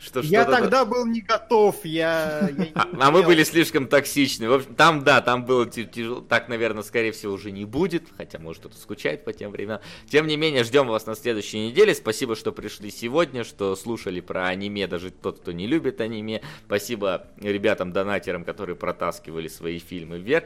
что 0.00 0.20
Я 0.20 0.42
что-то... 0.42 0.58
тогда 0.58 0.84
был 0.84 1.04
не 1.06 1.20
готов, 1.20 1.84
я... 1.84 2.48
А, 2.74 2.88
а 2.98 3.10
мы 3.10 3.22
были 3.22 3.42
слишком 3.42 3.88
токсичны. 3.88 4.48
В 4.48 4.54
общем, 4.54 4.74
там, 4.74 5.02
да, 5.02 5.20
там 5.20 5.44
было 5.44 5.68
тяжело. 5.68 6.20
Так, 6.20 6.48
наверное, 6.48 6.82
скорее 6.82 7.12
всего, 7.12 7.32
уже 7.32 7.50
не 7.50 7.64
будет. 7.64 8.04
Хотя, 8.16 8.38
может, 8.38 8.60
кто-то 8.60 8.78
скучает 8.78 9.24
по 9.24 9.32
тем 9.32 9.50
временам. 9.50 9.80
Тем 10.08 10.26
не 10.26 10.36
менее, 10.36 10.62
ждем 10.64 10.86
вас 10.86 11.06
на 11.06 11.16
следующей 11.16 11.68
неделе. 11.68 11.94
Спасибо, 11.94 12.36
что 12.36 12.52
пришли 12.52 12.90
сегодня, 12.90 13.44
что 13.44 13.74
слушали 13.74 14.20
про 14.20 14.46
аниме, 14.46 14.86
даже 14.86 15.10
тот, 15.10 15.40
кто 15.40 15.52
не 15.52 15.66
любит 15.66 16.00
аниме. 16.00 16.42
Спасибо 16.66 17.26
ребятам-донатерам, 17.40 18.44
которые 18.44 18.76
протаскивали 18.76 19.48
свои 19.48 19.78
фильмы 19.80 20.18
вверх. 20.18 20.44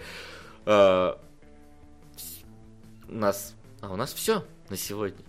Э, 0.65 1.15
У 3.09 3.15
нас... 3.15 3.55
А 3.87 3.93
у 3.93 3.95
нас 3.97 4.13
все 4.13 4.45
на 4.69 4.77
сегодня. 4.77 5.25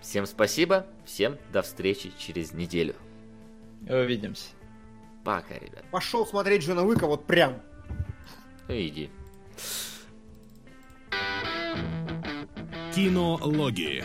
Всем 0.00 0.24
спасибо, 0.24 0.86
всем 1.04 1.36
до 1.52 1.62
встречи 1.62 2.12
через 2.16 2.52
неделю. 2.52 2.94
Увидимся. 3.88 4.50
Пока, 5.24 5.54
ребят. 5.54 5.82
Пошел 5.90 6.24
смотреть 6.24 6.62
Джона 6.62 6.84
Уика 6.84 7.08
вот 7.08 7.26
прям. 7.26 7.60
Ну 8.68 8.74
иди. 8.74 9.10
Кинологии. 12.94 14.04